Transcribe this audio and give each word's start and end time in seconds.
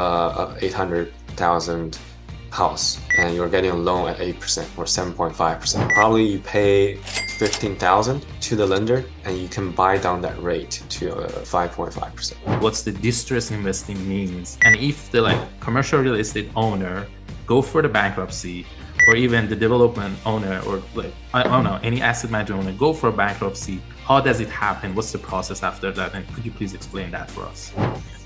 uh, 0.00 0.56
a 0.60 0.64
800,000 0.64 1.98
house 2.50 3.00
and 3.18 3.34
you're 3.34 3.48
getting 3.48 3.70
a 3.70 3.74
loan 3.74 4.08
at 4.08 4.18
8% 4.18 4.78
or 4.78 4.84
7.5%. 4.84 5.92
Probably 5.92 6.24
you 6.24 6.38
pay 6.40 6.96
15,000 6.96 8.26
to 8.40 8.56
the 8.56 8.66
lender 8.66 9.04
and 9.24 9.38
you 9.38 9.48
can 9.48 9.70
buy 9.70 9.98
down 9.98 10.20
that 10.22 10.40
rate 10.42 10.82
to 10.88 11.10
5.5%. 11.10 12.32
Uh, 12.46 12.58
What's 12.58 12.82
the 12.82 12.92
distress 12.92 13.50
investing 13.50 13.98
means 14.08 14.58
and 14.64 14.76
if 14.76 15.10
the 15.10 15.20
like 15.22 15.40
commercial 15.60 16.00
real 16.00 16.16
estate 16.16 16.50
owner 16.56 17.06
go 17.46 17.62
for 17.62 17.82
the 17.82 17.88
bankruptcy 17.88 18.66
or 19.06 19.16
even 19.16 19.48
the 19.48 19.56
development 19.56 20.18
owner 20.26 20.60
or 20.66 20.82
like 20.94 21.14
I 21.32 21.42
don't 21.44 21.64
know 21.64 21.78
any 21.82 22.00
asset 22.02 22.30
manager 22.30 22.54
owner 22.54 22.72
go 22.72 22.92
for 22.92 23.08
a 23.08 23.12
bankruptcy 23.12 23.80
how 24.04 24.20
does 24.20 24.40
it 24.40 24.48
happen 24.48 24.94
what's 24.94 25.12
the 25.12 25.18
process 25.18 25.62
after 25.62 25.90
that 25.92 26.14
and 26.14 26.22
could 26.34 26.44
you 26.44 26.50
please 26.50 26.74
explain 26.74 27.10
that 27.12 27.30
for 27.30 27.42
us 27.44 27.72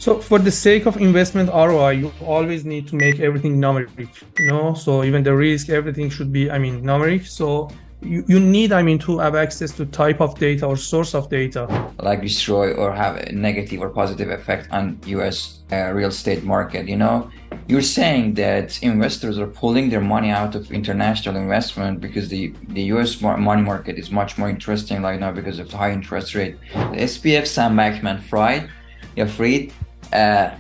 so 0.05 0.21
for 0.21 0.39
the 0.39 0.51
sake 0.51 0.85
of 0.85 0.99
investment 0.99 1.49
ROI, 1.49 1.93
you 1.93 2.13
always 2.21 2.67
need 2.67 2.87
to 2.89 2.95
make 2.95 3.21
everything 3.21 3.57
numeric, 3.57 4.11
you 4.39 4.49
know? 4.49 4.75
So 4.75 5.03
even 5.03 5.23
the 5.23 5.35
risk, 5.35 5.71
everything 5.71 6.11
should 6.11 6.31
be, 6.31 6.51
I 6.51 6.59
mean, 6.59 6.83
numeric. 6.83 7.27
So 7.27 7.71
you, 8.03 8.23
you 8.29 8.39
need, 8.39 8.71
I 8.73 8.83
mean, 8.83 8.99
to 8.99 9.19
have 9.21 9.35
access 9.35 9.71
to 9.79 9.87
type 9.87 10.21
of 10.21 10.39
data 10.39 10.67
or 10.67 10.77
source 10.77 11.15
of 11.15 11.31
data. 11.31 11.63
Like 12.01 12.21
destroy 12.21 12.75
or 12.75 12.93
have 12.93 13.17
a 13.17 13.33
negative 13.33 13.81
or 13.81 13.89
positive 13.89 14.29
effect 14.29 14.69
on 14.71 15.01
US 15.07 15.61
uh, 15.73 15.91
real 15.95 16.11
estate 16.11 16.45
market, 16.45 16.87
you 16.87 16.99
know? 16.99 17.31
You're 17.67 17.89
saying 17.99 18.35
that 18.35 18.83
investors 18.83 19.39
are 19.39 19.47
pulling 19.47 19.89
their 19.89 20.03
money 20.03 20.29
out 20.29 20.55
of 20.55 20.71
international 20.71 21.37
investment 21.37 22.03
because 22.03 22.29
the, 22.29 22.53
the 22.69 22.83
US 22.95 23.23
money 23.23 23.63
market 23.63 23.97
is 23.97 24.11
much 24.11 24.37
more 24.37 24.51
interesting 24.51 25.01
right 25.01 25.19
now 25.19 25.33
because 25.33 25.59
of 25.59 25.71
the 25.71 25.79
high 25.79 25.93
interest 25.93 26.35
rate. 26.35 26.59
The 26.75 26.99
SBF, 27.13 27.47
Sam 27.47 27.75
Bankman 27.75 28.23
Fried, 28.23 28.69
Yafrid 29.17 29.73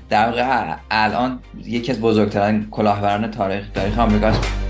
در 0.08 0.26
واقع 0.26 0.74
الان 0.90 1.38
یکی 1.64 1.92
از 1.92 2.00
بزرگترین 2.00 2.68
کلاهبران 2.70 3.30
تاریخ 3.30 3.70
تاریخ 3.70 3.98
آمریکاست. 3.98 4.64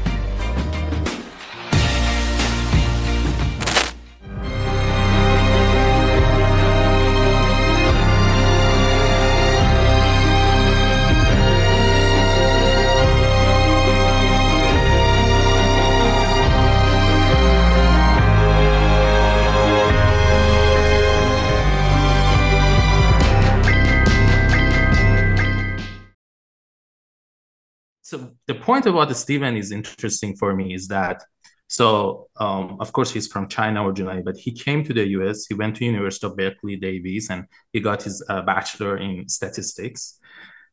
Point 28.64 28.86
about 28.86 29.14
Steven 29.14 29.56
is 29.56 29.70
interesting 29.70 30.34
for 30.36 30.54
me 30.54 30.74
is 30.74 30.88
that 30.88 31.22
so 31.68 32.28
um, 32.36 32.76
of 32.80 32.92
course 32.92 33.10
he's 33.10 33.26
from 33.26 33.48
China 33.48 33.86
originally, 33.86 34.22
but 34.22 34.36
he 34.36 34.52
came 34.52 34.84
to 34.84 34.92
the 34.92 35.06
U.S. 35.18 35.46
He 35.46 35.54
went 35.54 35.76
to 35.76 35.84
University 35.84 36.26
of 36.26 36.36
Berkeley 36.36 36.76
Davis, 36.76 37.30
and 37.30 37.46
he 37.72 37.80
got 37.80 38.02
his 38.02 38.24
uh, 38.28 38.42
bachelor 38.42 38.98
in 38.98 39.28
statistics. 39.28 40.18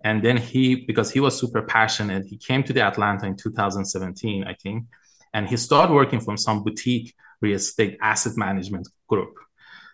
And 0.04 0.24
then 0.24 0.38
he, 0.38 0.64
because 0.76 1.10
he 1.12 1.20
was 1.20 1.40
super 1.40 1.64
passionate, 1.64 2.26
he 2.26 2.38
came 2.38 2.64
to 2.64 2.74
the 2.74 2.82
Atlanta 2.82 3.26
in 3.26 3.36
2017, 3.36 4.44
I 4.44 4.54
think, 4.54 4.86
and 5.34 5.48
he 5.48 5.58
started 5.58 5.94
working 5.94 6.20
from 6.20 6.38
some 6.38 6.64
boutique 6.64 7.14
real 7.42 7.56
estate 7.56 7.98
asset 8.02 8.36
management 8.38 8.88
group. 9.08 9.34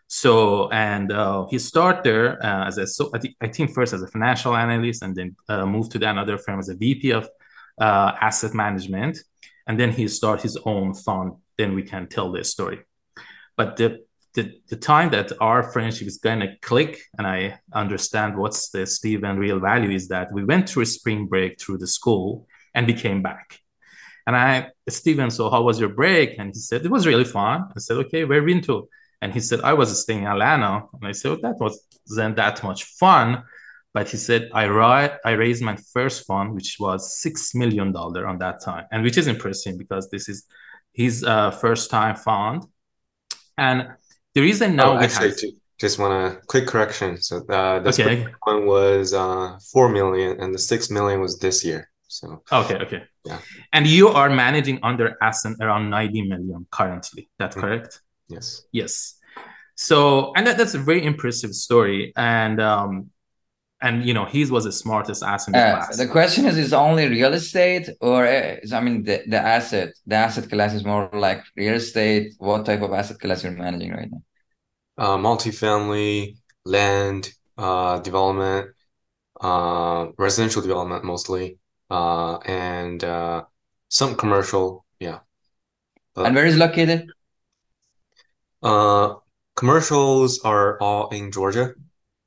So, 0.08 0.70
and 0.72 1.12
uh, 1.12 1.46
he 1.50 1.60
started 1.60 2.04
there 2.04 2.28
uh, 2.44 2.68
as 2.68 2.78
a, 2.78 2.88
so 2.88 3.12
I, 3.42 3.48
think 3.48 3.74
first 3.74 3.94
as 3.94 4.02
a 4.02 4.08
financial 4.08 4.56
analyst, 4.56 5.04
and 5.04 5.14
then 5.16 5.36
uh, 5.50 5.66
moved 5.66 5.92
to 5.92 6.10
another 6.10 6.38
firm 6.38 6.60
as 6.60 6.70
a 6.70 6.76
VP 6.76 7.12
of 7.12 7.30
uh, 7.80 8.14
asset 8.20 8.54
management, 8.54 9.20
and 9.68 9.80
then 9.80 9.92
he 9.92 10.08
start 10.08 10.42
his 10.42 10.58
own 10.66 10.94
fund. 10.94 11.34
Then 11.58 11.76
we 11.76 11.84
can 11.84 12.08
tell 12.08 12.32
this 12.32 12.52
story. 12.52 12.80
But 13.56 13.78
the 13.78 14.08
the, 14.38 14.54
the 14.68 14.76
time 14.76 15.10
that 15.10 15.32
our 15.42 15.64
friendship 15.64 16.08
is 16.08 16.20
going 16.20 16.42
to 16.42 16.56
click 16.62 17.00
and 17.18 17.26
I 17.26 17.60
understand 17.74 18.38
what's 18.38 18.70
the 18.70 18.86
Steven 18.86 19.40
real 19.40 19.60
value 19.60 19.90
is 19.90 20.10
that 20.10 20.32
we 20.32 20.44
went 20.44 20.70
through 20.70 20.84
a 20.84 20.86
spring 20.86 21.26
break 21.26 21.60
through 21.60 21.80
the 21.80 21.88
school 21.88 22.48
and 22.76 22.86
we 22.86 22.94
came 22.94 23.24
back. 23.24 23.60
And 24.28 24.36
I, 24.36 24.70
Steven, 24.88 25.32
so 25.32 25.50
how 25.50 25.64
was 25.64 25.80
your 25.80 25.90
break? 25.90 26.36
And 26.38 26.50
he 26.50 26.60
said, 26.60 26.86
it 26.86 26.92
was 26.92 27.08
really 27.08 27.24
fun. 27.24 27.70
I 27.76 27.80
said, 27.80 27.98
okay, 27.98 28.26
where 28.26 28.44
been 28.44 28.62
to? 28.64 28.88
And 29.24 29.34
he 29.34 29.40
said, 29.40 29.62
I 29.62 29.74
was 29.74 30.00
staying 30.04 30.22
in 30.22 30.28
Atlanta. 30.28 30.84
And 30.94 31.08
I 31.08 31.14
said, 31.14 31.32
well, 31.32 31.42
that 31.42 31.58
wasn't 31.60 32.36
that 32.36 32.64
much 32.64 32.84
fun. 32.84 33.44
But 33.98 34.10
he 34.10 34.18
said, 34.18 34.52
I, 34.54 34.66
ri- 34.66 35.18
I 35.26 35.32
raised 35.32 35.64
my 35.64 35.76
first 35.92 36.28
fund, 36.28 36.54
which 36.54 36.78
was 36.80 37.20
$6 37.26 37.56
million 37.56 37.96
on 37.96 38.38
that 38.38 38.62
time, 38.64 38.86
and 38.92 39.02
which 39.02 39.18
is 39.18 39.26
impressive 39.26 39.76
because 39.76 40.08
this 40.12 40.30
is 40.30 40.46
his 40.94 41.24
uh, 41.24 41.50
first 41.50 41.90
time 41.90 42.16
fund. 42.16 42.64
And 43.58 43.88
the 44.36 44.42
reason 44.42 44.76
now 44.76 44.92
oh, 44.92 45.00
actually, 45.00 45.30
have... 45.30 45.40
just 45.80 45.98
want 45.98 46.14
a 46.14 46.40
quick 46.46 46.68
correction. 46.68 47.20
So 47.20 47.38
uh, 47.50 47.80
the 47.80 47.90
okay. 47.90 48.28
one 48.44 48.68
was 48.68 49.16
uh, 49.16 49.58
4 49.74 49.90
million 49.90 50.42
and 50.42 50.54
the 50.54 50.60
6 50.60 50.92
million 50.92 51.20
was 51.20 51.40
this 51.40 51.66
year. 51.66 51.90
So 52.08 52.44
okay, 52.52 52.76
okay, 52.76 53.02
yeah. 53.26 53.40
And 53.74 53.88
you 53.88 54.10
are 54.10 54.30
managing 54.30 54.78
under 54.84 55.18
asset 55.24 55.56
around 55.60 55.90
90 55.90 56.22
million 56.22 56.68
currently. 56.70 57.32
That's 57.40 57.56
mm-hmm. 57.56 57.66
correct? 57.66 58.02
Yes. 58.28 58.62
Yes. 58.72 59.16
So, 59.74 60.34
and 60.36 60.46
that, 60.46 60.58
that's 60.58 60.76
a 60.76 60.80
very 60.80 61.04
impressive 61.04 61.54
story. 61.54 62.14
And 62.16 62.62
um, 62.62 63.10
and 63.82 64.06
you 64.06 64.14
know 64.14 64.26
he 64.26 64.46
was 64.46 64.64
the 64.64 64.72
smartest 64.72 65.24
ass 65.24 65.48
in 65.48 65.54
the 65.54 65.60
uh, 65.60 65.76
class. 65.76 65.98
The 65.98 66.08
question 66.08 66.46
is: 66.46 66.58
is 66.58 66.74
only 66.74 67.08
real 67.08 67.34
estate, 67.34 67.90
or 68.02 68.26
is, 68.26 68.74
I 68.74 68.80
mean, 68.80 69.04
the, 69.04 69.24
the 69.28 69.38
asset, 69.38 69.94
the 70.06 70.16
asset 70.16 70.50
class 70.50 70.74
is 70.74 70.84
more 70.84 71.10
like 71.14 71.44
real 71.56 71.76
estate. 71.76 72.34
What 72.40 72.66
type 72.66 72.82
of 72.82 72.92
asset 72.94 73.20
class 73.20 73.44
you're 73.44 73.52
managing 73.52 73.92
right 73.92 74.10
now? 74.10 74.22
Uh, 74.98 75.18
multifamily, 75.18 76.38
land 76.66 77.32
uh, 77.58 78.00
development, 78.00 78.72
uh, 79.42 80.08
residential 80.18 80.62
development 80.62 81.04
mostly, 81.04 81.60
uh, 81.92 82.38
and 82.38 83.04
uh, 83.04 83.44
some 83.90 84.16
commercial. 84.16 84.86
Yeah. 85.00 85.20
But, 86.16 86.26
and 86.28 86.36
where 86.36 86.48
is 86.48 86.58
located? 86.58 87.12
Uh, 88.64 89.16
commercials 89.56 90.40
are 90.40 90.82
all 90.82 91.10
in 91.10 91.32
Georgia 91.32 91.76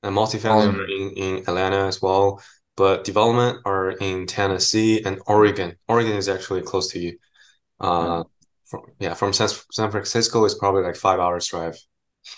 and 0.03 0.17
multifamily 0.17 0.69
um, 0.69 0.81
are 0.81 0.85
in, 0.85 1.11
in 1.11 1.37
Atlanta 1.39 1.87
as 1.87 2.01
well. 2.01 2.43
But 2.77 3.05
development 3.05 3.61
are 3.65 3.91
in 3.91 4.27
Tennessee 4.27 5.03
and 5.05 5.21
Oregon. 5.27 5.77
Oregon 5.89 6.13
is 6.13 6.29
actually 6.29 6.63
close 6.63 6.89
to 6.93 6.99
you. 6.99 7.19
Uh, 7.79 8.25
from, 8.65 8.83
yeah, 8.99 9.15
from 9.15 9.33
San, 9.33 9.49
San 9.73 9.91
Francisco 9.91 10.45
is 10.45 10.55
probably 10.55 10.83
like 10.83 10.97
five 10.97 11.19
hours 11.19 11.47
drive. 11.47 11.77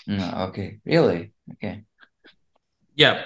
No, 0.07 0.47
okay, 0.49 0.79
really? 0.85 1.33
Okay. 1.53 1.83
Yeah. 2.95 3.23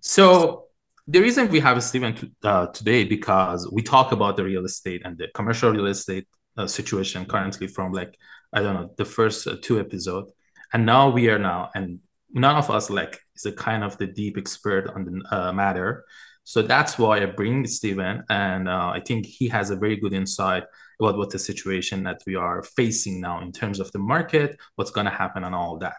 So 0.00 0.64
the 1.06 1.20
reason 1.20 1.48
we 1.48 1.60
have 1.60 1.82
Steven 1.82 2.34
uh, 2.42 2.66
today 2.68 3.04
because 3.04 3.68
we 3.70 3.82
talk 3.82 4.12
about 4.12 4.36
the 4.36 4.44
real 4.44 4.64
estate 4.64 5.02
and 5.04 5.18
the 5.18 5.28
commercial 5.34 5.70
real 5.70 5.86
estate 5.86 6.26
uh, 6.56 6.66
situation 6.66 7.26
currently 7.26 7.66
from 7.66 7.92
like 7.92 8.16
I 8.52 8.62
don't 8.62 8.74
know 8.74 8.90
the 8.96 9.04
first 9.04 9.46
uh, 9.46 9.56
two 9.60 9.80
episodes, 9.80 10.32
and 10.72 10.86
now 10.86 11.10
we 11.10 11.28
are 11.28 11.38
now 11.38 11.70
and 11.74 12.00
none 12.34 12.56
of 12.56 12.70
us 12.70 12.90
like 12.90 13.20
is 13.36 13.46
a 13.46 13.52
kind 13.52 13.82
of 13.82 13.96
the 13.96 14.06
deep 14.06 14.36
expert 14.36 14.90
on 14.94 15.04
the 15.04 15.36
uh, 15.36 15.52
matter. 15.52 16.04
So 16.42 16.60
that's 16.60 16.98
why 16.98 17.22
I 17.22 17.26
bring 17.26 17.66
Steven, 17.66 18.22
and 18.28 18.68
uh, 18.68 18.92
I 18.94 19.00
think 19.00 19.24
he 19.24 19.48
has 19.48 19.70
a 19.70 19.76
very 19.76 19.96
good 19.96 20.12
insight 20.12 20.64
about 21.00 21.16
what 21.16 21.30
the 21.30 21.38
situation 21.38 22.02
that 22.04 22.20
we 22.26 22.34
are 22.34 22.62
facing 22.62 23.20
now 23.20 23.40
in 23.40 23.50
terms 23.50 23.80
of 23.80 23.90
the 23.92 23.98
market, 23.98 24.58
what's 24.76 24.90
going 24.90 25.06
to 25.06 25.12
happen, 25.12 25.44
and 25.44 25.54
all 25.54 25.78
that. 25.78 25.96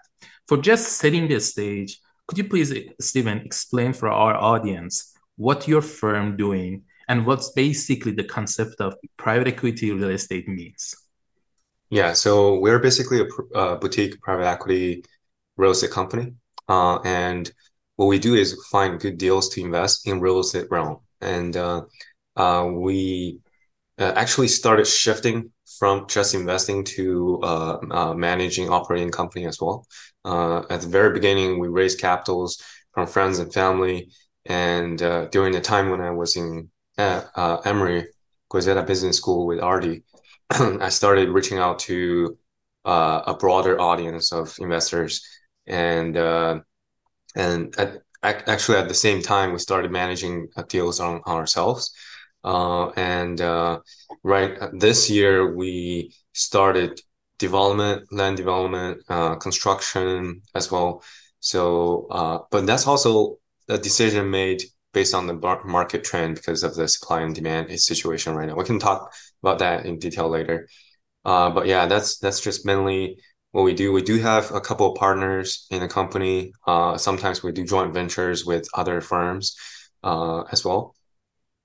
For 0.47 0.57
just 0.57 0.93
setting 0.93 1.27
the 1.27 1.39
stage, 1.39 1.99
could 2.27 2.37
you 2.37 2.43
please, 2.43 2.71
Steven, 3.01 3.39
explain 3.39 3.93
for 3.93 4.09
our 4.09 4.35
audience 4.35 5.15
what 5.37 5.67
your 5.67 5.81
firm 5.81 6.37
doing 6.37 6.83
and 7.07 7.25
what's 7.25 7.51
basically 7.51 8.11
the 8.11 8.23
concept 8.23 8.75
of 8.79 8.95
private 9.17 9.47
equity 9.47 9.91
real 9.91 10.09
estate 10.09 10.47
means? 10.47 10.95
Yeah, 11.89 12.13
so 12.13 12.59
we're 12.59 12.79
basically 12.79 13.21
a 13.21 13.57
uh, 13.57 13.75
boutique 13.75 14.19
private 14.21 14.45
equity 14.45 15.03
real 15.57 15.71
estate 15.71 15.91
company. 15.91 16.33
Uh, 16.67 16.99
and 17.01 17.51
what 17.95 18.07
we 18.07 18.19
do 18.19 18.35
is 18.35 18.61
find 18.71 18.99
good 18.99 19.17
deals 19.17 19.49
to 19.49 19.61
invest 19.61 20.07
in 20.07 20.19
real 20.19 20.39
estate 20.39 20.67
realm. 20.69 20.99
And 21.21 21.55
uh, 21.55 21.83
uh, 22.35 22.69
we 22.71 23.39
uh, 23.97 24.13
actually 24.15 24.49
started 24.49 24.85
shifting 24.85 25.51
from 25.79 26.07
just 26.07 26.33
investing 26.33 26.83
to 26.83 27.39
uh, 27.43 27.77
uh, 27.91 28.13
managing 28.13 28.69
operating 28.69 29.11
company 29.11 29.45
as 29.45 29.59
well. 29.61 29.85
at 30.69 30.81
the 30.81 30.87
very 30.87 31.13
beginning, 31.13 31.59
we 31.59 31.67
raised 31.67 31.99
capitals 31.99 32.61
from 32.93 33.07
friends 33.07 33.39
and 33.39 33.53
family. 33.53 34.09
And 34.45 34.99
during 35.31 35.53
the 35.53 35.61
time 35.61 35.89
when 35.89 36.01
I 36.01 36.11
was 36.11 36.35
in 36.35 36.69
Emory, 36.97 38.07
Goizueta 38.51 38.85
Business 38.85 39.17
School 39.17 39.47
with 39.47 39.59
Artie, 39.59 40.03
I 40.49 40.89
started 40.89 41.29
reaching 41.29 41.57
out 41.57 41.79
to 41.79 42.37
a 42.85 43.35
broader 43.39 43.79
audience 43.81 44.31
of 44.31 44.55
investors 44.59 45.21
and 45.67 46.17
uh, 46.17 46.59
and 47.35 47.75
at, 47.77 48.01
actually 48.23 48.77
at 48.77 48.87
the 48.87 48.93
same 48.93 49.21
time 49.21 49.51
we 49.53 49.59
started 49.59 49.91
managing 49.91 50.47
deals 50.69 50.99
on, 50.99 51.21
on 51.25 51.37
ourselves. 51.37 51.93
Uh, 52.43 52.89
and 52.91 53.41
uh, 53.41 53.79
right 54.23 54.57
this 54.73 55.09
year 55.09 55.55
we 55.55 56.13
started 56.33 56.99
development, 57.39 58.07
land 58.11 58.37
development, 58.37 59.01
uh, 59.09 59.35
construction 59.35 60.41
as 60.53 60.71
well. 60.71 61.03
So, 61.39 62.07
uh, 62.09 62.39
but 62.51 62.65
that's 62.65 62.87
also 62.87 63.37
a 63.69 63.77
decision 63.77 64.29
made 64.29 64.63
based 64.93 65.13
on 65.13 65.27
the 65.27 65.33
market 65.65 66.03
trend 66.03 66.35
because 66.35 66.63
of 66.63 66.75
the 66.75 66.87
supply 66.87 67.21
and 67.21 67.35
demand 67.35 67.77
situation 67.79 68.33
right 68.35 68.47
now. 68.47 68.55
We 68.55 68.63
can 68.63 68.79
talk 68.79 69.13
about 69.43 69.59
that 69.59 69.85
in 69.85 69.99
detail 69.99 70.29
later. 70.29 70.67
Uh, 71.25 71.49
but 71.49 71.67
yeah, 71.67 71.85
that's 71.85 72.17
that's 72.19 72.39
just 72.39 72.65
mainly 72.65 73.17
what 73.55 73.63
we 73.63 73.73
do. 73.73 73.93
We 73.93 74.01
do 74.01 74.19
have 74.19 74.51
a 74.51 74.59
couple 74.59 74.91
of 74.91 74.97
partners 74.97 75.65
in 75.71 75.79
the 75.79 75.87
company. 75.87 76.51
Uh, 76.67 76.97
sometimes 76.97 77.41
we 77.41 77.53
do 77.53 77.63
joint 77.63 77.93
ventures 77.93 78.45
with 78.45 78.67
other 78.73 78.99
firms 78.99 79.55
uh, 80.03 80.41
as 80.51 80.65
well. 80.65 80.93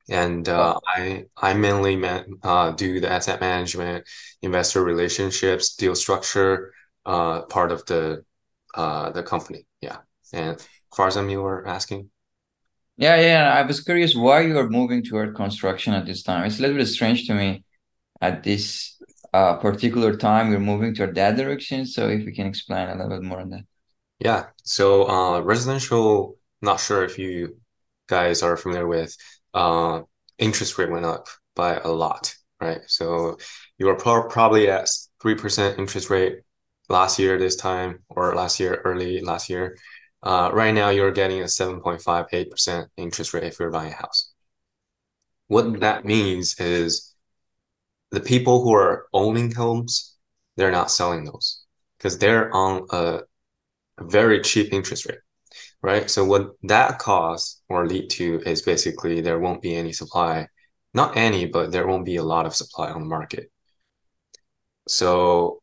And 0.08 0.48
uh, 0.48 0.78
I 0.86 1.24
I 1.36 1.54
mainly 1.54 1.96
man, 1.96 2.26
uh, 2.44 2.70
do 2.70 3.00
the 3.00 3.10
asset 3.10 3.40
management, 3.40 4.08
investor 4.40 4.84
relationships, 4.84 5.74
deal 5.74 5.96
structure 5.96 6.72
uh, 7.06 7.42
part 7.46 7.72
of 7.72 7.84
the 7.86 8.24
uh, 8.72 9.10
the 9.10 9.24
company. 9.24 9.66
Yeah. 9.80 9.98
And 10.32 10.64
Farzam, 10.94 11.28
you 11.28 11.42
were 11.42 11.66
asking. 11.66 12.08
Yeah, 12.98 13.20
yeah. 13.20 13.52
I 13.52 13.62
was 13.62 13.80
curious 13.80 14.14
why 14.14 14.42
you 14.42 14.56
are 14.58 14.70
moving 14.70 15.02
toward 15.02 15.34
construction 15.34 15.92
at 15.94 16.06
this 16.06 16.22
time. 16.22 16.44
It's 16.44 16.60
a 16.60 16.62
little 16.62 16.76
bit 16.76 16.86
strange 16.86 17.26
to 17.26 17.34
me 17.34 17.64
at 18.20 18.44
this 18.44 18.99
uh, 19.32 19.56
particular 19.56 20.16
time 20.16 20.50
we're 20.50 20.58
moving 20.58 20.94
toward 20.94 21.14
that 21.14 21.36
direction. 21.36 21.86
So 21.86 22.08
if 22.08 22.24
we 22.24 22.32
can 22.32 22.46
explain 22.46 22.88
a 22.88 22.94
little 22.94 23.08
bit 23.08 23.22
more 23.22 23.40
on 23.40 23.50
that. 23.50 23.64
Yeah. 24.18 24.46
So 24.64 25.08
uh, 25.08 25.40
residential, 25.40 26.36
not 26.60 26.80
sure 26.80 27.04
if 27.04 27.18
you 27.18 27.56
guys 28.08 28.42
are 28.42 28.56
familiar 28.56 28.86
with, 28.86 29.16
uh, 29.54 30.02
interest 30.38 30.78
rate 30.78 30.90
went 30.90 31.06
up 31.06 31.26
by 31.54 31.76
a 31.78 31.88
lot, 31.88 32.34
right? 32.60 32.80
So 32.86 33.38
you 33.78 33.86
were 33.86 33.96
pro- 33.96 34.28
probably 34.28 34.68
at 34.68 34.88
3% 35.22 35.78
interest 35.78 36.10
rate 36.10 36.40
last 36.88 37.18
year 37.18 37.38
this 37.38 37.56
time 37.56 38.00
or 38.08 38.34
last 38.34 38.60
year, 38.60 38.80
early 38.84 39.20
last 39.22 39.48
year. 39.48 39.76
Uh, 40.22 40.50
right 40.52 40.74
now 40.74 40.90
you're 40.90 41.12
getting 41.12 41.40
a 41.40 41.44
7.58% 41.44 42.86
interest 42.96 43.32
rate 43.32 43.44
if 43.44 43.58
you're 43.58 43.70
buying 43.70 43.92
a 43.92 43.96
house. 43.96 44.32
What 45.46 45.80
that 45.80 46.04
means 46.04 46.60
is 46.60 47.09
the 48.10 48.20
people 48.20 48.62
who 48.62 48.74
are 48.74 49.06
owning 49.12 49.52
homes, 49.52 50.16
they're 50.56 50.70
not 50.70 50.90
selling 50.90 51.24
those 51.24 51.62
because 51.98 52.18
they're 52.18 52.52
on 52.54 52.86
a, 52.90 53.20
very 54.02 54.40
cheap 54.40 54.72
interest 54.72 55.04
rate 55.04 55.18
right? 55.82 56.10
So 56.10 56.24
what 56.24 56.52
that 56.64 56.98
cause 56.98 57.62
or 57.68 57.86
lead 57.86 58.10
to 58.10 58.40
is 58.44 58.62
basically 58.62 59.20
there 59.20 59.38
won't 59.38 59.62
be 59.62 59.74
any 59.74 59.92
supply, 59.92 60.48
not 60.94 61.16
any, 61.16 61.46
but 61.46 61.72
there 61.72 61.86
won't 61.86 62.04
be 62.04 62.16
a 62.16 62.22
lot 62.22 62.46
of 62.46 62.54
supply 62.54 62.90
on 62.90 63.02
the 63.02 63.08
market. 63.08 63.50
So 64.88 65.62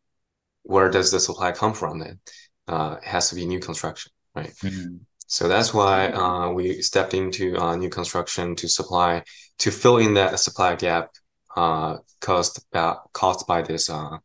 where 0.64 0.90
does 0.90 1.12
the 1.12 1.20
supply 1.20 1.52
come 1.52 1.74
from 1.74 2.00
then? 2.00 2.20
Uh, 2.68 2.98
it 3.02 3.08
has 3.08 3.30
to 3.30 3.36
be 3.36 3.46
new 3.46 3.60
construction, 3.60 4.12
right? 4.36 4.54
Mm-hmm. 4.64 4.98
So 5.28 5.48
that's 5.48 5.74
why 5.74 6.08
uh, 6.10 6.52
we 6.52 6.82
stepped 6.82 7.14
into 7.14 7.58
uh, 7.58 7.76
new 7.76 7.90
construction 7.90 8.56
to 8.56 8.70
supply 8.70 9.24
to 9.60 9.72
fill 9.72 9.98
in 9.98 10.14
that 10.14 10.40
supply 10.40 10.76
gap 10.76 11.10
uh, 11.58 11.98
caused 12.22 12.64
by, 12.72 12.96
caused 13.14 13.48
by 13.48 13.64
this 13.64 13.90
uh, 13.90 14.18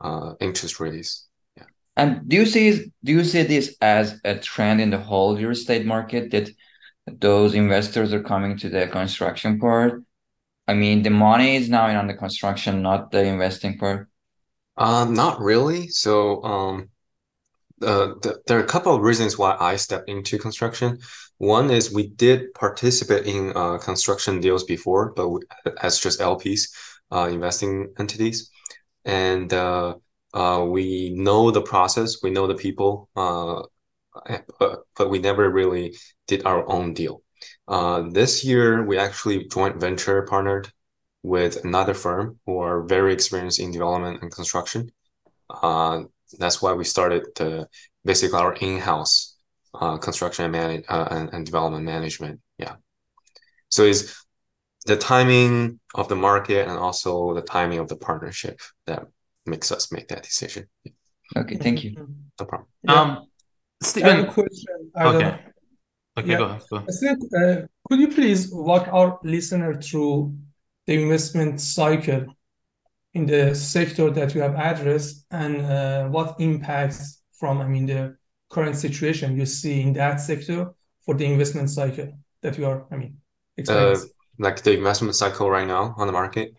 uh, 0.00 0.34
interest 0.40 0.78
rates. 0.78 1.26
And 1.96 2.28
do 2.28 2.36
you 2.36 2.46
see 2.46 2.92
do 3.04 3.12
you 3.12 3.24
see 3.24 3.42
this 3.42 3.76
as 3.80 4.18
a 4.24 4.36
trend 4.38 4.80
in 4.80 4.90
the 4.90 4.98
whole 4.98 5.36
real 5.36 5.50
estate 5.50 5.84
market 5.84 6.30
that 6.30 6.48
those 7.06 7.54
investors 7.54 8.14
are 8.14 8.22
coming 8.22 8.56
to 8.58 8.68
the 8.68 8.86
construction 8.86 9.58
part? 9.58 10.02
I 10.68 10.74
mean, 10.74 11.02
the 11.02 11.10
money 11.10 11.56
is 11.56 11.68
now 11.68 11.88
in 11.88 11.96
on 11.96 12.06
the 12.06 12.14
construction, 12.14 12.80
not 12.80 13.10
the 13.10 13.24
investing 13.24 13.76
part. 13.76 14.08
Um, 14.76 15.14
not 15.14 15.40
really. 15.40 15.88
So, 15.88 16.42
um, 16.44 16.90
uh, 17.82 18.14
the, 18.22 18.40
there 18.46 18.58
are 18.58 18.64
a 18.64 18.72
couple 18.74 18.94
of 18.94 19.02
reasons 19.02 19.36
why 19.36 19.56
I 19.58 19.76
stepped 19.76 20.08
into 20.08 20.38
construction. 20.38 21.00
One 21.40 21.70
is 21.70 21.90
we 21.90 22.06
did 22.06 22.52
participate 22.52 23.24
in 23.24 23.56
uh, 23.56 23.78
construction 23.78 24.40
deals 24.40 24.64
before, 24.64 25.14
but 25.16 25.30
we, 25.30 25.40
as 25.80 25.98
just 25.98 26.20
LPs, 26.20 26.68
uh, 27.10 27.30
investing 27.32 27.94
entities, 27.98 28.50
and 29.06 29.50
uh, 29.50 29.94
uh, 30.34 30.66
we 30.68 31.14
know 31.16 31.50
the 31.50 31.62
process, 31.62 32.22
we 32.22 32.28
know 32.28 32.46
the 32.46 32.56
people, 32.56 33.08
uh, 33.16 33.62
but, 34.58 34.80
but 34.94 35.08
we 35.08 35.18
never 35.18 35.48
really 35.48 35.96
did 36.26 36.44
our 36.44 36.70
own 36.70 36.92
deal. 36.92 37.22
Uh, 37.66 38.02
this 38.10 38.44
year, 38.44 38.84
we 38.84 38.98
actually 38.98 39.48
joint 39.48 39.80
venture 39.80 40.20
partnered 40.28 40.70
with 41.22 41.64
another 41.64 41.94
firm 41.94 42.38
who 42.44 42.58
are 42.58 42.82
very 42.82 43.14
experienced 43.14 43.60
in 43.60 43.72
development 43.72 44.20
and 44.20 44.30
construction. 44.30 44.90
That's 46.38 46.60
why 46.60 46.74
we 46.74 46.84
started 46.84 47.22
basically 48.04 48.38
our 48.38 48.52
in-house 48.52 49.29
uh, 49.74 49.98
construction 49.98 50.44
and, 50.44 50.52
manage, 50.52 50.84
uh, 50.88 51.08
and, 51.10 51.30
and 51.32 51.46
development 51.46 51.84
management. 51.84 52.40
Yeah. 52.58 52.76
So 53.68 53.84
is 53.84 54.16
the 54.86 54.96
timing 54.96 55.80
of 55.94 56.08
the 56.08 56.16
market 56.16 56.68
and 56.68 56.78
also 56.78 57.34
the 57.34 57.42
timing 57.42 57.78
of 57.78 57.88
the 57.88 57.96
partnership 57.96 58.60
that 58.86 59.06
makes 59.46 59.70
us 59.70 59.92
make 59.92 60.08
that 60.08 60.22
decision. 60.22 60.66
Okay, 61.36 61.56
thank 61.56 61.84
you. 61.84 61.94
No 62.38 62.46
problem. 62.46 62.68
Yeah. 62.82 63.00
Um, 63.00 63.26
Steven, 63.82 64.26
question. 64.26 64.90
okay. 64.96 65.38
Okay, 66.18 66.30
yeah. 66.30 66.38
go 66.38 66.44
ahead. 66.44 66.62
Go 66.70 66.76
ahead. 66.76 67.18
uh, 67.36 67.66
could 67.88 68.00
you 68.00 68.08
please 68.08 68.50
walk 68.52 68.88
our 68.92 69.18
listener 69.22 69.80
through 69.80 70.34
the 70.86 71.00
investment 71.00 71.60
cycle 71.60 72.26
in 73.14 73.26
the 73.26 73.54
sector 73.54 74.10
that 74.10 74.34
you 74.34 74.40
have 74.40 74.54
addressed 74.54 75.26
and 75.30 75.64
uh, 75.64 76.08
what 76.08 76.36
impacts 76.40 77.22
from, 77.32 77.60
I 77.60 77.68
mean, 77.68 77.86
the 77.86 78.16
current 78.50 78.76
situation 78.76 79.36
you 79.36 79.46
see 79.46 79.80
in 79.80 79.92
that 79.94 80.20
sector 80.20 80.74
for 81.04 81.14
the 81.14 81.24
investment 81.24 81.70
cycle 81.70 82.12
that 82.42 82.58
you 82.58 82.66
are, 82.66 82.86
I 82.90 82.96
mean, 82.96 83.18
experiencing? 83.56 84.10
Uh, 84.10 84.44
like 84.44 84.62
the 84.62 84.76
investment 84.76 85.14
cycle 85.14 85.50
right 85.50 85.66
now 85.66 85.94
on 85.96 86.06
the 86.06 86.12
market? 86.12 86.54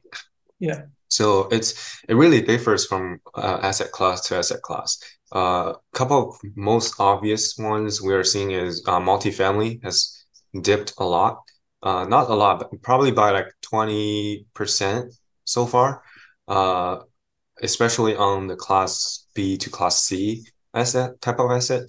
Yeah. 0.59 0.83
So 1.09 1.49
it's 1.49 1.99
it 2.07 2.15
really 2.15 2.41
differs 2.41 2.85
from 2.85 3.19
uh, 3.35 3.59
asset 3.61 3.91
class 3.91 4.21
to 4.27 4.37
asset 4.37 4.61
class. 4.61 4.97
A 5.33 5.37
uh, 5.37 5.73
couple 5.93 6.29
of 6.29 6.35
most 6.55 6.95
obvious 6.99 7.57
ones 7.57 8.01
we 8.01 8.13
are 8.13 8.23
seeing 8.23 8.51
is 8.51 8.83
uh, 8.87 8.99
multifamily 8.99 9.83
has 9.83 10.25
dipped 10.61 10.93
a 10.99 11.03
lot. 11.03 11.41
Uh, 11.83 12.05
not 12.05 12.29
a 12.29 12.33
lot, 12.33 12.59
but 12.59 12.81
probably 12.81 13.11
by 13.11 13.31
like 13.31 13.47
20% 13.61 15.17
so 15.43 15.65
far. 15.65 16.03
Uh, 16.47 16.99
especially 17.61 18.15
on 18.15 18.47
the 18.47 18.55
class 18.55 19.27
B 19.33 19.57
to 19.57 19.69
class 19.69 20.03
C 20.03 20.45
asset 20.73 21.21
type 21.21 21.39
of 21.39 21.51
asset. 21.51 21.83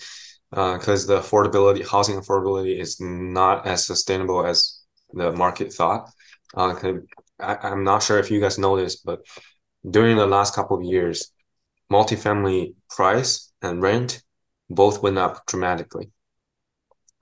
Because 0.51 1.09
uh, 1.09 1.15
the 1.15 1.21
affordability, 1.23 1.87
housing 1.89 2.21
affordability 2.21 2.79
is 2.79 3.01
not 3.01 3.67
as 3.67 3.87
sustainable 3.87 4.45
as 4.45 4.81
the 5.15 5.33
market 5.33 5.73
thought. 5.73 6.11
Uh, 6.55 6.75
I, 7.41 7.71
am 7.71 7.85
not 7.85 8.03
sure 8.03 8.19
if 8.19 8.31
you 8.31 8.39
guys 8.39 8.59
know 8.59 8.77
this, 8.77 8.97
but 8.97 9.21
during 9.89 10.17
the 10.17 10.27
last 10.27 10.55
couple 10.55 10.77
of 10.77 10.85
years, 10.85 11.33
multifamily 11.91 12.75
price 12.91 13.51
and 13.63 13.83
rent 13.83 14.23
both 14.69 15.03
went 15.03 15.19
up 15.19 15.47
dramatically. 15.47 16.11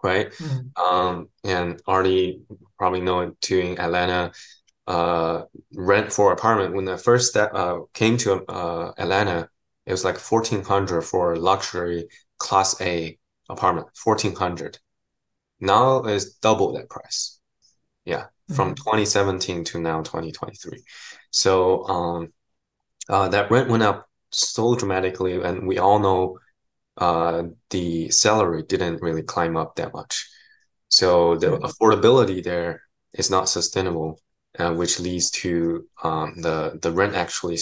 Right. 0.02 0.32
Mm-hmm. 0.32 0.82
Um, 0.82 1.28
and 1.44 1.80
already 1.86 2.40
probably 2.78 3.00
know 3.00 3.20
it 3.20 3.40
too 3.40 3.58
in 3.58 3.78
Atlanta, 3.78 4.32
uh, 4.86 5.42
rent 5.74 6.12
for 6.12 6.32
apartment 6.32 6.74
when 6.74 6.86
the 6.86 6.96
first 6.96 7.28
step 7.28 7.52
uh, 7.54 7.80
came 7.92 8.16
to 8.18 8.44
uh, 8.46 8.92
Atlanta, 8.96 9.48
it 9.90 9.92
was 9.92 10.04
like 10.04 10.18
1400 10.18 11.02
for 11.02 11.36
luxury 11.36 12.08
class 12.38 12.80
A 12.80 13.18
apartment, 13.48 13.88
1400. 14.02 14.78
Now 15.60 16.04
it's 16.04 16.34
double 16.36 16.72
that 16.74 16.88
price. 16.88 17.40
Yeah 18.04 18.26
from 18.54 18.74
mm-hmm. 18.74 18.84
2017 18.84 19.64
to 19.64 19.80
now 19.80 20.02
2023. 20.02 20.82
So 21.30 21.84
um, 21.86 22.32
uh, 23.08 23.28
that 23.28 23.50
rent 23.50 23.68
went 23.68 23.82
up 23.82 24.08
so 24.30 24.74
dramatically, 24.74 25.40
and 25.40 25.66
we 25.66 25.78
all 25.78 25.98
know 25.98 26.38
uh, 26.96 27.44
the 27.70 28.10
salary 28.10 28.62
didn't 28.62 29.02
really 29.02 29.22
climb 29.22 29.56
up 29.56 29.76
that 29.76 29.92
much. 29.94 30.28
So 30.88 31.36
the 31.36 31.48
mm-hmm. 31.48 31.64
affordability 31.64 32.42
there 32.42 32.82
is 33.12 33.30
not 33.30 33.48
sustainable, 33.48 34.20
uh, 34.58 34.72
which 34.74 34.98
leads 34.98 35.30
to 35.30 35.86
um, 36.02 36.40
the 36.40 36.78
the 36.80 36.92
rent 36.92 37.14
actually. 37.14 37.58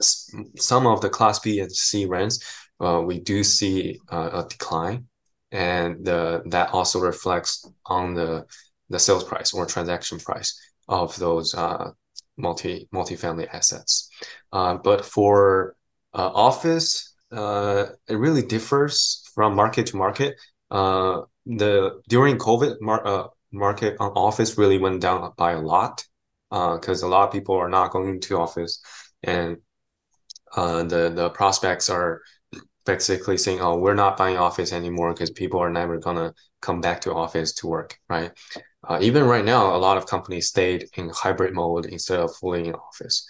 Some 0.00 0.86
of 0.86 1.00
the 1.00 1.08
Class 1.08 1.38
B 1.38 1.60
and 1.60 1.72
C 1.72 2.06
rents, 2.06 2.44
uh, 2.80 3.02
we 3.04 3.20
do 3.20 3.42
see 3.42 3.98
uh, 4.10 4.44
a 4.44 4.48
decline, 4.48 5.06
and 5.50 6.04
the, 6.04 6.42
that 6.46 6.70
also 6.72 7.00
reflects 7.00 7.68
on 7.86 8.14
the 8.14 8.44
the 8.88 8.98
sales 8.98 9.24
price 9.24 9.52
or 9.52 9.66
transaction 9.66 10.18
price 10.18 10.56
of 10.88 11.16
those 11.16 11.54
uh, 11.54 11.90
multi 12.36 12.88
multi-family 12.92 13.48
assets. 13.48 14.08
Uh, 14.52 14.76
but 14.76 15.04
for 15.04 15.76
uh, 16.14 16.30
office, 16.32 17.14
uh, 17.32 17.86
it 18.08 18.14
really 18.14 18.42
differs 18.42 19.22
from 19.34 19.54
market 19.54 19.86
to 19.86 19.96
market. 19.96 20.34
The 21.48 22.00
during 22.08 22.38
COVID 22.38 22.80
mar 22.80 23.30
market 23.52 23.96
on 24.00 24.10
office 24.12 24.58
really 24.58 24.78
went 24.78 25.00
down 25.00 25.32
by 25.36 25.52
a 25.52 25.60
lot 25.60 26.04
because 26.50 27.02
a 27.02 27.08
lot 27.08 27.26
of 27.26 27.32
people 27.32 27.54
are 27.54 27.68
not 27.68 27.92
going 27.92 28.20
to 28.20 28.38
office 28.38 28.82
and 29.22 29.58
uh, 30.56 30.82
the 30.84 31.10
the 31.10 31.30
prospects 31.30 31.88
are 31.90 32.22
basically 32.84 33.38
saying, 33.38 33.60
"Oh, 33.60 33.78
we're 33.78 33.94
not 33.94 34.16
buying 34.16 34.36
office 34.38 34.72
anymore 34.72 35.12
because 35.12 35.30
people 35.30 35.60
are 35.60 35.70
never 35.70 35.98
gonna 35.98 36.34
come 36.60 36.80
back 36.80 37.00
to 37.02 37.14
office 37.14 37.52
to 37.54 37.66
work." 37.66 37.98
Right? 38.08 38.32
Uh, 38.88 38.98
even 39.02 39.24
right 39.24 39.44
now, 39.44 39.74
a 39.74 39.78
lot 39.78 39.96
of 39.96 40.06
companies 40.06 40.48
stayed 40.48 40.88
in 40.96 41.10
hybrid 41.10 41.54
mode 41.54 41.86
instead 41.86 42.20
of 42.20 42.34
fully 42.36 42.68
in 42.68 42.74
office. 42.74 43.26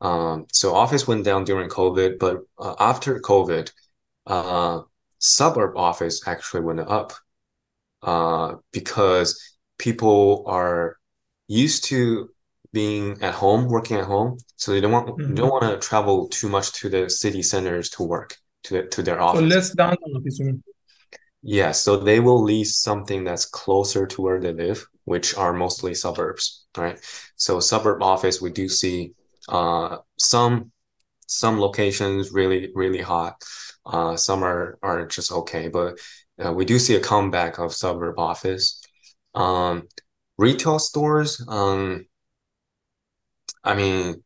Um, 0.00 0.46
so 0.52 0.74
office 0.74 1.08
went 1.08 1.24
down 1.24 1.44
during 1.44 1.68
COVID, 1.68 2.18
but 2.18 2.38
uh, 2.58 2.74
after 2.78 3.20
COVID, 3.20 3.72
uh, 4.26 4.82
suburb 5.18 5.76
office 5.76 6.26
actually 6.28 6.62
went 6.62 6.80
up 6.80 7.12
uh, 8.02 8.56
because 8.72 9.40
people 9.78 10.44
are 10.46 10.98
used 11.48 11.84
to 11.84 12.30
being 12.72 13.20
at 13.22 13.34
home, 13.34 13.66
working 13.68 13.96
at 13.96 14.04
home, 14.04 14.38
so 14.56 14.72
they 14.72 14.80
don't 14.80 14.92
want 14.92 15.08
mm-hmm. 15.08 15.34
don't 15.34 15.50
want 15.50 15.64
to 15.64 15.86
travel 15.86 16.28
too 16.28 16.48
much 16.48 16.72
to 16.72 16.88
the 16.88 17.08
city 17.08 17.42
centers 17.42 17.90
to 17.90 18.02
work 18.02 18.36
to 18.64 18.86
to 18.88 19.02
their 19.02 19.20
office. 19.20 19.40
So 19.40 19.46
less 19.46 19.70
downtown 19.70 20.16
office. 20.16 20.40
Yeah, 21.42 21.70
so 21.70 21.96
they 21.96 22.20
will 22.20 22.42
lease 22.42 22.76
something 22.78 23.24
that's 23.24 23.44
closer 23.44 24.06
to 24.06 24.22
where 24.22 24.40
they 24.40 24.52
live, 24.52 24.84
which 25.04 25.36
are 25.36 25.52
mostly 25.52 25.94
suburbs, 25.94 26.66
right? 26.76 26.98
So 27.36 27.60
suburb 27.60 28.02
office, 28.02 28.42
we 28.42 28.50
do 28.50 28.68
see 28.68 29.12
uh, 29.48 29.98
some 30.18 30.72
some 31.26 31.60
locations 31.60 32.32
really 32.32 32.70
really 32.74 33.00
hot. 33.00 33.42
Uh, 33.86 34.16
some 34.16 34.42
are 34.42 34.78
are 34.82 35.06
just 35.06 35.32
okay, 35.32 35.68
but 35.68 35.98
uh, 36.44 36.52
we 36.52 36.64
do 36.64 36.78
see 36.78 36.96
a 36.96 37.00
comeback 37.00 37.58
of 37.58 37.72
suburb 37.72 38.18
office. 38.18 38.82
Um, 39.34 39.88
retail 40.38 40.78
stores, 40.78 41.42
um, 41.48 42.06
I 43.68 43.74
mean, 43.74 44.24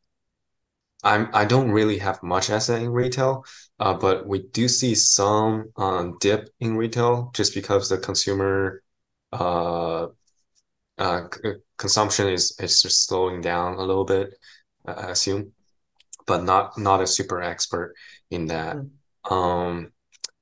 I'm 1.02 1.28
I 1.34 1.44
don't 1.44 1.72
really 1.72 1.99
have 1.99 2.22
much 2.22 2.49
asset 2.49 2.80
in 2.80 2.90
retail, 2.90 3.44
uh, 3.80 3.94
but 3.94 4.26
we 4.26 4.42
do 4.42 4.68
see 4.68 4.94
some 4.94 5.72
um, 5.76 6.16
dip 6.20 6.49
in 6.61 6.76
retail 6.76 7.32
just 7.34 7.54
because 7.54 7.88
the 7.88 7.99
consumer 7.99 8.82
uh, 9.32 10.06
uh, 10.99 11.22
consumption 11.76 12.28
is 12.28 12.56
is 12.61 12.80
just 12.80 13.06
slowing 13.08 13.40
down 13.40 13.75
a 13.75 13.80
little 13.82 14.04
bit, 14.04 14.34
I 14.87 15.11
assume, 15.11 15.52
but 16.26 16.44
not 16.44 16.78
not 16.78 17.02
a 17.02 17.06
super 17.06 17.42
expert 17.42 17.94
in 18.30 18.46
that. 18.46 18.76
Mm. 18.76 18.90
Um, 19.32 19.92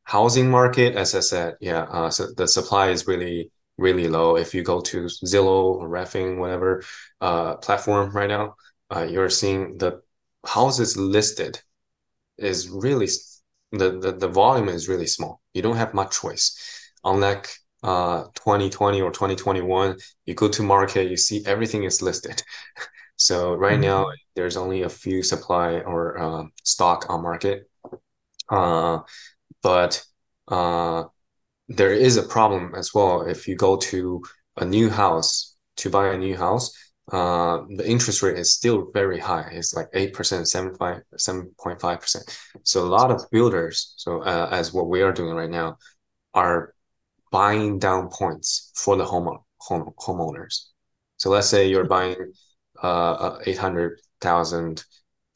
housing 0.04 0.50
market, 0.50 0.94
as 0.96 1.14
I 1.14 1.20
said, 1.20 1.56
yeah, 1.60 1.82
uh, 1.84 2.10
so 2.10 2.26
the 2.36 2.46
supply 2.46 2.90
is 2.90 3.06
really 3.06 3.50
really 3.78 4.08
low. 4.08 4.36
If 4.36 4.54
you 4.54 4.62
go 4.62 4.80
to 4.82 5.04
Zillow 5.04 5.76
or 5.80 5.88
Redfin, 5.88 6.38
whatever 6.38 6.82
uh, 7.22 7.56
platform 7.56 8.10
right 8.12 8.28
now, 8.28 8.56
uh, 8.94 9.02
you're 9.02 9.30
seeing 9.30 9.78
the 9.78 10.02
houses 10.44 10.96
listed 10.96 11.60
is 12.38 12.68
really 12.68 13.08
the, 13.72 13.98
the 13.98 14.12
the 14.12 14.28
volume 14.28 14.68
is 14.68 14.88
really 14.88 15.06
small. 15.06 15.40
You 15.54 15.62
don't 15.62 15.76
have 15.76 15.94
much 15.94 16.20
choice. 16.20 16.56
Unlike 17.04 17.48
uh 17.82 18.24
2020 18.34 19.00
or 19.00 19.10
2021, 19.10 19.96
you 20.26 20.34
go 20.34 20.48
to 20.48 20.62
market, 20.62 21.10
you 21.10 21.16
see 21.16 21.42
everything 21.46 21.84
is 21.84 22.02
listed. 22.02 22.42
so 23.16 23.54
right 23.54 23.74
mm-hmm. 23.74 23.82
now 23.82 24.06
there's 24.34 24.56
only 24.56 24.82
a 24.82 24.88
few 24.88 25.22
supply 25.22 25.80
or 25.80 26.18
uh, 26.18 26.44
stock 26.64 27.06
on 27.08 27.22
market. 27.22 27.70
Uh, 28.48 29.00
but 29.62 30.02
uh, 30.48 31.04
there 31.68 31.92
is 31.92 32.16
a 32.16 32.22
problem 32.22 32.74
as 32.74 32.92
well. 32.92 33.22
If 33.22 33.46
you 33.46 33.54
go 33.54 33.76
to 33.76 34.22
a 34.56 34.64
new 34.64 34.90
house 34.90 35.56
to 35.76 35.90
buy 35.90 36.08
a 36.08 36.18
new 36.18 36.36
house, 36.36 36.72
uh, 37.10 37.62
the 37.68 37.88
interest 37.88 38.22
rate 38.22 38.38
is 38.38 38.52
still 38.52 38.90
very 38.92 39.18
high. 39.18 39.48
It's 39.52 39.74
like 39.74 39.90
8%, 39.92 40.12
7.5%. 40.12 42.38
So 42.62 42.84
a 42.84 42.86
lot 42.86 43.10
of 43.10 43.28
builders, 43.30 43.94
so 43.96 44.22
uh, 44.22 44.48
as 44.52 44.72
what 44.72 44.88
we 44.88 45.02
are 45.02 45.12
doing 45.12 45.34
right 45.34 45.50
now, 45.50 45.78
are 46.34 46.74
buying 47.32 47.78
down 47.78 48.10
points 48.10 48.70
for 48.74 48.96
the 48.96 49.04
home, 49.04 49.38
home 49.58 49.90
homeowners. 49.98 50.66
So 51.16 51.30
let's 51.30 51.48
say 51.48 51.68
you're 51.68 51.84
buying 51.84 52.32
uh, 52.82 53.38
a 53.44 53.48
800,000 53.48 54.84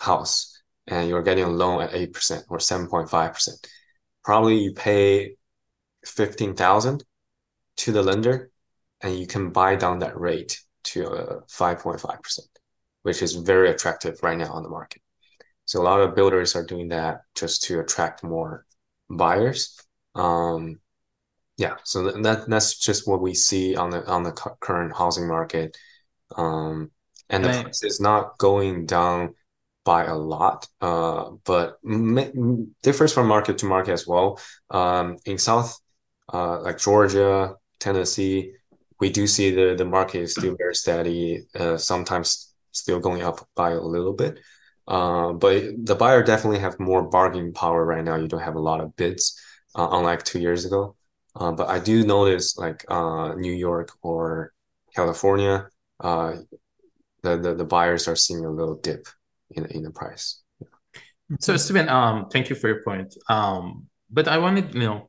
house 0.01 0.63
and 0.87 1.09
you're 1.09 1.23
getting 1.23 1.45
a 1.45 1.49
loan 1.49 1.83
at 1.83 1.91
8% 1.91 2.45
or 2.49 2.59
7.5%. 2.59 3.49
Probably 4.25 4.59
you 4.59 4.73
pay 4.73 5.37
15,000 6.05 7.05
to 7.79 7.93
the 7.93 8.03
lender 8.03 8.51
and 9.01 9.19
you 9.19 9.27
can 9.27 9.51
buy 9.51 9.77
down 9.77 10.01
that 10.01 10.19
rate 10.19 10.64
to 10.85 11.07
a 11.07 11.41
5.5%, 11.43 12.39
which 13.03 13.23
is 13.23 13.35
very 13.35 13.71
attractive 13.71 14.23
right 14.23 14.39
now 14.39 14.53
on 14.53 14.63
the 14.63 14.69
market. 14.69 15.03
So 15.65 15.81
a 15.81 15.85
lot 15.85 16.01
of 16.01 16.15
builders 16.15 16.55
are 16.57 16.65
doing 16.65 16.89
that 16.89 17.23
just 17.35 17.63
to 17.65 17.81
attract 17.81 18.23
more 18.23 18.67
buyers. 19.09 19.81
Um, 20.15 20.81
yeah, 21.57 21.77
so 21.85 22.11
that 22.11 22.49
that's 22.49 22.79
just 22.79 23.07
what 23.09 23.23
we 23.23 23.35
see 23.35 23.77
on 23.77 23.91
the 23.91 24.05
on 24.07 24.25
the 24.25 24.33
current 24.33 24.93
housing 24.97 25.29
market, 25.29 25.77
um, 26.37 26.91
and 27.31 27.45
the 27.45 27.49
right. 27.49 27.63
price 27.63 27.85
is 27.85 28.01
not 28.01 28.37
going 28.39 28.87
down 28.87 29.35
by 29.85 30.05
a 30.05 30.17
lot, 30.17 30.67
uh, 30.81 31.31
but 31.45 31.79
differs 32.83 33.13
from 33.13 33.29
market 33.29 33.59
to 33.59 33.67
market 33.67 33.93
as 33.93 34.07
well. 34.07 34.41
Um, 34.71 35.19
in 35.27 35.39
South, 35.39 35.79
uh, 36.33 36.61
like 36.63 36.79
Georgia, 36.79 37.55
Tennessee, 37.79 38.55
we 39.01 39.11
do 39.11 39.27
see 39.27 39.51
the 39.51 39.75
the 39.77 39.85
market 39.85 40.23
is 40.23 40.33
still 40.33 40.57
very 40.57 40.75
steady, 40.75 41.47
uh, 41.55 41.77
sometimes 41.77 42.55
still 42.73 43.01
going 43.01 43.23
up 43.23 43.47
by 43.55 43.71
a 43.71 43.81
little 43.81 44.13
bit. 44.13 44.39
Uh, 44.87 45.33
but 45.33 45.63
the 45.85 45.95
buyer 45.95 46.23
definitely 46.23 46.59
have 46.59 46.79
more 46.79 47.03
bargaining 47.03 47.53
power 47.53 47.85
right 47.85 48.05
now. 48.05 48.17
You 48.17 48.29
don't 48.29 48.41
have 48.41 48.57
a 48.57 48.61
lot 48.61 48.81
of 48.81 48.95
bids, 48.97 49.41
uh, 49.75 49.89
unlike 49.91 50.23
two 50.25 50.41
years 50.41 50.65
ago. 50.65 50.97
Uh, 51.35 51.53
but 51.53 51.69
I 51.69 51.79
do 51.79 52.05
notice 52.05 52.57
like 52.59 52.85
uh, 52.89 53.35
New 53.35 53.53
York 53.53 53.91
or 54.03 54.53
California, 54.95 55.69
uh, 56.01 56.37
the, 57.23 57.39
the 57.39 57.55
the 57.55 57.65
buyers 57.65 58.07
are 58.07 58.17
seeing 58.17 58.45
a 58.45 58.51
little 58.51 58.77
dip 58.77 59.09
in 59.51 59.65
in 59.67 59.83
the 59.83 59.91
price. 59.91 60.41
So 61.41 61.57
Steven, 61.57 61.89
um, 61.89 62.29
thank 62.29 62.51
you 62.51 62.57
for 62.57 62.69
your 62.69 62.83
point. 62.83 63.17
Um, 63.29 63.87
but 64.11 64.29
I 64.29 64.39
wanted 64.39 64.75
you 64.75 64.81
know 64.81 65.09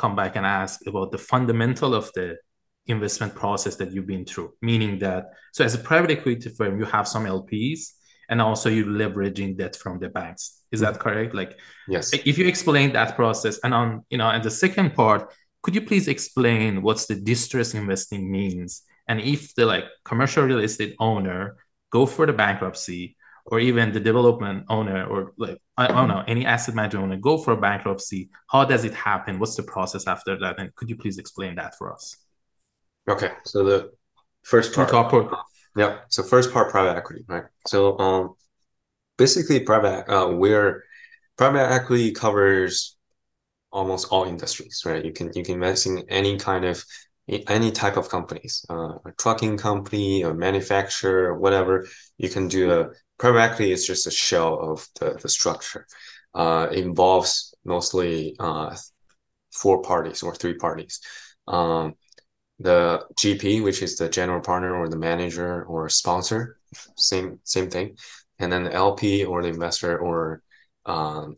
come 0.00 0.16
back 0.16 0.36
and 0.36 0.46
ask 0.46 0.86
about 0.86 1.12
the 1.12 1.18
fundamental 1.18 1.94
of 1.94 2.10
the 2.14 2.38
investment 2.86 3.34
process 3.34 3.76
that 3.76 3.92
you've 3.92 4.06
been 4.06 4.24
through. 4.24 4.52
Meaning 4.62 4.98
that 5.00 5.32
so 5.52 5.64
as 5.64 5.74
a 5.74 5.78
private 5.78 6.10
equity 6.10 6.50
firm 6.50 6.78
you 6.78 6.84
have 6.84 7.06
some 7.06 7.24
lps 7.24 7.92
and 8.28 8.40
also 8.40 8.68
you're 8.68 8.86
leveraging 8.86 9.56
debt 9.56 9.76
from 9.76 9.98
the 9.98 10.08
banks. 10.08 10.62
Is 10.70 10.80
that 10.80 11.00
correct? 11.00 11.34
Like 11.34 11.58
yes. 11.88 12.12
If 12.12 12.38
you 12.38 12.46
explain 12.46 12.92
that 12.92 13.16
process 13.16 13.58
and 13.64 13.74
on 13.74 14.04
you 14.10 14.18
know 14.18 14.28
and 14.28 14.42
the 14.42 14.50
second 14.50 14.94
part 14.94 15.32
could 15.62 15.74
you 15.74 15.82
please 15.82 16.08
explain 16.08 16.80
what's 16.80 17.06
the 17.06 17.16
distress 17.16 17.74
investing 17.74 18.30
means? 18.30 18.82
And 19.08 19.20
if 19.20 19.54
the 19.54 19.66
like 19.66 19.84
commercial 20.04 20.44
real 20.44 20.60
estate 20.60 20.94
owner 20.98 21.56
go 21.90 22.06
for 22.06 22.24
the 22.24 22.32
bankruptcy 22.32 23.16
or 23.46 23.58
even 23.58 23.92
the 23.92 24.00
development 24.00 24.64
owner 24.68 25.04
or 25.04 25.32
like 25.36 25.58
I 25.76 25.88
don't 25.88 26.08
know 26.08 26.22
any 26.26 26.46
asset 26.46 26.74
manager 26.74 26.98
owner 26.98 27.16
go 27.16 27.36
for 27.36 27.56
bankruptcy 27.56 28.30
how 28.48 28.64
does 28.64 28.84
it 28.84 28.94
happen? 28.94 29.38
What's 29.38 29.56
the 29.56 29.64
process 29.64 30.06
after 30.06 30.38
that? 30.38 30.58
And 30.58 30.74
could 30.76 30.88
you 30.88 30.96
please 30.96 31.18
explain 31.18 31.56
that 31.56 31.76
for 31.76 31.92
us 31.92 32.16
Okay, 33.08 33.30
so 33.44 33.64
the 33.64 33.90
first 34.42 34.74
part. 34.74 34.88
Top 34.90 35.10
part. 35.10 35.32
Yeah. 35.76 36.00
So 36.08 36.22
first 36.22 36.52
part, 36.52 36.70
private 36.70 36.96
equity, 36.96 37.24
right? 37.28 37.44
So 37.66 37.98
um, 37.98 38.34
basically, 39.18 39.60
private 39.60 40.08
uh, 40.08 40.28
where 40.28 40.84
private 41.36 41.70
equity 41.70 42.12
covers 42.12 42.96
almost 43.72 44.08
all 44.10 44.24
industries, 44.24 44.82
right? 44.84 45.04
You 45.04 45.12
can 45.12 45.32
you 45.34 45.42
can 45.44 45.54
invest 45.54 45.86
in 45.86 46.04
any 46.08 46.38
kind 46.38 46.64
of 46.64 46.84
any 47.28 47.70
type 47.70 47.96
of 47.96 48.08
companies, 48.08 48.64
uh, 48.70 48.94
a 49.06 49.12
trucking 49.18 49.56
company, 49.56 50.22
a 50.22 50.34
manufacturer, 50.34 51.38
whatever. 51.38 51.86
You 52.18 52.28
can 52.28 52.48
do 52.48 52.72
a 52.72 52.88
private 53.18 53.40
equity 53.40 53.72
is 53.72 53.86
just 53.86 54.06
a 54.06 54.10
shell 54.10 54.58
of 54.60 54.86
the 54.98 55.18
the 55.22 55.28
structure. 55.28 55.86
Uh, 56.34 56.68
involves 56.72 57.54
mostly 57.64 58.36
uh, 58.38 58.76
four 59.52 59.82
parties 59.82 60.22
or 60.22 60.34
three 60.34 60.54
parties. 60.54 61.00
Um, 61.48 61.94
the 62.60 63.04
GP, 63.18 63.62
which 63.62 63.82
is 63.82 63.96
the 63.96 64.08
general 64.08 64.40
partner 64.40 64.74
or 64.76 64.88
the 64.88 64.96
manager 64.96 65.64
or 65.64 65.88
sponsor, 65.88 66.58
same 66.96 67.40
same 67.44 67.70
thing, 67.70 67.96
and 68.38 68.52
then 68.52 68.64
the 68.64 68.72
LP 68.72 69.24
or 69.24 69.42
the 69.42 69.48
investor 69.48 69.98
or 69.98 70.42
um, 70.84 71.36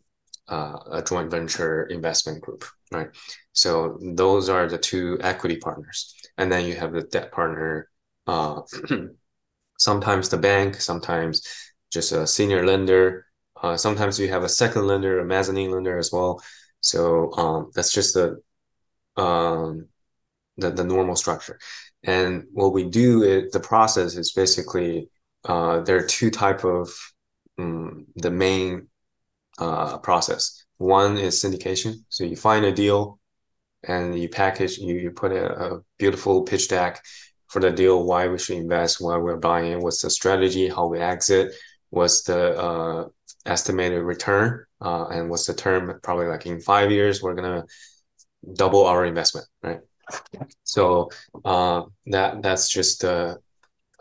uh, 0.49 0.79
a 0.91 1.03
joint 1.03 1.31
venture 1.31 1.85
investment 1.85 2.43
group, 2.43 2.65
right? 2.91 3.09
So 3.53 3.99
those 4.03 4.49
are 4.49 4.69
the 4.69 4.79
two 4.79 5.19
equity 5.21 5.57
partners, 5.59 6.15
and 6.37 6.51
then 6.51 6.67
you 6.67 6.75
have 6.75 6.93
the 6.93 7.03
debt 7.03 7.31
partner. 7.33 7.89
Uh, 8.27 8.63
sometimes 9.79 10.29
the 10.29 10.39
bank, 10.39 10.81
sometimes 10.81 11.43
just 11.93 12.13
a 12.13 12.27
senior 12.27 12.67
lender. 12.67 13.27
Uh, 13.63 13.77
sometimes 13.77 14.19
you 14.19 14.29
have 14.29 14.43
a 14.43 14.49
second 14.49 14.89
lender, 14.89 15.21
a 15.21 15.25
mezzanine 15.25 15.71
lender 15.71 15.99
as 15.99 16.11
well. 16.13 16.43
So 16.81 17.33
um, 17.35 17.71
that's 17.75 17.93
just 17.93 18.15
the 18.15 18.43
um, 19.17 19.89
the, 20.57 20.71
the 20.71 20.85
normal 20.85 21.17
structure. 21.17 21.59
And 22.03 22.45
what 22.53 22.73
we 22.73 22.89
do 22.89 23.23
is 23.23 23.53
the 23.53 23.61
process 23.61 24.17
is 24.17 24.33
basically 24.33 25.09
uh, 25.45 25.81
there 25.81 25.97
are 25.97 26.07
two 26.07 26.31
type 26.31 26.65
of 26.65 26.91
um, 27.59 28.07
the 28.17 28.31
main 28.31 28.89
uh, 29.59 29.99
process. 29.99 30.65
One 30.79 31.17
is 31.17 31.43
syndication. 31.43 31.95
So 32.09 32.25
you 32.25 32.37
find 32.37 32.65
a 32.65 32.73
deal 32.73 33.19
and 33.85 34.19
you 34.19 34.29
package, 34.29 34.79
you, 34.79 34.95
you 34.95 35.11
put 35.11 35.33
a, 35.33 35.75
a 35.75 35.81
beautiful 35.99 36.43
pitch 36.43 36.69
deck 36.69 37.05
for 37.49 37.61
the 37.61 37.71
deal, 37.71 38.05
why 38.05 38.29
we 38.29 38.39
should 38.39 38.57
invest, 38.57 39.01
why 39.01 39.17
we're 39.19 39.37
buying, 39.37 39.83
what's 39.83 40.03
the 40.03 40.11
strategy, 40.11 40.69
how 40.69 40.87
we 40.87 40.99
exit, 40.99 41.53
what's 41.91 42.23
the 42.23 42.59
uh, 42.59 43.09
estimated 43.45 44.03
return, 44.03 44.65
uh, 44.81 45.07
and 45.09 45.29
what's 45.29 45.47
the 45.47 45.55
term, 45.55 46.01
probably 46.03 46.27
like 46.27 46.47
in 46.47 46.61
five 46.61 46.91
years, 46.91 47.23
we're 47.23 47.35
going 47.35 47.61
to 47.61 47.67
double 48.55 48.87
our 48.87 49.05
investment, 49.05 49.47
right? 49.63 49.81
So 50.65 51.11
uh, 51.45 51.83
that 52.07 52.43
that's 52.43 52.69
just 52.69 53.05
uh, 53.05 53.37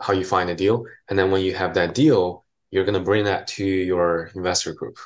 how 0.00 0.12
you 0.12 0.24
find 0.24 0.50
a 0.50 0.54
deal. 0.54 0.84
And 1.08 1.18
then 1.18 1.30
when 1.30 1.42
you 1.42 1.54
have 1.54 1.74
that 1.74 1.94
deal, 1.94 2.44
you're 2.70 2.84
to 2.84 3.00
bring 3.00 3.24
that 3.24 3.46
to 3.48 3.64
your 3.64 4.30
investor 4.34 4.72
group. 4.74 4.98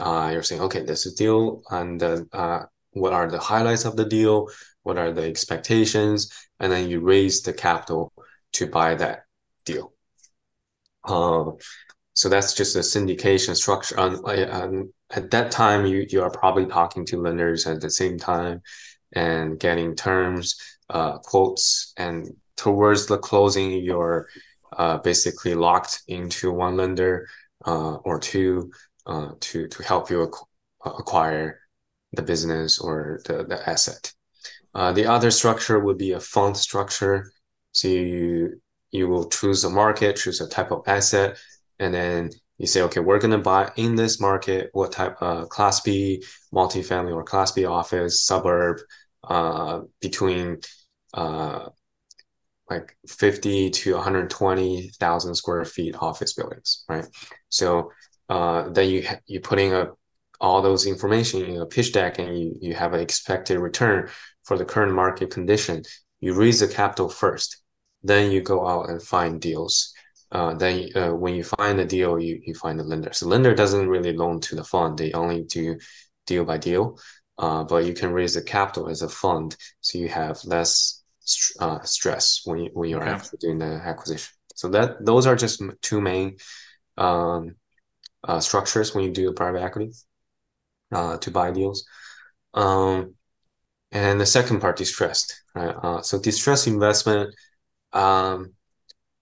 Uh, 0.00 0.30
you're 0.32 0.42
saying, 0.42 0.62
okay, 0.62 0.84
this 0.84 1.06
is 1.06 1.14
deal, 1.14 1.62
and 1.70 2.02
uh, 2.02 2.62
what 2.92 3.12
are 3.12 3.30
the 3.30 3.38
highlights 3.38 3.84
of 3.84 3.96
the 3.96 4.04
deal? 4.04 4.48
What 4.82 4.98
are 4.98 5.12
the 5.12 5.24
expectations? 5.24 6.30
And 6.60 6.72
then 6.72 6.88
you 6.88 7.00
raise 7.00 7.42
the 7.42 7.52
capital 7.52 8.12
to 8.52 8.66
buy 8.66 8.94
that 8.96 9.24
deal. 9.64 9.92
Uh, 11.04 11.52
so 12.14 12.28
that's 12.28 12.54
just 12.54 12.76
a 12.76 12.80
syndication 12.80 13.56
structure. 13.56 13.98
On, 13.98 14.16
on, 14.24 14.92
at 15.10 15.30
that 15.30 15.50
time, 15.50 15.86
you 15.86 16.06
you 16.08 16.22
are 16.22 16.30
probably 16.30 16.66
talking 16.66 17.04
to 17.06 17.20
lenders 17.20 17.66
at 17.66 17.80
the 17.80 17.90
same 17.90 18.18
time 18.18 18.62
and 19.12 19.58
getting 19.58 19.94
terms, 19.94 20.56
uh, 20.90 21.18
quotes, 21.18 21.92
and 21.96 22.34
towards 22.56 23.06
the 23.06 23.18
closing, 23.18 23.72
you're 23.72 24.28
uh, 24.76 24.98
basically 24.98 25.54
locked 25.54 26.02
into 26.08 26.52
one 26.52 26.76
lender 26.76 27.28
uh, 27.66 27.96
or 27.96 28.18
two 28.18 28.70
uh, 29.06 29.30
to 29.40 29.68
to 29.68 29.82
help 29.82 30.10
you 30.10 30.22
ac- 30.22 30.44
acquire 30.84 31.60
the 32.12 32.22
business 32.22 32.78
or 32.78 33.20
the, 33.26 33.44
the 33.44 33.68
asset. 33.68 34.12
Uh, 34.74 34.92
the 34.92 35.06
other 35.06 35.30
structure 35.30 35.78
would 35.78 35.98
be 35.98 36.12
a 36.12 36.20
fund 36.20 36.56
structure. 36.56 37.32
So 37.72 37.88
you 37.88 38.60
you 38.90 39.08
will 39.08 39.28
choose 39.28 39.64
a 39.64 39.70
market, 39.70 40.16
choose 40.16 40.40
a 40.40 40.48
type 40.48 40.70
of 40.70 40.82
asset, 40.86 41.38
and 41.78 41.94
then 41.94 42.30
you 42.58 42.66
say, 42.66 42.82
okay, 42.82 43.00
we're 43.00 43.18
going 43.18 43.32
to 43.32 43.38
buy 43.38 43.72
in 43.76 43.96
this 43.96 44.20
market 44.20 44.70
what 44.72 44.92
type 44.92 45.16
of 45.20 45.44
uh, 45.44 45.46
Class 45.46 45.80
B 45.80 46.22
multifamily 46.52 47.14
or 47.14 47.24
Class 47.24 47.52
B 47.52 47.64
office 47.64 48.22
suburb 48.22 48.80
uh, 49.24 49.80
between 50.00 50.58
uh, 51.14 51.68
like 52.70 52.96
50 53.06 53.70
to 53.70 53.94
120,000 53.94 55.34
square 55.34 55.64
feet 55.64 55.94
office 55.96 56.32
buildings, 56.34 56.84
right? 56.88 57.06
So 57.48 57.92
uh, 58.28 58.70
then 58.70 58.88
you 58.88 59.06
you 59.26 59.40
putting 59.40 59.74
a 59.74 59.88
all 60.40 60.60
those 60.60 60.86
information 60.86 61.44
in 61.44 61.56
a 61.60 61.66
pitch 61.66 61.92
deck 61.92 62.18
and 62.18 62.36
you, 62.36 62.56
you 62.60 62.74
have 62.74 62.94
an 62.94 63.00
expected 63.00 63.58
return 63.60 64.08
for 64.42 64.58
the 64.58 64.64
current 64.64 64.92
market 64.92 65.30
condition. 65.30 65.82
You 66.20 66.34
raise 66.34 66.58
the 66.60 66.66
capital 66.66 67.08
first, 67.08 67.62
then 68.02 68.32
you 68.32 68.42
go 68.42 68.66
out 68.66 68.90
and 68.90 69.00
find 69.00 69.40
deals. 69.40 69.94
Uh, 70.32 70.54
then 70.54 70.88
uh, 70.96 71.10
when 71.10 71.34
you 71.34 71.44
find 71.44 71.78
the 71.78 71.84
deal, 71.84 72.18
you, 72.18 72.40
you 72.44 72.54
find 72.54 72.78
the 72.78 72.84
lender. 72.84 73.12
So 73.12 73.28
lender 73.28 73.54
doesn't 73.54 73.88
really 73.88 74.14
loan 74.16 74.40
to 74.40 74.56
the 74.56 74.64
fund; 74.64 74.98
they 74.98 75.12
only 75.12 75.42
do 75.42 75.78
deal 76.26 76.44
by 76.44 76.58
deal. 76.58 76.98
Uh, 77.38 77.64
but 77.64 77.84
you 77.84 77.94
can 77.94 78.12
raise 78.12 78.34
the 78.34 78.42
capital 78.42 78.88
as 78.88 79.02
a 79.02 79.08
fund, 79.08 79.56
so 79.80 79.98
you 79.98 80.08
have 80.08 80.38
less 80.44 81.02
uh, 81.60 81.80
stress 81.82 82.42
when 82.44 82.58
you, 82.58 82.70
when 82.74 82.90
you're 82.90 83.02
okay. 83.02 83.10
actually 83.10 83.38
doing 83.40 83.58
the 83.58 83.80
acquisition. 83.84 84.32
So 84.54 84.68
that 84.68 85.04
those 85.04 85.26
are 85.26 85.36
just 85.36 85.62
two 85.80 86.00
main 86.00 86.36
um, 86.98 87.56
uh, 88.22 88.40
structures 88.40 88.94
when 88.94 89.04
you 89.04 89.10
do 89.10 89.32
private 89.32 89.62
equity 89.62 89.92
uh, 90.92 91.16
to 91.18 91.30
buy 91.30 91.50
deals. 91.50 91.84
Um, 92.54 93.14
and 93.90 94.20
the 94.20 94.26
second 94.26 94.60
part, 94.60 94.76
distressed. 94.76 95.42
Right? 95.54 95.74
Uh, 95.82 96.02
so 96.02 96.18
distressed 96.18 96.66
investment, 96.66 97.34
um, 97.92 98.54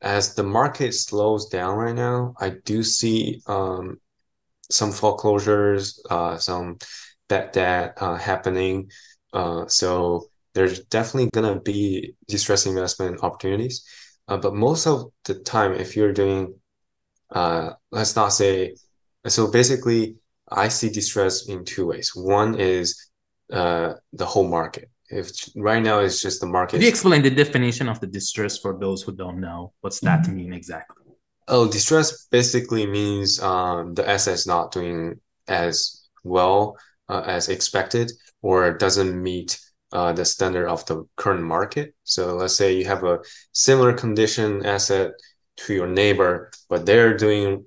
as 0.01 0.35
the 0.35 0.43
market 0.43 0.93
slows 0.93 1.49
down 1.49 1.77
right 1.77 1.95
now, 1.95 2.35
I 2.41 2.51
do 2.51 2.83
see 2.83 3.43
um, 3.47 4.01
some 4.71 4.93
foreclosures, 4.93 6.03
uh, 6.09 6.39
some 6.39 6.79
bad 7.31 7.53
debt 7.53 7.97
uh, 7.99 8.17
happening. 8.17 8.91
Uh, 9.33 9.67
so 9.67 10.29
there's 10.55 10.81
definitely 10.97 11.31
gonna 11.33 11.61
be 11.61 12.15
distressed 12.29 12.67
investment 12.67 13.23
opportunities. 13.23 13.85
Uh, 14.29 14.37
but 14.37 14.55
most 14.55 14.87
of 14.87 15.11
the 15.25 15.35
time, 15.35 15.73
if 15.73 15.97
you're 15.97 16.13
doing, 16.13 16.55
uh, 17.31 17.71
let's 17.91 18.15
not 18.17 18.29
say, 18.29 18.75
so 19.27 19.51
basically, 19.51 20.17
I 20.51 20.69
see 20.69 20.91
distress 20.91 21.49
in 21.49 21.65
two 21.65 21.87
ways. 21.87 22.13
One 22.15 22.59
is 22.59 23.11
uh, 23.53 23.95
the 24.13 24.27
whole 24.27 24.49
market. 24.49 24.91
If 25.09 25.31
right 25.57 25.83
now 25.83 26.01
it's 26.01 26.21
just 26.21 26.41
the 26.41 26.47
market. 26.47 26.77
Could 26.77 26.83
you 26.83 26.89
explain 26.89 27.23
the 27.23 27.31
definition 27.31 27.89
of 27.89 27.99
the 28.01 28.07
distress 28.07 28.59
for 28.59 28.79
those 28.79 29.03
who 29.03 29.13
don't 29.13 29.41
know? 29.41 29.73
What's 29.81 30.01
that 30.01 30.23
mm-hmm. 30.23 30.37
mean 30.37 30.53
exactly? 30.53 31.05
Oh, 31.49 31.69
distress 31.69 32.27
basically 32.31 32.87
means 32.87 33.41
um, 33.41 33.95
the 33.95 34.09
asset 34.09 34.35
is 34.35 34.47
not 34.47 34.71
doing 34.71 35.21
as 35.49 36.09
well 36.23 36.77
uh, 37.11 37.23
as 37.27 37.49
expected 37.49 38.13
or 38.43 38.73
doesn't 38.79 39.23
meet 39.23 39.61
uh, 39.93 40.13
the 40.13 40.25
standard 40.25 40.67
of 40.69 40.87
the 40.87 41.05
current 41.17 41.43
market. 41.43 41.95
So 42.05 42.37
let's 42.37 42.57
say 42.57 42.77
you 42.77 42.87
have 42.87 43.05
a 43.05 43.19
similar 43.53 43.93
condition 43.93 44.65
asset 44.65 45.11
to 45.59 45.75
your 45.75 45.89
neighbor, 45.89 46.51
but 46.69 46.87
they're 46.87 47.17
doing 47.17 47.67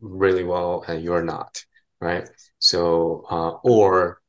really 0.00 0.44
well 0.44 0.84
and 0.86 1.02
you're 1.02 1.24
not 1.24 1.64
right? 2.00 2.28
So 2.58 3.24
uh, 3.30 3.50
or 3.62 4.20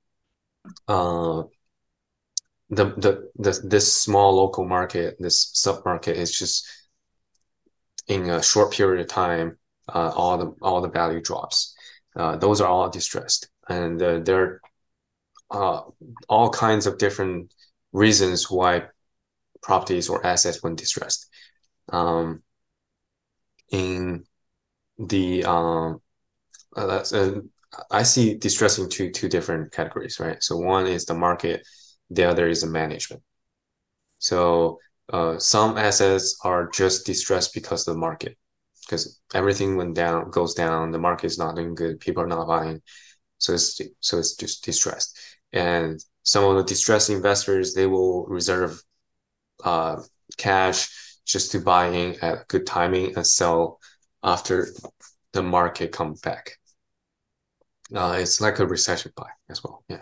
uh, 0.87 1.43
the, 2.69 2.85
the 2.97 3.29
the 3.35 3.61
this 3.63 3.93
small 3.93 4.35
local 4.35 4.65
market, 4.65 5.17
this 5.19 5.51
sub 5.53 5.83
market 5.85 6.17
is 6.17 6.37
just 6.37 6.67
in 8.07 8.29
a 8.29 8.43
short 8.43 8.73
period 8.73 9.01
of 9.01 9.07
time, 9.07 9.57
uh, 9.89 10.11
all 10.15 10.37
the 10.37 10.55
all 10.61 10.81
the 10.81 10.89
value 10.89 11.21
drops. 11.21 11.75
Uh, 12.15 12.35
those 12.35 12.59
are 12.59 12.67
all 12.67 12.89
distressed, 12.89 13.49
and 13.71 14.01
uh, 14.01 14.19
there 14.19 14.61
are 15.49 15.61
uh, 15.77 15.81
all 16.29 16.49
kinds 16.49 16.85
of 16.87 16.97
different 16.97 17.53
reasons 17.91 18.49
why 18.49 18.83
properties 19.61 20.09
or 20.09 20.25
assets 20.25 20.63
went 20.63 20.77
distressed. 20.79 21.27
Um, 21.89 22.43
in 23.69 24.25
the 24.97 25.43
um, 25.45 26.01
uh, 26.75 27.03
uh, 27.13 27.31
I 27.89 28.03
see 28.03 28.37
distress 28.37 28.77
in 28.77 28.89
two 28.89 29.11
two 29.11 29.29
different 29.29 29.71
categories, 29.71 30.19
right? 30.19 30.41
So 30.43 30.57
one 30.57 30.87
is 30.87 31.05
the 31.05 31.13
market, 31.13 31.65
the 32.09 32.25
other 32.25 32.47
is 32.47 32.61
the 32.61 32.67
management. 32.67 33.23
So 34.19 34.79
uh, 35.11 35.37
some 35.39 35.77
assets 35.77 36.37
are 36.43 36.69
just 36.69 37.05
distressed 37.05 37.53
because 37.53 37.87
of 37.87 37.95
the 37.95 37.99
market, 37.99 38.37
because 38.81 39.19
everything 39.33 39.75
went 39.77 39.95
down, 39.95 40.29
goes 40.31 40.53
down, 40.53 40.91
the 40.91 40.99
market 40.99 41.27
is 41.27 41.37
not 41.37 41.55
doing 41.55 41.75
good, 41.75 41.99
people 41.99 42.23
are 42.23 42.27
not 42.27 42.47
buying, 42.47 42.81
so 43.41 43.53
it's 43.53 43.81
so 43.99 44.19
it's 44.19 44.35
just 44.35 44.63
distressed. 44.63 45.17
And 45.51 45.99
some 46.23 46.43
of 46.45 46.55
the 46.57 46.63
distressed 46.63 47.09
investors 47.09 47.73
they 47.73 47.87
will 47.87 48.25
reserve 48.27 48.81
uh, 49.63 50.01
cash 50.37 50.89
just 51.25 51.51
to 51.51 51.59
buy 51.59 51.87
in 51.87 52.15
at 52.21 52.47
good 52.47 52.65
timing 52.65 53.15
and 53.15 53.25
sell 53.25 53.79
after 54.23 54.67
the 55.33 55.43
market 55.43 55.91
come 55.91 56.15
back. 56.23 56.57
Uh, 57.93 58.17
it's 58.19 58.39
like 58.39 58.59
a 58.59 58.67
recession 58.67 59.11
buy 59.15 59.29
as 59.49 59.63
well. 59.63 59.83
Yeah. 59.89 60.01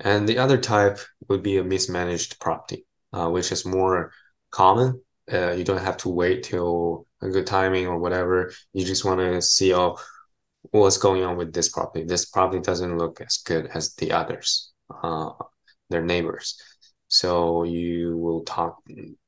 And 0.00 0.28
the 0.28 0.38
other 0.38 0.58
type 0.58 0.98
would 1.28 1.42
be 1.42 1.58
a 1.58 1.64
mismanaged 1.64 2.40
property, 2.40 2.86
uh, 3.12 3.28
which 3.28 3.52
is 3.52 3.66
more 3.66 4.12
common. 4.50 5.02
Uh, 5.30 5.52
you 5.52 5.64
don't 5.64 5.84
have 5.84 5.98
to 5.98 6.08
wait 6.08 6.42
till 6.42 7.06
a 7.20 7.28
good 7.28 7.46
timing 7.46 7.86
or 7.86 7.98
whatever. 7.98 8.52
You 8.72 8.84
just 8.84 9.04
want 9.04 9.20
to 9.20 9.42
see, 9.42 9.74
oh, 9.74 9.98
what's 10.70 10.98
going 10.98 11.22
on 11.24 11.36
with 11.36 11.52
this 11.52 11.68
property. 11.68 12.04
This 12.04 12.26
property 12.26 12.60
doesn't 12.60 12.98
look 12.98 13.20
as 13.20 13.38
good 13.38 13.66
as 13.74 13.94
the 13.94 14.12
others, 14.12 14.72
uh, 15.02 15.30
their 15.88 16.02
neighbors. 16.02 16.60
So 17.08 17.64
you 17.64 18.16
will 18.16 18.44
talk 18.44 18.78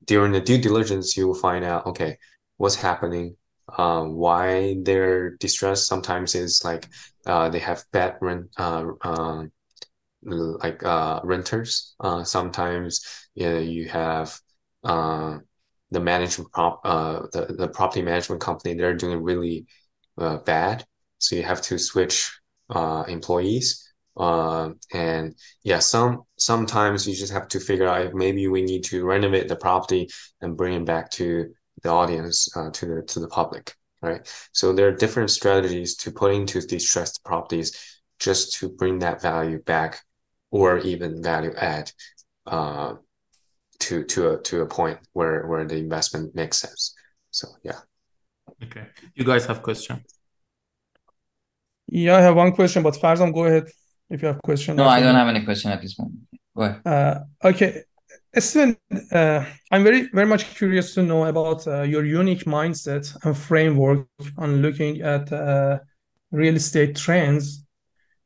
during 0.05 0.33
the 0.33 0.40
due 0.40 0.59
diligence. 0.59 1.16
You 1.16 1.27
will 1.27 1.35
find 1.35 1.64
out, 1.64 1.87
okay, 1.87 2.16
what's 2.57 2.77
happening, 2.77 3.37
uh, 3.77 4.05
why 4.05 4.77
they're 4.83 5.31
distressed. 5.37 5.88
Sometimes 5.88 6.35
it's 6.35 6.64
like 6.64 6.87
uh, 7.27 7.49
they 7.49 7.59
have 7.59 7.85
bad 7.92 8.16
rent, 8.21 8.51
uh, 8.57 8.87
uh, 9.01 9.45
like 10.25 10.85
uh, 10.85 11.21
renters. 11.25 11.95
Uh, 11.99 12.23
sometimes 12.23 13.05
yeah, 13.35 13.59
you 13.59 13.88
have 13.88 14.38
uh, 14.85 15.38
the 15.90 16.01
management 16.01 16.53
prop, 16.53 16.81
uh, 16.85 17.23
the, 17.33 17.55
the 17.59 17.68
property 17.68 18.03
management 18.03 18.40
company. 18.40 18.75
They're 18.75 18.95
doing 18.95 19.23
really 19.23 19.66
bad, 20.16 20.85
so 21.22 21.37
you 21.37 21.42
have 21.44 21.62
to 21.62 21.78
switch 21.78 22.37
uh, 22.70 23.04
employees. 23.06 23.88
Uh, 24.16 24.70
and 24.92 25.35
yeah, 25.62 25.78
some 25.78 26.22
sometimes 26.37 27.06
you 27.06 27.14
just 27.14 27.32
have 27.32 27.48
to 27.48 27.61
figure 27.61 27.88
out 27.88 28.04
if 28.06 28.12
maybe 28.12 28.46
we 28.48 28.61
need 28.62 28.85
to 28.85 29.06
renovate 29.06 29.48
the 29.48 29.56
property 29.56 30.08
and 30.40 30.56
bring 30.56 30.74
it 30.74 30.85
back 30.85 31.11
to 31.11 31.50
the 31.82 31.88
audience, 31.88 32.54
uh, 32.56 32.70
to 32.70 32.87
the 32.87 33.02
to 33.02 33.20
the 33.20 33.28
public, 33.28 33.74
right? 34.02 34.22
So 34.52 34.72
there 34.72 34.88
are 34.88 34.92
different 34.92 35.30
strategies 35.30 35.96
to 35.98 36.11
put 36.11 36.35
into 36.35 36.61
distressed 36.61 37.24
properties 37.24 38.00
just 38.18 38.54
to 38.58 38.68
bring 38.68 38.98
that 38.98 39.22
value 39.22 39.62
back, 39.62 40.02
or 40.50 40.78
even 40.78 41.22
value 41.22 41.54
add, 41.56 41.90
uh, 42.46 42.96
to 43.78 44.04
to 44.04 44.30
a 44.32 44.42
to 44.42 44.61
a 44.61 44.66
point 44.66 44.98
where 45.12 45.46
where 45.46 45.64
the 45.64 45.76
investment 45.76 46.35
makes 46.35 46.58
sense. 46.58 46.94
So 47.30 47.48
yeah. 47.62 47.80
Okay, 48.62 48.87
you 49.14 49.24
guys 49.24 49.46
have 49.46 49.62
question? 49.62 50.04
Yeah, 51.88 52.16
I 52.16 52.21
have 52.21 52.37
one 52.37 52.53
question, 52.53 52.83
but 52.83 52.95
Farzam, 52.95 53.33
go 53.33 53.45
ahead 53.45 53.68
if 54.09 54.23
you 54.23 54.29
have 54.29 54.40
question. 54.42 54.77
No, 54.77 54.88
I 54.88 55.01
don't 55.01 55.14
have 55.14 55.29
any 55.29 55.45
question 55.45 55.71
at 55.71 55.81
this 55.81 55.99
moment. 55.99 56.21
Go 56.57 56.62
ahead. 56.62 56.87
Uh, 56.87 57.21
okay. 57.45 57.83
Steven, 58.38 58.77
uh, 59.12 59.45
I'm 59.71 59.85
very, 59.85 60.09
very 60.09 60.27
much 60.27 60.55
curious 60.55 60.95
to 60.95 61.03
know 61.03 61.27
about 61.27 61.66
uh, 61.66 61.83
your 61.83 62.05
unique 62.05 62.45
mindset 62.45 63.14
and 63.25 63.37
framework 63.37 64.07
on 64.38 64.62
looking 64.62 65.03
at 65.03 65.31
uh, 65.31 65.81
real 66.31 66.57
estate 66.57 66.97
trends, 66.97 67.64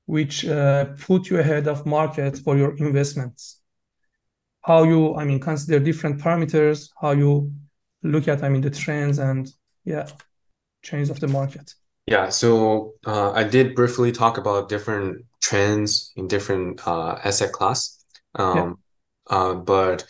which 0.04 0.44
uh, 0.44 0.84
put 1.00 1.28
you 1.28 1.40
ahead 1.40 1.66
of 1.66 1.86
market 1.86 2.38
for 2.38 2.56
your 2.56 2.76
investments. 2.76 3.60
How 4.62 4.84
you, 4.84 5.16
I 5.16 5.24
mean, 5.24 5.40
consider 5.40 5.80
different 5.80 6.20
parameters, 6.20 6.88
how 7.00 7.10
you 7.10 7.52
look 8.04 8.28
at, 8.28 8.44
I 8.44 8.48
mean, 8.48 8.62
the 8.62 8.70
trends 8.70 9.18
and 9.18 9.48
yeah, 9.84 10.06
change 10.82 11.10
of 11.10 11.18
the 11.18 11.28
market. 11.28 11.74
Yeah, 12.06 12.28
so 12.28 12.94
uh, 13.04 13.32
I 13.32 13.42
did 13.44 13.74
briefly 13.74 14.12
talk 14.12 14.38
about 14.38 14.68
different 14.68 15.24
trends 15.40 16.12
in 16.16 16.28
different 16.28 16.86
uh, 16.86 17.18
asset 17.24 17.52
class. 17.52 18.04
Um, 18.36 18.78
yeah. 19.30 19.36
uh, 19.36 19.54
but 19.54 20.04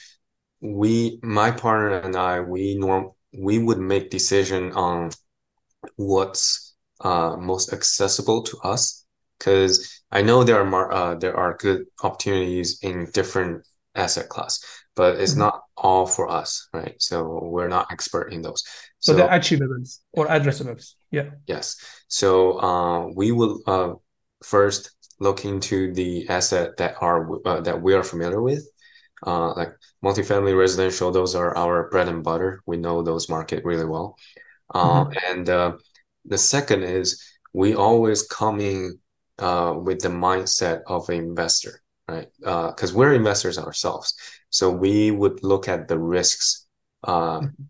we, 0.61 1.19
my 1.23 1.51
partner 1.51 1.99
and 1.99 2.17
I, 2.17 2.41
we 2.41 2.77
norm 2.77 3.13
we 3.39 3.59
would 3.59 3.79
make 3.79 4.11
decision 4.11 4.73
on 4.73 5.11
what's 5.97 6.75
uh, 7.01 7.37
most 7.39 7.73
accessible 7.73 8.43
to 8.43 8.59
us 8.65 9.05
because 9.39 10.03
I 10.11 10.23
know 10.23 10.45
there 10.45 10.61
are 10.61 10.93
uh, 10.93 11.15
there 11.17 11.37
are 11.37 11.57
good 11.59 11.87
opportunities 12.03 12.79
in 12.83 13.11
different 13.13 13.67
asset 13.95 14.29
class, 14.29 14.61
but 14.97 15.21
it's 15.21 15.33
mm-hmm. 15.33 15.41
not 15.41 15.63
all 15.77 16.07
for 16.07 16.29
us, 16.29 16.69
right? 16.73 16.95
So 16.99 17.45
we're 17.45 17.69
not 17.69 17.93
expert 17.93 18.33
in 18.33 18.43
those. 18.43 18.65
So, 18.99 19.13
so 19.13 19.19
they're 19.19 19.29
achievables 19.29 20.01
or 20.13 20.27
addressables. 20.27 20.95
Yeah. 21.11 21.31
Yes. 21.47 21.77
So 22.09 22.59
uh, 22.61 23.07
we 23.15 23.31
will 23.31 23.61
uh, 23.67 23.93
first 24.43 24.91
look 25.21 25.45
into 25.45 25.93
the 25.95 26.29
asset 26.29 26.77
that 26.79 26.97
are 27.01 27.47
uh, 27.47 27.61
that 27.61 27.81
we 27.81 27.95
are 27.95 28.03
familiar 28.03 28.43
with, 28.43 28.69
uh, 29.27 29.55
like 29.55 29.73
multifamily 30.05 30.59
residential. 30.59 31.11
Those 31.11 31.35
are 31.35 31.57
our 31.57 31.89
bread 31.91 32.09
and 32.09 32.25
butter. 32.25 32.63
We 32.67 32.77
know 32.79 33.03
those 33.03 33.29
market 33.29 33.65
really 33.65 33.87
well. 33.87 34.17
Uh, 34.75 35.05
mm-hmm. 35.05 35.13
And 35.31 35.49
uh, 35.49 35.73
the 36.25 36.39
second 36.39 36.83
is 36.83 37.23
we 37.53 37.75
always 37.75 38.23
come 38.23 38.61
in 38.61 38.99
uh, 39.39 39.75
with 39.77 40.01
the 40.01 40.09
mindset 40.09 40.81
of 40.87 41.09
an 41.09 41.17
investor, 41.17 41.83
right? 42.09 42.29
Because 42.39 42.93
uh, 42.93 42.97
we're 42.97 43.15
investors 43.15 43.59
ourselves, 43.59 44.15
so 44.51 44.71
we 44.71 45.11
would 45.11 45.43
look 45.43 45.69
at 45.69 45.89
the 45.89 45.99
risks. 45.99 46.67
Uh, 47.05 47.41
mm-hmm. 47.41 47.63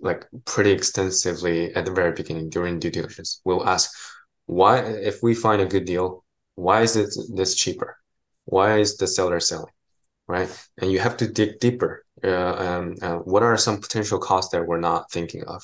Like 0.00 0.26
pretty 0.44 0.72
extensively 0.72 1.74
at 1.74 1.86
the 1.86 1.92
very 1.92 2.12
beginning 2.12 2.50
during 2.50 2.78
due 2.78 2.90
diligence, 2.90 3.40
we'll 3.44 3.66
ask 3.66 3.90
why 4.46 4.80
if 4.80 5.22
we 5.22 5.34
find 5.34 5.62
a 5.62 5.66
good 5.66 5.84
deal, 5.84 6.24
why 6.54 6.82
is 6.82 6.96
it 6.96 7.08
this 7.34 7.54
cheaper? 7.54 7.96
Why 8.44 8.78
is 8.78 8.96
the 8.96 9.06
seller 9.06 9.40
selling? 9.40 9.72
Right. 10.26 10.48
And 10.78 10.90
you 10.90 10.98
have 11.00 11.16
to 11.18 11.26
dig 11.26 11.60
deeper. 11.60 12.04
Uh, 12.22 12.54
um, 12.54 12.94
uh, 13.02 13.16
what 13.16 13.42
are 13.42 13.56
some 13.56 13.80
potential 13.80 14.18
costs 14.18 14.52
that 14.52 14.66
we're 14.66 14.80
not 14.80 15.10
thinking 15.10 15.44
of? 15.44 15.62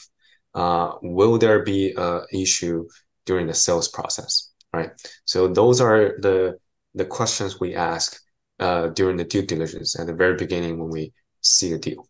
Uh, 0.54 0.92
will 1.02 1.38
there 1.38 1.62
be 1.62 1.94
a 1.96 2.22
issue 2.32 2.86
during 3.24 3.46
the 3.46 3.54
sales 3.54 3.88
process? 3.88 4.50
Right. 4.72 4.90
So 5.24 5.48
those 5.48 5.80
are 5.80 6.16
the 6.20 6.58
the 6.94 7.04
questions 7.04 7.60
we 7.60 7.74
ask 7.74 8.20
uh, 8.58 8.88
during 8.88 9.16
the 9.16 9.24
due 9.24 9.42
diligence 9.42 9.98
at 9.98 10.06
the 10.06 10.14
very 10.14 10.36
beginning 10.36 10.78
when 10.78 10.90
we 10.90 11.12
see 11.40 11.72
a 11.72 11.78
deal. 11.78 12.08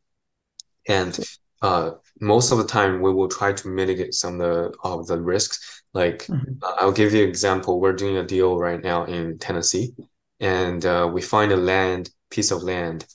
And 0.88 1.18
uh, 1.62 1.92
most 2.20 2.52
of 2.52 2.58
the 2.58 2.64
time, 2.64 3.00
we 3.00 3.12
will 3.12 3.28
try 3.28 3.52
to 3.52 3.68
mitigate 3.68 4.14
some 4.14 4.40
of 4.40 4.40
the, 4.40 4.76
of 4.82 5.06
the 5.06 5.20
risks 5.20 5.80
like 5.92 6.26
mm-hmm. 6.26 6.52
uh, 6.62 6.74
I'll 6.78 6.92
give 6.92 7.12
you 7.12 7.22
an 7.22 7.28
example. 7.28 7.80
We're 7.80 7.92
doing 7.92 8.16
a 8.16 8.24
deal 8.24 8.58
right 8.58 8.82
now 8.82 9.04
in 9.04 9.38
Tennessee, 9.38 9.94
and 10.38 10.84
uh, 10.84 11.10
we 11.12 11.22
find 11.22 11.52
a 11.52 11.56
land 11.56 12.10
piece 12.30 12.50
of 12.50 12.62
land 12.62 13.06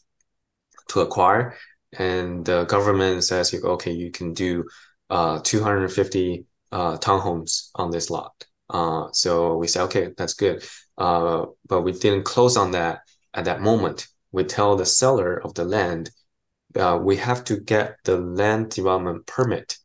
to 0.90 1.02
acquire, 1.02 1.58
and 1.98 2.46
the 2.46 2.66
government 2.66 3.24
says, 3.24 3.54
okay, 3.54 3.92
you 3.92 4.12
can 4.12 4.34
do 4.34 4.66
uh, 5.10 5.40
250 5.44 6.46
uh, 6.72 6.98
townhomes 6.98 7.70
on 7.76 7.92
this 7.92 8.10
lot. 8.10 8.34
Uh, 8.70 9.08
so 9.14 9.56
we 9.56 9.68
say, 9.68 9.82
okay, 9.82 10.10
that's 10.18 10.34
good. 10.34 10.64
Uh, 10.98 11.46
but 11.68 11.82
we 11.82 11.92
didn't 11.92 12.24
close 12.24 12.58
on 12.58 12.72
that 12.72 13.02
at 13.34 13.46
that 13.46 13.62
moment. 13.62 14.08
We 14.32 14.44
tell 14.44 14.76
the 14.76 14.86
seller 14.86 15.42
of 15.44 15.54
the 15.54 15.66
land, 15.66 16.12
uh, 16.76 17.00
we 17.02 17.18
have 17.18 17.44
to 17.46 17.58
get 17.58 17.98
the 18.04 18.18
land 18.18 18.70
development 18.70 19.26
permit 19.26 19.78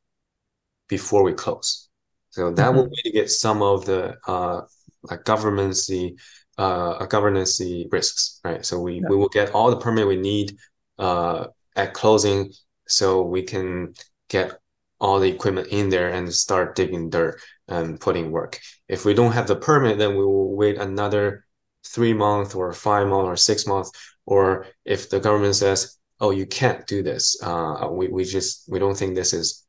before 0.89 1.23
we 1.23 1.33
close. 1.33 1.89
So 2.31 2.51
that 2.53 2.67
mm-hmm. 2.67 2.77
will 2.77 2.89
mitigate 2.91 3.31
some 3.31 3.63
of 3.63 3.87
the 3.87 4.17
uh, 4.27 4.63
like 5.03 5.25
governancy, 5.25 6.17
uh, 6.59 7.05
governance 7.07 7.61
risks, 7.91 8.41
right? 8.45 8.65
So 8.65 8.81
we, 8.81 8.95
yeah. 8.95 9.09
we 9.09 9.17
will 9.17 9.29
get 9.29 9.53
all 9.53 9.71
the 9.71 9.77
permit 9.77 10.07
we 10.07 10.17
need 10.17 10.57
uh, 10.99 11.47
at 11.75 11.95
closing, 11.95 12.53
so 12.87 13.23
we 13.23 13.43
can 13.43 13.95
get 14.29 14.61
all 15.01 15.19
the 15.19 15.29
equipment 15.29 15.69
in 15.69 15.89
there 15.89 16.11
and 16.11 16.33
start 16.33 16.77
digging 16.77 17.09
dirt 17.09 17.41
and 17.71 17.99
putting 17.99 18.31
work. 18.31 18.61
If 18.89 19.05
we 19.05 19.15
don't 19.15 19.33
have 19.33 19.47
the 19.47 19.57
permit, 19.57 19.99
then 19.99 20.11
we 20.11 20.25
will 20.25 20.55
wait 20.55 20.77
another 20.77 21.47
three 21.87 22.13
months 22.13 22.55
or 22.55 22.73
five 22.73 23.07
months 23.07 23.29
or 23.29 23.37
six 23.37 23.67
months. 23.67 23.91
Or 24.27 24.67
if 24.85 25.09
the 25.09 25.21
government 25.21 25.57
says, 25.57 25.97
"Oh, 26.21 26.31
you 26.31 26.47
can't 26.47 26.87
do 26.87 27.03
this," 27.03 27.41
uh, 27.43 27.89
we 27.91 28.09
we 28.09 28.25
just 28.25 28.69
we 28.69 28.79
don't 28.79 28.97
think 28.97 29.15
this 29.15 29.33
is 29.33 29.67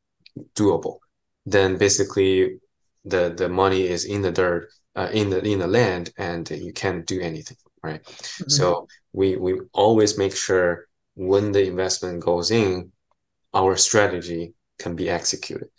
doable 0.55 0.99
then 1.45 1.77
basically 1.77 2.59
the 3.05 3.33
the 3.35 3.49
money 3.49 3.87
is 3.87 4.05
in 4.05 4.21
the 4.21 4.31
dirt 4.31 4.69
uh, 4.95 5.09
in 5.11 5.29
the 5.29 5.41
in 5.43 5.59
the 5.59 5.67
land 5.67 6.11
and 6.17 6.49
you 6.49 6.73
can't 6.73 7.05
do 7.05 7.19
anything 7.19 7.57
right 7.83 8.03
mm-hmm. 8.03 8.49
so 8.49 8.87
we 9.13 9.35
we 9.37 9.59
always 9.73 10.17
make 10.17 10.35
sure 10.35 10.87
when 11.15 11.51
the 11.51 11.65
investment 11.65 12.23
goes 12.23 12.51
in 12.51 12.91
our 13.53 13.75
strategy 13.75 14.53
can 14.77 14.95
be 14.95 15.09
executed 15.09 15.69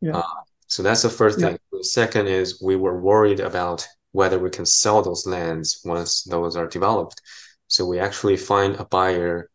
yeah. 0.00 0.16
Uh, 0.16 0.22
so 0.66 0.82
that's 0.82 1.02
the 1.02 1.10
first 1.10 1.38
thing 1.38 1.58
yeah. 1.69 1.69
Second 1.82 2.26
is 2.26 2.62
we 2.62 2.76
were 2.76 3.00
worried 3.00 3.40
about 3.40 3.86
whether 4.12 4.38
we 4.38 4.50
can 4.50 4.66
sell 4.66 5.02
those 5.02 5.26
lands 5.26 5.80
once 5.84 6.24
those 6.24 6.56
are 6.56 6.66
developed 6.66 7.20
so 7.68 7.86
we 7.86 7.98
actually 7.98 8.36
find 8.36 8.76
a 8.76 8.84
buyer 8.84 9.50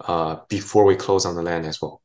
uh, 0.00 0.36
before 0.48 0.84
we 0.84 0.94
close 0.94 1.24
on 1.24 1.34
the 1.34 1.42
land 1.42 1.66
as 1.66 1.80
well 1.80 2.00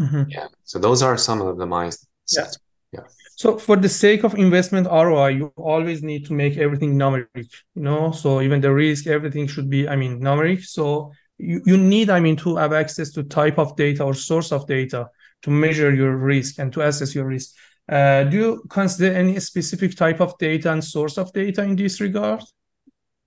mm-hmm. 0.00 0.24
yeah 0.28 0.46
so 0.64 0.78
those 0.78 1.02
are 1.02 1.16
some 1.16 1.40
of 1.40 1.56
the 1.58 1.66
minds 1.66 2.06
yeah. 2.32 2.46
Yeah. 2.92 3.00
So 3.36 3.58
for 3.58 3.76
the 3.76 3.88
sake 3.88 4.24
of 4.24 4.34
investment 4.34 4.86
ROI, 4.86 5.28
you 5.28 5.52
always 5.56 6.02
need 6.02 6.24
to 6.26 6.32
make 6.32 6.56
everything 6.56 6.94
numeric, 6.94 7.50
you 7.74 7.82
know. 7.82 8.12
So 8.12 8.40
even 8.40 8.60
the 8.60 8.72
risk, 8.72 9.06
everything 9.06 9.46
should 9.46 9.68
be, 9.68 9.88
I 9.88 9.96
mean, 9.96 10.20
numeric. 10.20 10.64
So 10.64 11.12
you, 11.38 11.60
you 11.66 11.76
need, 11.76 12.08
I 12.08 12.20
mean, 12.20 12.36
to 12.36 12.56
have 12.56 12.72
access 12.72 13.10
to 13.12 13.22
type 13.24 13.58
of 13.58 13.76
data 13.76 14.04
or 14.04 14.14
source 14.14 14.52
of 14.52 14.66
data 14.66 15.08
to 15.42 15.50
measure 15.50 15.94
your 15.94 16.16
risk 16.16 16.58
and 16.58 16.72
to 16.72 16.80
assess 16.80 17.14
your 17.14 17.26
risk. 17.26 17.54
Uh, 17.88 18.24
do 18.24 18.36
you 18.36 18.62
consider 18.68 19.14
any 19.14 19.38
specific 19.40 19.96
type 19.96 20.20
of 20.20 20.36
data 20.38 20.72
and 20.72 20.82
source 20.82 21.18
of 21.18 21.32
data 21.32 21.62
in 21.62 21.76
this 21.76 22.00
regard? 22.00 22.42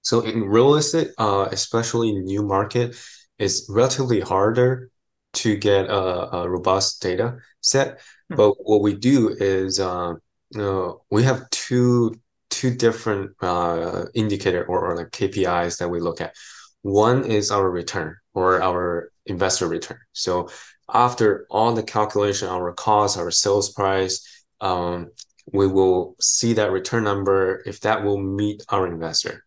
So 0.01 0.21
in 0.21 0.43
real 0.43 0.75
estate, 0.75 1.11
uh, 1.17 1.47
especially 1.51 2.11
new 2.13 2.43
market, 2.43 2.95
it's 3.37 3.69
relatively 3.69 4.19
harder 4.19 4.89
to 5.31 5.55
get 5.55 5.85
a, 5.85 6.35
a 6.37 6.49
robust 6.49 7.01
data 7.01 7.37
set 7.61 7.99
Hmm. 8.29 8.35
But 8.35 8.53
what 8.59 8.81
we 8.81 8.93
do 8.95 9.29
is 9.29 9.79
uh, 9.79 10.13
uh, 10.57 10.91
we 11.11 11.23
have 11.23 11.49
two 11.49 12.15
two 12.49 12.75
different 12.75 13.31
uh, 13.41 14.05
indicator 14.15 14.65
or, 14.65 14.87
or 14.87 14.95
like 14.95 15.11
KPIs 15.11 15.77
that 15.79 15.89
we 15.89 15.99
look 15.99 16.19
at. 16.21 16.33
One 16.81 17.25
is 17.25 17.51
our 17.51 17.69
return 17.69 18.15
or 18.33 18.61
our 18.61 19.11
investor 19.25 19.67
return. 19.67 19.99
So 20.13 20.49
after 20.91 21.45
all 21.51 21.73
the 21.73 21.83
calculation, 21.83 22.47
our 22.47 22.73
cost, 22.73 23.17
our 23.17 23.29
sales 23.29 23.71
price, 23.71 24.38
um, 24.61 25.11
we 25.51 25.67
will 25.67 26.15
see 26.19 26.53
that 26.53 26.71
return 26.71 27.03
number 27.03 27.63
if 27.65 27.79
that 27.81 28.03
will 28.03 28.19
meet 28.19 28.63
our 28.69 28.87
investor 28.87 29.45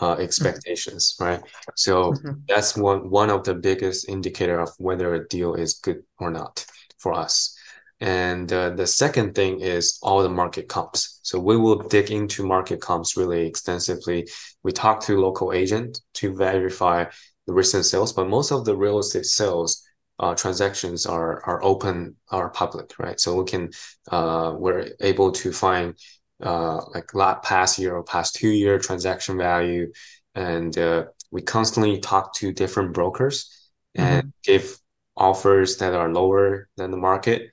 uh, 0.00 0.12
expectations, 0.14 1.14
mm-hmm. 1.14 1.24
right? 1.24 1.42
So 1.76 2.12
mm-hmm. 2.12 2.32
that's 2.48 2.76
one 2.76 3.10
one 3.10 3.30
of 3.30 3.44
the 3.44 3.54
biggest 3.54 4.08
indicator 4.08 4.60
of 4.60 4.70
whether 4.78 5.14
a 5.14 5.26
deal 5.28 5.54
is 5.54 5.74
good 5.74 6.02
or 6.18 6.30
not 6.30 6.64
for 6.98 7.12
us. 7.14 7.56
And 8.00 8.52
uh, 8.52 8.70
the 8.70 8.86
second 8.86 9.34
thing 9.34 9.60
is 9.60 9.98
all 10.02 10.22
the 10.22 10.28
market 10.28 10.68
comps. 10.68 11.18
So 11.22 11.40
we 11.40 11.56
will 11.56 11.78
dig 11.88 12.12
into 12.12 12.46
market 12.46 12.80
comps 12.80 13.16
really 13.16 13.44
extensively. 13.44 14.28
We 14.62 14.70
talk 14.70 15.00
to 15.02 15.20
local 15.20 15.52
agent 15.52 16.00
to 16.14 16.34
verify 16.34 17.06
the 17.48 17.52
recent 17.54 17.86
sales, 17.86 18.12
but 18.12 18.28
most 18.28 18.52
of 18.52 18.64
the 18.64 18.76
real 18.76 19.00
estate 19.00 19.24
sales 19.24 19.82
uh, 20.18 20.34
transactions 20.34 21.06
are 21.06 21.42
are 21.44 21.62
open, 21.62 22.16
are 22.30 22.50
public, 22.50 22.98
right? 22.98 23.20
So 23.20 23.40
we 23.40 23.44
can 23.44 23.70
uh, 24.10 24.54
we're 24.56 24.88
able 25.00 25.32
to 25.32 25.52
find 25.52 25.94
uh, 26.42 26.80
like 26.94 27.42
past 27.42 27.78
year 27.78 27.96
or 27.96 28.04
past 28.04 28.36
two 28.36 28.50
year 28.50 28.78
transaction 28.78 29.36
value, 29.38 29.92
and 30.34 30.76
uh, 30.76 31.04
we 31.30 31.42
constantly 31.42 32.00
talk 32.00 32.34
to 32.36 32.52
different 32.52 32.92
brokers 32.92 33.70
and 33.94 34.24
mm-hmm. 34.24 34.52
give 34.52 34.78
offers 35.16 35.78
that 35.78 35.94
are 35.94 36.12
lower 36.12 36.68
than 36.76 36.90
the 36.90 36.96
market 36.96 37.50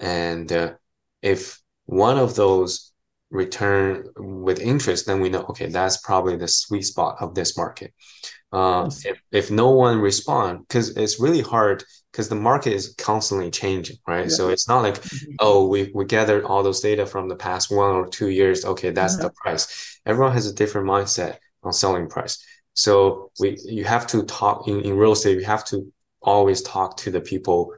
and 0.00 0.50
uh, 0.52 0.74
if 1.22 1.60
one 1.86 2.18
of 2.18 2.34
those 2.34 2.92
return 3.30 4.04
with 4.16 4.60
interest, 4.60 5.06
then 5.06 5.20
we 5.20 5.28
know, 5.28 5.44
okay, 5.50 5.66
that's 5.66 5.98
probably 5.98 6.36
the 6.36 6.48
sweet 6.48 6.82
spot 6.82 7.16
of 7.20 7.34
this 7.34 7.56
market. 7.56 7.92
Uh, 8.52 8.90
if, 9.04 9.20
if 9.30 9.50
no 9.50 9.70
one 9.70 9.98
respond, 9.98 10.60
because 10.66 10.96
it's 10.96 11.20
really 11.20 11.42
hard 11.42 11.84
because 12.12 12.28
the 12.28 12.34
market 12.34 12.72
is 12.72 12.94
constantly 12.98 13.50
changing, 13.50 13.96
right? 14.06 14.24
Yeah. 14.24 14.34
So 14.34 14.48
it's 14.48 14.68
not 14.68 14.82
like, 14.82 14.94
mm-hmm. 14.94 15.34
oh, 15.40 15.68
we, 15.68 15.90
we 15.94 16.04
gathered 16.04 16.44
all 16.44 16.62
those 16.62 16.80
data 16.80 17.06
from 17.06 17.28
the 17.28 17.36
past 17.36 17.70
one 17.70 17.94
or 17.94 18.08
two 18.08 18.28
years. 18.28 18.64
Okay, 18.64 18.90
that's 18.90 19.16
the 19.16 19.30
price. 19.30 20.00
Everyone 20.06 20.32
has 20.32 20.46
a 20.46 20.54
different 20.54 20.86
mindset 20.86 21.36
on 21.62 21.72
selling 21.72 22.08
price. 22.08 22.44
So 22.74 23.30
we 23.40 23.58
you 23.64 23.84
have 23.84 24.06
to 24.08 24.22
talk 24.22 24.68
in, 24.68 24.80
in 24.82 24.96
real 24.96 25.12
estate, 25.12 25.38
you 25.38 25.44
have 25.44 25.64
to 25.66 25.92
always 26.22 26.62
talk 26.62 26.96
to 26.98 27.10
the 27.10 27.20
people 27.20 27.72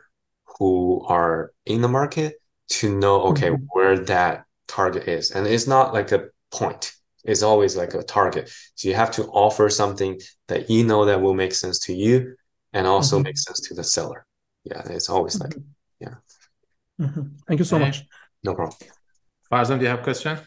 who 0.59 1.05
are 1.07 1.53
in 1.67 1.81
the 1.81 1.89
market 1.89 2.35
to 2.69 2.97
know 2.97 3.23
okay 3.23 3.49
mm-hmm. 3.51 3.65
where 3.73 3.99
that 3.99 4.45
target 4.69 5.09
is 5.09 5.33
and 5.33 5.47
it's 5.47 5.67
not 5.67 5.93
like 5.93 6.13
a 6.13 6.29
point 6.53 6.93
it's 7.25 7.43
always 7.43 7.77
like 7.77 7.95
a 7.95 8.03
target 8.03 8.51
so 8.75 8.89
you 8.89 8.95
have 8.95 9.11
to 9.11 9.25
offer 9.25 9.69
something 9.69 10.21
that 10.49 10.71
you 10.71 10.85
know 10.85 11.05
that 11.05 11.21
will 11.21 11.35
make 11.35 11.53
sense 11.53 11.81
to 11.81 11.93
you 11.93 12.35
and 12.73 12.87
also 12.87 13.17
mm-hmm. 13.17 13.25
make 13.25 13.39
sense 13.39 13.61
to 13.61 13.75
the 13.75 13.85
seller. 13.85 14.25
Yeah 14.65 14.83
it's 14.91 15.09
always 15.09 15.37
mm-hmm. 15.37 15.45
like 15.45 15.67
yeah. 16.01 16.15
Mm-hmm. 17.01 17.23
thank 17.47 17.59
you 17.59 17.65
so 17.65 17.77
okay. 17.77 17.87
much. 17.87 18.05
no 18.45 18.55
problem. 18.55 18.77
Farzam, 19.51 19.79
do 19.79 19.85
you 19.85 19.91
have 19.91 20.01
a 20.01 20.03
question? 20.03 20.39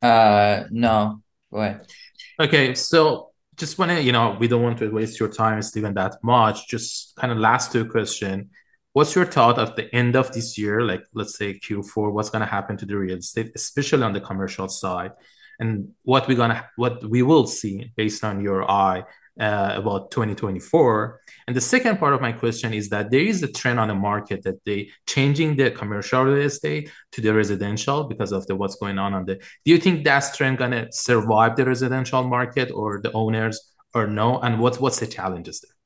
Uh 0.00 0.64
no. 0.70 1.22
Go 1.52 1.58
ahead. 1.58 1.86
Okay 2.40 2.74
so 2.74 3.30
just 3.56 3.78
want 3.78 3.90
to 3.90 4.02
you 4.02 4.12
know 4.12 4.36
we 4.40 4.48
don't 4.48 4.62
want 4.62 4.78
to 4.78 4.88
waste 4.90 5.20
your 5.20 5.28
time 5.28 5.60
Steven 5.62 5.94
that 5.94 6.16
much. 6.22 6.68
Just 6.68 7.14
kind 7.16 7.32
of 7.32 7.38
last 7.38 7.72
two 7.72 7.84
question. 7.84 8.50
What's 8.92 9.14
your 9.14 9.24
thought 9.24 9.58
at 9.58 9.76
the 9.76 9.94
end 9.94 10.16
of 10.16 10.32
this 10.32 10.58
year? 10.58 10.82
Like 10.82 11.04
let's 11.14 11.36
say 11.36 11.58
q4 11.58 12.12
what's 12.12 12.30
going 12.30 12.40
to 12.40 12.46
happen 12.46 12.76
to 12.76 12.86
the 12.86 12.96
real 12.96 13.18
estate 13.18 13.52
especially 13.54 14.02
on 14.02 14.12
the 14.12 14.20
commercial 14.20 14.68
side? 14.68 15.12
And 15.60 15.90
what 16.02 16.26
we're 16.28 16.36
gonna 16.36 16.68
what 16.76 17.04
we 17.08 17.22
will 17.22 17.46
see 17.46 17.92
based 17.96 18.24
on 18.24 18.40
your 18.40 18.68
eye 18.70 19.04
uh, 19.40 19.72
about 19.76 20.10
2024 20.10 21.20
and 21.46 21.56
the 21.56 21.60
second 21.60 21.98
part 21.98 22.14
of 22.14 22.20
my 22.20 22.32
question 22.32 22.74
is 22.74 22.88
that 22.90 23.10
there 23.10 23.20
is 23.20 23.42
a 23.42 23.50
trend 23.50 23.80
on 23.80 23.88
the 23.88 23.94
market 23.94 24.42
that 24.42 24.62
they 24.64 24.90
changing 25.06 25.56
the 25.56 25.70
commercial 25.70 26.22
real 26.22 26.46
estate 26.46 26.90
to 27.12 27.20
the 27.20 27.32
residential 27.32 28.04
because 28.04 28.30
of 28.30 28.46
the 28.46 28.54
what's 28.54 28.76
going 28.76 28.98
on 28.98 29.14
on 29.14 29.24
the 29.24 29.36
do 29.36 29.70
you 29.72 29.78
think 29.78 30.04
that 30.04 30.34
trend 30.34 30.58
gonna 30.58 30.86
survive 30.92 31.56
the 31.56 31.64
residential 31.64 32.22
market 32.22 32.70
or 32.70 33.00
the 33.00 33.12
owners 33.12 33.72
or 33.94 34.06
no? 34.06 34.38
And 34.40 34.58
what's 34.60 34.80
what's 34.80 35.00
the 35.00 35.06
challenges 35.06 35.60
there? 35.60 35.76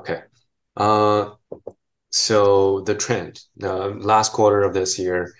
Okay. 0.00 0.22
Uh, 0.76 1.30
so 2.10 2.80
the 2.80 2.94
trend, 2.94 3.40
the 3.56 3.88
last 3.88 4.32
quarter 4.32 4.62
of 4.62 4.74
this 4.74 4.98
year, 4.98 5.34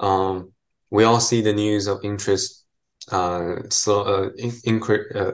um, 0.00 0.52
we 0.90 1.04
all 1.04 1.20
see 1.20 1.40
the 1.40 1.52
news 1.52 1.86
of 1.86 2.00
interest, 2.04 2.61
uh, 3.10 3.56
slow, 3.70 4.02
uh, 4.02 4.30
increase, 4.64 5.12
uh, 5.14 5.32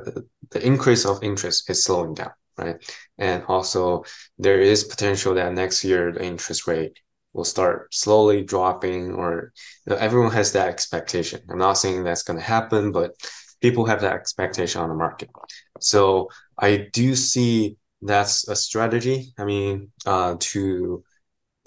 the 0.51 0.67
increase 0.67 1.05
of 1.05 1.23
interest 1.23 1.69
is 1.69 1.85
slowing 1.85 2.15
down, 2.15 2.31
right? 2.57 2.77
And 3.19 3.45
also 3.49 4.05
there 4.39 4.61
is 4.61 4.85
potential 4.85 5.35
that 5.35 5.53
next 5.53 5.85
year 5.85 6.13
the 6.13 6.25
interest 6.25 6.67
rate 6.67 6.99
will 7.33 7.45
start 7.45 7.93
slowly 7.93 8.43
dropping 8.43 9.15
or 9.15 9.53
you 9.87 9.95
know, 9.95 9.97
everyone 9.97 10.33
has 10.33 10.53
that 10.53 10.69
expectation. 10.69 11.41
I'm 11.51 11.59
not 11.59 11.75
saying 11.75 12.05
that's 12.05 12.23
going 12.23 12.39
to 12.39 12.45
happen, 12.45 12.93
but 12.93 13.13
people 13.61 13.85
have 13.87 14.01
that 14.01 14.15
expectation 14.15 14.81
on 14.81 14.89
the 14.89 14.95
market. 14.95 15.29
So 15.81 16.29
I 16.59 16.89
do 16.93 17.15
see 17.15 17.77
that's 18.03 18.49
a 18.49 18.57
strategy. 18.57 19.33
I 19.39 19.45
mean, 19.45 19.91
uh, 20.07 20.37
to 20.39 21.05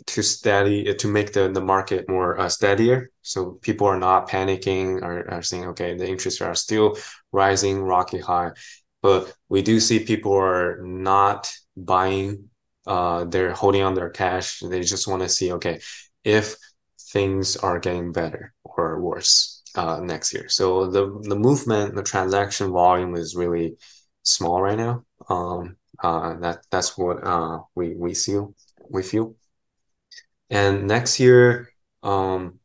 to 0.07 0.23
steady 0.23 0.93
to 0.93 1.07
make 1.07 1.33
the, 1.33 1.49
the 1.49 1.61
market 1.61 2.09
more 2.09 2.39
uh, 2.39 2.49
steadier, 2.49 3.11
so 3.21 3.59
people 3.61 3.87
are 3.87 3.99
not 3.99 4.29
panicking 4.29 5.01
or 5.01 5.29
are 5.29 5.41
saying, 5.41 5.65
okay, 5.65 5.95
the 5.95 6.07
interests 6.07 6.41
are 6.41 6.55
still 6.55 6.97
rising, 7.31 7.81
rocky 7.81 8.19
high, 8.19 8.51
but 9.01 9.33
we 9.49 9.61
do 9.61 9.79
see 9.79 9.99
people 9.99 10.33
are 10.33 10.81
not 10.83 11.51
buying. 11.75 12.49
Uh, 12.87 13.25
they're 13.25 13.53
holding 13.53 13.83
on 13.83 13.93
their 13.93 14.09
cash. 14.09 14.59
They 14.59 14.81
just 14.81 15.07
want 15.07 15.21
to 15.21 15.29
see, 15.29 15.51
okay, 15.53 15.79
if 16.23 16.55
things 17.11 17.57
are 17.57 17.79
getting 17.79 18.11
better 18.11 18.53
or 18.63 18.99
worse 19.01 19.61
uh, 19.75 19.99
next 19.99 20.33
year. 20.33 20.49
So 20.49 20.89
the 20.89 21.19
the 21.23 21.35
movement, 21.35 21.95
the 21.95 22.03
transaction 22.03 22.71
volume 22.71 23.15
is 23.15 23.35
really 23.35 23.75
small 24.23 24.61
right 24.61 24.77
now. 24.77 25.03
Um, 25.29 25.77
uh, 26.03 26.35
that 26.39 26.65
that's 26.71 26.97
what 26.97 27.23
uh, 27.23 27.59
we 27.75 27.93
we 27.95 28.13
feel 28.13 28.55
we 28.89 29.03
feel. 29.03 29.35
And 30.51 30.87
next 30.87 31.19
year, 31.19 31.69
um, 32.03 32.59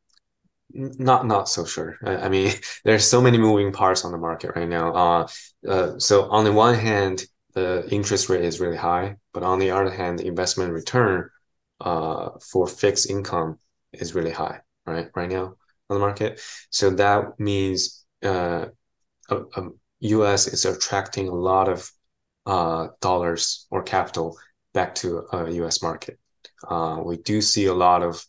not 0.75 1.27
not 1.27 1.49
so 1.49 1.65
sure. 1.65 1.97
I, 2.05 2.17
I, 2.17 2.29
mean, 2.29 2.53
there's 2.85 3.09
so 3.09 3.23
many 3.23 3.39
moving 3.39 3.73
parts 3.73 4.05
on 4.05 4.13
the 4.13 4.19
market 4.19 4.53
right 4.57 4.69
now. 4.69 4.93
Uh, 4.93 5.29
uh, 5.67 5.99
so 5.99 6.29
on 6.31 6.45
the 6.45 6.53
one 6.53 6.75
hand, 6.75 7.25
the 7.55 7.89
interest 7.91 8.29
rate 8.29 8.45
is 8.45 8.61
really 8.61 8.77
high, 8.77 9.17
but 9.33 9.43
on 9.43 9.59
the 9.59 9.71
other 9.71 9.91
hand, 9.91 10.19
the 10.19 10.27
investment 10.27 10.73
return 10.73 11.31
uh, 11.81 12.31
for 12.41 12.67
fixed 12.67 13.09
income 13.09 13.59
is 13.93 14.15
really 14.15 14.33
high, 14.33 14.61
right? 14.85 15.09
Right 15.15 15.31
now 15.31 15.55
on 15.89 15.95
the 15.95 16.01
market. 16.01 16.41
So 16.71 16.91
that 16.91 17.39
means 17.39 18.05
uh, 18.23 18.67
U.S. 20.01 20.47
is 20.49 20.65
attracting 20.65 21.29
a 21.29 21.35
lot 21.35 21.69
of 21.69 21.91
uh, 22.45 22.89
dollars 23.01 23.67
or 23.71 23.83
capital 23.83 24.37
back 24.75 24.95
to 24.97 25.27
a 25.33 25.51
U.S. 25.53 25.83
market. 25.83 26.19
Uh, 26.69 27.01
we 27.05 27.17
do 27.19 27.41
see 27.41 27.67
a 27.67 27.75
lot 27.75 28.03
of 28.03 28.25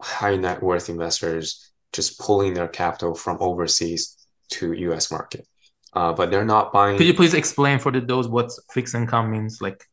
high 0.00 0.36
net 0.36 0.62
worth 0.62 0.88
investors 0.88 1.72
just 1.92 2.18
pulling 2.18 2.54
their 2.54 2.68
capital 2.68 3.14
from 3.14 3.38
overseas 3.40 4.16
to 4.50 4.72
U.S. 4.72 5.10
market, 5.10 5.46
uh, 5.92 6.12
but 6.12 6.30
they're 6.30 6.44
not 6.44 6.72
buying. 6.72 6.96
Could 6.98 7.06
you 7.06 7.14
please 7.14 7.34
explain 7.34 7.78
for 7.78 7.90
the, 7.92 8.00
those 8.00 8.28
what 8.28 8.50
fixed 8.72 8.94
income 8.94 9.30
means? 9.30 9.60
Like, 9.60 9.84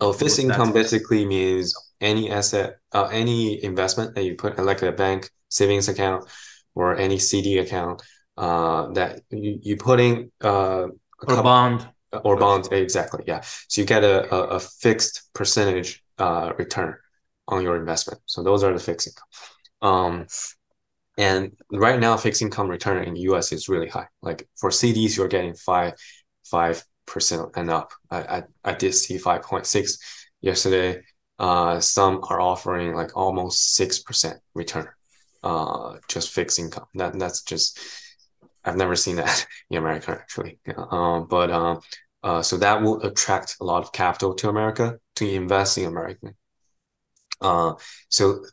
oh, 0.00 0.12
fixed 0.12 0.38
income 0.38 0.72
basically 0.72 1.26
means 1.26 1.74
any 2.00 2.30
asset, 2.30 2.76
uh, 2.92 3.08
any 3.12 3.62
investment 3.62 4.14
that 4.14 4.24
you 4.24 4.36
put 4.36 4.58
like 4.58 4.82
a 4.82 4.92
bank 4.92 5.30
savings 5.48 5.88
account 5.88 6.24
or 6.74 6.96
any 6.96 7.18
CD 7.18 7.58
account 7.58 8.02
uh, 8.36 8.90
that 8.92 9.20
you, 9.30 9.58
you 9.62 9.76
put 9.76 10.00
in 10.00 10.30
uh, 10.42 10.86
a 11.28 11.34
or 11.34 11.42
bond 11.42 11.88
or 12.24 12.36
bond 12.36 12.68
exactly 12.72 13.22
yeah 13.26 13.40
so 13.68 13.80
you 13.80 13.86
get 13.86 14.02
a, 14.02 14.34
a, 14.34 14.38
a 14.56 14.60
fixed 14.60 15.32
percentage 15.32 16.02
uh, 16.20 16.52
return 16.58 16.96
on 17.48 17.62
your 17.62 17.76
investment. 17.76 18.20
So 18.26 18.42
those 18.42 18.62
are 18.62 18.72
the 18.72 18.78
fixed 18.78 19.08
income. 19.08 19.28
Um, 19.82 20.26
and 21.18 21.52
right 21.72 21.98
now 21.98 22.16
fixed 22.16 22.42
income 22.42 22.68
return 22.68 23.02
in 23.04 23.14
the 23.14 23.20
us 23.20 23.52
is 23.52 23.68
really 23.68 23.88
high. 23.88 24.06
Like 24.22 24.48
for 24.56 24.70
cds 24.70 25.16
you're 25.16 25.28
getting 25.28 25.54
five 25.54 25.94
five 26.44 26.84
percent 27.06 27.50
and 27.56 27.70
up. 27.70 27.90
I, 28.10 28.18
I, 28.18 28.42
I 28.64 28.74
did 28.74 28.94
see 28.94 29.18
5.6 29.18 29.98
yesterday. 30.40 31.02
Uh, 31.38 31.80
some 31.80 32.20
are 32.28 32.40
offering 32.40 32.94
like 32.94 33.16
almost 33.16 33.74
six 33.74 33.98
percent 33.98 34.38
return 34.54 34.88
uh, 35.42 35.96
just 36.08 36.30
fixed 36.30 36.58
income. 36.58 36.86
That 36.94 37.18
that's 37.18 37.42
just 37.42 37.78
I've 38.64 38.76
never 38.76 38.96
seen 38.96 39.16
that 39.16 39.46
in 39.70 39.78
America 39.78 40.12
actually. 40.12 40.58
Um, 40.76 41.26
but 41.28 41.50
um, 41.50 41.80
uh, 42.22 42.42
so 42.42 42.56
that 42.58 42.82
will 42.82 43.02
attract 43.02 43.56
a 43.60 43.64
lot 43.64 43.82
of 43.82 43.92
capital 43.92 44.34
to 44.34 44.48
America 44.48 44.98
to 45.20 45.34
invest 45.34 45.78
in 45.78 45.86
America. 45.86 46.34
Uh, 47.40 47.74
so 48.08 48.44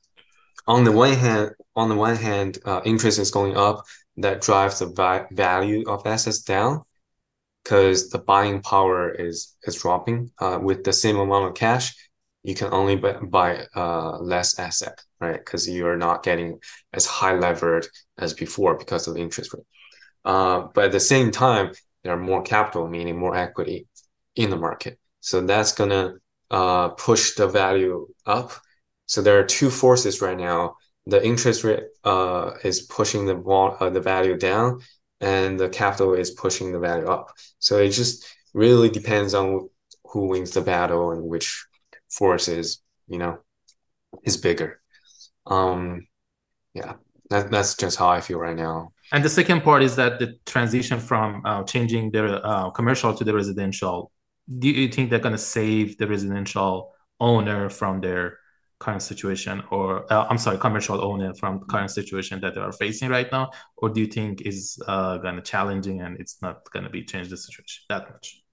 on 0.68 0.84
the 0.84 0.92
one 0.92 1.14
hand, 1.14 1.52
on 1.76 1.90
the 1.90 1.96
one 1.96 2.16
hand, 2.16 2.60
uh, 2.66 2.82
interest 2.86 3.20
is 3.20 3.32
going 3.32 3.56
up. 3.56 3.86
That 4.20 4.42
drives 4.42 4.80
the 4.80 4.88
va- 4.88 5.28
value 5.32 5.84
of 5.88 6.08
assets 6.08 6.42
down 6.42 6.82
because 7.64 8.10
the 8.10 8.18
buying 8.18 8.62
power 8.62 9.12
is 9.12 9.56
is 9.64 9.76
dropping. 9.76 10.32
Uh, 10.40 10.60
with 10.62 10.84
the 10.84 10.94
same 10.94 11.18
amount 11.18 11.46
of 11.46 11.54
cash, 11.54 11.94
you 12.44 12.56
can 12.56 12.74
only 12.74 12.96
buy 12.96 13.68
uh, 13.76 14.18
less 14.20 14.58
asset, 14.58 15.00
right? 15.20 15.38
Because 15.38 15.70
you're 15.70 15.98
not 15.98 16.24
getting 16.24 16.60
as 16.94 17.06
high 17.06 17.38
levered 17.38 17.86
as 18.18 18.34
before 18.34 18.76
because 18.76 19.08
of 19.08 19.14
the 19.14 19.22
interest 19.22 19.54
rate. 19.54 19.66
Uh, 20.26 20.68
but 20.74 20.86
at 20.86 20.92
the 20.92 21.00
same 21.00 21.30
time, 21.30 21.74
there 22.04 22.14
are 22.14 22.18
more 22.32 22.42
capital, 22.42 22.88
meaning 22.88 23.18
more 23.18 23.36
equity 23.36 23.88
in 24.36 24.50
the 24.50 24.58
market. 24.58 24.98
So 25.20 25.42
that's 25.42 25.74
gonna 25.74 26.16
uh, 26.52 26.90
push 26.90 27.36
the 27.36 27.48
value 27.48 28.08
up. 28.26 28.52
So 29.06 29.22
there 29.22 29.40
are 29.40 29.44
two 29.46 29.70
forces 29.70 30.22
right 30.22 30.38
now. 30.38 30.76
The 31.06 31.26
interest 31.26 31.64
rate 31.64 31.84
uh, 32.04 32.52
is 32.64 32.82
pushing 32.82 33.26
the 33.26 33.38
uh, 33.38 33.90
the 33.90 34.02
value 34.02 34.38
down, 34.38 34.82
and 35.22 35.60
the 35.60 35.70
capital 35.70 36.14
is 36.14 36.32
pushing 36.32 36.72
the 36.72 36.80
value 36.80 37.08
up. 37.08 37.32
So 37.60 37.80
it 37.80 37.92
just 37.92 38.26
really 38.54 38.90
depends 38.90 39.34
on 39.34 39.70
who 40.04 40.28
wins 40.28 40.52
the 40.52 40.62
battle 40.62 41.12
and 41.12 41.24
which 41.24 41.66
force 42.10 42.48
is, 42.48 42.80
you 43.08 43.18
know, 43.18 43.40
is 44.24 44.38
bigger. 44.38 44.82
Um, 45.46 46.08
yeah, 46.74 46.94
that, 47.30 47.52
that's 47.52 47.76
just 47.76 47.98
how 47.98 48.10
I 48.10 48.22
feel 48.22 48.40
right 48.40 48.56
now. 48.56 48.92
And 49.12 49.24
the 49.24 49.30
second 49.30 49.62
part 49.62 49.84
is 49.84 49.96
that 49.96 50.20
the 50.20 50.38
transition 50.46 51.00
from 51.00 51.42
uh, 51.46 51.64
changing 51.64 52.12
the 52.12 52.44
uh, 52.44 52.70
commercial 52.72 53.14
to 53.14 53.24
the 53.24 53.34
residential. 53.34 54.12
Do 54.48 54.70
you 54.70 54.88
think 54.88 55.10
they're 55.10 55.20
going 55.20 55.36
to 55.36 55.38
save 55.38 55.98
the 55.98 56.08
residential 56.08 56.94
owner 57.20 57.70
from 57.70 58.02
their 58.02 58.40
current 58.80 59.02
situation, 59.02 59.64
or 59.72 60.12
uh, 60.12 60.28
I'm 60.30 60.38
sorry, 60.38 60.58
commercial 60.58 61.04
owner 61.04 61.34
from 61.34 61.62
current 61.68 61.92
situation 61.92 62.40
that 62.42 62.56
they 62.56 62.62
are 62.62 62.72
facing 62.72 63.10
right 63.10 63.32
now, 63.32 63.50
or 63.78 63.90
do 63.90 64.02
you 64.02 64.08
think 64.08 64.42
is 64.42 64.82
uh, 64.88 65.18
going 65.18 65.36
to 65.36 65.42
challenging 65.42 66.02
and 66.02 66.20
it's 66.20 66.42
not 66.42 66.70
going 66.72 66.84
to 66.84 66.90
be 66.90 67.04
change 67.04 67.30
the 67.30 67.38
situation 67.38 67.84
that 67.90 68.10
much? 68.12 68.44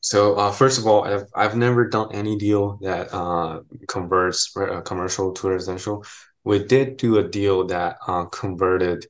So 0.00 0.34
uh, 0.34 0.50
first 0.50 0.78
of 0.78 0.86
all, 0.86 1.04
I've 1.04 1.26
I've 1.34 1.56
never 1.56 1.88
done 1.88 2.08
any 2.12 2.36
deal 2.36 2.78
that 2.82 3.12
uh, 3.12 3.60
converts 3.86 4.54
uh, 4.56 4.80
commercial 4.82 5.32
to 5.32 5.48
residential. 5.48 6.04
We 6.44 6.64
did 6.64 6.96
do 6.96 7.18
a 7.18 7.28
deal 7.28 7.66
that 7.66 7.96
uh, 8.06 8.24
converted 8.26 9.06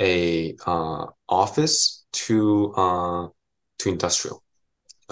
a 0.00 0.56
office 1.28 2.04
to 2.12 3.32
to 3.78 3.88
industrial. 3.88 4.42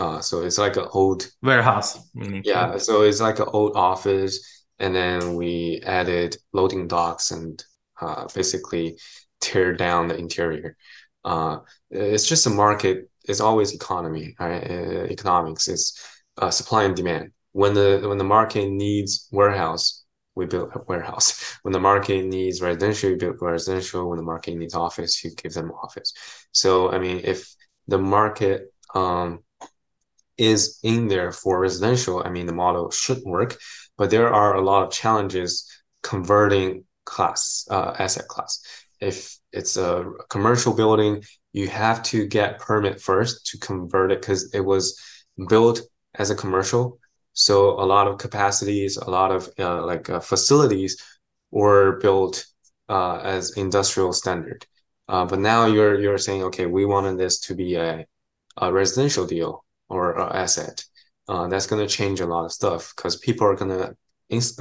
Uh, 0.00 0.20
so 0.20 0.42
it's 0.42 0.58
like 0.58 0.76
an 0.76 0.88
old 0.92 1.30
warehouse, 1.42 1.98
meaning 2.14 2.42
yeah. 2.44 2.78
So 2.78 3.02
it's 3.02 3.20
like 3.20 3.38
an 3.38 3.48
old 3.52 3.76
office, 3.76 4.34
and 4.78 4.94
then 4.94 5.34
we 5.34 5.82
added 5.84 6.36
loading 6.52 6.88
docks 6.88 7.30
and 7.30 7.62
uh, 8.00 8.26
basically 8.34 8.98
tear 9.40 9.74
down 9.74 10.08
the 10.08 10.16
interior. 10.16 10.76
Uh, 11.24 11.58
it's 11.90 12.26
just 12.26 12.46
a 12.46 12.50
market 12.50 13.10
it's 13.30 13.40
always 13.40 13.72
economy, 13.72 14.34
right? 14.40 14.62
Uh, 14.68 15.04
economics 15.04 15.68
is 15.68 15.98
uh, 16.38 16.50
supply 16.50 16.84
and 16.84 16.96
demand. 16.96 17.32
When 17.52 17.74
the 17.74 18.02
when 18.04 18.18
the 18.18 18.24
market 18.24 18.68
needs 18.68 19.28
warehouse, 19.30 20.04
we 20.34 20.46
build 20.46 20.70
a 20.74 20.80
warehouse. 20.86 21.58
When 21.62 21.72
the 21.72 21.80
market 21.80 22.24
needs 22.24 22.62
residential, 22.62 23.10
we 23.10 23.16
build 23.16 23.36
residential. 23.40 24.08
When 24.08 24.16
the 24.16 24.24
market 24.24 24.56
needs 24.56 24.74
office, 24.74 25.22
you 25.22 25.30
give 25.34 25.52
them 25.52 25.72
office. 25.82 26.12
So 26.52 26.90
I 26.90 26.98
mean, 26.98 27.20
if 27.24 27.54
the 27.88 27.98
market 27.98 28.72
um, 28.94 29.40
is 30.40 30.78
in 30.82 31.06
there 31.06 31.32
for 31.32 31.60
residential, 31.60 32.22
I 32.24 32.30
mean, 32.30 32.46
the 32.46 32.54
model 32.54 32.90
should 32.90 33.22
work. 33.24 33.58
But 33.98 34.10
there 34.10 34.32
are 34.32 34.54
a 34.54 34.62
lot 34.62 34.84
of 34.84 34.90
challenges 34.90 35.68
converting 36.02 36.84
class 37.04 37.66
uh, 37.70 37.94
asset 37.98 38.26
class. 38.26 38.62
If 39.00 39.36
it's 39.52 39.76
a 39.76 40.06
commercial 40.30 40.72
building, 40.72 41.22
you 41.52 41.68
have 41.68 42.02
to 42.04 42.26
get 42.26 42.58
permit 42.58 43.02
first 43.02 43.46
to 43.48 43.58
convert 43.58 44.12
it 44.12 44.22
because 44.22 44.54
it 44.54 44.60
was 44.60 44.98
built 45.48 45.82
as 46.14 46.30
a 46.30 46.34
commercial. 46.34 46.98
So 47.34 47.78
a 47.78 47.84
lot 47.84 48.08
of 48.08 48.16
capacities, 48.16 48.96
a 48.96 49.10
lot 49.10 49.32
of 49.32 49.50
uh, 49.58 49.84
like 49.84 50.08
uh, 50.08 50.20
facilities 50.20 50.96
were 51.50 51.98
built 52.00 52.46
uh, 52.88 53.18
as 53.22 53.56
industrial 53.58 54.14
standard. 54.14 54.66
Uh, 55.06 55.26
but 55.26 55.38
now 55.38 55.66
you're 55.66 56.00
you're 56.00 56.18
saying, 56.18 56.44
okay, 56.44 56.66
we 56.66 56.86
wanted 56.86 57.18
this 57.18 57.40
to 57.40 57.54
be 57.54 57.74
a, 57.74 58.06
a 58.56 58.72
residential 58.72 59.26
deal 59.26 59.64
or 59.90 60.18
an 60.18 60.32
asset. 60.34 60.84
Uh, 61.28 61.46
that's 61.48 61.66
going 61.66 61.86
to 61.86 61.94
change 61.94 62.20
a 62.20 62.26
lot 62.26 62.44
of 62.44 62.52
stuff 62.52 62.92
because 62.96 63.16
people 63.16 63.46
are 63.46 63.54
going 63.54 63.70
to 63.70 63.94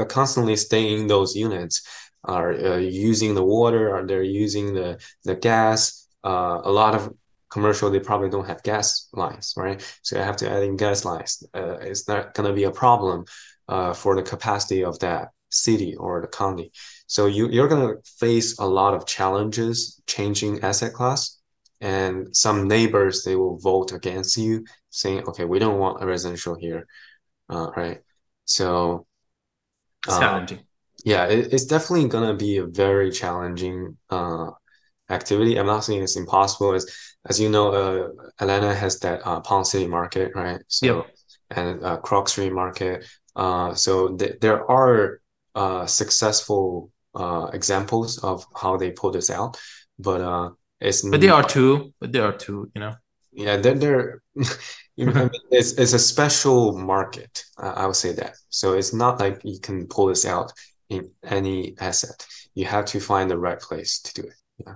uh, 0.02 0.06
constantly 0.06 0.56
stay 0.56 0.94
in 0.94 1.08
those 1.08 1.36
units 1.36 1.82
are 2.26 2.54
uh, 2.54 2.78
using 2.78 3.34
the 3.34 3.44
water 3.44 3.96
or 3.96 4.06
they're 4.06 4.24
using 4.24 4.74
the 4.74 5.00
the 5.24 5.36
gas 5.36 6.08
uh, 6.26 6.60
a 6.64 6.72
lot 6.72 6.96
of 6.96 7.14
commercial 7.50 7.90
they 7.90 8.00
probably 8.00 8.30
don't 8.30 8.48
have 8.48 8.62
gas 8.64 9.08
lines 9.14 9.54
right 9.58 9.82
so 10.02 10.18
you 10.18 10.24
have 10.24 10.36
to 10.36 10.50
add 10.50 10.64
in 10.64 10.76
gas 10.76 11.06
lines 11.06 11.44
uh, 11.56 11.78
it's 11.80 12.08
not 12.08 12.34
going 12.34 12.48
to 12.48 12.54
be 12.54 12.66
a 12.66 12.72
problem 12.72 13.24
uh, 13.68 13.94
for 13.94 14.16
the 14.16 14.22
capacity 14.22 14.84
of 14.84 15.00
that 15.00 15.30
city 15.50 15.96
or 15.96 16.22
the 16.22 16.28
county 16.28 16.72
so 17.08 17.26
you, 17.26 17.48
you're 17.50 17.68
going 17.68 17.88
to 17.88 18.02
face 18.20 18.60
a 18.60 18.68
lot 18.68 18.94
of 18.94 19.08
challenges 19.08 20.02
changing 20.06 20.62
asset 20.62 20.94
class 20.94 21.40
and 21.82 22.36
some 22.36 22.68
neighbors 22.68 23.24
they 23.24 23.36
will 23.36 23.58
vote 23.58 23.94
against 23.94 24.38
you 24.38 24.64
saying 24.90 25.24
okay 25.28 25.46
we 25.46 25.60
don't 25.60 25.80
want 25.80 26.02
a 26.02 26.06
residential 26.06 26.56
here 26.56 26.88
uh, 27.50 27.70
right 27.76 28.00
so 28.46 29.06
uh, 30.08 30.20
challenging 30.20 30.60
yeah 31.06 31.26
it, 31.26 31.54
it's 31.54 31.66
definitely 31.66 32.08
going 32.08 32.28
to 32.28 32.36
be 32.36 32.58
a 32.58 32.66
very 32.66 33.12
challenging 33.12 33.98
uh, 34.10 34.50
activity. 35.10 35.58
I'm 35.58 35.66
not 35.66 35.84
saying 35.84 36.04
it's 36.04 36.16
impossible. 36.16 36.74
As 36.74 36.86
as 37.30 37.40
you 37.40 37.50
know, 37.50 37.72
uh, 37.72 38.08
Atlanta 38.40 38.74
has 38.74 39.00
that 39.00 39.26
uh, 39.26 39.40
Ponce 39.42 39.72
City 39.72 39.88
market, 39.88 40.32
right? 40.36 40.62
So 40.68 40.86
yep. 40.86 41.08
and 41.52 41.84
uh, 41.84 41.98
Krog 42.02 42.30
Street 42.30 42.54
market. 42.54 43.06
Uh, 43.36 43.74
so 43.74 44.16
th- 44.16 44.40
there 44.42 44.70
are 44.70 45.22
uh, 45.56 45.86
successful 45.86 46.92
uh, 47.16 47.50
examples 47.54 48.18
of 48.20 48.46
how 48.56 48.78
they 48.78 48.92
pull 48.92 49.12
this 49.12 49.30
out, 49.30 49.60
but 49.98 50.22
uh, 50.22 50.50
it's 50.80 51.02
but 51.02 51.22
there 51.22 51.34
are 51.34 51.44
two. 51.44 51.94
But 52.00 52.12
there 52.12 52.24
are 52.24 52.34
two. 52.34 52.72
You 52.76 52.82
know. 52.82 52.96
Yeah, 53.40 53.56
they're, 53.58 53.76
they're 53.76 54.22
you 54.98 55.06
know, 55.06 55.26
i 55.26 55.30
it's 55.50 55.72
it's 55.74 55.94
a 55.94 56.00
special 56.00 56.78
market. 56.78 57.46
Uh, 57.58 57.74
I 57.76 57.86
would 57.86 57.96
say 57.96 58.12
that. 58.14 58.36
So 58.50 58.74
it's 58.74 58.94
not 58.94 59.20
like 59.20 59.40
you 59.44 59.60
can 59.60 59.88
pull 59.88 60.08
this 60.08 60.26
out 60.26 60.52
in 60.90 61.10
any 61.24 61.76
asset. 61.80 62.26
You 62.54 62.66
have 62.66 62.86
to 62.86 63.00
find 63.00 63.32
the 63.32 63.38
right 63.38 63.60
place 63.60 64.02
to 64.02 64.22
do 64.22 64.28
it. 64.28 64.34
Yeah. 64.66 64.76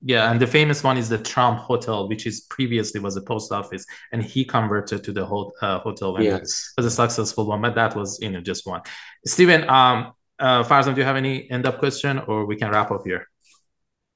Yeah, 0.00 0.30
and 0.30 0.38
the 0.40 0.46
famous 0.46 0.84
one 0.84 0.96
is 0.96 1.08
the 1.08 1.18
Trump 1.18 1.58
Hotel, 1.58 2.08
which 2.08 2.24
is 2.24 2.42
previously 2.42 3.00
was 3.00 3.16
a 3.16 3.20
post 3.20 3.50
office, 3.50 3.84
and 4.12 4.22
he 4.22 4.44
converted 4.44 5.02
to 5.02 5.12
the 5.12 5.26
ho- 5.26 5.50
uh, 5.60 5.80
hotel. 5.80 6.14
And 6.14 6.24
yes, 6.24 6.72
it 6.78 6.80
was 6.80 6.86
a 6.86 6.94
successful 7.02 7.46
one, 7.46 7.60
but 7.60 7.74
that 7.74 7.96
was 7.96 8.16
you 8.22 8.30
know 8.30 8.40
just 8.40 8.64
one. 8.64 8.82
Stephen, 9.26 9.68
um, 9.68 10.12
uh, 10.38 10.62
Farzam, 10.62 10.94
do 10.94 11.00
you 11.00 11.04
have 11.04 11.16
any 11.16 11.50
end 11.50 11.66
up 11.66 11.80
question, 11.80 12.20
or 12.28 12.46
we 12.46 12.54
can 12.54 12.70
wrap 12.70 12.92
up 12.92 13.02
here? 13.04 13.26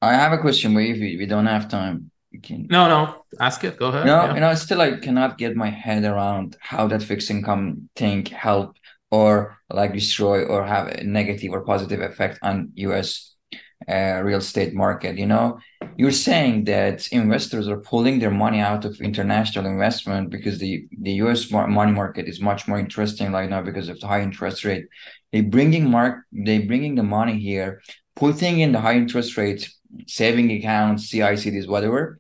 I 0.01 0.14
have 0.14 0.33
a 0.33 0.38
question, 0.38 0.73
but 0.73 0.85
if 0.85 1.01
we, 1.01 1.16
we 1.16 1.27
don't 1.27 1.47
have 1.47 1.68
time, 1.68 1.97
you 1.97 2.11
can. 2.43 2.67
No, 2.71 2.89
no, 2.89 3.25
ask 3.41 3.65
it. 3.65 3.79
Go 3.79 3.89
ahead. 3.89 4.07
No, 4.07 4.25
yeah. 4.25 4.35
you 4.35 4.41
know, 4.41 4.55
still 4.55 4.81
I 4.81 4.99
cannot 4.99 5.39
get 5.39 5.57
my 5.57 5.71
head 5.71 6.05
around 6.05 6.57
how 6.61 6.87
that 6.89 7.03
fixed 7.03 7.31
income 7.31 7.89
thing 7.97 8.27
help 8.27 8.77
or 9.11 9.59
like 9.71 9.93
destroy 9.93 10.45
or 10.45 10.65
have 10.65 10.89
a 10.89 11.05
negative 11.05 11.53
or 11.53 11.63
positive 11.63 12.01
effect 12.01 12.39
on 12.43 12.73
U.S 12.75 13.33
uh, 13.89 14.21
real 14.23 14.39
estate 14.39 14.75
market. 14.75 15.19
You 15.19 15.27
know, 15.27 15.59
you're 15.97 16.11
saying 16.11 16.65
that 16.65 17.09
investors 17.09 17.69
are 17.69 17.79
pulling 17.79 18.19
their 18.19 18.31
money 18.31 18.61
out 18.61 18.85
of 18.85 19.01
international 19.01 19.67
investment 19.67 20.31
because 20.31 20.59
the 20.59 20.87
the 21.01 21.13
U.S. 21.25 21.51
money 21.51 21.93
market 21.93 22.29
is 22.29 22.41
much 22.41 22.69
more 22.69 22.79
interesting 22.79 23.33
right 23.33 23.49
now 23.49 23.63
because 23.63 23.89
of 23.89 24.01
the 24.01 24.07
high 24.07 24.23
interest 24.23 24.65
rate. 24.65 24.87
They 25.33 25.41
bringing 25.41 25.91
mark 25.91 26.25
they 26.33 26.59
bringing 26.59 26.95
the 26.95 27.03
money 27.03 27.39
here, 27.39 27.83
putting 28.17 28.61
in 28.61 28.73
the 28.73 28.81
high 28.81 28.97
interest 28.97 29.37
rates, 29.37 29.79
saving 30.07 30.51
accounts, 30.53 31.11
CICDs, 31.11 31.69
whatever. 31.69 32.19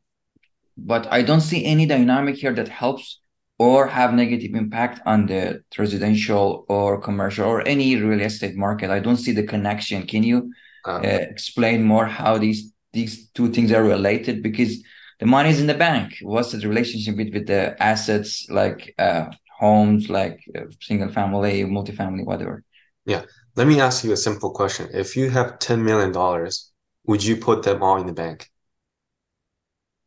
But 0.84 1.06
I 1.12 1.22
don't 1.22 1.40
see 1.40 1.64
any 1.64 1.86
dynamic 1.86 2.36
here 2.36 2.52
that 2.54 2.68
helps 2.68 3.20
or 3.58 3.86
have 3.86 4.12
negative 4.12 4.54
impact 4.54 5.00
on 5.06 5.26
the 5.26 5.62
residential 5.78 6.64
or 6.68 7.00
commercial 7.00 7.46
or 7.46 7.66
any 7.66 7.94
real 7.96 8.20
estate 8.20 8.56
market. 8.56 8.90
I 8.90 8.98
don't 8.98 9.16
see 9.16 9.32
the 9.32 9.44
connection. 9.44 10.06
Can 10.06 10.22
you 10.24 10.52
uh, 10.84 11.00
explain 11.02 11.84
more 11.84 12.06
how 12.06 12.38
these 12.38 12.72
these 12.92 13.30
two 13.30 13.50
things 13.52 13.70
are 13.72 13.84
related? 13.84 14.42
Because 14.42 14.82
the 15.20 15.26
money 15.26 15.50
is 15.50 15.60
in 15.60 15.68
the 15.68 15.74
bank. 15.74 16.18
What's 16.22 16.52
the 16.52 16.66
relationship 16.66 17.16
with, 17.16 17.32
with 17.32 17.46
the 17.46 17.80
assets 17.80 18.46
like 18.50 18.94
uh, 18.98 19.26
homes 19.60 20.10
like 20.10 20.40
uh, 20.56 20.62
single 20.80 21.10
family 21.12 21.62
multifamily 21.62 22.24
whatever? 22.24 22.64
Yeah. 23.06 23.22
Let 23.54 23.66
me 23.68 23.80
ask 23.80 24.02
you 24.02 24.12
a 24.12 24.16
simple 24.16 24.50
question. 24.50 24.88
If 24.92 25.16
you 25.16 25.30
have 25.30 25.58
10 25.58 25.84
million 25.84 26.10
dollars 26.10 26.72
would 27.04 27.24
you 27.24 27.36
put 27.36 27.62
them 27.62 27.82
all 27.82 28.00
in 28.00 28.06
the 28.06 28.12
bank? 28.12 28.48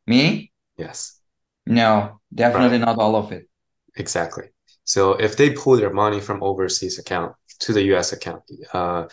Me 0.07 0.51
yes 0.77 1.19
no 1.65 2.19
definitely 2.33 2.77
right. 2.77 2.85
not 2.85 2.97
all 2.97 3.15
of 3.15 3.31
it 3.31 3.47
exactly 3.95 4.45
so 4.83 5.13
if 5.13 5.35
they 5.35 5.49
pull 5.51 5.75
their 5.77 5.93
money 5.93 6.19
from 6.19 6.43
overseas 6.43 6.99
account 6.99 7.33
to 7.59 7.73
the 7.73 7.81
us 7.81 8.13
account 8.13 8.43
uh, 8.73 9.07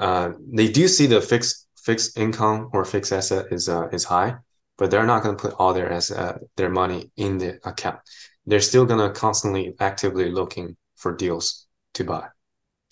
uh, 0.00 0.32
they 0.52 0.68
do 0.68 0.88
see 0.88 1.06
the 1.06 1.20
fixed 1.20 1.68
fixed 1.76 2.18
income 2.18 2.70
or 2.72 2.84
fixed 2.84 3.12
asset 3.12 3.46
is 3.50 3.68
uh, 3.68 3.88
is 3.88 4.04
high, 4.04 4.34
but 4.78 4.90
they're 4.90 5.06
not 5.06 5.22
going 5.22 5.36
to 5.36 5.42
put 5.42 5.54
all 5.58 5.74
their 5.74 5.90
as 5.90 6.10
uh, 6.10 6.38
their 6.56 6.70
money 6.70 7.10
in 7.16 7.38
the 7.38 7.58
account. 7.64 7.98
They're 8.46 8.60
still 8.60 8.86
going 8.86 9.00
to 9.00 9.18
constantly 9.18 9.74
actively 9.78 10.30
looking 10.30 10.76
for 10.96 11.14
deals 11.14 11.66
to 11.94 12.04
buy, 12.04 12.28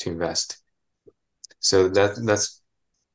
to 0.00 0.10
invest. 0.10 0.58
So 1.60 1.88
that 1.88 2.10
that's 2.24 2.60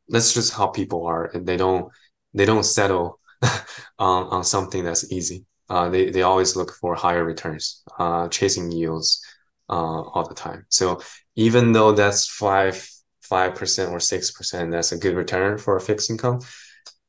that's 0.10 0.34
just 0.34 0.54
how 0.54 0.68
people 0.68 1.06
are. 1.06 1.26
And 1.26 1.46
they 1.46 1.58
don't 1.58 1.92
they 2.34 2.46
don't 2.46 2.66
settle 2.66 3.20
on 4.00 4.28
on 4.28 4.44
something 4.44 4.84
that's 4.84 5.12
easy. 5.12 5.46
Uh, 5.70 5.90
they 5.90 6.10
they 6.10 6.22
always 6.24 6.56
look 6.56 6.72
for 6.82 6.96
higher 6.96 7.24
returns, 7.24 7.84
uh, 8.00 8.28
chasing 8.30 8.72
yields 8.72 9.22
uh, 9.70 10.02
all 10.14 10.28
the 10.28 10.36
time. 10.36 10.66
So 10.70 11.02
even 11.36 11.72
though 11.72 11.92
that's 11.94 12.28
five 12.28 12.88
5% 13.22 13.92
or 13.92 14.00
6%, 14.00 14.72
that's 14.72 14.92
a 14.92 14.98
good 14.98 15.16
return 15.16 15.58
for 15.58 15.76
a 15.78 15.82
fixed 15.82 16.10
income. 16.10 16.40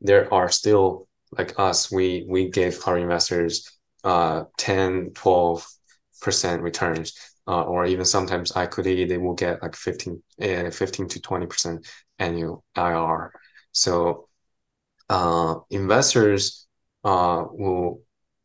There 0.00 0.32
are 0.32 0.48
still 0.50 1.08
like 1.36 1.58
us, 1.58 1.90
we 1.90 2.24
we 2.28 2.50
gave 2.50 2.80
our 2.86 2.98
investors 2.98 3.68
uh 4.04 4.44
10, 4.58 5.10
12% 5.14 6.62
returns. 6.62 7.14
Uh, 7.46 7.62
or 7.64 7.84
even 7.84 8.06
sometimes 8.06 8.56
equity, 8.56 9.04
they 9.04 9.18
will 9.18 9.34
get 9.34 9.60
like 9.62 9.76
15, 9.76 10.22
uh, 10.40 10.70
15 10.70 11.08
to 11.08 11.20
20% 11.20 11.86
annual 12.18 12.64
IR. 12.74 13.32
So 13.72 14.28
uh, 15.14 15.60
investors 15.70 16.66
uh, 17.04 17.44
will 17.50 18.02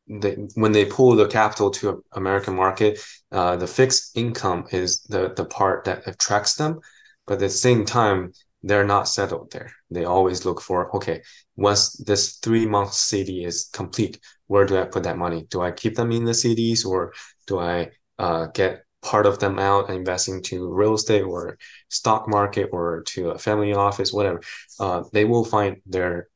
they, 0.07 0.33
when 0.55 0.71
they 0.71 0.85
pull 0.85 1.15
the 1.15 1.27
capital 1.27 1.69
to 1.69 2.03
American 2.13 2.55
market, 2.55 2.99
uh, 3.31 3.55
the 3.55 3.67
fixed 3.67 4.17
income 4.17 4.65
is 4.71 5.01
the 5.13 5.33
the 5.35 5.45
part 5.45 5.85
that 5.85 6.07
attracts 6.07 6.55
them, 6.55 6.79
but 7.25 7.35
at 7.35 7.39
the 7.39 7.49
same 7.49 7.85
time, 7.85 8.33
they're 8.63 8.91
not 8.95 9.07
settled 9.07 9.51
there. 9.51 9.71
They 9.89 10.05
always 10.05 10.45
look 10.45 10.61
for 10.61 10.95
okay, 10.97 11.21
once 11.55 11.93
this 12.09 12.37
three 12.37 12.65
month 12.67 12.93
CD 12.93 13.43
is 13.45 13.69
complete, 13.73 14.19
where 14.47 14.65
do 14.65 14.77
I 14.77 14.85
put 14.85 15.03
that 15.03 15.17
money? 15.17 15.47
Do 15.49 15.61
I 15.61 15.71
keep 15.71 15.95
them 15.95 16.11
in 16.11 16.25
the 16.25 16.35
CDs 16.43 16.85
or 16.85 17.13
do 17.47 17.59
I 17.59 17.91
uh, 18.19 18.47
get 18.47 18.83
part 19.01 19.25
of 19.25 19.39
them 19.39 19.57
out 19.59 19.89
and 19.89 19.97
invest 19.99 20.27
into 20.27 20.71
real 20.81 20.93
estate 20.95 21.23
or 21.23 21.57
stock 21.89 22.27
market 22.27 22.69
or 22.71 23.03
to 23.13 23.29
a 23.31 23.39
family 23.39 23.73
office, 23.73 24.13
whatever? 24.13 24.41
Uh, 24.79 25.03
they 25.13 25.25
will 25.25 25.45
find 25.45 25.77
their 25.85 26.28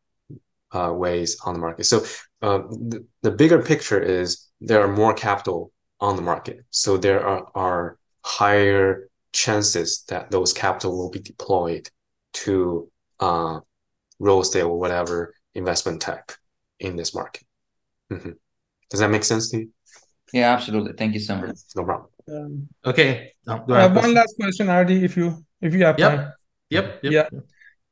uh, 0.73 0.91
ways 0.93 1.37
on 1.45 1.53
the 1.53 1.59
market. 1.59 1.85
So 1.85 2.03
uh, 2.41 2.59
the, 2.69 3.05
the 3.21 3.31
bigger 3.31 3.61
picture 3.61 4.01
is 4.01 4.49
there 4.59 4.81
are 4.81 4.91
more 4.91 5.13
capital 5.13 5.71
on 5.99 6.15
the 6.15 6.21
market. 6.21 6.65
So 6.69 6.97
there 6.97 7.25
are, 7.25 7.47
are 7.55 7.97
higher 8.23 9.09
chances 9.31 10.03
that 10.09 10.31
those 10.31 10.53
capital 10.53 10.97
will 10.97 11.09
be 11.09 11.19
deployed 11.19 11.89
to 12.33 12.89
uh, 13.19 13.59
real 14.19 14.41
estate 14.41 14.63
or 14.63 14.79
whatever 14.79 15.33
investment 15.55 16.01
type 16.01 16.31
in 16.79 16.95
this 16.95 17.13
market. 17.13 17.43
Mm-hmm. 18.11 18.31
Does 18.89 18.99
that 18.99 19.09
make 19.09 19.23
sense 19.23 19.49
to 19.51 19.59
you? 19.59 19.69
Yeah, 20.33 20.53
absolutely. 20.53 20.93
Thank 20.93 21.13
you 21.13 21.19
so 21.19 21.35
much. 21.35 21.57
No 21.75 21.83
problem. 21.83 22.09
Um, 22.27 22.67
okay. 22.85 23.33
No, 23.45 23.55
uh, 23.55 23.93
one 23.93 24.13
last 24.13 24.35
question, 24.39 24.69
Ardi, 24.69 25.03
if 25.03 25.15
you 25.15 25.45
if 25.61 25.73
you 25.73 25.85
have 25.85 25.99
yep. 25.99 26.15
time. 26.15 26.33
Yep. 26.69 26.99
yep. 27.03 27.29
Yeah. 27.31 27.39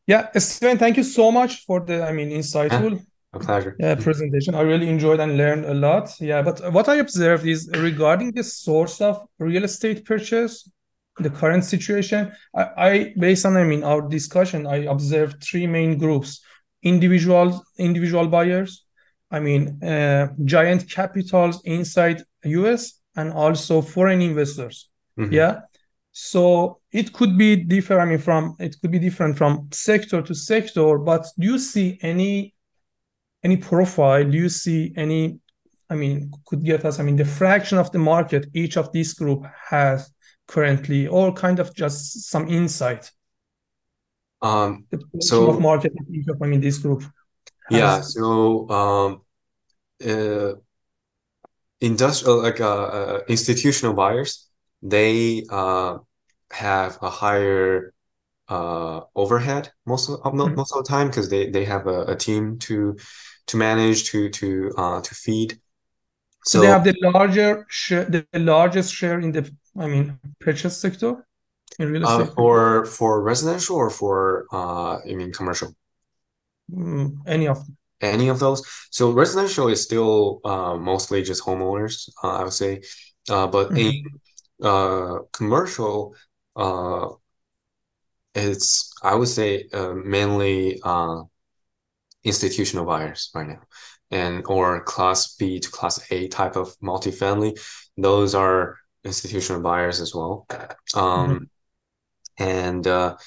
Yeah, 0.07 0.29
Steven, 0.37 0.77
thank 0.77 0.97
you 0.97 1.03
so 1.03 1.31
much 1.31 1.65
for 1.65 1.79
the, 1.79 2.03
I 2.03 2.11
mean, 2.11 2.29
insightful. 2.29 2.91
Yeah, 2.91 2.99
a 3.33 3.39
pleasure. 3.39 3.75
Yeah, 3.79 3.95
presentation. 3.95 4.55
I 4.55 4.61
really 4.61 4.89
enjoyed 4.89 5.19
and 5.19 5.37
learned 5.37 5.65
a 5.65 5.73
lot. 5.73 6.09
Yeah, 6.19 6.41
but 6.41 6.73
what 6.73 6.89
I 6.89 6.95
observed 6.95 7.45
is 7.45 7.69
regarding 7.75 8.31
the 8.31 8.43
source 8.43 8.99
of 8.99 9.25
real 9.39 9.63
estate 9.63 10.03
purchase, 10.05 10.69
the 11.17 11.29
current 11.29 11.63
situation. 11.63 12.31
I, 12.55 12.63
I 12.77 13.13
based 13.17 13.45
on, 13.45 13.55
I 13.57 13.63
mean, 13.63 13.83
our 13.83 14.01
discussion, 14.01 14.67
I 14.67 14.85
observed 14.85 15.43
three 15.43 15.67
main 15.67 15.97
groups: 15.97 16.41
individuals, 16.83 17.61
individual 17.77 18.27
buyers, 18.27 18.85
I 19.29 19.39
mean, 19.39 19.81
uh, 19.83 20.33
giant 20.43 20.89
capitals 20.89 21.61
inside 21.63 22.23
US, 22.43 22.99
and 23.15 23.31
also 23.31 23.81
foreign 23.81 24.21
investors. 24.21 24.89
Mm-hmm. 25.17 25.33
Yeah 25.33 25.61
so 26.11 26.79
it 26.91 27.13
could 27.13 27.37
be 27.37 27.55
different. 27.55 28.01
I 28.01 28.05
mean, 28.05 28.19
from 28.19 28.55
it 28.59 28.75
could 28.81 28.91
be 28.91 28.99
different 28.99 29.37
from 29.37 29.69
sector 29.71 30.21
to 30.21 30.35
sector. 30.35 30.97
But 30.97 31.25
do 31.39 31.47
you 31.47 31.57
see 31.57 31.97
any 32.01 32.53
any 33.43 33.57
profile? 33.57 34.29
Do 34.29 34.37
you 34.37 34.49
see 34.49 34.93
any? 34.97 35.39
I 35.89 35.95
mean, 35.95 36.31
could 36.45 36.63
get 36.63 36.85
us. 36.85 36.99
I 36.99 37.03
mean, 37.03 37.15
the 37.15 37.25
fraction 37.25 37.77
of 37.77 37.91
the 37.91 37.99
market 37.99 38.47
each 38.53 38.77
of 38.77 38.91
these 38.91 39.13
group 39.13 39.45
has 39.69 40.11
currently, 40.47 41.07
or 41.07 41.33
kind 41.33 41.59
of 41.59 41.73
just 41.73 42.29
some 42.29 42.47
insight. 42.49 43.09
Um. 44.41 44.85
the 44.89 44.99
So 45.21 45.49
of 45.49 45.61
market 45.61 45.93
each 46.11 46.27
of 46.27 46.41
I 46.41 46.47
mean 46.47 46.61
this 46.61 46.77
group. 46.77 47.03
Has. 47.69 47.79
Yeah. 47.79 48.01
So 48.01 48.69
um. 48.69 49.21
Uh, 50.03 50.55
industrial 51.79 52.41
like 52.41 52.59
uh, 52.59 52.83
uh 52.83 53.19
institutional 53.27 53.93
buyers 53.93 54.50
they 54.81 55.45
uh, 55.49 55.97
have 56.51 56.97
a 57.01 57.09
higher 57.09 57.93
uh, 58.51 59.01
overhead 59.15 59.71
most 59.85 60.09
of 60.09 60.19
mm-hmm. 60.19 60.55
most 60.55 60.75
of 60.75 60.83
the 60.83 60.89
time 60.89 61.07
because 61.07 61.29
they 61.29 61.49
they 61.49 61.63
have 61.63 61.87
a, 61.87 62.03
a, 62.03 62.15
team 62.15 62.57
to 62.59 62.97
to 63.47 63.55
manage 63.57 64.09
to 64.11 64.29
to 64.29 64.71
uh, 64.77 65.01
to 65.01 65.15
feed. 65.15 65.53
So, 66.43 66.57
so 66.57 66.61
they 66.61 66.67
have 66.67 66.83
the 66.83 66.95
larger 67.01 67.65
share, 67.69 68.05
the 68.05 68.25
largest 68.33 68.93
share 68.93 69.19
in 69.19 69.31
the 69.31 69.49
I 69.79 69.87
mean 69.87 70.19
purchase 70.39 70.77
sector 70.77 71.25
in 71.79 71.91
real 71.91 72.03
estate. 72.03 72.29
Uh, 72.29 72.35
for 72.35 72.85
for 72.85 73.21
residential 73.21 73.77
or 73.77 73.89
for 73.89 74.47
uh, 74.51 74.97
I 74.97 75.13
mean 75.15 75.31
commercial. 75.31 75.73
Mm, 76.69 77.19
any 77.25 77.47
of 77.47 77.65
them. 77.65 77.77
Any 78.01 78.29
of 78.29 78.39
those. 78.39 78.65
So 78.89 79.11
residential 79.11 79.67
is 79.67 79.83
still 79.83 80.41
uh, 80.43 80.75
mostly 80.75 81.21
just 81.21 81.43
homeowners, 81.43 82.09
uh, 82.23 82.39
I 82.39 82.43
would 82.43 82.53
say. 82.53 82.81
Uh, 83.29 83.45
but 83.47 83.67
mm-hmm. 83.67 83.77
in 83.77 84.03
uh, 84.61 85.19
commercial, 85.33 86.15
uh, 86.55 87.07
it's 88.33 88.93
I 89.03 89.15
would 89.15 89.27
say 89.27 89.67
uh, 89.73 89.93
mainly 89.93 90.79
uh, 90.83 91.23
institutional 92.23 92.85
buyers 92.85 93.29
right 93.33 93.47
now, 93.47 93.61
and 94.09 94.43
or 94.47 94.83
class 94.83 95.35
B 95.35 95.59
to 95.59 95.69
class 95.69 95.99
A 96.11 96.27
type 96.27 96.55
of 96.55 96.75
multifamily. 96.79 97.59
Those 97.97 98.35
are 98.35 98.77
institutional 99.03 99.61
buyers 99.61 99.99
as 99.99 100.13
well. 100.13 100.45
Um, 100.93 101.29
mm-hmm. 101.29 101.43
And 102.37 102.87
uh, 102.87 103.17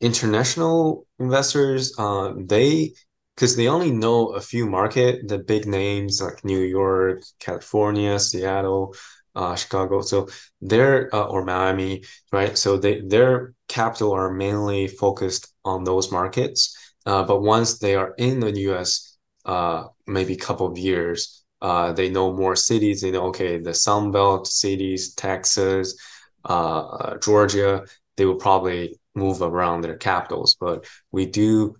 international 0.00 1.06
investors, 1.18 1.94
uh, 1.98 2.32
they 2.36 2.94
because 3.34 3.56
they 3.56 3.68
only 3.68 3.90
know 3.90 4.28
a 4.28 4.40
few 4.40 4.66
market, 4.66 5.26
the 5.26 5.38
big 5.38 5.66
names 5.66 6.20
like 6.20 6.44
New 6.44 6.60
York, 6.60 7.22
California, 7.40 8.18
Seattle, 8.18 8.94
uh, 9.34 9.54
Chicago. 9.56 10.00
So 10.02 10.28
their 10.60 11.14
uh, 11.14 11.24
or 11.24 11.44
Miami, 11.44 12.04
right? 12.32 12.56
So 12.56 12.76
they 12.76 13.00
their 13.00 13.54
capital 13.68 14.12
are 14.12 14.32
mainly 14.32 14.88
focused 14.88 15.52
on 15.64 15.84
those 15.84 16.12
markets. 16.12 16.76
Uh, 17.04 17.24
but 17.24 17.42
once 17.42 17.78
they 17.78 17.96
are 17.96 18.14
in 18.18 18.40
the 18.40 18.52
U.S., 18.60 19.16
uh, 19.44 19.84
maybe 20.06 20.34
a 20.34 20.38
couple 20.38 20.66
of 20.66 20.78
years, 20.78 21.42
uh, 21.60 21.92
they 21.92 22.08
know 22.08 22.32
more 22.32 22.54
cities. 22.54 23.00
They 23.00 23.10
know 23.10 23.26
okay, 23.26 23.58
the 23.58 23.74
Sun 23.74 24.12
Belt 24.12 24.46
cities, 24.46 25.14
Texas, 25.14 25.96
uh, 26.44 27.16
Georgia. 27.18 27.84
They 28.16 28.26
will 28.26 28.36
probably 28.36 29.00
move 29.14 29.42
around 29.42 29.80
their 29.80 29.96
capitals. 29.96 30.56
But 30.60 30.86
we 31.10 31.26
do 31.26 31.76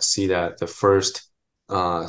see 0.00 0.26
that 0.28 0.58
the 0.58 0.66
first 0.66 1.30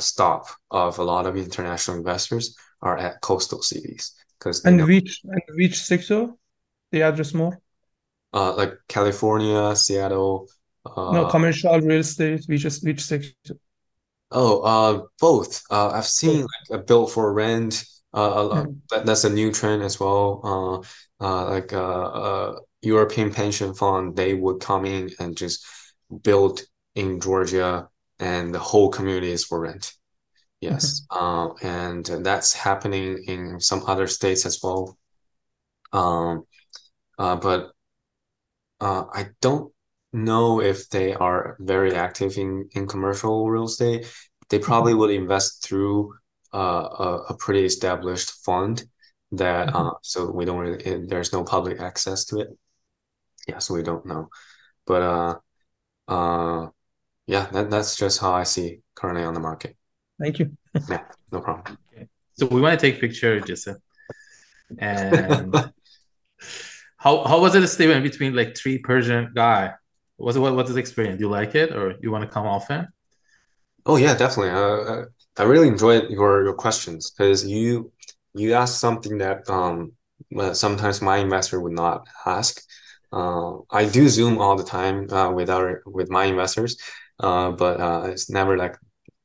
stop 0.00 0.46
of 0.70 0.98
a 0.98 1.04
lot 1.04 1.26
of 1.26 1.36
international 1.36 1.96
investors 1.96 2.56
are 2.82 2.98
at 2.98 3.20
coastal 3.22 3.62
cities 3.62 4.12
because 4.38 4.64
and 4.64 4.86
which 4.86 5.20
and 5.24 5.42
which 5.56 5.80
sector? 5.80 6.28
They 6.90 7.02
address 7.02 7.34
more? 7.34 7.58
Uh 8.32 8.54
like 8.56 8.74
california 8.88 9.76
seattle 9.76 10.48
uh, 10.84 11.12
no 11.12 11.26
commercial 11.26 11.80
real 11.80 12.00
estate 12.00 12.44
which 12.46 12.64
is 12.64 12.82
which 12.82 13.00
sector? 13.00 13.56
Oh 14.30 14.60
uh 14.62 15.02
both. 15.20 15.62
Uh 15.70 15.90
i've 15.90 16.06
seen 16.06 16.40
like 16.40 16.80
a 16.80 16.82
built 16.82 17.10
for 17.10 17.32
rent 17.32 17.84
uh, 18.12 18.50
uh 18.50 18.64
mm. 18.64 18.76
that, 18.90 19.06
that's 19.06 19.24
a 19.24 19.30
new 19.30 19.52
trend 19.52 19.82
as 19.82 19.98
well. 19.98 20.40
Uh 21.20 21.24
uh 21.24 21.50
like 21.50 21.72
uh, 21.72 22.02
uh 22.02 22.58
european 22.82 23.32
pension 23.32 23.74
fund 23.74 24.16
they 24.16 24.34
would 24.34 24.60
come 24.60 24.84
in 24.84 25.10
and 25.18 25.36
just 25.36 25.64
build 26.22 26.60
in 26.94 27.20
georgia 27.20 27.88
and 28.18 28.54
the 28.54 28.58
whole 28.58 28.90
community 28.90 29.30
is 29.30 29.44
for 29.44 29.60
rent 29.60 29.94
Yes, 30.64 31.06
uh, 31.10 31.48
and 31.62 32.04
that's 32.06 32.54
happening 32.54 33.22
in 33.26 33.60
some 33.60 33.82
other 33.86 34.06
states 34.06 34.46
as 34.46 34.60
well. 34.62 34.96
Um, 35.92 36.44
uh, 37.18 37.36
but 37.36 37.72
uh, 38.80 39.04
I 39.12 39.28
don't 39.40 39.72
know 40.14 40.62
if 40.62 40.88
they 40.88 41.12
are 41.12 41.56
very 41.60 41.94
active 41.94 42.38
in 42.38 42.68
in 42.72 42.86
commercial 42.86 43.50
real 43.50 43.64
estate. 43.64 44.06
They 44.48 44.58
probably 44.58 44.92
mm-hmm. 44.92 45.00
would 45.00 45.10
invest 45.10 45.62
through 45.62 46.14
uh, 46.54 46.88
a, 46.98 47.08
a 47.30 47.36
pretty 47.36 47.64
established 47.66 48.30
fund 48.44 48.84
that 49.32 49.68
mm-hmm. 49.68 49.76
uh, 49.76 49.90
so 50.02 50.30
we 50.30 50.44
don't 50.46 50.58
really 50.58 50.82
it, 50.82 51.08
there's 51.08 51.32
no 51.32 51.44
public 51.44 51.80
access 51.80 52.24
to 52.26 52.40
it. 52.40 52.48
Yeah, 53.46 53.58
so 53.58 53.74
we 53.74 53.82
don't 53.82 54.06
know. 54.06 54.28
But 54.86 55.02
uh, 55.02 55.34
uh, 56.08 56.68
yeah, 57.26 57.46
that, 57.52 57.70
that's 57.70 57.96
just 57.96 58.20
how 58.20 58.32
I 58.32 58.44
see 58.44 58.80
currently 58.94 59.24
on 59.24 59.34
the 59.34 59.40
market. 59.40 59.76
Thank 60.20 60.38
you. 60.38 60.56
yeah, 60.88 61.02
no 61.32 61.40
problem. 61.40 61.78
Okay. 61.92 62.08
So 62.32 62.46
we 62.46 62.60
want 62.60 62.78
to 62.78 62.86
take 62.86 62.98
a 62.98 63.00
picture, 63.00 63.40
Jason. 63.40 63.76
And 64.78 65.54
how 66.96 67.24
how 67.24 67.40
was 67.40 67.54
it, 67.54 67.62
a 67.62 67.68
statement 67.68 68.02
between 68.02 68.34
like 68.34 68.56
three 68.56 68.78
Persian 68.78 69.32
guy? 69.34 69.72
Was 70.18 70.36
it 70.36 70.40
what 70.40 70.54
was 70.54 70.72
the 70.72 70.80
experience? 70.80 71.18
Do 71.18 71.24
you 71.24 71.30
like 71.30 71.54
it, 71.54 71.72
or 71.72 71.96
you 72.00 72.10
want 72.10 72.22
to 72.22 72.30
come 72.30 72.46
often? 72.46 72.88
Oh 73.86 73.96
yeah, 73.96 74.14
definitely. 74.14 74.50
Uh, 74.50 75.04
I 75.36 75.42
really 75.42 75.68
enjoyed 75.68 76.10
your 76.10 76.44
your 76.44 76.54
questions 76.54 77.10
because 77.10 77.46
you 77.46 77.92
you 78.34 78.54
asked 78.54 78.80
something 78.80 79.18
that 79.18 79.48
um 79.50 79.92
sometimes 80.52 81.02
my 81.02 81.18
investor 81.18 81.60
would 81.60 81.72
not 81.72 82.06
ask. 82.24 82.62
Uh, 83.12 83.58
I 83.70 83.84
do 83.84 84.08
Zoom 84.08 84.38
all 84.38 84.56
the 84.56 84.64
time 84.64 85.08
uh, 85.10 85.30
with 85.30 85.50
our 85.50 85.82
with 85.86 86.10
my 86.10 86.24
investors, 86.24 86.76
uh, 87.20 87.50
but 87.52 87.80
uh, 87.80 88.06
it's 88.10 88.30
never 88.30 88.56
like 88.56 88.76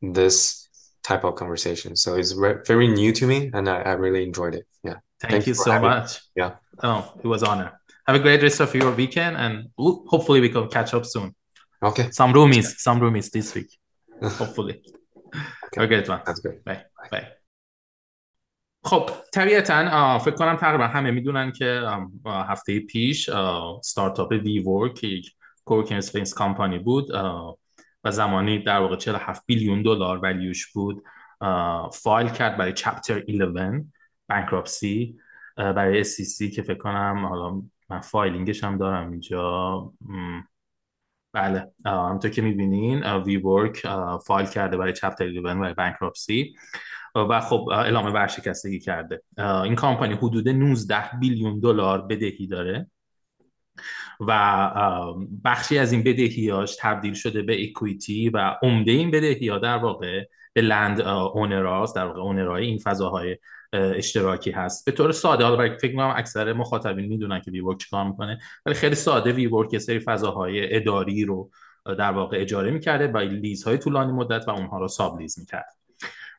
this 0.01 0.58
type 1.02 1.24
of 1.24 1.36
conversation. 1.36 1.96
So 1.96 2.16
it's 2.16 2.32
very 2.32 2.88
new 2.88 3.12
to 3.12 3.26
me, 3.26 3.50
and 3.52 3.68
I, 3.68 3.82
I 3.82 3.92
really 3.92 4.22
enjoyed 4.24 4.54
it. 4.54 4.66
Yeah. 4.82 4.96
Thank 5.20 5.32
Thanks 5.32 5.46
you 5.46 5.54
so 5.54 5.80
much. 5.80 6.14
Me. 6.14 6.42
Yeah. 6.42 6.52
Oh, 6.82 7.12
it 7.22 7.26
was 7.26 7.42
honor. 7.42 7.80
Have 8.06 8.16
a 8.16 8.18
great 8.18 8.42
rest 8.42 8.60
of 8.60 8.74
your 8.74 8.90
weekend, 8.92 9.36
and 9.36 9.68
hopefully 9.78 10.40
we 10.40 10.48
can 10.48 10.68
catch 10.68 10.94
up 10.94 11.06
soon. 11.06 11.34
Okay. 11.82 12.10
Some 12.10 12.32
roomies, 12.32 12.78
some 12.78 13.00
roomies 13.00 13.30
this 13.30 13.54
week. 13.54 13.70
hopefully. 14.22 14.82
okay. 15.76 15.96
Okay, 15.96 16.08
one. 16.08 16.22
That's 16.24 16.40
good. 16.40 16.64
Bye. 16.64 16.84
Bye. 17.10 17.26
خب 18.86 19.10
طبیعتا 19.32 20.18
فکر 20.18 20.34
کنم 20.34 20.56
تقریبا 20.56 20.86
همه 20.86 21.10
میدونن 21.10 21.52
که 21.52 21.82
هفته 22.26 22.80
پیش 22.80 23.30
ستارتاپ 23.82 24.32
وی 24.32 24.58
ورک 24.58 25.04
یک 25.04 25.34
کورکین 25.64 25.96
اسپیس 25.96 26.34
کامپانی 26.34 26.78
بود 26.78 27.10
و 28.03 28.11
زمانی 28.11 28.59
در 28.59 28.79
واقع 28.79 28.95
47 28.95 29.43
بیلیون 29.45 29.81
دلار 29.81 30.17
ولیوش 30.17 30.71
بود 30.73 31.03
فایل 31.93 32.29
کرد 32.29 32.57
برای 32.57 32.73
چپتر 32.73 33.29
11 33.29 33.85
بانکراپسی 34.29 35.17
برای 35.55 36.03
SEC 36.03 36.55
که 36.55 36.61
فکر 36.61 36.77
کنم 36.77 37.25
حالا 37.25 37.61
من 37.89 37.99
فایلینگش 37.99 38.63
هم 38.63 38.77
دارم 38.77 39.11
اینجا 39.11 39.93
بله 41.33 41.71
همونطور 41.85 42.31
که 42.31 42.41
می‌بینین 42.41 43.03
وی 43.03 43.37
ورک 43.37 43.87
فایل 44.27 44.47
کرده 44.47 44.77
برای 44.77 44.93
چپتر 44.93 45.29
11 45.29 45.59
برای 45.59 45.73
بانکراپسی 45.73 46.55
و 47.15 47.41
خب 47.41 47.69
اعلام 47.71 48.13
ورشکستگی 48.13 48.79
کرده. 48.79 49.23
این 49.37 49.75
کامپانی 49.75 50.13
حدود 50.13 50.49
19 50.49 51.17
بیلیون 51.19 51.59
دلار 51.59 52.01
بدهی 52.01 52.47
داره. 52.47 52.87
و 54.19 54.33
بخشی 55.45 55.77
از 55.77 55.91
این 55.91 56.03
بدهیاش 56.03 56.77
تبدیل 56.79 57.13
شده 57.13 57.41
به 57.41 57.63
اکویتی 57.63 58.29
و 58.29 58.55
عمده 58.61 58.91
این 58.91 59.11
بدهی 59.11 59.49
ها 59.49 59.57
در 59.57 59.77
واقع 59.77 60.25
به 60.53 60.61
لند 60.61 61.01
اونراز 61.01 61.93
در 61.93 62.05
واقع 62.05 62.21
اونرای 62.21 62.65
این 62.65 62.77
فضاهای 62.77 63.37
اشتراکی 63.73 64.51
هست. 64.51 64.85
به 64.85 64.91
طور 64.91 65.11
ساده 65.11 65.43
حالا 65.45 65.77
فکر 65.77 65.95
کنم 65.95 66.13
اکثر 66.17 66.53
مخاطبین 66.53 67.05
می‌دونن 67.05 67.41
که 67.41 67.51
ویورک 67.51 67.77
چیکار 67.77 68.07
می‌کنه 68.07 68.39
ولی 68.65 68.75
خیلی 68.75 68.95
ساده 68.95 69.31
ویورک 69.31 69.73
یه 69.73 69.79
سری 69.79 69.99
فضاهای 69.99 70.75
اداری 70.75 71.25
رو 71.25 71.51
در 71.85 72.11
واقع 72.11 72.37
اجاره 72.41 72.71
می‌کرده 72.71 73.07
با 73.07 73.21
لیزهای 73.21 73.77
طولانی 73.77 74.11
مدت 74.11 74.47
و 74.47 74.51
اونها 74.51 74.79
رو 74.79 74.87
ساب 74.87 75.19
لیز 75.19 75.39
می‌کرد. 75.39 75.78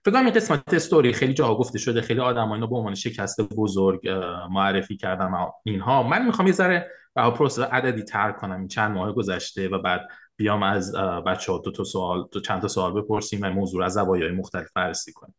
فکر 0.05 0.15
کنم 0.15 0.25
این 0.25 0.35
قسمت 0.35 0.75
استوری 0.75 1.13
خیلی 1.13 1.35
جا 1.35 1.55
گفته 1.55 1.79
شده 1.79 2.01
خیلی 2.01 2.21
آدم 2.21 2.53
اینو 2.53 2.67
به 2.67 2.77
عنوان 2.77 2.95
شکست 2.95 3.41
بزرگ 3.41 4.09
معرفی 4.51 4.97
کردم 4.97 5.53
اینها. 5.65 6.03
من 6.03 6.27
می‌خوام 6.27 6.47
یه 6.47 6.53
ذره 6.53 6.91
و 7.17 7.31
پروسه 7.31 7.65
عددی 7.65 8.03
تر 8.03 8.33
کنم 8.33 8.59
این 8.59 8.69
چند 8.69 8.91
ماه 8.91 9.13
گذشته 9.13 9.69
و 9.69 9.79
بعد 9.79 10.09
بیام 10.37 10.63
از 10.63 10.95
بچه 11.27 11.53
ها 11.53 11.59
دو 11.59 11.71
تا 11.71 11.85
سوال 11.85 12.29
دو 12.33 12.41
چند 12.41 12.63
تا 12.63 12.69
سوال 12.69 13.03
بپرسیم 13.03 13.41
و 13.43 13.51
موضوع 13.51 13.85
از 13.85 13.93
زوایای 13.93 14.33
مختلف 14.33 14.73
بررسی 14.75 15.13
کنیم. 15.13 15.35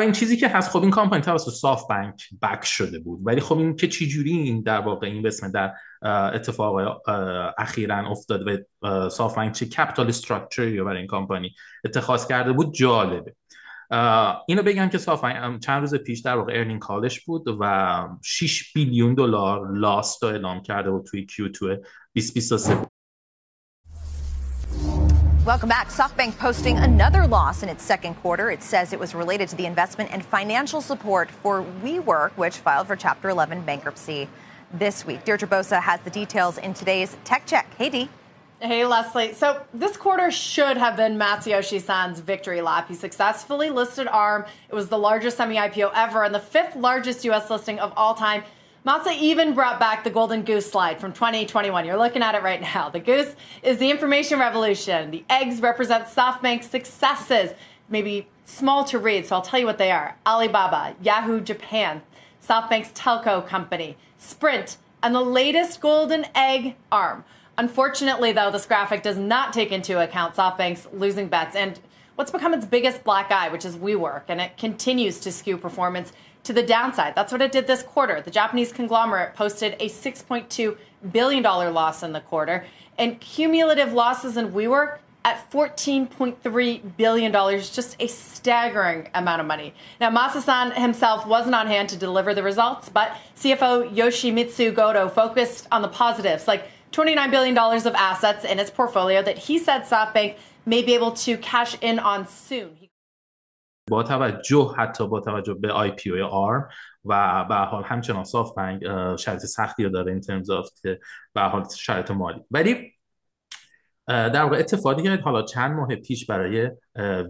این 0.00 0.12
چیزی 0.12 0.36
که 0.36 0.48
هست 0.48 0.70
خب 0.70 0.82
این 0.82 0.90
کامپانی 0.90 1.22
توسط 1.22 1.52
صاف 1.52 1.88
بانک 1.88 2.28
بک 2.42 2.64
شده 2.64 2.98
بود 2.98 3.20
ولی 3.22 3.40
خب 3.40 3.58
این 3.58 3.76
که 3.76 3.88
چجوری 3.88 4.32
این 4.32 4.62
در 4.62 4.80
واقع 4.80 5.06
این 5.06 5.22
بسمه 5.22 5.50
در 5.50 5.72
اتفاق 6.33 7.01
اخیرا 7.57 8.09
افتاد 8.09 8.41
و 8.81 9.09
صاف 9.09 9.35
بانک 9.35 9.53
چه 9.53 9.65
کپیتال 9.65 10.07
استراکچری 10.07 10.81
برای 10.81 10.97
این 10.97 11.07
کامپانی 11.07 11.55
اتخاذ 11.85 12.27
کرده 12.27 12.53
بود 12.53 12.73
جالبه 12.73 13.35
اینو 14.47 14.63
بگم 14.63 14.89
که 14.89 14.97
صافا 14.97 15.57
چند 15.63 15.81
روز 15.81 15.95
پیش 15.95 16.19
در 16.19 16.35
واقع 16.35 16.53
ارنینگ 16.55 16.79
کالش 16.79 17.19
بود 17.19 17.57
و 17.59 18.07
6 18.23 18.73
بیلیون 18.73 19.13
دلار 19.13 19.71
لاست 19.71 20.23
رو 20.23 20.29
اعلام 20.29 20.61
کرده 20.61 20.91
بود 20.91 21.05
توی 21.05 21.27
Q2 21.27 21.59
2023 22.13 22.77
Welcome 25.43 25.69
back. 25.69 25.87
SoftBank 25.89 26.37
posting 26.37 26.77
another 26.77 27.25
loss 27.25 27.63
in 27.63 27.69
its 27.69 27.83
second 27.83 28.13
quarter. 28.21 28.51
It 28.51 28.61
says 28.61 28.93
it 28.93 28.99
was 28.99 29.15
related 29.15 29.49
to 29.49 29.55
the 29.55 29.65
investment 29.65 30.11
and 30.13 30.23
financial 30.23 30.81
support 30.81 31.27
for 31.41 31.65
WeWork, 31.83 32.33
which 32.37 32.57
filed 32.57 32.85
for 32.85 32.95
Chapter 32.95 33.27
11 33.29 33.63
bankruptcy 33.63 34.29
this 34.74 35.06
week. 35.06 35.24
Deirdre 35.24 35.48
Bosa 35.48 35.80
has 35.80 36.00
the 36.00 36.10
details 36.10 36.58
in 36.58 36.74
today's 36.74 37.16
Tech 37.24 37.46
Check. 37.46 37.66
Hey, 37.76 37.88
Dee. 37.88 38.08
Hey, 38.58 38.86
Leslie. 38.86 39.34
So 39.34 39.62
this 39.74 39.96
quarter 39.98 40.30
should 40.30 40.78
have 40.78 40.96
been 40.96 41.18
Masayoshi 41.18 41.80
Son's 41.80 42.20
victory 42.20 42.62
lap. 42.62 42.88
He 42.88 42.94
successfully 42.94 43.68
listed 43.68 44.08
ARM. 44.08 44.46
It 44.68 44.74
was 44.74 44.88
the 44.88 44.96
largest 44.98 45.36
semi 45.36 45.56
IPO 45.56 45.92
ever 45.94 46.24
and 46.24 46.34
the 46.34 46.40
fifth 46.40 46.74
largest 46.74 47.24
U.S. 47.26 47.50
listing 47.50 47.78
of 47.78 47.92
all 47.96 48.14
time. 48.14 48.44
Masa 48.86 49.14
even 49.18 49.52
brought 49.52 49.80
back 49.80 50.04
the 50.04 50.10
golden 50.10 50.42
goose 50.42 50.70
slide 50.70 51.00
from 51.00 51.12
2021. 51.12 51.84
You're 51.84 51.98
looking 51.98 52.22
at 52.22 52.34
it 52.34 52.42
right 52.42 52.60
now. 52.60 52.88
The 52.88 53.00
goose 53.00 53.34
is 53.62 53.78
the 53.78 53.90
information 53.90 54.38
revolution. 54.38 55.10
The 55.10 55.24
eggs 55.28 55.60
represent 55.60 56.06
SoftBank's 56.06 56.68
successes, 56.68 57.50
maybe 57.88 58.28
small 58.44 58.84
to 58.84 58.98
read, 58.98 59.26
so 59.26 59.36
I'll 59.36 59.42
tell 59.42 59.58
you 59.58 59.66
what 59.66 59.78
they 59.78 59.90
are 59.90 60.16
Alibaba, 60.24 60.94
Yahoo 61.02 61.40
Japan, 61.40 62.00
SoftBank's 62.40 62.92
telco 62.92 63.44
company, 63.44 63.98
Sprint, 64.18 64.78
and 65.02 65.14
the 65.14 65.20
latest 65.20 65.80
golden 65.80 66.26
egg, 66.34 66.74
ARM. 66.90 67.24
Unfortunately, 67.58 68.32
though, 68.32 68.50
this 68.50 68.66
graphic 68.66 69.02
does 69.02 69.16
not 69.16 69.52
take 69.52 69.72
into 69.72 70.02
account 70.02 70.34
SoftBank's 70.34 70.88
losing 70.92 71.28
bets 71.28 71.56
and 71.56 71.80
what's 72.16 72.30
become 72.30 72.54
its 72.54 72.66
biggest 72.66 73.04
black 73.04 73.30
eye, 73.30 73.48
which 73.48 73.64
is 73.64 73.76
WeWork, 73.76 74.22
and 74.28 74.40
it 74.40 74.56
continues 74.58 75.20
to 75.20 75.32
skew 75.32 75.56
performance 75.56 76.12
to 76.44 76.52
the 76.52 76.62
downside. 76.62 77.14
That's 77.14 77.32
what 77.32 77.42
it 77.42 77.52
did 77.52 77.66
this 77.66 77.82
quarter. 77.82 78.20
The 78.20 78.30
Japanese 78.30 78.72
conglomerate 78.72 79.34
posted 79.34 79.74
a 79.80 79.88
$6.2 79.88 80.76
billion 81.12 81.42
loss 81.42 82.02
in 82.02 82.12
the 82.12 82.20
quarter, 82.20 82.66
and 82.98 83.20
cumulative 83.20 83.92
losses 83.92 84.36
in 84.36 84.52
WeWork 84.52 84.98
at 85.25 85.51
$14.3 85.51 86.97
billion, 86.97 87.31
just 87.59 87.95
a 87.99 88.07
staggering 88.07 89.07
amount 89.13 89.39
of 89.39 89.47
money. 89.47 89.73
Now, 89.99 90.09
Masasan 90.09 90.73
himself 90.73 91.27
wasn't 91.27 91.53
on 91.55 91.67
hand 91.67 91.89
to 91.89 91.97
deliver 91.97 92.33
the 92.33 92.41
results, 92.41 92.89
but 92.89 93.11
CFO 93.35 93.93
Yoshimitsu 93.93 94.73
Goto 94.73 95.09
focused 95.09 95.67
on 95.71 95.83
the 95.83 95.87
positives, 95.87 96.47
like 96.47 96.67
$29 96.91 97.29
billion 97.29 97.57
of 97.57 97.95
assets 97.95 98.43
in 98.45 98.59
its 98.59 98.71
portfolio 98.71 99.21
that 99.21 99.37
he 99.37 99.59
said 99.59 99.83
SoftBank 99.83 100.37
may 100.65 100.81
be 100.81 100.95
able 100.95 101.11
to 101.11 101.37
cash 101.37 101.77
in 101.81 101.99
on 101.99 102.27
soon. 102.27 102.77
با 103.89 104.03
توجه 104.03 104.73
حتی 104.77 105.07
با 105.07 105.19
توجه 105.19 105.53
به 105.53 105.71
آی 105.71 105.91
پی 105.91 106.09
او 106.09 106.27
آر 106.27 106.69
و 107.05 107.45
به 107.49 107.55
حال 107.55 107.83
همچنان 107.83 108.23
صاف 108.23 108.53
بنک 108.57 108.81
شرط 109.17 109.39
سختی 109.39 109.89
داره 109.89 110.11
این 110.11 110.21
ترمز 110.21 110.47
که 110.81 110.99
به 111.33 111.41
حال 111.41 111.67
شرط 111.77 112.11
مالی 112.11 112.41
ولی 112.51 112.93
در 114.06 114.42
واقع 114.42 114.58
اتفاقی 114.58 115.02
که 115.02 115.22
حالا 115.24 115.42
چند 115.42 115.76
ماه 115.76 115.96
پیش 115.96 116.26
برای 116.26 116.70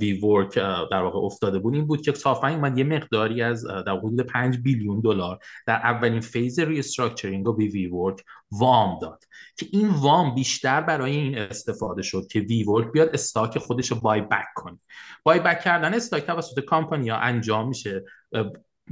وی 0.00 0.12
ورک 0.12 0.54
در 0.90 1.02
واقع 1.02 1.18
افتاده 1.18 1.58
بود 1.58 1.74
این 1.74 1.86
بود 1.86 2.00
که 2.00 2.12
سافنگ 2.12 2.60
من 2.60 2.78
یه 2.78 2.84
مقداری 2.84 3.42
از 3.42 3.66
در 3.66 3.92
حدود 3.92 4.20
5 4.20 4.58
بیلیون 4.58 5.00
دلار 5.00 5.38
در 5.66 5.74
اولین 5.74 6.20
فیز 6.20 6.58
ریستراکچرینگ 6.58 7.48
و 7.48 7.56
وی 7.56 7.86
ورک 7.86 8.24
وام 8.50 8.98
داد. 8.98 9.24
که 9.56 9.66
این 9.72 9.88
وام 9.88 10.34
بیشتر 10.34 10.80
برای 10.80 11.16
این 11.16 11.38
استفاده 11.38 12.02
شد 12.02 12.26
که 12.26 12.40
وی 12.40 12.64
ورک 12.64 12.92
بیاد 12.92 13.10
استاک 13.14 13.58
خودش 13.58 13.90
رو 13.90 14.00
بای 14.00 14.20
بک 14.20 14.46
کنه. 14.54 14.78
بای 15.22 15.40
بک 15.40 15.60
کردن 15.60 15.94
استاک 15.94 16.26
توسط 16.26 16.60
کامپانی 16.60 17.08
ها 17.08 17.16
انجام 17.16 17.68
میشه. 17.68 18.04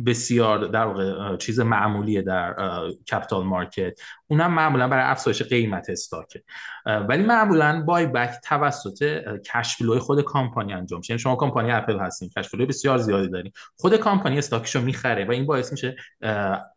بسیار 0.06 0.66
در 0.66 0.84
واقع 0.84 1.36
چیز 1.36 1.60
معمولیه 1.60 2.22
در 2.22 2.54
کپیتال 3.12 3.44
مارکت 3.44 4.00
اونم 4.26 4.54
معمولا 4.54 4.88
برای 4.88 5.04
افزایش 5.04 5.42
قیمت 5.42 5.90
استاکه. 5.90 6.42
ولی 6.86 7.22
معمولا 7.22 7.82
بای 7.86 8.06
بک 8.06 8.30
توسط 8.44 9.22
کش 9.38 9.76
فلوی 9.76 9.98
خود 9.98 10.20
کامپانی 10.20 10.72
انجام 10.72 10.98
میشه. 10.98 11.12
یعنی 11.12 11.18
شما 11.18 11.36
کمپانی 11.36 11.70
اپل 11.70 11.98
هستین 11.98 12.28
کش 12.36 12.48
فلوی 12.48 12.66
بسیار 12.66 12.98
زیادی 12.98 13.28
دارین. 13.28 13.52
خود 13.76 13.96
کامپانی 13.96 14.38
استاکشو 14.38 14.80
می‌خره 14.80 15.24
و 15.24 15.30
این 15.30 15.46
باعث 15.46 15.72
میشه 15.72 15.96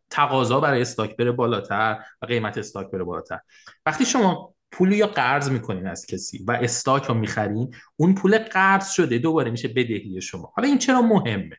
تقاضا 0.10 0.60
برای 0.60 0.82
استاک 0.82 1.18
بره 1.18 1.32
بالاتر 1.32 1.98
و 2.22 2.26
قیمت 2.26 2.58
استاک 2.58 2.92
بره 2.92 3.04
بالاتر. 3.04 3.40
وقتی 3.86 4.06
شما 4.06 4.54
پول 4.72 4.92
یا 4.92 5.08
قرض 5.08 5.50
می‌کنین 5.52 5.88
از 5.88 6.06
کسی 6.06 6.44
و 6.48 6.52
استاک 6.52 7.06
رو 7.06 7.14
می‌خرین 7.14 7.76
اون 7.96 8.16
پول 8.16 8.38
قرض 8.38 8.92
شده 8.92 9.18
دوباره 9.18 9.52
میشه 9.52 9.68
بدهی 9.68 10.22
شما. 10.22 10.52
حالا 10.56 10.68
این 10.68 10.78
چرا 10.78 11.02
مهمه؟ 11.02 11.58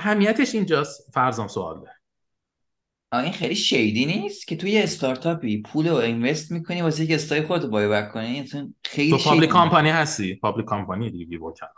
اهمیتش 0.00 0.54
اینجاست. 0.54 1.10
فرضم 1.14 1.48
سوال 1.48 1.80
ده. 1.80 1.90
این 3.18 3.32
خیلی 3.32 3.54
شیدی 3.54 4.06
نیست 4.06 4.46
که 4.46 4.56
توی 4.56 4.78
استارتاپی 4.78 5.62
پول 5.62 5.88
رو 5.88 5.94
اینوست 5.94 6.52
می‌کنی 6.52 6.82
واسه 6.82 7.06
که 7.06 7.14
استای 7.14 7.42
خودت 7.42 7.66
بای 7.66 7.88
بک 7.88 8.12
کنی؟ 8.12 8.44
خیلی 8.84 9.10
تو 9.10 9.18
پابلیک 9.18 9.50
کامپانی 9.50 9.90
هستی؟ 9.90 10.34
پابلیک 10.34 10.66
کامپانی 10.66 11.10
دیگه 11.10 11.26
بیو 11.26 11.52
کرد 11.52 11.72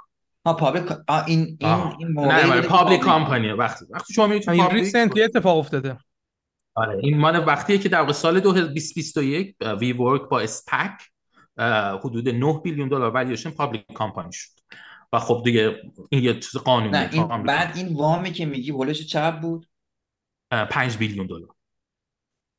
ها 0.47 0.55
پابلیک 0.55 0.85
این 1.27 1.59
این 1.61 1.71
این 1.99 2.19
نه 2.19 2.61
پابلیک 2.61 3.01
کامپانی. 3.01 3.53
وقتی 3.53 3.85
وقتی 3.91 4.15
شما 4.15 4.27
میگید 4.27 4.51
این 4.51 4.71
ریسنتلی 4.71 5.23
اتفاق 5.23 5.59
افتاده. 5.59 5.99
آره 6.75 6.99
این 7.03 7.19
مال 7.19 7.45
وقتیه 7.47 7.79
که 7.79 7.89
در 7.89 8.13
سال 8.13 8.41
2021 8.41 9.57
وی 9.81 9.93
ورک 9.93 10.23
با 10.23 10.41
اسپک 10.41 10.93
حدود 12.05 12.29
9 12.29 12.61
بیلیون 12.65 12.89
دلار 12.89 13.11
والیوشن 13.11 13.51
پابلیک 13.51 13.85
کامپانی 13.95 14.33
شد. 14.33 14.51
و 15.13 15.19
خب 15.19 15.43
دیگه 15.45 15.83
این 16.11 16.25
یه 16.25 16.35
چیز 16.35 16.57
قانونی 16.57 16.93
نه 16.93 17.09
این 17.13 17.43
بعد 17.43 17.77
این 17.77 17.95
وامی 17.95 18.33
که 18.33 18.47
میگی 18.47 18.71
ولش 18.71 19.07
چقدر 19.07 19.37
بود؟ 19.37 19.67
5 20.71 20.97
بیلیون 20.97 21.27
دلار. 21.27 21.55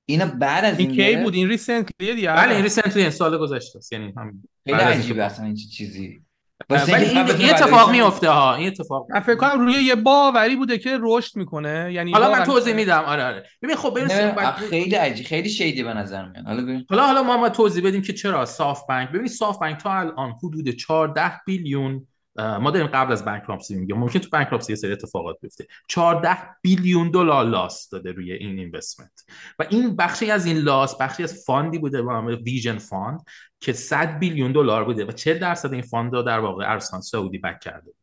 اینا 0.06 0.26
بعد 0.26 0.66
از 0.66 0.80
این 0.80 0.92
این 0.92 1.16
کی 1.16 1.24
بود؟ 1.24 1.34
این 1.34 1.50
ریسنتلی 1.50 2.16
دیگه 2.16 2.34
بله 2.34 2.56
این 2.56 2.64
ریسنتلی 2.64 3.12
سال 3.12 3.38
گذشته 3.38 3.78
است. 3.78 3.94
یعنی 3.94 4.14
همین. 4.18 4.44
خیلی 4.64 4.78
بعد 4.78 4.88
از 4.88 4.94
این 4.94 5.00
عجیبه 5.00 5.24
اتفاق. 5.24 5.34
اصلا 5.34 5.46
این 5.46 5.56
چه 5.56 5.68
چیزی. 5.68 6.22
ولی 6.70 6.94
اینکه 6.94 7.34
این, 7.34 7.42
این 7.42 7.50
اتفاق 7.50 7.92
میفته 7.92 8.30
ها 8.30 8.56
این 8.56 8.68
اتفاق 8.68 9.12
من 9.12 9.20
فکر 9.20 9.36
کنم 9.36 9.60
روی 9.60 9.74
یه 9.74 9.96
باوری 9.96 10.56
بوده 10.56 10.78
که 10.78 10.98
رشد 11.02 11.38
می‌کنه. 11.38 11.94
یعنی 11.94 12.12
حالا 12.12 12.32
من 12.32 12.44
توضیح 12.44 12.74
میدم. 12.74 13.04
آره 13.04 13.24
آره. 13.24 13.46
ببین 13.62 13.76
خب 13.76 13.94
برسیم 13.94 14.52
خیلی 14.70 14.96
عجیب 14.96 15.26
خیلی 15.26 15.50
شیدی 15.50 15.84
به 15.84 15.94
نظر 15.94 16.30
میاد. 16.30 16.46
حالا 16.46 16.64
ببین. 16.64 16.86
حالا 16.90 17.06
حالا 17.06 17.24
ما 17.24 17.38
ما 17.38 17.50
توضیح 17.50 17.84
بدیم 17.88 18.02
که 18.02 18.14
چرا 18.14 18.46
سافت 18.46 18.88
بانک 18.88 19.10
ببین 19.10 19.28
سافت 19.28 19.60
بانک 19.60 19.78
تا 19.78 19.94
الان 19.94 20.36
حدود 20.44 20.70
14 20.70 21.32
بیلیون 21.46 22.08
ما 22.36 22.72
داریم 22.72 22.88
قبل 22.88 23.12
از 23.12 23.26
بانکراپسی 23.26 23.76
میگیم. 23.76 23.98
ممکن 23.98 24.20
تو 24.20 24.30
بانکراپسی 24.32 24.72
یه 24.72 24.76
سری 24.76 24.92
اتفاقات 24.92 25.38
بیفته. 25.42 25.68
14 25.88 26.38
بیلیون 26.62 27.12
دلار 27.12 27.46
لاس 27.46 27.90
داده 27.90 28.12
روی 28.12 28.34
این 28.34 28.60
اینوستمنت 28.60 29.24
و 29.60 29.66
این 29.70 29.96
بخشی 29.96 30.32
از 30.32 30.46
این 30.46 30.58
لاس 30.58 30.98
بخشی 30.98 31.24
از 31.24 31.44
فاندی 31.46 31.78
بوده 31.78 32.02
به 32.02 32.14
نام 32.14 32.26
ویژن 32.26 32.78
فاند 32.78 33.22
که 33.60 33.74
100 33.74 34.20
بیلیون 34.20 34.52
دلار 34.52 34.84
بوده 34.84 35.06
و 35.06 35.12
40 35.12 35.40
درصد 35.40 35.74
این 35.74 35.82
فاند 35.82 36.14
رو 36.14 36.22
در 36.22 36.40
واقع 36.40 36.66
عربستان 36.66 37.02
سعودی 37.02 37.38
بک 37.38 37.60
کرده 37.60 37.86
بود. 37.86 37.96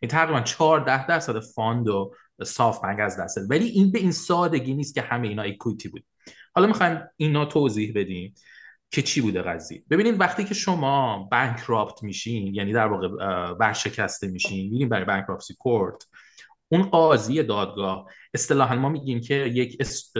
این 0.00 0.08
تقریبا 0.08 0.40
14 0.40 1.06
درصد 1.06 1.38
فاند 1.38 1.88
و 1.88 2.14
سافت 2.44 2.82
بانک 2.82 3.00
از 3.00 3.20
دست 3.20 3.38
ولی 3.50 3.66
این 3.66 3.92
به 3.92 3.98
این 3.98 4.12
سادگی 4.12 4.74
نیست 4.74 4.94
که 4.94 5.00
همه 5.00 5.28
اینا 5.28 5.42
اکویتی 5.42 5.88
بود. 5.88 6.04
حالا 6.54 6.66
می‌خوایم 6.66 7.00
اینا 7.16 7.44
توضیح 7.44 7.92
بدیم. 7.94 8.34
که 8.96 9.02
چی 9.02 9.20
بوده 9.20 9.42
قضیه. 9.42 9.82
ببینید 9.90 10.20
وقتی 10.20 10.44
که 10.44 10.54
شما 10.54 11.28
بانکراپت 11.30 12.02
میشین 12.02 12.54
یعنی 12.54 12.72
در 12.72 12.86
واقع 12.86 13.08
ورشکسته 13.60 14.28
میشین 14.28 14.70
میرین 14.70 14.88
برای 14.88 15.04
بانکراپسی 15.04 15.54
کورت 15.54 16.06
اون 16.68 16.82
قاضی 16.82 17.42
دادگاه 17.42 18.06
اصطلاحا 18.34 18.76
ما 18.76 18.88
میگیم 18.88 19.20
که 19.20 19.34
یک 19.34 19.76
اس... 19.80 20.12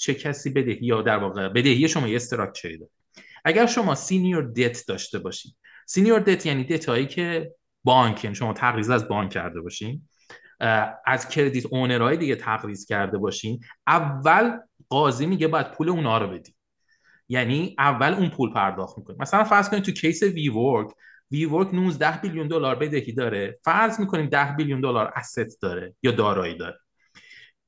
چه 0.00 0.14
کسی 0.14 0.50
بدهی 0.50 0.78
یا 0.82 1.02
در 1.02 1.16
واقع 1.16 1.48
بدهی 1.48 1.88
شما 1.88 2.08
یه 2.08 2.16
استراکچری 2.16 2.78
داره. 2.78 2.90
اگر 3.44 3.66
شما 3.66 3.94
سینیور 3.94 4.42
دت 4.42 4.84
داشته 4.88 5.18
باشید 5.18 5.56
سینیور 5.86 6.20
دت 6.20 6.46
یعنی 6.46 6.64
دت 6.64 6.88
هایی 6.88 7.06
که 7.06 7.52
بانک 7.84 8.24
یعنی 8.24 8.36
شما 8.36 8.52
تقریض 8.52 8.90
از 8.90 9.08
بانک 9.08 9.30
کرده 9.30 9.60
باشین 9.60 10.08
از 11.06 11.28
کردیت 11.28 11.66
اونرهای 11.66 12.16
دیگه 12.16 12.36
تقریض 12.36 12.86
کرده 12.86 13.18
باشین 13.18 13.60
اول 13.86 14.58
قاضی 14.88 15.26
میگه 15.26 15.48
باید 15.48 15.70
پول 15.70 15.88
اونا 15.88 16.18
رو 16.18 16.28
بدی. 16.28 16.57
یعنی 17.28 17.74
اول 17.78 18.14
اون 18.14 18.28
پول 18.28 18.52
پرداخت 18.52 18.98
می‌کنه. 18.98 19.16
مثلا 19.20 19.44
فرض 19.44 19.68
کنید 19.68 19.82
تو 19.82 19.92
کیس 19.92 20.22
وی 20.22 20.48
ورک 20.48 20.88
وی 21.30 21.44
ورک 21.44 21.74
19 21.74 22.20
بیلیون 22.20 22.48
دلار 22.48 22.74
بدهی 22.74 23.12
داره. 23.12 23.58
فرض 23.64 24.00
می‌کنیم 24.00 24.26
10 24.26 24.54
بیلیون 24.56 24.80
دلار 24.80 25.12
اسست 25.16 25.62
داره 25.62 25.94
یا 26.02 26.10
دارایی 26.10 26.54
داره. 26.54 26.78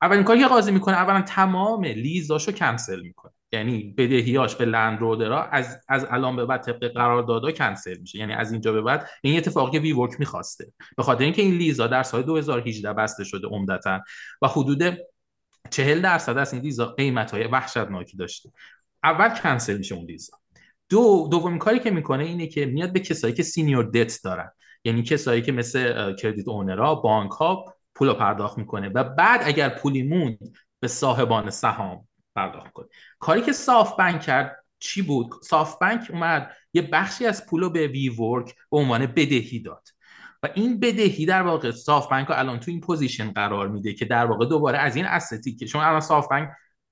اولین 0.02 0.24
کاری 0.24 0.40
که 0.40 0.46
قاضی 0.46 0.72
می‌کنه 0.72 0.96
اولا 0.96 1.22
تمام 1.22 1.84
لیزاشو 1.84 2.52
کنسل 2.52 3.00
می‌کنه. 3.00 3.32
یعنی 3.52 3.94
بدهیاش 3.98 4.56
به 4.56 4.64
لندرودرها 4.64 5.42
از 5.42 5.80
از 5.88 6.06
الان 6.11 6.36
به 6.36 6.46
بعد 6.46 6.62
طبق 6.62 6.92
قراردادها 6.92 7.52
کنسل 7.52 7.98
میشه. 8.00 8.18
یعنی 8.18 8.32
از 8.32 8.52
اینجا 8.52 8.72
به 8.72 8.82
بعد 8.82 9.08
این 9.22 9.36
اتفاقی 9.36 9.72
که 9.72 9.78
وی 9.78 9.92
ورک 9.92 10.12
می‌خواسته. 10.18 10.72
به 10.96 11.02
خاطر 11.02 11.24
اینکه 11.24 11.42
این 11.42 11.54
لیزا 11.54 11.86
در 11.86 12.02
سال 12.02 12.22
2018 12.22 12.92
بسته 12.92 13.24
شده 13.24 13.48
عمدتا 13.48 14.00
و 14.42 14.48
حدود 14.48 14.98
40 15.70 16.00
درصد 16.00 16.38
از 16.38 16.52
این 16.52 16.62
لیزا 16.62 16.86
قیمت 16.86 17.30
های 17.30 17.44
وحشتناکی 17.44 18.16
داشته. 18.16 18.50
اول 19.05 19.28
کنسل 19.28 19.78
میشه 19.78 19.94
اون 19.94 20.05
لیزا 20.05 20.36
دو 20.88 21.28
دومین 21.30 21.59
کاری 21.59 21.78
که 21.78 21.90
می‌کنه 21.90 22.24
اینه 22.24 22.46
که 22.46 22.66
میاد 22.66 22.92
به 22.92 23.01
کسایی 23.01 23.34
که 23.34 23.42
سینیور 23.42 23.84
دت 23.84 24.20
دارن. 24.24 24.51
یعنی 24.84 25.03
کسایی 25.03 25.42
که 25.42 25.53
مثل 25.53 26.14
کردیت 26.14 26.48
اونرها 26.48 26.94
بانک 26.94 27.30
ها 27.30 27.74
پول 27.94 28.09
رو 28.09 28.14
پرداخت 28.14 28.59
می‌کنه 28.59 28.88
و 28.88 29.05
بعد 29.05 29.40
اگر 29.44 29.68
پولی 29.68 30.03
موند 30.03 30.38
به 30.80 30.88
صاحبان 30.88 31.51
سهام 31.51 32.09
پرداخت 32.36 32.72
کنه. 32.72 32.86
کاری 33.18 33.42
که 33.42 33.53
صاف 33.53 33.96
بانک 33.96 34.20
کرد 34.20 34.64
چی 34.78 35.03
بود؟ 35.03 35.34
صاف 35.42 35.78
بانک 35.80 36.11
اومد 36.11 36.51
یه 36.72 36.82
بخشی 36.82 37.26
از 37.26 37.46
پول 37.46 37.62
رو 37.62 37.70
به 37.70 37.86
وی 37.86 38.09
ورک 38.09 38.55
به 38.70 38.76
عنوان 38.76 39.07
بدهی 39.07 39.61
داد. 39.61 39.88
و 40.42 40.48
این 40.55 40.80
بدهی 40.80 41.26
در 41.26 41.42
واقع 41.42 41.70
صاف 41.70 42.11
بانک 42.11 42.28
رو 42.28 42.34
الان 42.38 42.61
تو 42.61 42.70
این 42.70 42.80
پوزیشن 42.80 43.30
قرار 43.30 43.68
میده 43.68 43.94
که 43.94 44.05
در 44.05 44.26
واقع 44.26 44.46
دوباره 44.46 44.78
از 44.78 44.96
این 44.96 45.05
استی 45.05 45.55
که 45.55 45.66
چون 45.66 45.82
الان 45.82 46.01
صاف 46.01 46.28
بانک 46.28 46.48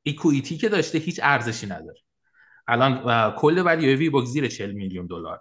اکویتی 0.07 0.57
که 0.57 0.69
داشته 0.69 0.99
هیچ 0.99 1.21
ارزشی 1.23 1.67
نداره. 1.67 2.01
الان 2.69 3.31
کل 3.37 3.63
ولی 3.67 4.11
بوک 4.11 4.25
زیر 4.25 4.49
40 4.49 4.73
میلیون 4.73 5.07
دلار. 5.07 5.39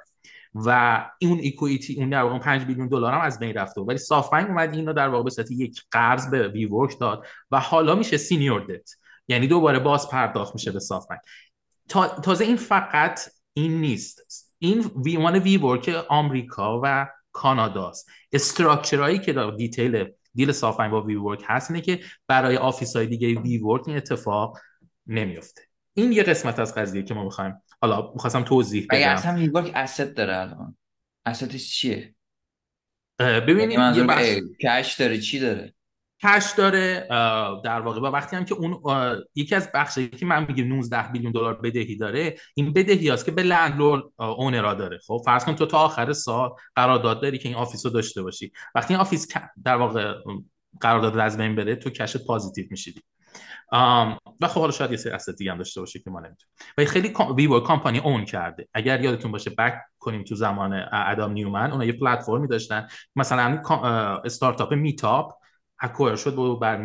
و 0.55 1.10
اون 1.22 1.41
اکویتی 1.43 1.95
اون 1.95 2.10
در 2.10 2.24
واقع 2.24 2.39
5 2.39 2.68
میلیون 2.68 2.88
دلار 2.88 3.14
هم 3.14 3.22
از 3.22 3.39
بین 3.39 3.53
رفته. 3.53 3.82
ولی 3.82 3.97
سافت 3.97 4.32
بانک 4.32 4.47
اومد 4.47 4.74
اینو 4.74 4.93
در 4.93 5.08
واقع 5.08 5.24
به 5.24 5.30
صورت 5.30 5.51
یک 5.51 5.84
قرض 5.91 6.30
به 6.30 6.47
وی 6.47 6.66
ورک 6.66 6.99
داد 6.99 7.26
و 7.51 7.60
حالا 7.60 7.95
میشه 7.95 8.18
سینیور 8.18 8.66
دت 8.66 8.89
یعنی 9.28 9.47
دوباره 9.47 9.80
باز 9.80 10.10
پرداخت 10.10 10.53
میشه 10.53 10.72
به 10.72 10.80
تا، 11.89 12.08
تازه 12.08 12.45
این 12.45 12.55
فقط 12.55 13.20
این 13.53 13.82
نیست. 13.82 14.22
این 14.60 14.91
وی 15.05 15.18
وان 15.18 15.36
وی 15.36 15.58
ورک 15.58 16.05
آمریکا 16.10 16.82
و 16.84 17.08
کاناداست. 17.32 18.10
استراکچرایی 18.32 19.20
که 19.20 19.51
دیتیل 19.58 20.05
دیل 20.38 20.51
سافت 20.51 20.77
بانک 20.77 20.91
با 20.91 21.01
وی 21.01 21.15
ورک 21.15 21.43
هست 21.45 21.71
اینه 21.71 21.81
که 21.81 21.99
برای 22.27 22.57
آفیس 22.57 22.95
های 22.95 23.07
دیگه 23.07 23.39
وی 23.39 23.57
ورک 23.57 23.88
این 23.88 23.97
اتفاق 23.97 24.57
نمیفته 25.07 25.61
این 25.93 26.11
یه 26.11 26.23
قسمت 26.23 26.59
از 26.59 26.75
قضیه 26.75 27.03
که 27.03 27.13
ما 27.13 27.23
می‌خوایم. 27.23 27.53
حالا 27.81 28.11
می‌خواستم 28.13 28.43
توضیح 28.43 28.88
اگه 28.89 29.05
بدم. 29.05 29.13
اصلا 29.13 29.35
ویورک 29.35 29.71
اسست 29.75 30.01
داره 30.01 30.38
الان؟ 30.38 30.77
اسستش 31.25 31.69
چیه؟ 31.69 32.15
ببینید 33.19 33.79
یه 33.95 34.03
بخش 34.03 34.25
کش 34.61 34.95
داره 34.99 35.17
چی 35.19 35.39
داره؟ 35.39 35.73
کش 36.24 36.53
داره. 36.57 37.07
در 37.63 37.80
واقع 37.80 37.99
و 38.01 38.05
وقتی 38.05 38.36
هم 38.36 38.45
که 38.45 38.55
اون 38.55 38.82
یکی 39.36 39.55
از 39.55 39.72
بخشی 39.74 40.09
که 40.09 40.26
من 40.26 40.45
میگم 40.47 40.63
19 40.63 41.11
بیلیون 41.11 41.32
دلار 41.32 41.53
بدهی 41.53 41.95
داره 41.95 42.36
این 42.55 42.74
بدهی 42.74 43.09
هست 43.09 43.26
که 43.26 43.32
به 43.32 43.43
لندلورد 43.43 44.03
اونرا 44.18 44.74
داره. 44.74 44.99
خب 45.07 45.22
فرض 45.26 45.45
کن 45.45 45.55
تو 45.55 45.65
تا 45.65 45.78
آخر 45.78 46.13
سال 46.13 46.49
قرارداد 46.76 47.22
داری 47.22 47.38
که 47.38 47.49
این 47.49 47.57
آفیس 47.57 47.86
رو 47.86 47.91
داشته 47.91 48.22
باشی. 48.22 48.51
وقتی 48.76 48.93
این 48.93 49.01
آفیس 49.01 49.28
در 49.63 49.76
واقع 49.76 50.13
قرارداد 50.82 51.18
از 51.18 51.38
بین 51.38 51.55
بره 51.55 51.76
تو 51.76 51.89
کشت 51.89 52.26
پازیتیو 52.26 52.65
میشیدی 52.70 53.01
و 54.41 54.47
خب 54.47 54.59
حالا 54.59 54.72
شاید 54.72 54.91
یه 54.91 54.97
سری 54.97 55.13
اسید 55.13 55.36
دیگه 55.36 55.51
هم 55.51 55.57
داشته 55.57 55.80
باشه 55.80 55.99
که 55.99 56.09
ما 56.09 56.20
نمی‌تونیم. 56.20 56.53
و 56.78 56.86
خیلی 56.86 57.13
ویور 57.36 57.63
کامپانی 57.63 57.99
اون 57.99 58.26
کرده. 58.26 58.68
اگر 58.74 59.03
یادتون 59.03 59.32
باشه 59.32 59.49
بک 59.49 59.82
کنیم 59.99 60.24
تو 60.24 60.36
زمان 60.36 60.86
ادام 60.91 61.32
نیومن 61.32 61.72
اونا 61.72 61.86
یه 61.86 61.93
پلتفرمی 61.93 62.47
داشتن. 62.47 62.88
مثلا 63.15 63.61
استارتاپ 64.26 64.74
میتاپ. 64.74 65.32
اکوایر 65.80 66.15
شد 66.15 66.36
بود 66.36 66.59
بر 66.59 66.84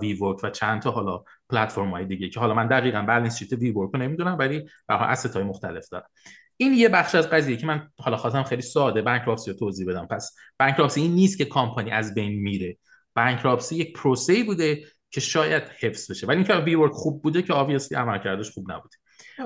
وی 0.00 0.14
ورک 0.14 0.40
و 0.42 0.50
چند 0.50 0.82
تا 0.82 0.90
حالا 0.90 1.24
پلتفرم 1.50 1.90
های 1.90 2.04
دیگه 2.04 2.28
که 2.28 2.40
حالا 2.40 2.54
من 2.54 2.66
دقیقا 2.66 3.02
بالانس 3.02 3.38
شیت 3.38 3.52
وی 3.52 3.70
ورک 3.70 3.90
رو 3.92 4.00
نمی‌دونم 4.00 4.38
ولی 4.38 4.68
حال 4.88 5.14
asset 5.14 5.34
های 5.34 5.44
مختلف 5.44 5.88
دارم. 5.88 6.08
این 6.56 6.74
یه 6.74 6.88
بخش 6.88 7.14
از 7.14 7.30
قضیه 7.30 7.56
که 7.56 7.66
من 7.66 7.88
حالا 7.98 8.16
خواستم 8.16 8.42
خیلی 8.42 8.62
ساده 8.62 9.02
بانکراپسی 9.02 9.50
رو 9.50 9.56
توضیح 9.56 9.88
بدم. 9.88 10.06
پس 10.06 10.36
بانکراپسی 10.58 11.00
این 11.00 11.12
نیست 11.12 11.38
که 11.38 11.44
کامپانی 11.44 11.90
از 11.90 12.14
بین 12.14 12.40
میره. 12.40 12.76
بانکراپسی 13.16 13.76
یک 13.76 13.92
پروسه 13.92 14.44
بوده 14.44 14.84
که 15.10 15.20
شاید 15.20 15.62
حفظ 15.80 16.10
بشه. 16.10 16.26
ولی 16.26 16.36
اینکه 16.36 16.54
وی 16.54 16.74
ورک 16.74 16.92
خوب 16.92 17.22
بوده 17.22 17.42
که 17.42 17.52
obviously 17.52 17.92
عملکردش 17.92 18.50
خوب 18.50 18.72
نبوده. 18.72 18.96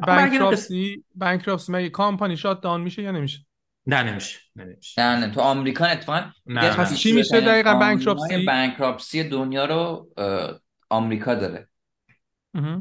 بانکراپسی 0.06 1.04
بانکراپسی 1.14 1.72
مگه 1.72 1.88
کامپانی 1.88 2.36
شات 2.36 2.60
داون 2.60 2.80
میشه 2.80 3.02
یا 3.02 3.10
نمیشه؟ 3.10 3.38
نه 3.86 4.02
نمیشه 4.02 4.38
نه 4.56 4.64
نمیشه. 4.64 5.02
نه 5.02 5.26
نه 5.26 5.34
تو 5.34 5.40
آمریکا 5.40 5.84
اتفاقا 5.84 6.22
نه،. 6.46 6.76
پس 6.76 6.96
چی 6.96 7.12
میشه 7.12 7.40
دقیقاً 7.40 7.74
بانکراپسی؟ 7.74 8.46
بانکراپسی 8.46 9.24
دنیا 9.24 9.64
رو 9.64 10.08
آمریکا 10.90 11.34
داره. 11.34 11.68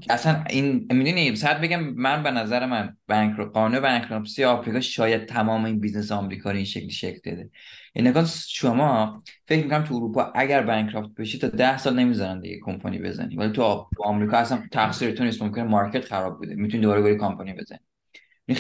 اصلا 0.09 0.43
این 0.49 0.87
می‌دونی 0.91 1.35
صد 1.35 1.61
بگم 1.61 1.83
من 1.83 2.23
به 2.23 2.31
نظر 2.31 2.65
من 2.65 2.97
بانک 3.09 3.39
قانون 3.39 3.79
بانکراپسی 3.79 4.43
آمریکا 4.43 4.79
شاید 4.79 5.25
تمام 5.25 5.65
این 5.65 5.79
بیزنس 5.79 6.11
آمریکا 6.11 6.51
رو 6.51 6.55
این 6.55 6.65
شکلی 6.65 6.91
شکل 6.91 7.31
داده. 7.31 7.49
این 7.93 8.07
نگاه 8.07 8.25
شما 8.47 9.23
فکر 9.47 9.63
می‌کنم 9.63 9.83
تو 9.83 9.95
اروپا 9.95 10.31
اگر 10.35 10.61
بانکراپت 10.61 11.15
بشی 11.15 11.39
تا 11.39 11.47
ده 11.47 11.77
سال 11.77 11.99
نمی‌ذارن 11.99 12.39
دیگه 12.39 12.59
کمپانی 12.59 12.99
بزنی. 12.99 13.35
ولی 13.35 13.51
تو 13.51 13.89
آمریکا 13.99 14.37
اصلا 14.37 14.63
تقصیر 14.71 15.11
تو 15.11 15.23
نیست 15.23 15.41
ممکنه 15.41 15.63
مارکت 15.63 16.05
خراب 16.05 16.37
بوده. 16.37 16.55
می‌تونی 16.55 16.83
دوباره 16.83 17.01
بری 17.01 17.17
کمپانی 17.17 17.53
بزنی. 17.53 17.79
این 18.45 18.57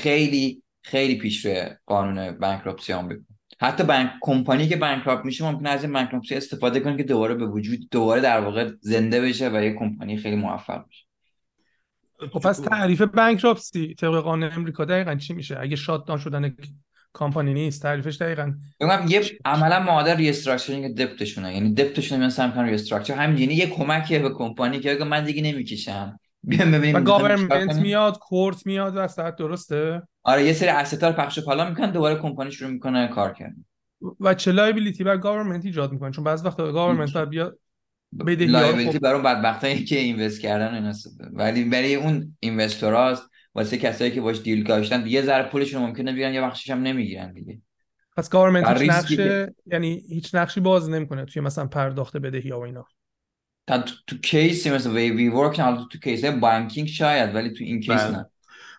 خیلی 0.81 1.07
خیلی 1.07 1.19
پیشرو 1.19 1.69
قانون 1.85 2.31
بانکراپسی 2.31 2.93
آمریکا 2.93 3.23
حتی 3.59 3.83
بانک 3.83 4.11
کمپانی 4.21 4.67
که 4.67 4.75
بانکراپت 4.75 5.25
میشه 5.25 5.51
ممکنه 5.51 5.69
از 5.69 5.83
این 5.83 5.93
بانکراپسی 5.93 6.35
استفاده 6.35 6.79
کنه 6.79 6.97
که 6.97 7.03
دوباره 7.03 7.35
به 7.35 7.45
وجود 7.45 7.89
دوباره 7.91 8.21
در 8.21 8.41
واقع 8.41 8.71
زنده 8.81 9.21
بشه 9.21 9.49
و 9.49 9.63
یه 9.63 9.73
کمپانی 9.79 10.17
خیلی 10.17 10.35
موفق 10.35 10.85
بشه. 10.87 11.05
خب 12.31 12.39
پس 12.39 12.59
تعریف 12.59 13.01
بانکراپسی 13.01 13.95
طبق 13.95 14.15
قانون 14.15 14.51
امریکا 14.53 14.85
دقیقا 14.85 15.15
چی 15.15 15.33
میشه؟ 15.33 15.59
اگه 15.59 15.75
شات 15.75 16.07
داون 16.07 16.19
شدن 16.19 16.55
کامپانی 17.13 17.53
نیست 17.53 17.81
تعریفش 17.81 18.17
دقیقا 18.17 18.53
بگم 18.79 19.05
یه 19.07 19.21
عملا 19.45 19.79
معادل 19.79 20.15
ریستراکچرینگ 20.15 20.95
دپتشونه 20.95 21.53
یعنی 21.53 21.73
دپتشون 21.73 22.19
میان 22.19 22.47
می‌کنن 22.47 22.69
ریستراکچر 22.69 23.13
همین 23.13 23.37
یعنی 23.37 23.53
یه 23.53 23.67
کمکیه 23.67 24.19
به 24.19 24.29
کمپانی 24.29 24.79
که 24.79 24.95
بگه 24.95 25.03
من 25.03 25.23
دیگه 25.23 25.41
نمی‌کشم. 25.41 26.19
و 26.93 27.01
گاورمنت. 27.01 27.75
میاد 27.75 28.19
کورت 28.19 28.65
میاد 28.65 28.93
وسط 28.95 29.35
درسته؟ 29.35 30.01
آره 30.23 30.45
یه 30.45 30.53
سری 30.53 30.69
استا 30.69 31.07
رو 31.07 31.13
پخش 31.13 31.37
و 31.37 31.41
پلا 31.41 31.69
می‌کنن 31.69 31.91
دوباره 31.91 32.15
کمپانی 32.15 32.51
شروع 32.51 32.71
می‌کنه 32.71 33.07
کار 33.07 33.33
کردن. 33.33 33.65
و 34.19 34.33
چه 34.33 34.51
لایبیلیتی 34.51 35.03
بر 35.03 35.17
گاورمنت 35.17 35.65
ایجاد 35.65 35.91
می‌کنه 35.91 36.11
چون 36.11 36.23
بعضی 36.23 36.47
وقتا 36.47 36.71
گاورمنت 36.71 37.13
باید 37.13 37.29
بیاد 37.29 37.59
لایبیلیتی 38.27 38.99
برای 38.99 39.15
اون 39.15 39.23
بدبختایی 39.23 39.83
که 39.83 39.97
اینوست 39.97 40.41
کردن 40.41 40.73
اینا 40.73 40.93
ولی 41.33 41.63
برای 41.63 41.95
اون 41.95 42.37
اینوستوراست 42.39 43.23
واسه 43.55 43.77
کسایی 43.77 44.11
که 44.11 44.21
باش 44.21 44.41
دیل 44.41 44.63
داشتن 44.63 45.07
یه 45.07 45.21
ذره 45.21 45.49
پولشون 45.49 45.81
ممکنه 45.81 46.13
بیان 46.13 46.33
یه 46.33 46.41
بخشش 46.41 46.69
هم 46.69 46.81
نمی‌گیرن 46.81 47.33
دیگه. 47.33 47.61
پس 48.17 48.29
گورنمنت 48.29 48.81
هیچ 48.81 48.91
نقشه 48.91 49.55
یعنی 49.65 50.03
هیچ 50.09 50.35
نقشی 50.35 50.59
باز 50.59 50.89
نمی‌کنه 50.89 51.25
توی 51.25 51.41
مثلا 51.41 51.67
پرداخت 51.67 52.17
بدهی 52.17 52.51
و 52.51 52.59
اینا. 52.59 52.85
تو, 53.77 53.95
تو 54.07 54.17
کیس 54.17 54.67
مثلا 54.67 54.93
وی 54.93 55.11
وی 55.11 55.29
ورک 55.29 55.61
تو 55.91 55.99
کیس 56.03 56.25
بانکینگ 56.25 56.87
شاید 56.87 57.35
ولی 57.35 57.49
تو 57.49 57.63
این 57.63 57.79
کیس 57.79 58.01
بله. 58.01 58.11
نه. 58.11 58.25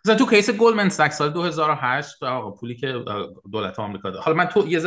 مثلا 0.05 0.16
تو 0.16 0.26
کیس 0.26 0.51
گلدمن 0.51 0.88
ساکس 0.88 1.18
سال 1.18 1.30
2008 1.30 2.22
آقا 2.22 2.51
پولی 2.51 2.76
که 2.76 3.05
دولت 3.53 3.78
آمریکا 3.78 4.11
داد 4.11 4.22
حالا 4.22 4.36
من 4.36 4.47
تو 4.47 4.68
یه 4.68 4.80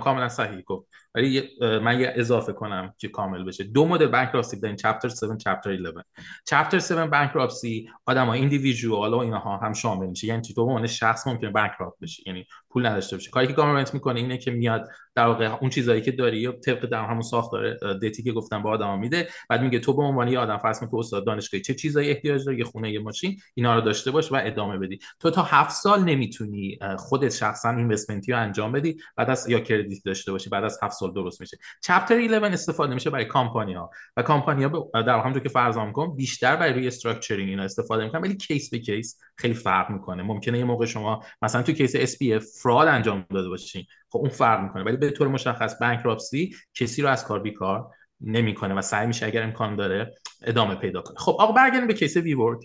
کاملا 0.00 0.28
صحیح 0.28 0.60
گفت. 0.60 0.88
ولی 1.14 1.48
من 1.60 2.00
یه 2.00 2.12
اضافه 2.16 2.52
کنم 2.52 2.94
که 2.98 3.08
کامل 3.08 3.44
بشه. 3.44 3.64
دو 3.64 3.86
مدل 3.86 4.06
بانکراپسی 4.06 4.60
داریم 4.60 4.76
چپتر 4.76 5.08
7 5.08 5.36
چپتر 5.38 5.72
11 5.72 6.04
چپتر 6.44 6.76
7 6.76 6.92
بانکراپسی 6.92 7.88
آدمای 8.06 8.40
ایندیویدوال 8.40 9.14
و 9.14 9.18
اینها 9.18 9.56
هم 9.56 9.72
شامل 9.72 10.06
میشه. 10.06 10.26
یعنی 10.26 10.42
تو 10.42 10.54
به 10.54 10.62
عنوان 10.62 10.86
شخص 10.86 11.26
ممکنه 11.26 11.50
بانکراپت 11.50 11.98
بشی 12.00 12.22
یعنی 12.26 12.46
پول 12.70 12.86
نداشته 12.86 13.16
باشه. 13.16 13.30
کاری 13.30 13.46
که 13.46 13.52
گورنمنت 13.52 13.94
می‌کنه 13.94 14.20
اینه 14.20 14.38
که 14.38 14.50
میاد 14.50 14.88
در 15.14 15.26
واقع 15.26 15.56
اون 15.60 15.70
چیزایی 15.70 16.02
که 16.02 16.12
داری 16.12 16.38
یا 16.38 16.52
طبق 16.52 16.86
در 16.86 17.04
همون 17.04 17.22
ساختار 17.22 17.74
دتی 17.74 18.22
که 18.22 18.32
گفتم 18.32 18.62
با 18.62 18.70
آدما 18.70 18.96
میده 18.96 19.28
بعد 19.48 19.62
میگه 19.62 19.78
تو 19.78 19.92
به 19.92 20.02
عنوان 20.02 20.28
یه 20.28 20.38
آدم 20.38 20.58
فرض 20.58 20.80
کن 20.80 20.98
استاد 20.98 21.26
دانشگاهی 21.26 21.62
چه 21.62 21.74
چیزایی 21.74 22.10
احتیاج 22.10 22.44
داری 22.44 22.58
یه 22.58 22.64
خونه 22.64 22.92
یه 22.92 22.98
ماشین 22.98 23.40
اینا 23.54 23.74
رو 23.74 23.80
داشته 23.80 24.10
باش 24.10 24.32
و 24.32 24.40
ادامه 24.44 24.78
بدی. 24.78 24.98
تو 25.20 25.30
تا 25.30 25.42
هفت 25.42 25.74
سال 25.74 26.04
نمی‌تونی 26.04 26.78
خودت 26.98 27.32
شخصا 27.32 27.70
اینوستمنتی 27.70 28.32
رو 28.32 28.38
انجام 28.38 28.72
بدی 28.72 28.96
بعد 29.16 29.30
از 29.30 29.48
یا 29.48 29.60
کردیت 29.60 30.04
داشته 30.04 30.32
باشی 30.32 30.50
بعد 30.50 30.64
از 30.64 30.78
هفت 30.82 30.94
سال 30.94 31.12
درست 31.12 31.40
میشه. 31.40 31.58
چپتر 31.82 32.20
11 32.20 32.46
استفاده 32.46 32.94
میشه 32.94 33.10
برای 33.10 33.24
کمپانی 33.24 33.74
ها 33.74 33.90
و 34.16 34.22
کمپانی 34.22 34.64
ها 34.64 34.90
در 34.94 35.18
همونطور 35.18 35.42
که 35.42 35.48
فرض 35.48 35.76
کن 35.92 36.16
بیشتر 36.16 36.56
برای 36.56 36.72
روی 36.72 36.86
استراکچرینگ 36.86 37.48
اینا 37.48 37.62
استفاده 37.62 38.04
می‌کنن 38.04 38.20
ولی 38.20 38.36
کیس 38.36 38.70
به 38.70 38.78
کیس 38.78 39.18
خیلی 39.36 39.54
فرق 39.54 39.90
می‌کنه. 39.90 40.22
ممکنه 40.22 40.58
یه 40.58 40.64
موقع 40.64 40.86
شما 40.86 41.24
مثلا 41.42 41.62
تو 41.62 41.72
کیس 41.72 41.92
اس 41.96 42.18
فراد 42.62 42.88
انجام 42.88 43.26
داده 43.30 43.48
باشین. 43.48 43.84
خب 44.10 44.18
اون 44.18 44.28
فرق 44.28 44.62
می‌کنه. 44.62 44.82
ولی 44.82 44.96
به 44.96 45.10
طور 45.10 45.28
مشخص 45.28 45.74
بانکراپسی 45.80 46.56
کسی 46.74 47.02
رو 47.02 47.08
از 47.08 47.24
کار 47.24 47.40
بیکار 47.40 47.90
نمی‌کنه 48.20 48.74
و 48.74 48.82
سعی 48.82 49.06
میشه 49.06 49.26
اگر 49.26 49.42
امکان 49.42 49.76
داره 49.76 50.14
ادامه 50.42 50.74
پیدا 50.74 51.02
کنه. 51.02 51.16
خب 51.18 51.36
آقا 51.38 51.52
برگردیم 51.52 51.86
به 51.86 51.94
کیس 51.94 52.16
وی 52.16 52.34
ورک 52.34 52.60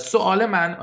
سوال 0.00 0.46
من 0.46 0.74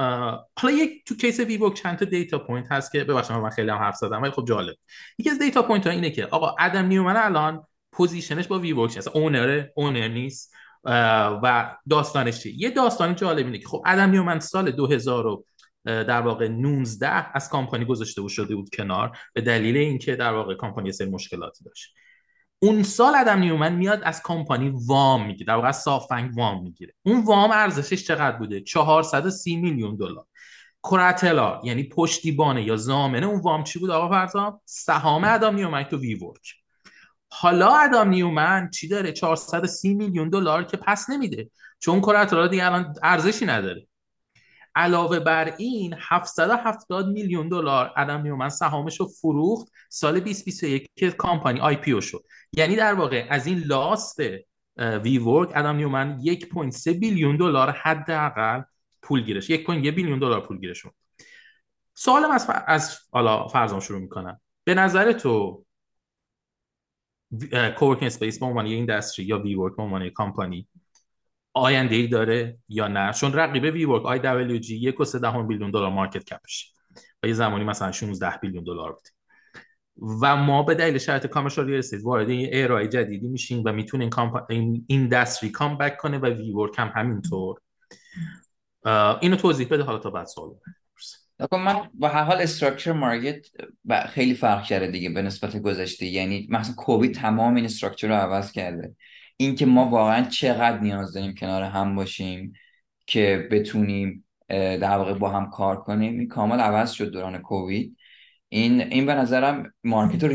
حالا 0.60 0.74
یک 0.74 1.06
تو 1.06 1.16
کیس 1.16 1.40
ویوک 1.40 1.74
چند 1.74 1.98
تا 1.98 2.06
دیتا 2.06 2.40
پوینت 2.40 2.72
هست 2.72 2.92
که 2.92 3.04
ببخشید 3.04 3.38
من 3.38 3.50
خیلی 3.50 3.70
هم 3.70 3.78
حرف 3.78 3.96
زدم 3.96 4.22
ولی 4.22 4.32
خب 4.32 4.46
جالب. 4.48 4.76
یکی 5.18 5.30
از 5.30 5.40
دیتا 5.40 5.62
پوینت 5.62 5.88
ها 5.88 5.94
اینه 5.94 6.10
که 6.10 6.26
آقا 6.26 6.56
ادم 6.60 6.86
نیومن 6.86 7.18
الان 7.18 7.64
پوزیشنش 7.92 8.48
با 8.48 8.60
ویوک 8.60 8.98
اصلا 8.98 9.14
اونر 9.14 9.66
اونر 9.76 10.08
نیست. 10.08 10.54
و 11.44 11.76
داستانش 11.90 12.40
چیه؟ 12.40 12.54
یه 12.62 12.70
داستان 12.70 13.16
جالب 13.16 13.46
اینه 13.46 13.58
که 13.58 13.68
خب 13.68 13.84
ادم 13.86 14.10
نیومن 14.10 14.40
سال 14.40 14.72
2000 14.72 15.26
در 15.86 16.22
واقع 16.22 16.48
19 16.48 17.36
از 17.38 17.50
کامپانی 17.50 17.86
گذاشته 17.86 18.22
بود 18.22 18.32
شده 18.32 18.56
بود 18.56 18.70
کنار 18.70 19.18
به 19.34 19.42
دلیل 19.42 19.78
اینکه 19.78 20.16
در 20.16 20.34
واقع 20.34 20.56
کامپانی 20.56 20.92
سری 20.92 21.10
مشکلاتی 21.10 21.64
داشت. 21.64 21.96
اون 22.60 22.84
سال 22.84 23.16
ادم 23.16 23.40
نیومن 23.40 23.76
میاد 23.76 24.02
از 24.04 24.22
کمپانی 24.24 24.74
وام 24.88 25.28
می‌گیره 25.28 25.48
در 25.48 25.56
واقع 25.56 25.68
از 25.68 25.82
سافنگ 25.82 26.38
وام 26.38 26.64
می‌گیره. 26.64 26.94
اون 27.06 27.24
وام 27.24 27.52
ارزشش 27.52 28.08
چقدر 28.08 28.38
بوده؟ 28.38 28.62
430 28.62 29.56
میلیون 29.56 29.96
دلار. 29.96 30.26
کراتلا 30.84 31.62
یعنی 31.64 31.84
پشتیبانه 31.84 32.64
یا 32.64 32.78
زامنه 32.78 33.26
اون 33.26 33.42
وام 33.42 33.64
چی 33.64 33.80
بود 33.80 33.90
آقا 33.90 34.10
فرزام 34.10 34.62
سهام 34.66 35.24
ادم 35.24 35.56
نیومن 35.56 35.84
تو 35.84 35.98
وی 35.98 36.16
ورک 36.16 36.54
حالا 37.32 37.76
ادم 37.76 38.10
نیومن 38.10 38.70
چی 38.70 38.88
داره؟ 38.88 39.12
430 39.12 39.94
میلیون 39.94 40.30
دلار 40.30 40.64
که 40.64 40.78
پس 40.78 41.10
نمیده. 41.10 41.50
چون 41.80 42.02
کراتلا 42.02 42.48
دیگه 42.48 42.66
الان 42.66 42.94
ارزشی 43.04 43.46
نداره. 43.46 43.88
علاوه 44.76 45.20
بر 45.20 45.54
این 45.58 45.96
770 46.00 47.08
میلیون 47.08 47.50
دلار 47.50 47.94
ادم 47.98 48.22
نیومن 48.22 48.50
سهامش 48.50 49.00
رو 49.00 49.06
فروخت 49.06 49.68
سال 49.90 50.20
2021 50.20 50.90
که 50.96 51.12
کامپانی 51.12 51.60
آی 51.60 51.76
پی 51.76 52.02
شد. 52.02 52.24
یعنی 52.54 52.76
در 52.76 52.94
واقع 52.94 53.28
از 53.30 53.48
این 53.48 53.60
لاست 53.60 54.20
وی 54.78 55.18
ورک 55.18 55.50
ادم 55.56 55.76
نیومن 55.76 56.22
1.3 56.22 56.88
بیلیون 56.88 57.38
دلار 57.38 57.70
حداقل 57.70 58.62
پول 59.02 59.24
گیرش 59.24 59.52
1.1 59.52 59.68
بیلیون 59.68 60.20
دلار 60.20 60.48
پول 60.48 60.60
گیرش 60.60 60.78
شد 60.78 60.94
سوالم 61.94 62.32
از 62.32 62.50
از 62.68 63.00
حالا 63.12 63.48
فرضم 63.48 63.80
شروع 63.80 64.02
می‌کنم. 64.02 64.42
به 64.64 64.74
نظر 64.74 65.12
تو 65.12 65.66
کوورکینگ 67.78 68.08
اسپیس 68.08 68.40
به 68.40 68.46
عنوان 68.46 68.66
اینداستری 68.66 69.26
یا 69.26 69.40
وی 69.40 69.56
ورک 69.56 69.76
به 69.76 69.84
عنوان 69.84 70.10
کامپانی 70.10 70.68
آینده 71.56 71.96
ای 71.96 72.08
داره 72.08 72.58
یا 72.70 72.88
نه؟ 72.88 73.14
چون 73.14 73.34
رقیب 73.34 73.64
وی 73.64 73.86
ورک 73.86 74.06
آی 74.06 74.20
دبلیو 74.20 74.58
جی 74.58 74.76
یک 74.76 75.00
و 75.00 75.06
دلار 75.72 75.90
مارکت 75.90 76.24
کپش. 76.24 76.74
و 77.24 77.28
یه 77.28 77.34
زمانی 77.34 77.64
مثلا 77.64 77.92
16 77.92 78.38
بیلیون 78.38 78.64
دلار 78.64 78.92
بود. 78.92 79.08
و 80.22 80.36
ما 80.36 80.64
به 80.64 80.76
دلیل 80.76 80.98
شرط 80.98 81.28
کامرشال 81.28 81.68
ریل 81.68 81.84
وارد 82.04 82.30
این 82.30 82.50
ارائه 82.54 82.88
جدیدی 82.88 83.28
میشیم 83.28 83.64
و 83.66 83.72
می‌تونه 83.72 84.04
این, 84.04 84.10
کامپ... 84.10 84.44
این 84.88 85.24
کام 85.54 85.78
بک 85.78 85.98
کنه 85.98 86.18
و 86.18 86.26
وی 86.26 86.52
ورک 86.52 86.74
هم 86.78 86.92
همینطور. 86.96 87.60
اینو 89.22 89.36
توضیح 89.36 89.68
بده 89.68 89.84
حالا 89.84 89.98
تا 89.98 90.10
بعد 90.10 90.28
سوال 90.28 90.50
من 91.52 91.90
با 91.94 92.08
هر 92.08 92.24
حال 92.24 92.42
استراکچر 92.42 92.92
مارکت 92.92 93.48
خیلی 94.10 94.34
فرق 94.34 94.64
کرده 94.64 94.88
دیگه 94.88 95.10
به 95.10 95.22
نسبت 95.22 95.58
گذشته. 95.58 96.06
یعنی 96.06 96.48
مثلا 96.50 96.76
کووید 96.76 97.16
تمام 97.16 97.56
این 97.56 97.66
استراکچر 97.66 98.08
رو 98.08 98.14
عوض 98.14 98.52
کرده. 98.52 98.96
اینکه 99.38 99.66
ما 99.66 99.90
واقعا 99.90 100.24
چقدر 100.24 100.80
نیاز 100.80 101.14
داریم 101.14 101.36
کنار 101.36 101.64
هم 101.64 101.96
باشیم 101.96 102.54
که 103.08 103.48
بتونیم 103.52 104.26
در 104.50 104.98
واقع 104.98 105.14
با 105.14 105.30
هم 105.30 105.50
کار 105.50 105.76
کنیم. 105.84 106.20
این 106.20 106.28
کامل 106.28 106.60
عوض 106.60 106.92
شد 106.92 107.12
دوران 107.12 107.38
کووید. 107.38 107.98
این 108.50 108.82
این 108.82 109.06
به 109.06 109.16
نظرم 109.16 109.74
مارکت 109.84 110.24
رو 110.24 110.30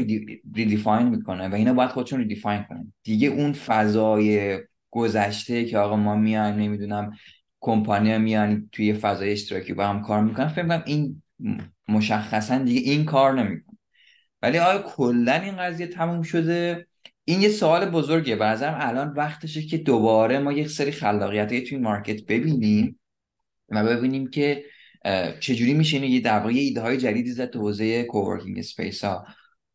ریدیفاین 0.54 1.08
می‌کنه 1.08 1.48
و 1.48 1.54
اینا 1.54 1.72
باید 1.72 1.90
خودشون 1.90 2.18
ریدیفاین 2.18 2.62
کنن. 2.68 2.92
دیگه 3.02 3.28
اون 3.28 3.52
فضای 3.52 4.58
گذشته 4.90 5.64
که 5.64 5.78
آقا 5.78 5.96
ما 5.96 6.16
میایم 6.16 6.54
نمی‌دونم 6.54 7.12
کمپانی 7.60 8.18
میان 8.18 8.68
توی 8.72 8.92
فضای 8.92 9.32
اشتراکی 9.32 9.72
با 9.72 9.86
هم 9.86 10.02
کار 10.02 10.20
می‌کنن 10.20 10.48
فکر 10.48 10.82
این 10.86 11.22
مشخصا 11.88 12.58
دیگه 12.58 12.90
این 12.90 13.04
کار 13.04 13.32
نمی‌کنه. 13.42 13.78
ولی 14.42 14.58
آیا 14.58 14.82
کلا 14.82 15.32
این 15.32 15.56
قضیه 15.56 15.86
تموم 15.86 16.22
شده؟ 16.22 16.86
این 17.24 17.40
یه 17.40 17.48
سوال 17.48 17.90
بزرگه 17.90 18.36
به 18.36 18.44
نظرم 18.44 18.76
الان 18.80 19.12
وقتشه 19.12 19.62
که 19.62 19.78
دوباره 19.78 20.38
ما 20.38 20.52
یک 20.52 20.68
سری 20.68 20.90
خلاقیت 20.90 21.64
توی 21.64 21.78
مارکت 21.78 22.24
ببینیم 22.26 23.00
و 23.68 23.84
ببینیم 23.84 24.30
که 24.30 24.64
چجوری 25.40 25.74
میشه 25.74 26.06
یه 26.06 26.20
در 26.20 26.50
یه 26.50 26.62
ایده 26.62 26.80
های 26.80 26.96
جدیدی 26.96 27.30
زد 27.30 27.50
تو 27.50 27.60
حوزه 27.60 28.02
کوورکینگ 28.02 28.58
اسپیس 28.58 29.04
ها 29.04 29.26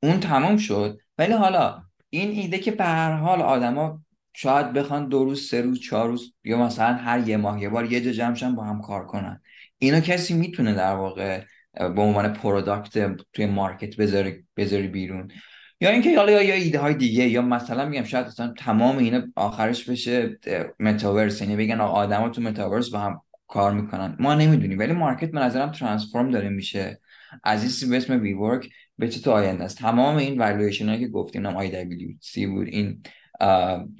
اون 0.03 0.19
تمام 0.19 0.57
شد. 0.57 0.97
ولی 1.17 1.33
حالا 1.33 1.83
این 2.09 2.31
ایده 2.31 2.57
که 2.57 2.71
به 2.71 2.83
هر 2.83 3.11
حال 3.11 3.41
آدما 3.41 4.01
شاید 4.33 4.73
بخوان 4.73 5.07
دو 5.09 5.23
روز 5.23 5.49
سه 5.49 5.61
روز 5.61 5.79
چهار 5.79 6.09
روز 6.09 6.33
یا 6.43 6.57
مثلا 6.57 6.93
هر 6.93 7.27
یه 7.27 7.37
ماه 7.37 7.61
یه 7.61 7.69
بار 7.69 7.91
یه 7.91 8.01
جا 8.01 8.11
جمعشن 8.11 8.55
با 8.55 8.63
هم 8.63 8.81
کار 8.81 9.05
کنن. 9.05 9.41
اینو 9.77 9.99
کسی 9.99 10.33
می‌تونه 10.33 10.73
در 10.73 10.95
واقع 10.95 11.43
به 11.73 12.01
عنوان 12.01 12.33
پروداکت 12.33 13.15
توی 13.33 13.45
مارکت 13.45 13.95
بذاری 14.57 14.87
بیرون. 14.87 15.31
یا 15.81 15.89
اینکه 15.89 16.17
حالا 16.17 16.43
یا 16.43 16.53
ایده 16.53 16.79
های 16.79 16.93
دیگه 16.93 17.27
یا 17.27 17.41
مثلا 17.41 17.85
میگم 17.85 18.03
شاید 18.03 18.25
اصلا 18.25 18.53
تمام 18.57 18.97
اینا 18.97 19.21
آخرش 19.35 19.89
بشه 19.89 20.39
متاورس. 20.79 21.41
یعنی 21.41 21.55
بگن 21.55 21.81
آدما 21.81 22.29
تو 22.29 22.41
متاورس 22.41 22.89
با 22.89 22.99
هم 22.99 23.21
کار 23.47 23.73
می‌کنن. 23.73 24.15
ما 24.19 24.35
نمی‌دونیم 24.35 24.79
ولی 24.79 24.93
مارکت 24.93 25.31
به 25.31 25.39
نظرم 25.39 25.71
ترانسفورم 25.71 26.31
داره 26.31 26.49
میشه. 26.49 26.99
از 27.43 27.81
این 27.81 27.91
به 27.91 27.97
اسم 27.97 28.21
وی 28.21 28.33
ورک 28.33 28.69
به 28.97 29.07
تو 29.07 29.31
آینده 29.31 29.63
است؟ 29.63 29.77
تمام 29.77 30.15
این 30.15 30.39
والویشن 30.39 30.89
هایی 30.89 30.99
که 30.99 31.07
گفتیم 31.07 31.45
هم 31.45 31.55
آی 31.55 31.69
دبلیو 31.69 32.09
سی 32.21 32.47
بود 32.47 32.67
این 32.67 33.03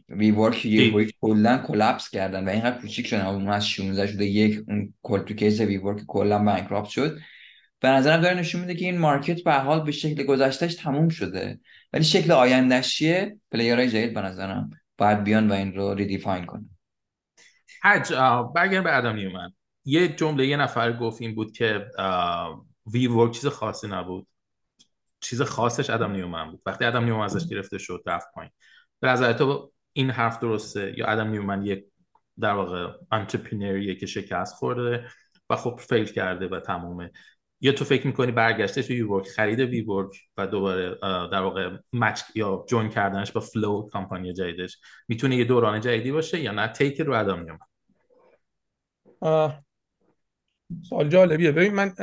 وی 0.10 0.32
ورک 0.32 0.66
یه 0.66 1.08
کلا 1.22 1.58
کلاپس 1.58 2.10
کردن 2.10 2.46
و 2.46 2.50
اینقدر 2.50 2.78
کوچیک 2.78 3.08
شدن. 3.08 3.26
اون 3.26 3.50
از 3.50 3.70
16 3.70 4.08
شده 4.08 4.26
یک 4.26 4.64
اون 4.68 4.94
کل 5.02 5.20
تو 5.20 5.34
کیس 5.34 5.60
وی 5.60 5.78
ورک 5.78 6.06
کلا 6.08 6.44
بانکراپت 6.44 6.90
شد. 6.90 7.18
به 7.80 7.88
نظرم 7.88 8.22
داره 8.22 8.40
نشون 8.40 8.62
میده 8.62 8.76
که 8.76 8.86
این 8.86 8.98
مارکت 8.98 9.44
به 9.44 9.54
حال 9.54 9.84
به 9.84 9.92
شکل 9.92 10.24
گذشتهش 10.24 10.76
تموم 10.76 11.10
شده. 11.10 11.60
ولی 11.94 12.04
شکل 12.04 12.32
آیندهش 12.32 12.96
چیه 12.96 13.40
پلیرهای 13.52 13.90
جدید 13.90 14.14
به 14.14 14.22
نظرم 14.22 14.70
باید 14.98 15.24
بیان 15.24 15.52
و 15.52 15.54
این 15.54 15.74
رو 15.76 15.94
ریدیفاین 15.94 16.46
کنن. 16.46 16.70
حج 17.84 18.14
برگرد 18.56 18.84
به 18.84 18.98
ادم 18.98 19.16
نیومن 19.16 19.54
یه 19.86 20.08
جمله 20.08 20.48
یه 20.48 20.58
نفر 20.58 20.94
گفت 20.94 21.22
این 21.22 21.36
بود 21.36 21.52
که 21.52 21.86
وی 22.86 23.08
ورک 23.08 23.32
چیز 23.32 23.48
خاصی 23.48 23.88
نبود. 23.88 24.28
چیز 25.20 25.42
خاصش 25.42 25.90
ادم 25.90 26.12
نیومن 26.12 26.52
بود. 26.52 26.62
وقتی 26.66 26.86
ادم 26.86 27.04
نیومن 27.04 27.26
ازش 27.26 27.48
گرفته 27.48 27.78
شد 27.78 28.04
رفت 28.06 28.28
پایین. 28.34 28.52
به 29.00 29.08
نظر 29.08 29.34
تو 29.34 29.72
این 29.94 30.10
حرف 30.10 30.40
درسته؟ 30.40 30.94
یا 30.98 31.08
ادم 31.08 31.28
نیومن 31.28 31.66
یک 31.66 31.86
در 32.40 32.54
واقع 32.54 32.92
انترپرینریه 33.12 33.96
که 33.96 34.06
شکست 34.06 34.56
خورده 34.56 35.08
و 35.50 35.56
خب 35.56 35.80
فیل 35.90 36.06
کرده 36.06 36.48
و 36.48 36.60
تمومه. 36.60 37.12
یا 37.62 37.72
تو 37.72 37.86
فکر 37.86 38.08
می‌کنی 38.08 38.32
برگشته 38.32 38.84
تو 38.84 38.94
ویورک 38.94 39.28
خرید 39.28 39.60
ویورک 39.60 40.16
و 40.38 40.48
دوباره 40.48 40.96
در 41.32 41.42
واقع 41.42 41.78
مچ 41.94 42.22
یا 42.36 42.66
جوین 42.70 42.90
کردنش 42.90 43.32
با 43.32 43.42
فلو 43.42 43.90
کامپانی 43.92 44.34
جدیدش 44.34 44.78
می‌تونه 45.08 45.36
یه 45.36 45.46
دوران 45.46 45.82
جدیدی 45.82 46.12
باشه 46.12 46.40
یا 46.40 46.52
نه؟ 46.52 46.68
تیک 46.68 47.02
رو 47.02 47.14
ادام 47.14 47.40
نیومن 47.40 47.60
سوال 50.90 51.10
جالبیه. 51.10 51.52
ببین 51.52 51.74
من 51.74 51.94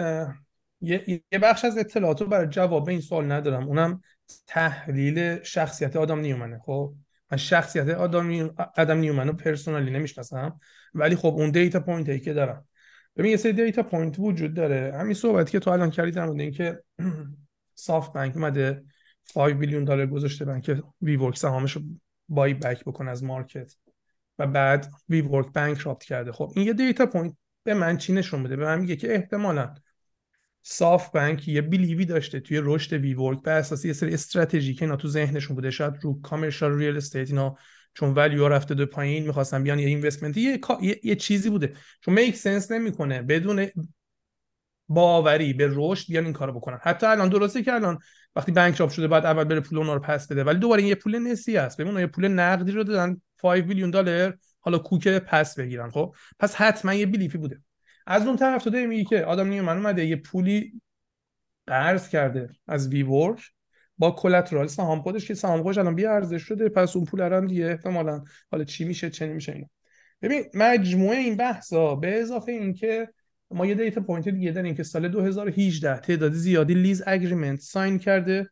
یه 0.80 1.22
بخش 1.42 1.64
از 1.64 1.78
اطلاعات 1.78 2.20
رو 2.20 2.26
برای 2.26 2.46
جواب 2.46 2.88
این 2.88 3.00
سوال 3.00 3.32
ندارم. 3.32 3.68
اونم 3.68 4.02
تحلیل 4.46 5.42
شخصیت 5.42 5.96
آدم 5.96 6.18
نیومنه. 6.18 6.58
خب؟ 6.58 6.94
من 7.32 7.38
شخصیت 7.38 7.88
آدم 7.88 8.50
آدم 8.76 8.98
نیومن 8.98 9.28
رو 9.28 9.32
پرسونالی 9.32 9.90
نمی‌شناسم. 9.90 10.60
ولی 10.94 11.16
خب 11.16 11.34
اون 11.36 11.50
دیتا 11.50 11.80
پوینت 11.80 12.22
که 12.22 12.32
دارم. 12.32 12.68
ببین 13.16 13.30
یه 13.30 13.36
سری 13.36 13.52
دیتا 13.52 13.82
پوینت 13.82 14.18
وجود 14.18 14.54
داره. 14.54 14.92
همین 15.00 15.14
صحبتی 15.14 15.52
که 15.52 15.58
تو 15.58 15.70
الان 15.70 15.90
کردی 15.90 16.10
در 16.10 16.26
مورد 16.26 16.40
اینکه 16.40 16.82
سافت 17.74 18.12
بانک 18.12 18.36
اومده 18.36 18.84
5 19.34 19.54
بیلیون 19.54 19.84
دلار 19.84 20.06
گذاشته 20.06 20.44
بانک 20.44 20.80
وی 21.02 21.16
ورک 21.16 21.38
سهامش 21.38 21.72
رو 21.72 21.82
بای 22.28 22.54
بک 22.54 22.84
بکنه 22.84 23.10
از 23.10 23.24
مارکت 23.24 23.74
و 24.38 24.46
بعد 24.46 24.90
وی 25.08 25.20
ورک 25.20 25.52
بانک 25.52 25.98
کرده. 25.98 26.32
خب 26.32 26.52
این 26.56 26.66
یه 26.66 26.72
دیتا 26.72 27.06
پوینت 27.06 27.36
به 27.64 27.74
من 27.74 27.96
چی 27.96 28.12
نشون 28.12 28.40
میده 28.40 28.56
به 28.56 28.64
من 28.64 28.80
میگه 28.80 28.96
که 28.96 29.14
احتمالاً 29.14 29.74
صاف 30.62 31.10
بانک 31.10 31.48
یه 31.48 31.60
بیلیوی 31.60 32.04
داشته 32.04 32.40
توی 32.40 32.60
رشد 32.62 32.92
وی 32.92 33.14
ورک 33.14 33.42
بر 33.42 33.58
اساس 33.58 33.84
یه 33.84 33.92
سری 33.92 34.14
استراتژی 34.14 34.74
که 34.74 34.84
اینا 34.84 34.96
تو 34.96 35.08
ذهنشون 35.08 35.56
بوده. 35.56 35.70
شاید 35.70 35.94
رو 36.02 36.20
کامرشال 36.20 36.78
ریل 36.78 36.96
استیت 36.96 37.30
اینا 37.30 37.56
چون 37.94 38.14
ولیو 38.14 38.48
رفته 38.48 38.74
دو 38.74 38.86
پایین 38.86 39.26
می‌خواستن 39.26 39.62
بیان 39.62 39.78
یه 39.78 39.86
اینوستمنت 39.86 40.36
یه،, 40.36 40.60
یه،, 40.80 41.00
یه 41.02 41.16
چیزی 41.16 41.50
بوده. 41.50 41.72
چون 42.00 42.14
میک 42.14 42.36
سنس 42.36 42.70
نمی‌کنه 42.70 43.22
بدون 43.22 43.66
باوری 44.88 45.52
به 45.52 45.68
رشد 45.72 46.08
بیان 46.08 46.24
این 46.24 46.32
کارو 46.32 46.52
بکنن. 46.52 46.78
حتی 46.82 47.06
الان 47.06 47.28
درسته 47.28 47.62
که 47.62 47.74
الان 47.74 47.98
وقتی 48.36 48.52
بانک 48.52 48.88
شده 48.88 49.08
بعد 49.08 49.26
اول 49.26 49.44
بره 49.44 49.60
پول 49.60 49.78
اونها 49.78 49.94
رو 49.94 50.00
پس 50.00 50.28
بده. 50.28 50.44
ولی 50.44 50.58
دوباره 50.58 50.82
یه 50.82 50.94
پول 50.94 51.18
نسی 51.18 51.56
است 51.56 51.80
ببین 51.80 51.98
یه 51.98 52.06
پول 52.06 52.28
نقدی 52.28 52.72
رو 52.72 52.84
دادن 52.84 53.20
5 53.38 53.64
میلیون 53.64 53.90
دلار 53.90 54.38
حالا 54.60 54.78
کوکه 54.78 55.18
پس 55.18 55.58
بگیرن 55.58 55.90
خب؟ 55.90 56.14
پس 56.38 56.54
حتما 56.54 56.94
یه 56.94 57.06
بلیفی 57.06 57.38
بوده. 57.38 57.62
از 58.06 58.26
اون 58.26 58.36
طرف 58.36 58.64
تو 58.64 58.70
میگی 58.70 59.04
که 59.04 59.24
آدم 59.24 59.48
نیومن 59.48 59.76
اومده 59.76 60.06
یه 60.06 60.16
پولی 60.16 60.80
قرض 61.66 62.08
کرده 62.08 62.50
از 62.66 62.88
وی 62.88 63.02
ورک 63.02 63.52
با 63.98 64.10
کلترال 64.10 64.66
سهام 64.66 65.02
خودش 65.02 65.28
که 65.28 65.34
سهام 65.34 65.62
خودش 65.62 65.78
الان 65.78 65.94
بی 65.94 66.06
ارزش 66.06 66.42
شده 66.42 66.68
پس 66.68 66.96
اون 66.96 67.04
پول 67.04 67.20
هم 67.20 67.46
دیگه 67.46 67.66
احتمالاً 67.66 68.24
حالا 68.50 68.64
چی 68.64 68.84
میشه 68.84 69.10
چه 69.10 69.26
نمیشه 69.26 69.52
اینا. 69.52 69.66
ببین 70.22 70.44
مجموعه 70.54 71.18
این 71.18 71.36
بحثا 71.36 71.94
به 71.94 72.20
اضافه 72.20 72.52
اینکه 72.52 73.08
ما 73.50 73.66
یه 73.66 73.74
دیتا 73.74 74.00
پوینت 74.00 74.28
دیگه 74.28 74.52
داریم 74.52 74.74
که 74.74 74.82
سال 74.82 75.08
2018 75.08 76.00
تعداد 76.00 76.32
زیادی 76.32 76.74
لیز 76.74 77.02
اگریمنت 77.06 77.60
ساین 77.60 77.98
کرده. 77.98 78.50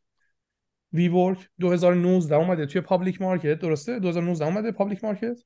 وی 0.93 1.09
ورک 1.09 1.49
2019 1.61 2.35
اومده 2.35 2.67
توی 2.67 2.81
پابلیک 2.81 3.23
مارکت 3.23 3.59
درسته؟ 3.59 3.99
2019 3.99 4.45
اومده 4.45 4.73
پابلیک 4.73 5.05
مارکت؟ 5.05 5.37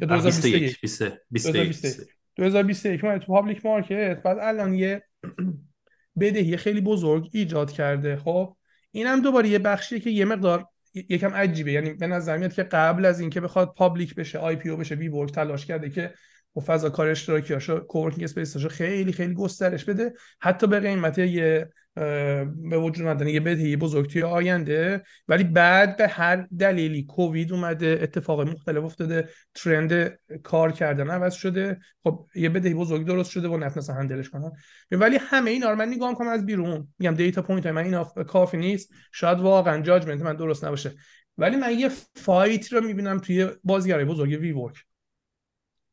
یا 0.00 0.06
2021 0.06 0.80
2021 1.30 2.08
2021 2.36 3.04
اومده 3.04 3.18
تو 3.18 3.32
پابلیک 3.32 3.66
مارکت 3.66 4.22
بعد 4.24 4.38
الان 4.38 4.74
یه 4.74 5.02
بدهی 6.20 6.56
خیلی 6.56 6.80
بزرگ 6.80 7.28
ایجاد 7.32 7.72
کرده. 7.72 8.16
خب 8.16 8.56
اینم 8.92 9.20
دوباره 9.20 9.48
یه 9.48 9.58
بخشیه 9.58 10.00
که 10.00 10.10
یه 10.10 10.24
مقدار 10.24 10.66
یکم 10.94 11.34
عجیبه. 11.34 11.72
یعنی 11.72 11.92
به 11.92 12.06
نظر 12.06 12.36
میاد 12.36 12.52
که 12.52 12.62
قبل 12.62 13.04
از 13.04 13.20
اینکه 13.20 13.40
بخواد 13.40 13.74
پابلیک 13.74 14.14
بشه 14.14 14.38
آی 14.38 14.56
پی 14.56 14.68
او 14.68 14.76
بشه 14.76 14.94
وی 14.94 15.08
ورک 15.08 15.32
تلاش 15.32 15.66
کرده 15.66 15.90
که 15.90 16.14
و 16.56 16.60
فضا 16.60 16.90
کار 16.90 17.08
اشتراکیاشو 17.08 17.78
کوورکینگ 17.80 18.24
اسپیساشو 18.24 18.68
خیلی 18.68 19.12
خیلی 19.12 19.34
گسترش 19.34 19.84
بده. 19.84 20.12
حتی 20.40 20.66
به 20.66 20.80
قیمت 20.80 21.18
یه 21.18 21.68
به 21.94 22.78
وجود 22.78 23.06
اومدن 23.06 23.28
یه 23.28 23.40
بدهی 23.40 23.76
بزرگ 23.76 24.10
توی 24.10 24.22
آینده 24.22 25.02
ولی 25.28 25.44
بعد 25.44 25.96
به 25.96 26.08
هر 26.08 26.36
دلیلی 26.58 27.02
کووید 27.02 27.52
اومده 27.52 27.98
اتفاق 28.02 28.40
مختلف 28.40 28.84
افتاده 28.84 29.28
ترند 29.54 30.18
کار 30.42 30.72
کردن 30.72 31.10
عوض 31.10 31.34
شده. 31.34 31.78
خب 32.04 32.26
یه 32.34 32.48
بدهی 32.48 32.74
بزرگ 32.74 33.06
درست 33.06 33.30
شده 33.30 33.48
و 33.48 33.56
نتونستن 33.56 33.94
هندلش 33.94 34.30
کنن. 34.30 34.52
ولی 34.90 35.18
همه 35.20 35.50
اینا 35.50 35.70
رو 35.70 35.76
من 35.76 35.88
نگاه 35.88 36.10
می‌کنم 36.10 36.28
از 36.28 36.46
بیرون. 36.46 36.88
میگم 36.98 37.14
دیتا 37.14 37.42
پوینت 37.42 37.66
من 37.66 37.84
اینا 37.84 38.04
کافی 38.04 38.56
نیست. 38.56 38.92
شاید 39.12 39.38
واقعا 39.38 39.82
جاجمنت 39.82 40.22
من 40.22 40.36
درست 40.36 40.64
نباشه. 40.64 40.92
ولی 41.38 41.56
من 41.56 41.78
یه 41.78 41.90
فایت 42.16 42.72
رو 42.72 42.80
می‌بینم 42.80 43.18
توی 43.18 43.48
بازیگرای 43.64 44.04
بزرگ 44.04 44.40
وی 44.40 44.52
ورک. 44.52 44.84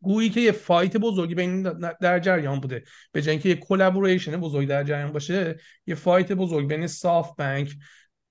گویی 0.01 0.29
که 0.29 0.41
یه 0.41 0.51
فایت 0.51 0.97
بزرگی 0.97 1.35
بین 1.35 1.61
در 2.01 2.19
جریان 2.19 2.59
بوده. 2.59 2.83
به 3.11 3.21
جای 3.21 3.31
اینکه 3.31 3.49
یه 3.49 3.55
کلابوریشن 3.55 4.37
بزرگ 4.37 4.67
در 4.67 4.83
جریان 4.83 5.11
باشه 5.11 5.59
یه 5.87 5.95
فایت 5.95 6.31
بزرگ 6.31 6.67
بین 6.67 6.87
سافت 6.87 7.35
بانک 7.37 7.75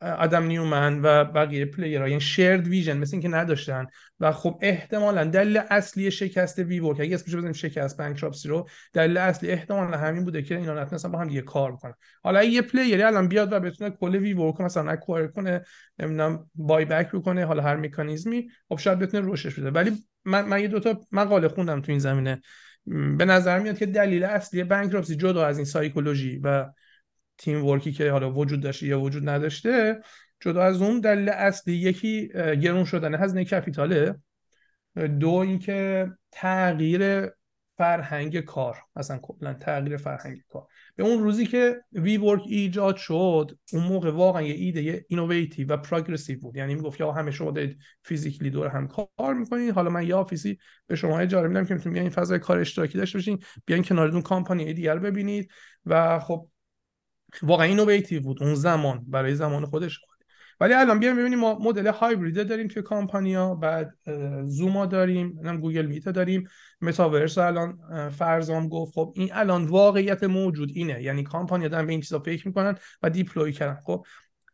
آدم 0.00 0.46
نیومن 0.46 1.00
و 1.02 1.24
بقیه 1.24 1.64
پلیرها 1.64 2.08
یعنی 2.08 2.20
شیرد 2.20 2.66
ویژن 2.66 2.96
مثل 2.98 3.14
اینکه 3.14 3.28
نداشتن. 3.28 3.86
و 4.20 4.32
خب 4.32 4.58
احتمالا 4.62 5.24
دلیل 5.24 5.60
اصلی 5.70 6.10
شکست 6.10 6.58
وی 6.58 6.80
ورک 6.80 7.00
اگه 7.00 7.14
اسمش 7.14 7.34
بزنیم 7.34 7.52
شکست 7.52 7.98
بانکراپسی 7.98 8.48
رو 8.48 8.68
دلیل 8.92 9.16
اصلی 9.16 9.50
احتمالا 9.50 9.96
همین 9.96 10.24
بوده 10.24 10.42
که 10.42 10.56
اینا 10.56 10.82
نتونستن 10.82 11.12
با 11.12 11.18
هم 11.18 11.28
دیگه 11.28 11.40
کار 11.40 11.76
کنن. 11.76 11.94
حالا 12.22 12.44
یه 12.44 12.62
پلیری 12.62 13.02
الان 13.02 13.28
بیاد 13.28 13.52
و 13.52 13.60
بتونه 13.60 13.90
کل 13.90 14.16
وی 14.16 14.32
ورک 14.32 14.60
مثلا 14.60 14.90
اکوایر 14.90 15.26
کنه 15.26 15.64
نمی‌دونم 15.98 16.50
بای 16.54 16.84
بک 16.84 17.12
بکنه 17.12 17.46
حالا 17.46 17.62
هر 17.62 17.76
مکانیزمی 17.76 18.48
خب 18.68 18.78
شاید 18.78 18.98
بتونه 18.98 19.32
رشدش 19.32 19.58
بده. 19.58 19.70
ولی 19.70 19.92
من 20.24 20.44
من 20.44 20.60
یه 20.60 20.68
دوتا 20.68 21.00
مقاله 21.12 21.48
خوندم 21.48 21.80
تو 21.80 21.92
این 21.92 21.98
زمینه. 21.98 22.42
به 23.18 23.24
نظر 23.24 23.58
میاد 23.58 23.78
که 23.78 23.86
دلیل 23.86 24.24
اصلی 24.24 24.64
بانکراپسی 24.64 25.16
جدا 25.16 25.46
از 25.46 25.58
این 25.58 25.64
سایکولوژی 25.64 26.40
و 26.44 26.66
تیم 27.38 27.66
ورکی 27.66 27.92
که 27.92 28.10
حالا 28.10 28.32
وجود 28.32 28.60
داشته 28.60 28.86
یا 28.86 29.00
وجود 29.00 29.28
نداشته 29.28 30.00
جدا 30.40 30.62
از 30.62 30.82
اون 30.82 31.00
دلیل 31.00 31.28
اصلی 31.28 31.74
یکی 31.74 32.28
گرون 32.34 32.84
شدن 32.84 33.14
هزینه 33.14 33.44
کپیتاله. 33.44 34.14
دو 35.20 35.30
اینکه 35.30 36.10
تغییر 36.32 37.30
فرهنگ 37.76 38.40
کار. 38.40 38.76
مثلا 38.96 39.18
کلا 39.18 39.54
تغییر 39.54 39.96
فرهنگ 39.96 40.38
کار. 40.48 40.66
به 40.96 41.04
اون 41.04 41.22
روزی 41.22 41.46
که 41.46 41.82
وی 41.92 42.16
ورک 42.16 42.42
ایجاد 42.46 42.96
شد 42.96 43.58
اون 43.72 43.84
موقع 43.84 44.10
واقعا 44.10 44.42
یه 44.42 44.54
ایده 44.54 45.04
اینوویتیو 45.08 45.72
و 45.72 45.76
پروگرسیو 45.76 46.40
بود. 46.40 46.56
یعنی 46.56 46.74
می‌گفت 46.74 47.00
یا 47.00 47.12
همه 47.12 47.30
شما 47.30 47.50
دارید 47.50 47.78
فیزیکلی 48.02 48.50
دور 48.50 48.68
هم 48.68 48.88
کار 48.88 49.34
می‌کنید. 49.34 49.74
حالا 49.74 49.90
من 49.90 50.06
یه 50.06 50.14
آفیسی 50.14 50.58
به 50.86 50.96
شما 50.96 51.18
اجاره 51.18 51.48
میدم 51.48 51.64
که 51.64 51.74
می‌تونید 51.74 51.98
این 51.98 52.10
فضای 52.10 52.38
کار 52.38 52.58
اشتراکی 52.58 52.98
داشته 52.98 53.18
باشین 53.18 53.38
بیاین 53.66 53.84
کنارتون 53.84 54.22
کامپانی 54.22 54.74
دیگر 54.74 54.98
ببینید. 54.98 55.50
و 55.86 56.18
خب 56.18 56.48
واقعا 57.42 57.66
اینوویتیو 57.66 58.20
بود. 58.20 58.42
اون 58.42 58.54
زمان 58.54 59.04
برای 59.08 59.34
زمان 59.34 59.66
خودش 59.66 60.00
ولی 60.60 60.74
الان 60.74 60.98
بیایم 60.98 61.16
ببینیم 61.16 61.38
ما 61.38 61.58
مدل 61.58 61.86
هایبرید 61.86 62.48
داریم 62.48 62.68
توی 62.68 62.82
کامپانیا 62.82 63.54
بعد 63.54 63.98
زوما 64.44 64.86
داریم 64.86 65.58
گوگل 65.60 65.86
میت 65.86 66.08
داریم. 66.08 66.48
متاورس 66.80 67.38
الان 67.38 67.78
فرزام 68.10 68.68
گفت. 68.68 68.94
خب 68.94 69.12
این 69.16 69.30
الان 69.32 69.64
واقعیت 69.64 70.24
موجود 70.24 70.70
اینه. 70.74 71.02
یعنی 71.02 71.22
کامپانیا 71.22 71.68
دارن 71.68 71.86
به 71.86 71.92
این 71.92 72.00
چیزا 72.00 72.18
فکر 72.18 72.48
می‌کنن 72.48 72.74
و 73.02 73.10
دیپلوی 73.10 73.52
کردن. 73.52 73.80
خب 73.84 74.06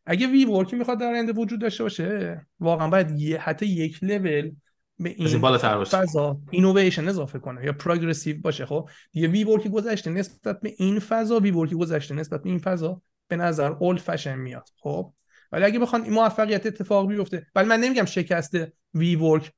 اگه 0.06 0.26
وی 0.26 0.44
ورکی 0.44 0.76
می‌خواد 0.76 1.00
در 1.00 1.12
آینده 1.12 1.32
وجود 1.32 1.60
داشته 1.60 1.82
باشه 1.82 2.46
واقعا 2.60 2.88
باید 2.88 3.10
یه 3.10 3.38
حتی 3.38 3.66
یک 3.66 4.04
لول 4.04 4.50
به 4.98 5.10
این 5.10 5.84
فضا 5.84 6.38
اینویشن 6.50 7.08
اضافه 7.08 7.38
کنه 7.38 7.64
یا 7.64 7.72
پروگرسیو 7.72 8.40
باشه 8.40 8.66
خب؟ 8.66 8.88
یه 9.14 9.28
وی 9.28 9.44
ورکی 9.44 9.68
گذشته 9.68 10.10
نسبت 10.10 10.60
به 10.60 10.74
این 10.78 10.98
فضا 10.98 11.40
وی 11.40 11.50
ورکی 11.50 11.74
گذشته 11.74 12.14
نسبت 12.14 12.42
به 12.42 12.48
این 12.48 12.58
فضا 12.58 13.02
به 13.28 13.36
نظر 13.36 13.72
اولد 13.72 13.98
فشن 13.98 14.38
میاد 14.38 14.68
خب؟ 14.76 15.12
ولی 15.52 15.64
اگه 15.64 15.78
بخوان 15.78 16.02
این 16.02 16.12
موفقیت 16.12 16.66
اتفاق 16.66 17.08
بیفته 17.08 17.46
ولی 17.54 17.68
من 17.68 17.80
نمیگم 17.80 18.04
شکست 18.04 18.54
وی 18.94 19.16
ورک 19.16 19.52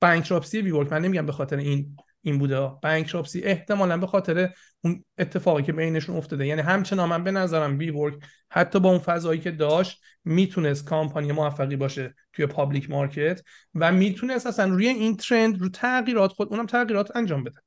بانکراپسی 0.00 0.60
وی 0.60 0.70
ورک 0.70 0.92
من 0.92 1.02
نمیگم 1.02 1.26
به 1.26 1.32
خاطر 1.32 1.56
این 1.56 1.96
این 2.24 2.38
بوده. 2.38 2.70
بانکراپسی 2.82 3.40
احتمالا 3.40 3.96
به 3.96 4.06
خاطر 4.06 4.50
اون 4.80 5.04
اتفاقی 5.18 5.62
که 5.62 5.72
بینشون 5.72 6.16
افتاده. 6.16 6.46
یعنی 6.46 6.60
همچنان 6.60 7.08
من 7.08 7.24
به 7.24 7.30
نظرم 7.30 7.78
وی 7.78 7.90
ورک 7.90 8.14
حتی 8.50 8.80
با 8.80 8.88
اون 8.88 8.98
فضایی 8.98 9.40
که 9.40 9.50
داشت 9.50 10.00
می‌تونست 10.24 10.84
کامپانی 10.84 11.32
موفقی 11.32 11.76
باشه 11.76 12.14
توی 12.32 12.46
پابلیک 12.46 12.90
مارکت 12.90 13.42
و 13.74 13.92
می‌تونست 13.92 14.46
اصلا 14.46 14.74
روی 14.74 14.88
این 14.88 15.16
ترند 15.16 15.60
رو 15.60 15.68
تغییرات 15.68 16.32
خود 16.32 16.48
اونم 16.48 16.66
تغییرات 16.66 17.16
انجام 17.16 17.44
بده. 17.44 17.60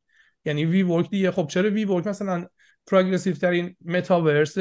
یعنی 0.45 0.65
وی 0.65 0.83
ورک 0.83 1.09
دیگه. 1.09 1.31
خب 1.31 1.47
چرا 1.47 1.69
وی 1.69 1.85
ورک؟ 1.85 2.07
مثلا 2.07 2.45
پروگرسیو 2.87 3.35
ترین 3.35 3.75
متاورس 3.85 4.57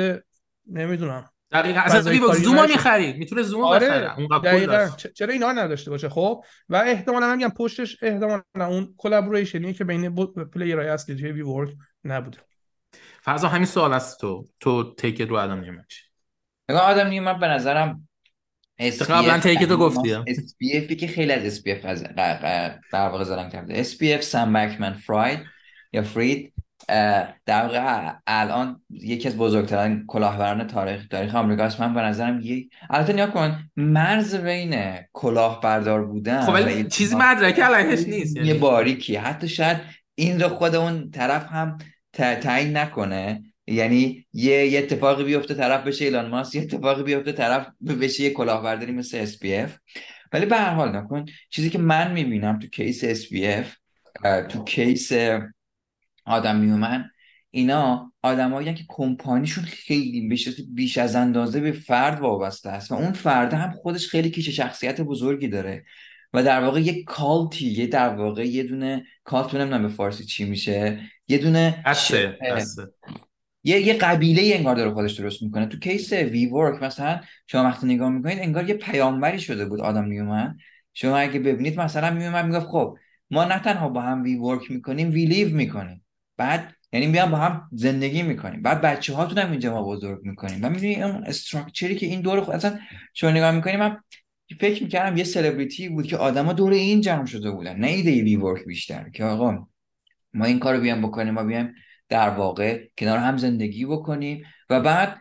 نمی‌دونم. 0.67 1.31
دقیقاً. 1.63 1.81
اصلا 1.81 2.11
ویو 2.11 2.33
زوما 2.33 2.67
می‌خرید 2.67 3.17
می‌تونه 3.17 3.43
زوما 3.43 3.67
آره 3.67 4.11
بخره. 4.43 4.91
چرا 5.15 5.33
اینا 5.33 5.53
نداشته 5.53 5.91
باشه؟ 5.91 6.09
خب. 6.09 6.45
و 6.69 6.77
احتمالاً 6.77 7.37
میگم 7.37 7.53
پشتش 7.57 7.97
احتمالاً 8.03 8.43
اون 8.55 8.95
کلابوریشنی 8.99 9.73
که 9.73 9.85
بین 9.85 10.15
پلیرای 10.55 10.89
اصلی 10.89 11.17
توی 11.17 11.33
وی 11.33 11.43
ورک 11.43 11.71
نبوده. 12.05 12.39
فرضا 13.23 13.49
همین 13.49 13.67
سوال 13.67 13.93
است 13.93 14.21
تو. 14.21 14.47
تو 14.61 14.95
تیک 14.95 15.21
رو 15.21 15.37
آدم 15.37 15.61
نیومد 15.61 15.87
نگاه 16.69 16.83
آدم 16.83 17.07
نیومد 17.07 17.41
به 17.41 17.49
نظرم 17.49 18.09
قبلا 19.09 19.39
تیک 19.39 19.65
تو 19.65 19.77
گفتی 19.77 20.15
اس 20.15 20.57
پی 20.59 20.77
اف 20.77 20.93
که 20.93 21.07
خیلی 21.07 21.33
از 21.33 21.45
اس 21.45 21.63
پی 21.63 21.73
اف 21.73 21.83
در 22.93 23.09
واقع 23.09 23.25
زدن 23.25 23.49
کرده. 23.49 23.81
اس 23.81 23.99
پی 23.99 24.15
اف 24.15 24.23
سم 24.23 24.53
بکمن 24.53 24.93
فراید 24.93 25.39
یا 25.93 26.03
فرید 26.03 26.53
در 27.47 27.63
واقع 27.63 28.13
الان 28.27 28.83
یکی 28.91 29.29
از 29.29 29.37
بزرگترین 29.37 30.05
کلاهبران 30.07 30.67
تاریخ 30.67 31.09
تاریخ 31.09 31.35
آمریکا 31.35 31.65
است. 31.65 31.81
من 31.81 31.95
به 31.95 32.01
نظرم 32.01 32.41
یک 32.43 32.71
البته 32.91 33.13
نیا 33.13 33.27
کن 33.27 33.71
مرز 33.77 34.35
بین 34.35 34.99
کلاهبردار 35.13 36.07
بودن 36.07 36.41
خب 36.41 36.53
ولی 36.53 36.85
چیزی 36.85 37.15
مدرک 37.15 37.61
علیهش 37.61 38.09
نیست 38.09 38.37
یه 38.37 38.47
یعنی. 38.47 38.59
باریکی 38.59 39.17
حتی 39.17 39.49
شاید 39.49 39.77
این 40.15 40.41
رو 40.41 40.49
خود 40.49 40.75
اون 40.75 41.11
طرف 41.11 41.47
هم 41.49 41.79
تعیین 42.13 42.77
نکنه. 42.77 43.43
یعنی 43.67 44.27
یه, 44.33 44.67
یه 44.67 44.79
اتفاقی 44.79 45.25
بیفته 45.25 45.55
طرف 45.55 45.87
بشه 45.87 46.05
ایلان 46.05 46.29
ماسک 46.29 46.55
یه 46.55 46.63
اتفاقی 46.63 47.03
بیفته 47.03 47.33
طرف 47.33 47.67
بشه 48.01 48.23
یه 48.23 48.31
کلاهبرداری 48.31 48.93
مثل 48.93 49.27
SPF 49.27 49.71
ولی 50.33 50.47
به 50.47 50.57
هر 50.57 50.75
حال 50.75 50.97
نکن 50.97 51.25
چیزی 51.51 51.71
که 51.71 51.79
من 51.79 52.13
می‌بینم 52.13 52.59
تو 52.59 52.67
کیس 52.67 53.05
SPF 53.05 53.67
تو 54.49 54.65
کیس 54.65 55.13
آدم 56.27 56.57
نیومن 56.57 57.11
اینا 57.51 58.13
آدمایی 58.23 58.75
که 58.75 58.85
کمپانیشون 58.89 59.65
خیلی 59.65 60.29
بیش, 60.29 60.49
بیش 60.75 60.99
از 60.99 61.17
اندازه 61.17 61.61
به 61.61 61.73
فرد 61.73 62.21
وابسته 62.21 62.71
است 62.71 62.93
و 62.93 62.95
اون 62.95 63.13
فرد 63.13 63.55
هم 63.55 63.71
خودش 63.71 64.09
خیلی 64.09 64.31
کیش 64.31 64.49
شخصیت 64.49 65.01
بزرگی 65.01 65.49
داره 65.49 65.85
و 66.33 66.43
در 66.43 66.65
واقع 66.65 66.81
یه 66.81 67.05
کالتی 67.05 67.67
یه 67.67 67.87
در 67.87 68.09
واقع 68.09 68.47
یه 68.47 68.63
دونه 68.63 69.05
کالت 69.25 69.55
نمی‌دونم 69.55 69.83
به 69.83 69.89
فارسی 69.89 70.25
چی 70.25 70.45
میشه 70.45 71.01
یه 71.29 71.39
دونه 71.39 71.83
هسته 71.87 72.37
یه 73.65 73.81
یه 73.81 73.95
قبیله 73.95 74.57
انگار 74.57 74.77
داره 74.77 74.91
خودش 74.95 75.13
درست 75.13 75.43
می‌کنه. 75.43 75.67
تو 75.67 75.79
کیس 75.79 76.13
وی 76.13 76.47
ورک 76.47 76.83
مثلا 76.83 77.21
شما 77.47 77.65
وقتی 77.65 77.87
نگاه 77.87 78.11
می‌کنید 78.11 78.39
انگار 78.39 78.69
یه 78.69 78.75
پیامبری 78.75 79.41
شده 79.41 79.65
بود 79.65 79.81
آدم 79.81 80.05
نیومن 80.05 80.59
شما 80.95 81.17
اگه 81.17 81.41
ببینید 81.41 81.81
مثلا 81.81 82.11
میومد 82.11 82.45
می‌گفت 82.45 82.67
خب 82.67 82.97
ما 83.31 83.45
نه 83.45 83.59
تنها 83.59 83.89
با 83.89 84.01
هم 84.01 84.23
وی 84.23 84.35
ورک 84.35 84.71
می‌کنیم 84.71 85.11
وی 85.11 85.27
لیو 85.27 85.57
می‌کنیم. 85.57 86.06
بعد 86.37 86.73
یعنی 86.93 87.07
میام 87.07 87.31
با 87.31 87.37
هم 87.37 87.69
زندگی 87.73 88.23
می‌کنیم. 88.23 88.63
بعد 88.63 88.81
بچه 88.81 89.15
هاتون 89.15 89.39
هم 89.39 89.51
اینجا 89.51 89.75
ما 89.75 89.83
بزرگ 89.83 90.21
می‌کنیم. 90.23 90.65
و 90.65 90.69
می‌دونی 90.71 91.03
اون 91.03 91.25
استراکچری 91.25 91.97
که 91.97 92.07
این 92.07 92.21
دور 92.21 92.41
خود 92.41 92.55
اصلا 92.55 92.79
شما 93.15 93.31
نگاه 93.31 93.51
می‌کنیم 93.51 93.81
من 93.81 93.97
فکر 94.61 94.83
می‌کردم 94.83 95.17
یه 95.17 95.25
سلبریتی 95.25 95.89
بود 95.89 96.07
که 96.07 96.17
آدما 96.17 96.53
دور 96.53 96.73
این 96.73 97.01
جمع 97.01 97.27
شده 97.27 97.51
بودن. 97.51 97.77
نه 97.77 97.87
ایده 97.87 98.11
وی 98.11 98.37
ورک 98.37 98.65
بیشتر 98.65 99.11
که 99.11 99.25
آقا 99.25 99.67
ما 100.35 100.45
این 100.45 100.59
کارو 100.59 100.81
بیام 100.81 101.03
بکنیم 101.03 101.35
ما 101.35 101.45
بیایم 101.45 101.75
در 102.09 102.29
واقع 102.29 102.85
کنار 102.99 103.19
هم 103.19 103.37
زندگی 103.37 103.87
بکنیم. 103.87 104.43
و 104.71 104.81
بعد 104.81 105.17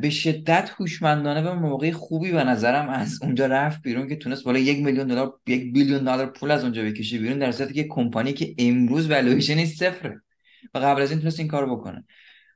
به 0.00 0.10
شدت 0.10 0.70
هوشمندانه 0.78 1.42
به 1.42 1.54
موقع 1.54 1.90
خوبی 1.90 2.32
به 2.32 2.44
نظرم 2.44 2.88
از 2.88 3.18
اونجا 3.22 3.46
رفت 3.46 3.82
بیرون 3.82 4.08
که 4.08 4.16
تونست 4.16 4.44
بالا 4.44 4.58
یک 4.58 4.84
میلیون 4.84 5.06
دلار 5.06 5.40
یک 5.46 5.72
بیلیون 5.72 5.98
دلار 5.98 6.26
پول 6.26 6.50
از 6.50 6.64
اونجا 6.64 6.82
بکشه 6.82 7.18
بیرون 7.18 7.38
در 7.38 7.52
صورتی 7.52 7.74
که 7.74 7.86
کمپانی 7.88 8.32
که 8.32 8.54
امروز 8.58 9.10
والویشنش 9.10 9.68
صفره. 9.68 10.22
و 10.74 10.78
قبل 10.78 11.02
از 11.02 11.10
این 11.10 11.20
تونست 11.20 11.38
این 11.38 11.48
کار 11.48 11.70
بکنه. 11.70 12.04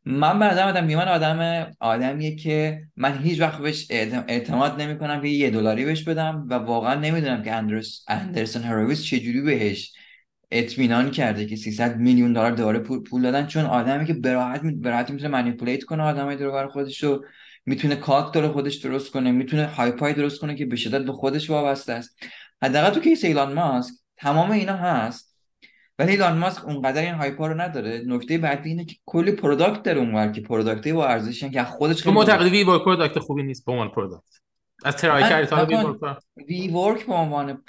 من 0.05 0.39
به 0.39 0.45
نظرم 0.45 0.69
آدم 0.69 0.87
من 0.87 1.09
آدم 1.09 1.71
آدمیه 1.81 2.37
که 2.37 2.83
من 2.97 3.19
هیچ 3.19 3.41
وقت 3.41 3.59
بهش 3.59 3.87
اعتماد 3.91 4.81
نمی 4.81 4.99
کنم 4.99 5.21
که 5.23 5.29
یه 5.29 5.51
دلاری 5.51 5.85
بهش 5.85 6.03
بدم 6.03 6.47
و 6.51 6.55
واقعا 6.55 6.95
نمی‌دونم 6.95 7.43
که 7.43 7.53
اندرس 7.53 8.05
اندرسون 8.09 8.63
هرویس 8.63 9.05
چجوری 9.05 9.41
بهش 9.41 9.93
اطمینان 10.51 11.11
کرده 11.11 11.47
که 11.47 11.57
300 11.57 11.97
میلیون 11.97 12.33
دلار 12.33 12.51
دوباره 12.51 12.79
پول, 12.79 13.23
دادن. 13.23 13.47
چون 13.47 13.65
آدمی 13.65 14.07
که 14.07 14.15
براحت 14.15 14.61
براحت 14.63 15.11
می‌تونه 15.11 15.31
منیپولیت 15.31 15.85
کنه 15.85 16.03
آدمای 16.03 16.37
دور 16.37 16.67
خودش 16.69 17.03
رو 17.03 17.25
می‌تونه 17.67 17.97
کاک 17.97 18.35
داره 18.35 18.49
خودش 18.49 18.75
درست 18.75 19.13
کنه 19.13 19.33
می‌تونه 19.33 19.67
هایپای 19.67 20.13
درست 20.13 20.41
کنه 20.41 20.55
که 20.55 20.67
به 20.67 20.77
شدت 20.77 21.07
به 21.07 21.13
خودش 21.13 21.51
وابسته 21.51 21.93
است. 21.93 22.19
حداقل 22.63 22.91
تو 22.91 23.01
کیس 23.01 23.25
ایلان 23.25 23.53
ماسک 23.53 23.95
تمام 24.17 24.51
اینا 24.51 24.77
هست. 24.77 25.36
ولی 25.99 26.11
ایلان 26.11 26.39
ماسک 26.39 26.65
اونقدر 26.65 27.03
این 27.03 27.15
هایپا 27.15 27.47
رو 27.47 27.61
نداره. 27.61 28.03
نکته 28.07 28.39
بعدی 28.39 28.69
اینه 28.69 28.85
که 28.85 28.97
کلی 29.07 29.33
پروداکت 29.33 29.83
داره 29.83 29.99
اونور 29.99 30.29
که 30.33 30.41
پروداکتی 30.41 30.93
با 30.93 31.07
ارزشن 31.07 31.51
که 31.51 31.63
خودش 31.63 32.03
خیلی 32.03 32.15
معتقدی 32.15 32.51
وی 32.51 32.65
ورک 32.65 32.85
پروداکت 32.85 33.19
خوبی 33.19 33.43
نیست 33.43 33.65
به 33.65 33.73
عنوان 33.73 33.89
پروداکت 33.89 34.41
از 34.85 34.97
ترای 34.97 35.47
تا 35.47 35.67
وی 36.49 36.69
ورک 36.69 37.07
به 37.07 37.15
عنوان 37.15 37.63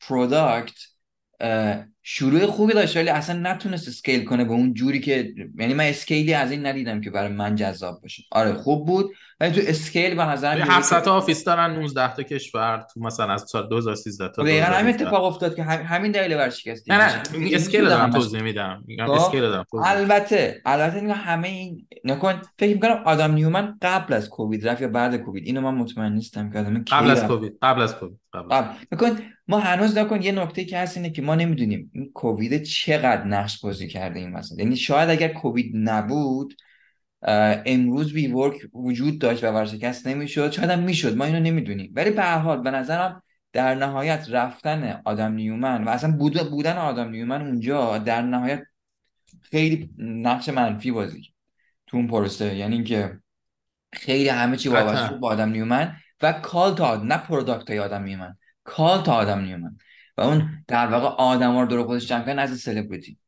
پروداکت 0.00 0.78
شروع 2.02 2.46
خوبی 2.46 2.72
داشت 2.72 2.96
ولی 2.96 3.08
اصلا 3.08 3.52
نتونست 3.52 3.88
اسکیل 3.88 4.24
کنه 4.24 4.44
به 4.44 4.52
اون 4.52 4.74
جوری 4.74 5.00
که 5.00 5.34
یعنی 5.58 5.74
من 5.74 5.84
اسکیلی 5.84 6.34
از 6.34 6.50
این 6.50 6.66
ندیدم 6.66 7.00
که 7.00 7.10
برای 7.10 7.32
من 7.32 7.54
جذاب 7.54 8.02
باشه. 8.02 8.22
آره 8.30 8.52
خوب 8.52 8.86
بود 8.86 9.10
ولی 9.40 9.52
تو 9.52 9.60
اسکیل 9.66 10.14
به 10.14 10.24
نظر 10.24 10.58
700 10.58 11.02
تا 11.02 11.14
آفیس 11.14 11.44
دارن 11.44 11.70
19 11.70 12.14
تا 12.14 12.22
کشور 12.22 12.86
تو 12.94 13.00
مثلا 13.00 13.32
از 13.32 13.44
سال 13.48 13.68
2013 13.68 14.28
تا 14.28 14.42
دقیقاً 14.42 14.66
همین 14.66 14.94
اتفاق 14.94 15.24
افتاد 15.24 15.56
که 15.56 15.62
همین 15.62 16.12
دلیل 16.12 16.50
شکست 16.50 16.90
نه 16.90 16.96
نه 16.96 17.22
اسکیل 17.52 17.84
دارم 17.84 18.10
توضیح 18.10 18.42
میدم. 18.42 18.84
میگم 18.86 19.06
خب، 19.06 19.12
اسکیل 19.12 19.40
دارم 19.40 19.64
البته 19.84 20.62
البته 20.64 21.00
میگم 21.00 21.14
همه 21.14 21.48
این 21.48 21.86
نکن 22.04 22.42
فکر 22.58 22.74
می‌کنم 22.74 23.02
آدم 23.04 23.32
نیومن 23.32 23.78
قبل 23.82 24.14
از 24.14 24.28
کووید 24.28 24.68
رفت 24.68 24.82
یا 24.82 24.88
بعد 24.88 25.16
کووید؟ 25.16 25.46
اینو 25.46 25.60
من 25.60 25.74
مطمئن 25.74 26.12
نیستم 26.12 26.50
که 26.50 26.58
آدم 26.58 26.84
قبل 26.90 27.10
از 27.10 27.24
کووید 27.24 27.58
قبل 27.62 27.82
از 27.82 27.96
کووید 27.96 28.18
قبل 28.50 28.68
نکن 28.92 29.18
ما 29.48 29.58
هنوز 29.58 29.98
نکن 29.98 30.22
یه 30.22 30.32
نکته 30.32 30.64
که 30.64 30.78
هست 30.78 30.96
اینه 30.96 31.10
که 31.10 31.22
ما 31.22 31.34
نمی‌دونیم 31.34 31.91
این 31.92 32.12
کووید 32.12 32.62
چقدر 32.62 33.24
نقش 33.24 33.60
بازی 33.60 33.88
کرده 33.88 34.20
این 34.20 34.30
مثلا 34.30 34.58
یعنی 34.58 34.76
شاید 34.76 35.10
اگر 35.10 35.28
کووید 35.28 35.72
نبود 35.74 36.54
امروز 37.66 38.12
وی 38.12 38.26
ورک 38.26 38.54
وجود 38.74 39.18
داشت 39.18 39.44
و 39.44 39.46
ورشکست 39.46 40.06
نمی‌شد 40.06 40.50
شاید 40.50 40.70
هم 40.70 40.82
می‌شد 40.82 41.16
ما 41.16 41.24
اینو 41.24 41.40
نمی‌دونیم. 41.40 41.92
ولی 41.94 42.10
به 42.10 42.22
هر 42.22 42.38
حال 42.38 42.62
به 42.62 42.70
نظرم 42.70 43.22
در 43.52 43.74
نهایت 43.74 44.26
رفتن 44.30 45.00
آدم 45.04 45.32
نیومن 45.32 45.84
و 45.84 45.88
اصلا 45.88 46.16
بودن 46.50 46.76
آدم 46.76 47.08
نیومن 47.08 47.42
اونجا 47.42 47.98
در 47.98 48.22
نهایت 48.22 48.62
خیلی 49.42 49.90
نقش 49.98 50.48
منفی 50.48 50.90
بازی 50.90 51.22
تو 51.86 51.96
اون 51.96 52.06
پروسه. 52.06 52.56
یعنی 52.56 52.74
اینکه 52.74 53.18
خیلی 53.92 54.28
همه 54.28 54.56
چی 54.56 54.68
وابسته 54.68 55.14
با 55.14 55.28
آدم 55.28 55.48
نیومن 55.48 55.96
و 56.22 56.32
کال 56.32 56.74
تا 56.74 56.96
نه 56.96 57.16
پروداکت 57.16 57.70
های 57.70 57.78
آدم 57.78 58.02
نیومن. 58.02 58.36
کال 58.64 59.02
تا 59.02 59.14
آدم 59.14 59.40
نیومن. 59.40 59.76
و 60.16 60.20
اون 60.20 60.64
در 60.68 60.86
واقع 60.86 61.06
آدم 61.06 61.58
رو 61.58 61.66
دور 61.66 61.84
خودش 61.84 62.08
جمع 62.08 62.34
از 62.38 62.58
سلبریتی 62.58 63.18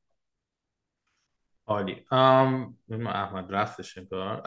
عالی. 1.66 1.97
ام 2.11 2.76
احمد 3.07 3.47
رفتش 3.51 3.99
انگار. 3.99 4.43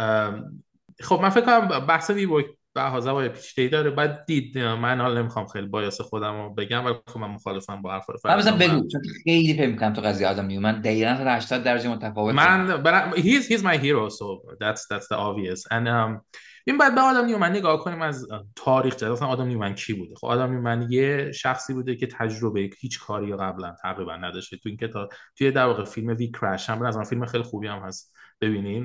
خب 1.03 1.19
من 1.21 1.29
فکر 1.29 1.45
کنم 1.45 1.85
بحث 1.85 2.09
وی 2.09 2.25
ورک 2.25 2.45
به 2.73 2.81
حاضر 2.81 3.27
پیچیده‌ای 3.27 3.69
داره. 3.69 3.89
بعد 3.89 4.25
دید 4.25 4.57
من 4.57 5.01
حالا 5.01 5.21
نمی‌خوام 5.21 5.47
خیلی 5.47 5.67
بایاس 5.67 6.01
خودم 6.01 6.41
رو 6.41 6.53
بگم 6.53 6.85
ولی 6.85 6.95
خب 7.07 7.19
من 7.19 7.27
مخالفم 7.27 7.81
با 7.81 7.91
حرف 7.91 8.25
من 8.25 8.38
مثلا 8.38 8.57
بگو 8.57 8.88
چون 8.88 9.01
خیلی 9.23 9.53
فکر 9.53 9.67
می‌کنم 9.67 9.93
تو 9.93 10.01
قضیه 10.01 10.27
آدم 10.27 10.45
نیومن 10.45 10.81
دقیقاً 10.81 11.11
80 11.11 11.63
درجه 11.63 11.89
متفاوت 11.89 12.35
من 12.35 13.11
he's 13.11 13.47
he's 13.47 13.61
my 13.61 13.77
hero 13.77 14.09
so 14.09 14.25
that's 14.61 14.85
that's 14.91 15.07
the 15.07 15.15
obvious. 15.15 15.65
And 15.71 15.88
um, 15.88 16.21
این 16.68 16.78
بعد 16.78 16.95
به 16.95 17.01
آدم 17.01 17.26
نیومن 17.26 17.51
نگاه 17.51 17.84
کنیم 17.84 18.01
از 18.01 18.28
تاریخ 18.55 18.95
جد 18.95 19.03
اصلا 19.03 19.28
آدم 19.28 19.45
نیومن 19.45 19.76
کی 19.76 19.93
بوده. 19.93 20.15
خب 20.15 20.26
آدم 20.26 20.51
نیومن 20.51 20.91
یه 20.91 21.32
شخصی 21.32 21.74
بوده 21.74 21.95
که 21.95 22.07
تجربه 22.07 22.70
هیچ 22.80 22.99
کاری 22.99 23.36
قبلا 23.36 23.76
تقریبا 23.82 24.15
نداشته. 24.15 24.57
تو 24.57 24.70
این 24.70 24.78
کتاب 24.78 25.09
توی 25.36 25.51
در 25.51 25.65
واقع 25.65 25.84
فیلم 25.86 26.15
وی 26.18 26.32
کرش 26.32 26.70
هم 26.70 26.82
از 26.82 27.09
فیلم 27.09 27.26
خیلی 27.26 27.43
خوبی 27.43 27.68
هم 27.68 27.80
هست. 27.80 28.13
ببینین 28.41 28.84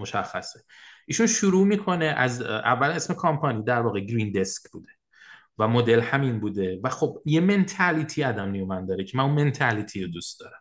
مشخصه. 0.00 0.60
ایشون 1.06 1.26
شروع 1.26 1.66
می‌کنه 1.66 2.04
از 2.04 2.42
اول 2.42 2.90
اسم 2.90 3.14
کامپانی 3.14 3.62
در 3.62 3.80
واقع 3.80 4.00
گرین 4.00 4.32
دسک 4.32 4.62
بوده 4.72 4.88
و 5.58 5.68
مدل 5.68 6.00
همین 6.00 6.40
بوده 6.40 6.80
و 6.84 6.88
خب 6.88 7.22
یه 7.24 7.40
منتالیتی 7.40 8.24
آدم 8.24 8.50
نیومن 8.50 8.86
داره 8.86 9.04
که 9.04 9.18
من 9.18 9.24
اون 9.24 9.34
منتالیتی 9.34 10.02
رو 10.02 10.08
دوست 10.08 10.40
دارم. 10.40 10.60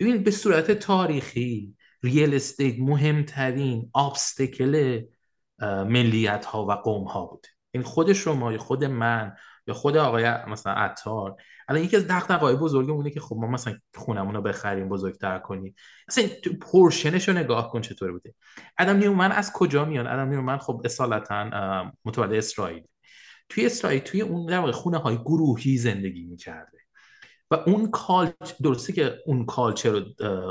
ببین 0.00 0.22
به 0.22 0.30
صورت 0.30 0.70
تاریخی 0.70 1.74
ریل 2.02 2.34
استیت 2.34 2.76
مهمترین 2.78 3.90
آبستکل 3.92 5.02
ملیت 5.62 6.44
ها 6.44 6.66
و 6.66 6.72
قوم 6.72 7.04
ها 7.04 7.26
بوده. 7.26 7.48
این 7.70 7.82
خود 7.82 8.12
شما 8.12 8.52
یا 8.52 8.58
خود 8.58 8.84
من 8.84 9.32
یا 9.66 9.74
خود 9.74 9.96
آقای 9.96 10.44
مثلا 10.48 10.72
عطار. 10.72 11.36
الان 11.68 11.82
یکی 11.82 11.96
از 11.96 12.06
دغدغه‌های 12.08 12.56
بزرگمونه 12.56 13.10
که 13.10 13.20
خب 13.20 13.36
ما 13.36 13.46
مثلا 13.46 13.78
خونمون 13.94 14.34
رو 14.34 14.42
بخریم 14.42 14.88
بزرگتر 14.88 15.38
کنیم. 15.38 15.74
مثلا 16.08 16.24
پورشنش 16.60 17.28
رو 17.28 17.34
نگاه 17.34 17.70
کن 17.70 17.80
چطور 17.80 18.12
بوده. 18.12 18.34
ادم 18.78 19.08
من 19.08 19.32
از 19.32 19.52
کجا 19.52 19.84
میان 19.84 20.06
ادم 20.06 20.28
من 20.28 20.58
خب 20.58 20.82
اصالتا 20.84 21.92
متولد 22.04 22.32
اسرائیل. 22.32 22.82
توی 23.48 23.66
اسرائیل 23.66 24.00
توی 24.00 24.20
اون 24.20 24.46
در 24.46 24.70
خونه 24.70 24.98
های 24.98 25.16
گروهی 25.16 25.78
زندگی 25.78 26.24
می‌کرده. 26.24 26.78
و 27.52 27.54
اون 27.54 27.90
کال 27.90 28.32
درسته 28.62 28.92
که 28.92 29.18
اون 29.26 29.46
کالچر 29.46 29.90
رو 29.90 30.00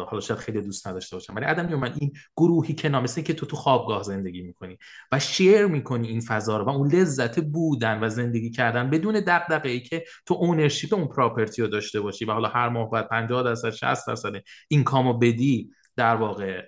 حالا 0.06 0.22
شاید 0.22 0.40
خیلی 0.40 0.62
دوست 0.62 0.88
نداشته 0.88 1.16
باشم 1.16 1.36
ولی 1.36 1.46
آدم 1.46 1.76
من 1.76 1.94
این 2.00 2.12
گروهی 2.38 2.74
که 2.74 2.90
نامسته 2.90 3.22
که 3.22 3.34
تو 3.34 3.46
تو 3.46 3.56
خوابگاه 3.56 4.04
زندگی 4.04 4.42
می‌کنی 4.42 4.78
و 5.12 5.20
شیر 5.20 5.66
می‌کنی 5.66 6.08
این 6.08 6.22
فضا 6.22 6.58
رو 6.58 6.66
و 6.66 6.70
اون 6.70 6.92
لذت 6.92 7.40
بودن 7.40 8.04
و 8.04 8.10
زندگی 8.10 8.52
کردن 8.52 8.90
بدون 8.90 9.20
دغدغه 9.28 9.70
ای 9.70 9.80
که 9.80 10.04
تو 10.26 10.34
اونرشیپ 10.34 10.94
اون 10.94 11.08
پراپرتی 11.08 11.62
رو 11.62 11.68
داشته 11.68 12.02
باشی 12.02 12.26
و 12.26 12.32
حالا 12.32 12.48
هر 12.48 12.70
ماه 12.70 12.90
باید 12.90 13.08
50 13.08 13.44
درصد 13.44 13.70
60 13.70 14.08
درصد 14.08 14.34
این 14.68 14.84
کامو 14.84 15.14
بدی 15.14 15.72
در 15.96 16.16
واقع 16.16 16.62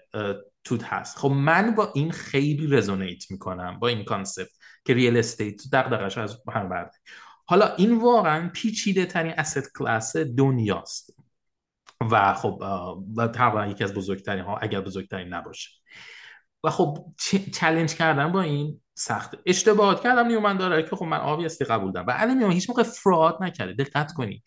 توت 0.63 0.83
هست. 0.83 1.17
خب 1.17 1.31
من 1.31 1.75
با 1.75 1.91
این 1.95 2.11
خیلی 2.11 2.67
رزونیت 2.67 3.31
می‌کنم 3.31 3.79
با 3.79 3.87
این 3.87 4.03
کانسپت 4.03 4.49
که 4.85 4.93
ریل 4.93 5.17
استیت 5.17 5.61
دغدغش 5.73 6.17
از 6.17 6.37
هم 6.53 6.69
برده. 6.69 6.97
حالا 7.45 7.75
این 7.75 8.01
واقعا 8.01 8.49
پیچیده 8.53 9.05
ترین 9.05 9.33
asset 9.33 9.67
کلاس 9.75 10.17
دنیاست. 10.17 11.15
و 12.11 12.33
خب 12.33 12.63
تقریبا 13.33 13.65
یکی 13.65 13.83
از 13.83 13.93
بزرگترین 13.93 14.43
ها 14.43 14.57
اگر 14.57 14.81
بزرگترین 14.81 15.27
نباشه. 15.27 15.69
و 16.63 16.69
خب 16.69 17.05
چلنج 17.53 17.95
کردن 17.95 18.31
با 18.31 18.41
این 18.41 18.81
سخته 18.93 19.37
اشتباهات 19.45 20.03
کردم 20.03 20.27
نیومن 20.27 20.57
داره 20.57 20.83
که 20.83 20.95
خب 20.95 21.05
من 21.05 21.17
آبیستی 21.17 21.65
قبول 21.65 21.91
دارم. 21.91 22.07
و 22.07 22.13
الان 22.15 22.51
هیچ 22.51 22.69
موقع 22.69 22.83
فراد 22.83 23.43
نکرده. 23.43 23.83
دقت 23.83 24.13
کنی. 24.13 24.43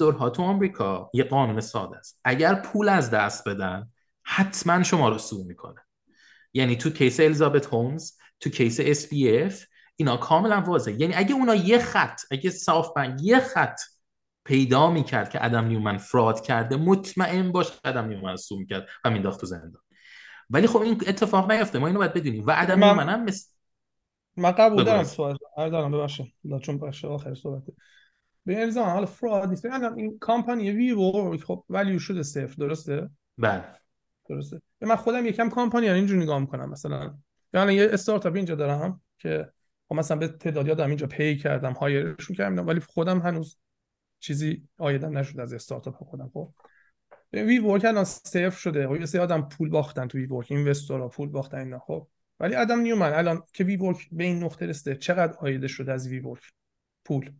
ها 0.00 0.30
تو 0.30 0.42
آمریکا 0.42 1.10
یه 1.14 1.24
قانون 1.24 1.60
ساده 1.60 1.96
است. 1.96 2.20
اگر 2.24 2.54
پول 2.54 2.88
از 2.88 3.10
دست 3.10 3.48
بدن 3.48 3.90
حتما 4.22 4.82
شما 4.82 5.08
رو 5.08 5.18
سو 5.18 5.44
می‌کنه. 5.44 5.80
یعنی 6.54 6.76
تو 6.76 6.90
کیس 6.90 7.20
الیزابت 7.20 7.66
هومز 7.66 8.12
تو 8.40 8.50
کیس 8.50 8.80
اس 8.82 9.08
اف 9.12 9.64
اینا 10.00 10.16
کاملا 10.16 10.60
واضحه. 10.60 11.00
یعنی 11.00 11.14
اگه 11.14 11.34
اونا 11.34 11.54
یه 11.54 11.78
خط 11.78 12.20
اگه 12.30 12.50
ساف 12.50 12.92
بنک 12.96 13.20
یه 13.22 13.40
خط 13.40 13.80
پیدا 14.44 14.90
می‌کرد 14.90 15.30
که 15.30 15.44
ادم 15.44 15.64
نیومن 15.64 15.98
فراد 15.98 16.40
کرده 16.40 16.76
مطمئن 16.76 17.52
باش 17.52 17.72
ادم 17.84 18.04
نیومن 18.04 18.36
سو 18.36 18.58
می‌کرد 18.58 18.88
و 19.04 19.10
مینداخت 19.10 19.40
تو 19.40 19.46
زندان. 19.46 19.82
ولی 20.50 20.66
خب 20.66 20.80
این 20.80 21.02
اتفاق 21.06 21.52
نیفته. 21.52 21.78
ما 21.78 21.86
اینو 21.86 21.98
باید 21.98 22.12
بدونیم. 22.12 22.46
و 22.46 22.54
ادم 22.56 22.84
نیومن 22.84 23.08
هم 23.08 23.24
مثل 23.24 23.50
من 24.36 24.50
قبول 24.50 24.84
دارم 24.84 25.04
سوال. 25.04 25.38
دارم 25.56 25.92
ببخشید. 25.92 26.34
چون 26.62 26.78
باشه 26.78 27.08
آخر 27.08 27.34
صحبت. 27.34 27.62
به 28.46 28.60
الزام 28.60 28.88
حالا 28.88 29.06
فراد 29.06 29.48
نیست. 29.48 29.64
این 29.96 30.18
کامپانی 30.18 30.70
ویو 30.70 31.36
خب 31.36 31.64
ولیو 31.68 31.98
شده 31.98 32.22
صفر 32.22 32.54
درسته؟ 32.58 33.10
بله. 33.38 33.64
درسته. 34.28 34.62
من 34.80 34.96
خودم 34.96 35.26
یکم 35.26 35.50
کامپانی 35.50 35.90
اینجوری 35.90 36.20
نگاه 36.20 36.38
می‌کنم 36.38 36.70
مثلا. 36.70 37.14
یعنی 37.54 37.74
یه 37.74 37.88
استارتاپ 37.92 38.34
اینجا 38.34 38.54
دارم 38.54 39.00
که 39.18 39.52
خب 39.90 39.96
مثلا 39.96 40.16
به 40.16 40.28
تعدادی 40.28 40.70
آدم 40.70 40.88
اینجا 40.88 41.06
پی 41.06 41.36
کردم 41.36 41.72
هایرشون 41.72 42.36
کردم 42.36 42.66
ولی 42.66 42.80
خودم 42.80 43.18
هنوز 43.18 43.58
چیزی 44.20 44.68
آیدم 44.78 45.18
نشد 45.18 45.40
از 45.40 45.52
استارتاپ 45.52 46.04
خودم 46.04 46.30
خب. 46.34 46.52
وی 47.32 47.58
ورک 47.58 47.84
الان 47.84 48.04
صفر 48.04 48.50
شده. 48.50 48.88
خب 48.88 48.96
یه 48.96 49.06
سری 49.06 49.20
آدم 49.20 49.48
پول 49.48 49.68
باختن 49.68 50.08
تو 50.08 50.18
وی 50.18 50.26
ورک 50.26 50.46
اینوستورها 50.52 51.08
پول 51.08 51.28
باختن 51.28 51.58
اینا 51.58 51.78
خب. 51.78 52.08
ولی 52.40 52.54
آدم 52.54 52.80
نیومن 52.80 53.12
الان 53.12 53.42
که 53.52 53.64
وی 53.64 53.76
ورک 53.76 54.08
به 54.12 54.24
این 54.24 54.44
نقطه 54.44 54.66
رسیده 54.66 54.96
چقدر 54.96 55.34
آیده 55.38 55.68
شده 55.68 55.92
از 55.92 56.08
وی 56.08 56.20
ورک 56.20 56.52
پول؟ 57.04 57.32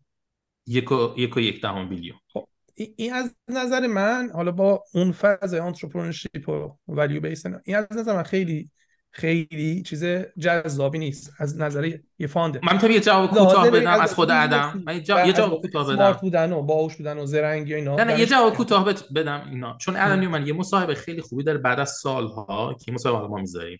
یک 0.66 0.92
و 0.92 1.14
یک 1.16 1.36
و 1.36 1.40
یک 1.40 1.62
دهم 1.62 1.88
بیلیون. 1.88 2.18
خب 2.32 2.48
این 2.74 3.12
از 3.12 3.36
نظر 3.48 3.86
من 3.86 4.30
حالا 4.34 4.52
با 4.52 4.84
اون 4.94 5.12
فاز 5.12 5.54
انترپرنورشیپ 5.54 6.48
و 6.48 6.78
ولیو 6.88 7.20
بیس 7.20 7.46
این 7.46 7.76
از 7.76 7.86
نظر 7.90 8.16
من 8.16 8.22
خیلی 8.22 8.70
خیلی 9.12 9.82
چیز 9.82 10.04
جذابی 10.38 10.98
نیست. 10.98 11.32
از 11.38 11.58
نظر 11.58 11.92
یه 12.18 12.26
فانده. 12.26 12.60
من 12.62 12.78
تو 12.78 12.90
یه 12.90 13.00
جواب 13.00 13.30
کوتاه 13.30 13.70
بدم 13.70 14.00
از 14.00 14.14
خود 14.14 14.30
ادم 14.30 14.82
من 14.86 14.96
یه 14.96 15.32
جواب 15.32 15.62
کوتاه 15.62 15.92
بدم. 15.92 16.18
بودن 16.22 16.52
و 16.52 16.62
باهوش 16.62 16.96
بودن 16.96 17.18
و 17.18 17.26
زرنگی 17.26 17.72
و 17.72 17.76
اینا. 17.76 17.96
نه 17.96 18.04
نه 18.04 18.20
یه 18.20 18.26
جواب 18.26 18.54
کوتاه 18.54 18.94
بدم 19.14 19.42
اینا. 19.50 19.76
چون 19.78 19.96
الان 19.96 20.26
من 20.26 20.46
یه 20.46 20.52
مصاحبه 20.52 20.94
خیلی 20.94 21.20
خوبی 21.20 21.44
داره 21.44 21.58
بعد 21.58 21.80
از 21.80 21.90
سالها 21.90 22.76
که 22.84 22.92
مصاحبه 22.92 23.28
ما 23.28 23.36
می‌ذاریم 23.36 23.78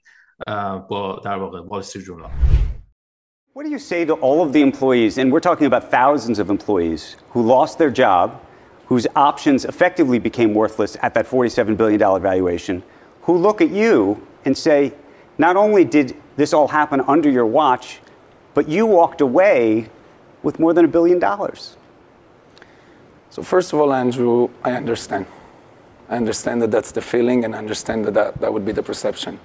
با 0.89 1.23
در 1.25 1.37
واقع 1.37 1.61
وال 1.61 1.79
استریت 1.79 2.05
جورنال. 2.05 2.31
What 3.55 3.65
do 3.67 3.71
you 3.71 3.79
say 3.79 4.05
to 4.07 4.15
all 4.27 4.41
of 4.47 4.53
the 4.53 4.63
employees, 4.71 5.19
and 5.19 5.27
we're 5.33 5.47
talking 5.51 5.67
about 5.73 5.91
thousands 5.91 6.39
of 6.39 6.47
employees 6.51 7.17
who 7.33 7.41
lost 7.43 7.79
their 7.81 7.93
job, 8.05 8.27
whose 8.91 9.07
options 9.29 9.65
effectively 9.73 10.19
became 10.29 10.51
worthless 10.55 10.93
at 11.07 11.13
that 11.15 11.27
$47 11.27 11.77
billion 11.77 12.01
valuation, 12.31 12.77
who 13.27 13.35
look 13.47 13.59
at 13.61 13.71
you 13.71 13.95
and 14.47 14.57
say, 14.67 14.93
not 15.41 15.57
only 15.57 15.85
did 15.85 16.15
this 16.37 16.53
all 16.53 16.69
happen 16.69 17.01
under 17.09 17.31
your 17.31 17.47
watch, 17.47 18.01
but 18.53 18.69
you 18.69 18.85
walked 18.85 19.23
away 19.23 19.89
with 20.43 20.59
more 20.59 20.75
than 20.75 20.85
a 20.85 20.89
billion 20.89 21.19
dollars? 21.19 21.79
So, 23.31 23.43
first 23.43 23.73
of 23.73 23.81
all, 23.81 23.93
Andrew, 23.93 24.51
I 24.63 24.73
understand. 24.73 25.25
I 26.11 26.17
understand 26.17 26.61
that 26.61 26.71
that's 26.71 26.93
the 26.93 27.01
feeling 27.01 27.45
and 27.45 27.55
I 27.55 27.59
understand 27.59 28.05
that 28.05 28.15
that, 28.15 28.41
that 28.41 28.53
would 28.53 28.67
be 28.67 28.73
the 28.73 28.83
perception. 28.83 29.39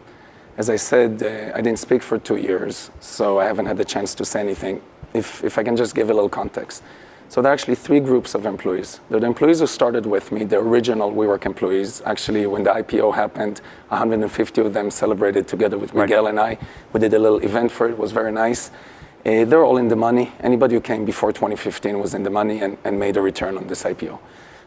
As 0.57 0.69
I 0.69 0.75
said, 0.75 1.23
uh, 1.23 1.57
I 1.57 1.61
didn't 1.61 1.79
speak 1.79 2.01
for 2.01 2.17
two 2.17 2.37
years, 2.37 2.91
so 2.99 3.39
I 3.39 3.45
haven't 3.45 3.67
had 3.67 3.77
the 3.77 3.85
chance 3.85 4.15
to 4.15 4.25
say 4.25 4.41
anything. 4.41 4.81
If, 5.13 5.43
if 5.45 5.57
I 5.57 5.63
can 5.63 5.77
just 5.77 5.95
give 5.95 6.09
a 6.09 6.13
little 6.13 6.29
context. 6.29 6.83
So 7.27 7.41
there 7.41 7.51
are 7.51 7.53
actually 7.53 7.75
three 7.75 7.99
groups 7.99 8.35
of 8.35 8.45
employees. 8.45 8.99
There 9.09 9.17
are 9.17 9.19
the 9.19 9.27
employees 9.27 9.59
who 9.59 9.67
started 9.67 10.05
with 10.05 10.31
me, 10.31 10.43
the 10.43 10.57
original 10.57 11.11
WeWork 11.11 11.45
employees. 11.45 12.01
Actually, 12.05 12.45
when 12.45 12.63
the 12.63 12.69
IPO 12.69 13.15
happened, 13.15 13.61
150 13.89 14.61
of 14.61 14.73
them 14.73 14.91
celebrated 14.91 15.47
together 15.47 15.77
with 15.77 15.93
Miguel 15.93 16.23
right. 16.23 16.29
and 16.29 16.39
I. 16.39 16.57
We 16.93 16.99
did 16.99 17.13
a 17.13 17.19
little 17.19 17.39
event 17.39 17.71
for 17.71 17.87
it. 17.87 17.91
It 17.91 17.97
was 17.97 18.11
very 18.11 18.31
nice. 18.31 18.69
Uh, 19.25 19.43
they're 19.43 19.63
all 19.63 19.77
in 19.77 19.87
the 19.87 19.95
money. 19.95 20.31
Anybody 20.41 20.75
who 20.75 20.81
came 20.81 21.03
before 21.03 21.31
2015 21.33 21.99
was 21.99 22.13
in 22.13 22.23
the 22.23 22.29
money 22.29 22.61
and, 22.61 22.77
and 22.83 22.99
made 22.99 23.17
a 23.17 23.21
return 23.21 23.57
on 23.57 23.67
this 23.67 23.83
IPO. 23.83 24.19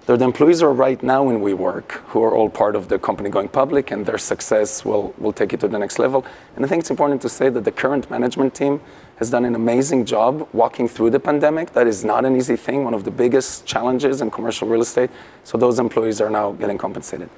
They're 0.09 0.17
the 0.17 0.25
employees 0.25 0.61
who 0.61 0.67
are 0.67 0.73
right 0.73 1.01
now 1.03 1.29
in 1.29 1.41
WeWork, 1.41 1.91
who 2.09 2.25
are 2.25 2.35
all 2.35 2.49
part 2.49 2.75
of 2.75 2.89
the 2.89 2.99
company 2.99 3.29
going 3.29 3.49
public, 3.49 3.91
and 3.91 4.05
their 4.05 4.17
success 4.17 4.85
will, 4.85 5.15
will 5.19 5.35
take 5.35 5.53
it 5.53 5.61
to 5.61 5.69
the 5.69 5.79
next 5.79 5.99
level. 5.99 6.25
And 6.57 6.65
I 6.65 6.69
think 6.69 6.81
it's 6.81 6.91
important 6.91 7.21
to 7.23 7.29
say 7.29 7.51
that 7.51 7.65
the 7.65 7.71
current 7.71 8.11
management 8.11 8.55
team 8.55 8.81
has 9.19 9.31
done 9.31 9.45
an 9.45 9.55
amazing 9.55 10.05
job 10.05 10.49
walking 10.53 10.87
through 10.89 11.11
the 11.11 11.21
pandemic. 11.21 11.73
That 11.73 11.87
is 11.87 12.05
not 12.05 12.25
an 12.25 12.37
easy 12.37 12.57
thing, 12.57 12.85
one 12.85 12.95
of 12.95 13.05
the 13.05 13.11
biggest 13.11 13.67
challenges 13.67 14.21
in 14.21 14.31
commercial 14.31 14.69
real 14.69 14.81
estate. 14.81 15.11
So 15.45 15.59
those 15.59 15.79
employees 15.79 16.21
are 16.21 16.31
now 16.31 16.53
getting 16.53 16.79
compensated. 16.79 17.29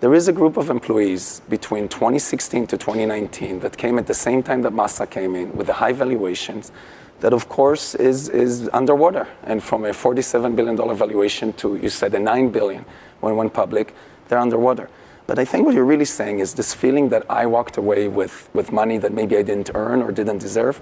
There 0.00 0.14
is 0.14 0.28
a 0.28 0.32
group 0.32 0.56
of 0.56 0.70
employees 0.70 1.42
between 1.48 1.88
2016 1.88 2.66
to 2.68 2.76
2019 2.76 3.60
that 3.60 3.76
came 3.76 3.98
at 3.98 4.06
the 4.06 4.14
same 4.14 4.42
time 4.42 4.62
that 4.62 4.72
Masa 4.72 5.08
came 5.08 5.34
in 5.34 5.56
with 5.56 5.68
the 5.68 5.72
high 5.72 5.92
valuations 5.92 6.72
that 7.20 7.32
of 7.32 7.48
course 7.48 7.94
is, 7.94 8.28
is 8.28 8.68
underwater. 8.72 9.26
And 9.44 9.62
from 9.62 9.84
a 9.84 9.90
$47 9.90 10.54
billion 10.54 10.76
valuation 10.96 11.52
to, 11.54 11.76
you 11.76 11.88
said, 11.88 12.14
a 12.14 12.18
9 12.18 12.50
billion 12.50 12.84
when 13.20 13.36
went 13.36 13.52
public, 13.52 13.94
they're 14.28 14.38
underwater. 14.38 14.88
But 15.26 15.38
I 15.38 15.44
think 15.44 15.66
what 15.66 15.74
you're 15.74 15.84
really 15.84 16.04
saying 16.04 16.38
is 16.38 16.54
this 16.54 16.72
feeling 16.72 17.10
that 17.10 17.28
I 17.30 17.46
walked 17.46 17.76
away 17.76 18.08
with, 18.08 18.48
with 18.54 18.72
money 18.72 18.98
that 18.98 19.12
maybe 19.12 19.36
I 19.36 19.42
didn't 19.42 19.70
earn 19.74 20.00
or 20.00 20.10
didn't 20.10 20.38
deserve. 20.38 20.80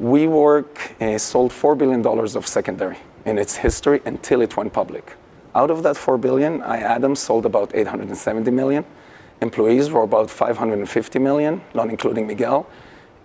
WeWork 0.00 1.00
uh, 1.00 1.18
sold 1.18 1.52
$4 1.52 1.76
billion 1.76 2.06
of 2.06 2.46
secondary 2.46 2.98
in 3.24 3.38
its 3.38 3.56
history 3.56 4.00
until 4.04 4.40
it 4.42 4.56
went 4.56 4.72
public. 4.72 5.16
Out 5.54 5.70
of 5.70 5.82
that 5.82 5.96
4 5.96 6.18
billion, 6.18 6.62
I, 6.62 6.78
Adam, 6.78 7.16
sold 7.16 7.46
about 7.46 7.74
870 7.74 8.50
million. 8.50 8.84
Employees 9.40 9.90
were 9.90 10.02
about 10.02 10.30
550 10.30 11.18
million, 11.18 11.60
not 11.74 11.90
including 11.90 12.26
Miguel 12.26 12.66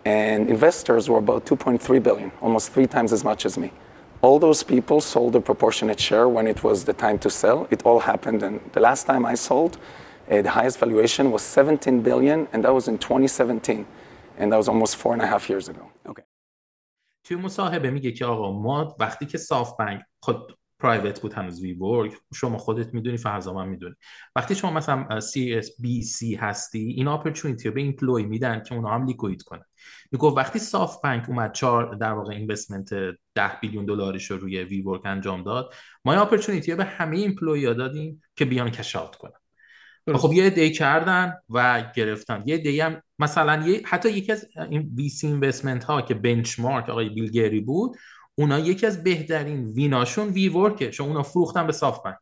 and 0.05 0.49
investors 0.49 1.09
were 1.09 1.19
about 1.19 1.45
2.3 1.45 2.03
billion, 2.03 2.31
almost 2.41 2.71
three 2.71 2.87
times 2.87 3.13
as 3.13 3.23
much 3.23 3.45
as 3.45 3.57
me. 3.57 3.71
All 4.21 4.39
those 4.39 4.63
people 4.63 5.01
sold 5.01 5.35
a 5.35 5.41
proportionate 5.41 5.99
share 5.99 6.27
when 6.29 6.47
it 6.47 6.63
was 6.63 6.85
the 6.85 6.93
time 6.93 7.19
to 7.19 7.29
sell. 7.29 7.67
It 7.71 7.83
all 7.85 7.99
happened, 7.99 8.43
and 8.43 8.59
the 8.71 8.79
last 8.79 9.05
time 9.05 9.25
I 9.25 9.35
sold, 9.35 9.77
uh, 10.29 10.41
the 10.41 10.49
highest 10.49 10.79
valuation 10.79 11.31
was 11.31 11.41
17 11.41 12.01
billion, 12.01 12.47
and 12.53 12.63
that 12.63 12.73
was 12.73 12.87
in 12.87 12.97
2017, 12.97 13.85
and 14.37 14.51
that 14.51 14.57
was 14.57 14.67
almost 14.67 14.95
four 14.95 15.13
and 15.13 15.21
a 15.21 15.27
half 15.27 15.49
years 15.49 15.67
ago. 15.67 15.89
Okay. 16.05 16.23
توی 17.23 17.37
مصاحبه 17.37 17.91
میگه 17.91 18.11
که 18.11 18.25
آقا 18.25 18.51
ما 18.51 18.95
وقتی 18.99 19.25
که 19.25 19.37
سافت 19.37 19.77
بانک 19.77 20.01
خود 20.19 20.57
پرایوت 20.79 21.21
بود 21.21 21.33
هنوز 21.33 21.61
وی 21.61 21.73
ورک 21.73 22.13
شما 22.33 22.57
خودت 22.57 22.93
می‌دونی 22.93 23.17
فرضا 23.17 23.53
من 23.53 23.67
می‌دونی 23.67 23.95
وقتی 24.35 24.55
شما 24.55 24.71
مثلا 24.71 25.19
سی 25.19 25.53
اس 25.53 25.81
بی 25.81 26.01
سی 26.01 26.35
هستی 26.35 26.79
این 26.79 27.07
اپورتونتی 27.07 27.67
رو 27.67 27.73
به 27.73 27.81
ایمپلوی 27.81 28.23
میدن 28.23 28.63
که 28.63 28.75
اونا 28.75 28.89
هم 28.89 29.05
لیکوید 29.05 29.41
کنن. 29.41 29.63
می‌گفت 30.11 30.37
وقتی 30.37 30.59
سافت 30.59 31.01
بانک 31.01 31.29
اومد 31.29 31.53
چهار 31.53 31.95
در 31.95 32.11
واقع 32.11 32.33
اینوستمنت 32.33 32.89
10 33.35 33.51
بیلیون 33.61 33.85
دلاریش 33.85 34.31
رو 34.31 34.37
روی 34.37 34.63
وی 34.63 34.81
ورک 34.81 35.01
انجام 35.05 35.43
داد 35.43 35.73
ما 36.05 36.11
این 36.11 36.21
اپورتونتی 36.21 36.71
رو 36.71 36.77
به 36.77 36.85
همه 36.85 37.17
ایمپلوی 37.17 37.65
ها 37.65 37.73
دادیم 37.73 38.21
که 38.35 38.45
بیان 38.45 38.69
کش 38.69 38.95
اوت 38.95 39.15
کنن. 39.15 39.42
خب 40.15 40.33
یه 40.33 40.49
دی 40.49 40.71
کردن 40.71 41.33
و 41.49 41.83
گرفتن. 41.95 42.43
یه 42.45 42.57
دی 42.57 42.81
هم 42.81 43.01
مثلا 43.19 43.67
یه 43.67 43.81
حتی 43.85 44.09
یکی 44.09 44.31
از 44.31 44.47
این 44.69 44.91
وی 44.95 45.09
سی 45.09 45.27
اینوستمنت 45.27 45.83
ها 45.83 46.01
که 46.01 46.13
بنچمارک 46.13 46.89
آقای 46.89 47.09
بیلگری 47.09 47.59
بود 47.59 47.97
اونا 48.35 48.59
یکی 48.59 48.85
از 48.85 49.03
بهترین 49.03 49.65
ویناشون 49.65 50.27
وی 50.27 50.49
ورکه 50.49 50.89
چون 50.89 51.07
اونا 51.07 51.23
فروختن 51.23 51.67
به 51.67 51.73
سافت 51.73 52.03
بانک 52.03 52.17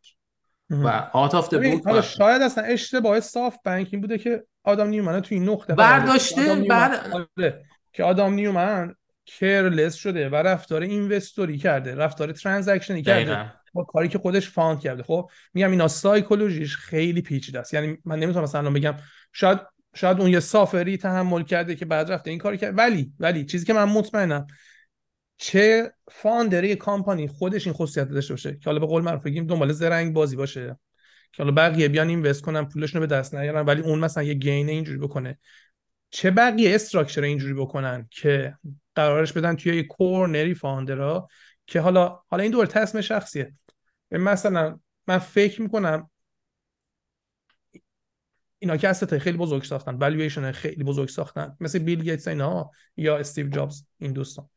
و 0.69 1.09
آت 1.13 1.35
آف 1.35 1.53
بود 1.53 1.85
حالا 1.85 2.01
شاید 2.01 2.41
اصلا 2.41 2.63
اشتباه 2.63 3.19
سافت 3.19 3.59
بانک 3.65 3.87
این 3.91 4.01
بوده 4.01 4.17
که 4.17 4.43
آدم 4.63 4.87
نیومن 4.87 5.19
تو 5.19 5.35
این 5.35 5.49
نقطه 5.49 5.73
برداشته 5.73 6.55
بعد 6.69 7.11
آره. 7.37 7.65
که 7.93 8.03
آدم 8.03 8.33
نیومن 8.33 8.95
کرلس 9.25 9.95
شده 9.95 10.29
و 10.29 10.35
رفتار 10.35 10.81
اینوستوری 10.81 11.57
کرده 11.57 11.95
رفتار 11.95 12.31
ترانزکشنی 12.31 13.01
کرده. 13.01 13.53
با 13.73 13.84
کاری 13.84 14.07
که 14.07 14.19
خودش 14.19 14.49
فاند 14.49 14.80
کرده. 14.80 15.03
خب 15.03 15.30
میگم 15.53 15.72
اینا 15.72 15.88
سایکولوژیش 15.88 16.76
خیلی 16.76 17.22
پیچیده 17.22 17.60
است. 17.60 17.73
یعنی 17.73 17.98
من 18.06 18.19
نمی‌تونم 18.19 18.43
مثلا 18.43 18.72
بگم 18.72 18.95
شاید 19.34 19.60
شاید 19.95 20.22
اون 20.22 20.30
یه 20.31 20.39
سافری 20.39 20.98
تحمل 20.98 21.43
کرده 21.43 21.76
که 21.76 21.85
بعد 21.85 22.11
رفته 22.11 22.30
این 22.30 22.39
کاری 22.39 22.57
کرد. 22.57 22.77
ولی 22.77 23.14
ولی 23.19 23.45
چیزی 23.45 23.65
که 23.65 23.73
من 23.73 23.84
مطمئنم 23.84 24.48
چه 25.38 25.93
فاندری 26.11 26.76
کامپانی 26.76 27.27
خودش 27.27 27.68
این 27.68 27.73
خصوصیت 27.73 28.10
داشته 28.10 28.34
باشه. 28.34 28.52
که 28.53 28.65
حالا 28.65 28.80
به 28.80 28.85
قول 28.85 29.03
معروف 29.03 29.23
بگیم 29.23 29.48
دنبال 29.48 29.72
زرنگ 29.72 30.14
بازی 30.14 30.35
باشه. 30.35 30.80
که 31.34 31.43
حالا 31.43 31.56
بقیه 31.56 31.88
بیان 31.88 32.10
اینوست 32.10 32.41
کنن 32.41 32.65
پولشون 32.65 33.02
رو 33.02 33.07
به 33.07 33.15
دست 33.15 33.35
نیارن 33.35 33.65
ولی 33.65 33.81
اون 33.81 33.99
مثلا 33.99 34.23
یه 34.23 34.34
گین 34.34 34.69
اینجوری 34.69 34.98
بکنه. 34.98 35.39
چه 36.10 36.31
بقیه 36.31 36.76
استراکچر 36.76 37.22
اینجوری 37.22 37.53
بکنن 37.53 38.07
که 38.11 38.56
قرارش 38.95 39.34
بدن 39.34 39.56
توی 39.56 39.76
یه 39.76 39.84
کورنری 39.84 40.53
فاندرا 40.53 41.27
که 41.67 41.81
حالا 41.81 42.19
حالا 42.27 42.43
این 42.43 42.51
دور 42.51 42.65
تصمیم 42.65 43.01
شخصیه. 43.01 43.53
مثلا 44.11 44.79
من 45.07 45.17
فکر 45.17 45.61
می‌کنم 45.61 46.09
اینا 48.59 48.77
که 48.77 48.89
اسست 48.89 49.17
خیلی 49.17 49.38
بزرگ 49.38 49.63
ساختن 49.63 49.95
والویشن 49.95 50.51
خیلی 50.51 50.83
بزرگ 50.83 51.09
ساختن 51.09 51.57
مثل 51.59 51.79
بیل 51.79 52.03
گیتس 52.03 52.27
اینا 52.27 52.71
یا 52.97 53.17
استیو 53.17 53.49
جابز 53.49 53.83
این 53.97 54.13
دوستان. 54.13 54.49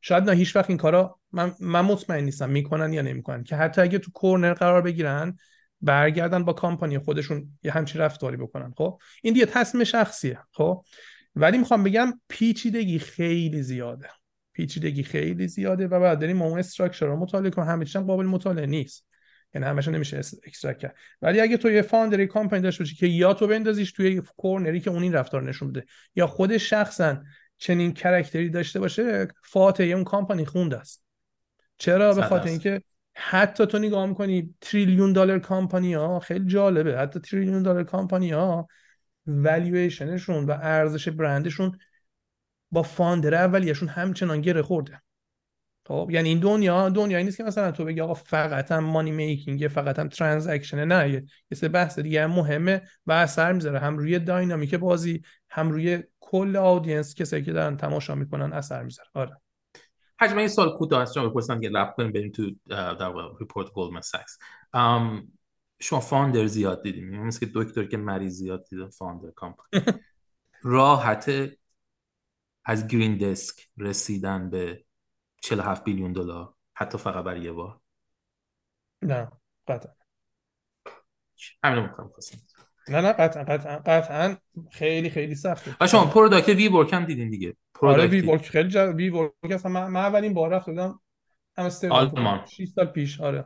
شاید 0.00 0.24
نه 0.24 0.32
هیچ 0.32 0.56
وقت 0.56 0.70
این 0.70 0.78
کارا 0.78 1.20
من, 1.32 1.54
من 1.60 1.80
مطمئن 1.80 2.24
نیستم 2.24 2.50
می‌کنن 2.50 2.92
یا 2.92 3.02
نمی‌کنن 3.02 3.44
که 3.44 3.56
حتی 3.56 3.80
اگه 3.80 3.98
تو 3.98 4.10
کورنر 4.10 4.54
قرار 4.54 4.82
بگیرن 4.82 5.36
برگردن 5.80 6.44
با 6.44 6.52
کامپانی 6.52 6.98
خودشون 6.98 7.58
یه 7.62 7.72
همچین 7.72 8.00
رفتاری 8.00 8.36
بکنن 8.36 8.74
خب؟ 8.76 9.00
این 9.22 9.34
دیگه 9.34 9.46
تصمیم 9.46 9.84
شخصیه 9.84 10.38
خب؟ 10.52 10.84
ولی 11.36 11.58
می‌خوام 11.58 11.82
بگم 11.82 12.20
پیچیدگی 12.28 12.98
خیلی 12.98 13.62
زیاده. 13.62 14.08
پیچیدگی 14.52 15.02
خیلی 15.02 15.48
زیاده 15.48 15.86
و 15.86 16.00
بعد 16.00 16.18
داریم 16.18 16.42
اون 16.42 16.58
استراکچر 16.58 17.06
رو 17.06 17.16
مطالعه 17.16 17.50
کنیم. 17.50 17.68
همه 17.68 17.84
قابل 17.84 18.26
مطالعه 18.26 18.66
نیست. 18.66 19.06
یعنی 19.54 19.66
همش 19.66 19.88
نمیشه 19.88 20.16
اکسترکت 20.16 20.78
کرد. 20.78 20.96
ولی 21.22 21.40
اگه 21.40 21.56
تو 21.56 21.70
یه 21.70 21.82
فاندری 21.82 22.26
کامپانی 22.26 22.62
داشته 22.62 22.84
باشی 22.84 22.96
که 22.96 23.06
یا 23.06 23.34
تو 23.34 23.46
بندازیش 23.46 23.92
توی 23.92 24.22
کورنری 24.36 24.80
که 24.80 24.90
اون 24.90 25.02
این 25.02 25.12
رفتار 25.12 25.42
نشون 25.42 25.72
بده 25.72 25.84
یا 26.16 26.26
خود 26.26 26.56
شخصا 26.56 27.22
چنین 27.58 27.92
کرکتری 27.94 28.50
داشته 28.50 28.80
باشه 28.80 29.28
فاتحه 29.44 29.86
اون 29.86 30.04
کامپانی 30.04 30.44
خونده 30.44 30.78
است. 30.78 31.04
چرا؟ 31.78 32.14
به 32.14 32.22
خاطر 32.22 32.48
اینکه 32.48 32.82
حتی 33.14 33.66
تو 33.66 33.78
نگاه 33.78 34.06
می‌کنی 34.06 34.54
تریلیون 34.60 35.12
دلار 35.12 35.38
کامپانی 35.38 35.94
ها 35.94 36.20
خیلی 36.20 36.46
جالبه. 36.46 36.98
حتی 36.98 37.20
تریلیون 37.20 37.62
دلار 37.62 37.84
کامپانی 37.84 38.30
ها 38.30 38.68
والویشنشون 39.26 40.44
و 40.44 40.50
ارزش 40.50 41.08
برندشون 41.08 41.78
با 42.72 42.82
فاندر 42.82 43.34
اولیشون 43.34 43.88
همچنان 43.88 44.40
گره 44.40 44.62
خورده. 44.62 45.02
خب 45.86 46.08
یعنی 46.12 46.28
این 46.28 46.38
دنیا 46.38 46.88
دنیایی 46.88 47.24
نیست 47.24 47.36
که 47.36 47.44
مثلا 47.44 47.70
تو 47.72 47.84
بگی 47.84 48.00
آقا 48.00 48.14
فقط 48.14 48.72
هم 48.72 48.84
مانی 48.84 49.10
میکینگ 49.10 49.68
فقط 49.68 49.98
هم 49.98 50.08
ترانزکشن 50.08 50.84
نه 50.84 51.10
یه 51.10 51.24
سه 51.54 51.68
بحث 51.68 51.98
دیگه 51.98 52.24
هم 52.24 52.30
مهمه 52.30 52.82
و 53.06 53.12
اثر 53.12 53.52
می‌ذاره. 53.52 53.78
هم 53.78 53.98
روی 53.98 54.18
داینامیک 54.18 54.74
بازی 54.74 55.22
هم 55.50 55.70
روی 55.70 56.02
کل 56.20 56.56
آدینس 56.56 57.14
کسایی 57.14 57.42
که 57.42 57.52
دارن 57.52 57.76
تماشا 57.76 58.14
می‌کنن 58.14 58.52
اثر 58.52 58.82
می‌ذاره. 58.82 59.08
آره. 59.14 59.40
حجم 60.20 60.38
این 60.38 60.48
سال 60.48 60.76
کوتاه 60.78 61.02
است 61.02 61.14
شما 61.14 61.28
بپرسم 61.28 61.60
که 61.60 61.68
لب 61.68 61.94
کنیم 61.96 62.12
بریم 62.12 62.30
تو 62.32 62.50
در 62.68 63.12
ریپورت 63.40 63.72
گلدمن 63.72 64.00
ساکس 64.00 64.38
شما 65.80 66.00
فاندر 66.00 66.46
زیاد 66.46 66.82
دیدیم 66.82 67.22
مثل 67.22 67.46
که 67.46 67.52
دکتر 67.54 67.84
که 67.84 67.96
مریض 67.96 68.32
زیاد 68.32 68.64
دیدم 68.70 68.90
فاندر 68.90 69.30
کامپانی. 69.30 69.68
راحت 70.62 71.30
از 72.64 72.86
گرین 72.86 73.16
دسک 73.16 73.68
رسیدن 73.78 74.50
به 74.50 74.84
47 75.42 75.84
بیلیون 75.84 76.12
دلار. 76.12 76.54
حتی 76.74 76.98
فقط 76.98 77.24
برای 77.24 77.40
یه 77.40 77.52
بار. 77.52 77.80
نه 79.02 79.30
قطعا. 79.68 79.92
همین 81.64 81.84
رو 81.84 82.08
خواستم. 82.12 82.38
نه 82.88 83.00
نه 83.00 83.12
قطعا 83.12 83.44
قطعا 83.44 83.78
قطعا. 83.78 84.36
خیلی 84.70 85.10
خیلی 85.10 85.34
سخته. 85.34 85.76
و 85.80 85.86
شما 85.86 86.06
پروداکت 86.06 86.48
وی 86.48 86.68
ورک 86.68 86.92
هم 86.92 87.04
دیدین 87.04 87.30
دیگه. 87.30 87.56
آره 87.80 88.06
وی 88.06 88.20
ورک 88.20 88.48
خیلی 88.48 88.68
جا... 88.68 88.92
وی 88.92 89.10
ورک 89.10 89.32
اصلا 89.50 89.72
من, 89.72 89.86
من 89.86 90.00
اولین 90.00 90.34
بار 90.34 90.50
رفت 90.50 90.66
بودم 90.66 91.00
آلمان. 91.90 92.46
6 92.46 92.68
سال 92.68 92.86
پیش 92.86 93.20
آره. 93.20 93.44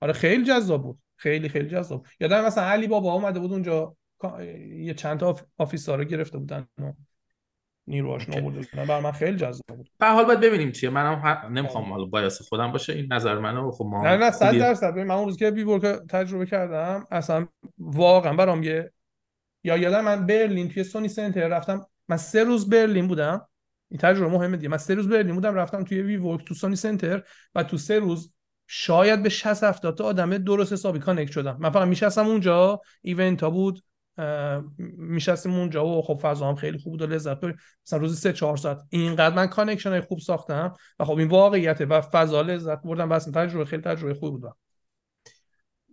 آره 0.00 0.12
خیلی 0.12 0.44
جذاب 0.44 0.82
بود. 0.82 0.98
خیلی 1.16 1.48
خیلی 1.48 1.68
جذاب. 1.68 2.06
یادم 2.20 2.44
مثلا 2.44 2.64
علی 2.64 2.86
بابا 2.86 3.12
اومده 3.12 3.40
بود 3.40 3.52
اونجا 3.52 3.96
یه 4.76 4.94
چند 4.94 5.20
تا 5.20 5.36
آفیس 5.58 5.88
رو 5.88 6.04
گرفته 6.04 6.38
بودن 6.38 6.68
نیرو 7.88 8.10
آشنا 8.10 8.40
بوده 8.40 8.68
برای 8.74 9.02
من 9.02 9.12
خیلی 9.12 9.36
جذاب 9.36 9.66
بود. 9.68 9.90
به 9.98 10.06
حال 10.06 10.24
باید 10.24 10.40
ببینیم 10.40 10.72
چیه. 10.72 10.90
منم 10.90 11.20
ه... 11.24 11.48
نمی‌خوام 11.48 11.92
حالا 11.92 12.04
بایاس 12.04 12.42
خودم 12.42 12.72
باشه. 12.72 12.92
این 12.92 13.12
نظر 13.12 13.38
منو 13.38 13.70
خب 13.70 13.84
ما 13.84 14.02
نه 14.02 14.16
نه 14.16 14.30
100 14.30 14.58
درصد. 14.58 14.98
من 14.98 15.10
اون 15.10 15.24
روز 15.24 15.36
که 15.36 15.50
بی 15.50 15.62
ورک 15.62 15.82
تجربه 16.10 16.46
کردم 16.46 17.06
اصلا 17.10 17.46
واقعا 17.78 18.32
برام 18.32 18.62
یه 18.62 18.92
یا 19.64 19.76
یادم 19.76 20.04
من 20.04 20.26
برلین 20.26 20.68
توی 20.68 20.84
سونی 20.84 21.08
سنتر 21.08 21.48
رفتم. 21.48 21.86
من 22.08 22.16
سه 22.16 22.44
روز 22.44 22.70
برلین 22.70 23.08
بودم. 23.08 23.48
این 23.90 24.00
تجربه 24.00 24.32
مهمه 24.32 24.56
دیگه. 24.56 24.68
من 24.68 24.76
سه 24.76 24.94
روز 24.94 25.08
برلین 25.08 25.34
بودم 25.34 25.54
رفتم 25.54 25.84
توی 25.84 26.02
وی 26.02 26.16
ورک 26.16 26.44
تو 26.44 26.54
سونی 26.54 26.76
سنتر 26.76 27.22
و 27.54 27.62
تو 27.62 27.78
سه 27.78 27.98
روز 27.98 28.32
شاید 28.66 29.22
به 29.22 29.28
60 29.28 29.64
70 29.64 29.98
تا 29.98 30.04
آدم 30.04 30.38
درست 30.38 30.72
حسابی 30.72 30.98
کانکت 30.98 31.32
شدم. 31.32 31.56
من 31.60 31.70
فقط 31.70 31.88
میشستم 31.88 32.26
اونجا. 32.26 32.80
ایونت 33.02 33.42
ها 33.42 33.50
بود. 33.50 33.82
میشستیم 34.78 35.54
اونجا 35.54 35.86
و 35.86 36.02
خب 36.02 36.18
فضا 36.22 36.48
هم 36.48 36.54
خیلی 36.54 36.78
خوب 36.78 36.92
بود 36.92 37.02
و 37.02 37.06
لذت 37.06 37.40
بریم 37.40 37.56
مثلا 37.86 37.98
روزی 37.98 38.16
سه 38.16 38.32
چهار 38.32 38.56
ساعت. 38.56 38.78
اینقدر 38.90 39.34
من 39.34 39.46
کانکشن 39.46 39.90
های 39.90 40.00
خوب 40.00 40.18
ساختم 40.18 40.74
و 40.98 41.04
خب 41.04 41.18
این 41.18 41.28
واقعیته 41.28 41.86
و 41.86 42.00
فضا 42.00 42.42
لذت 42.42 42.82
بردم 42.82 43.08
بس 43.08 43.24
تجربه 43.24 43.64
خیلی 43.64 43.82
تجربه 43.82 44.14
خوب 44.14 44.40
بود 44.40 44.52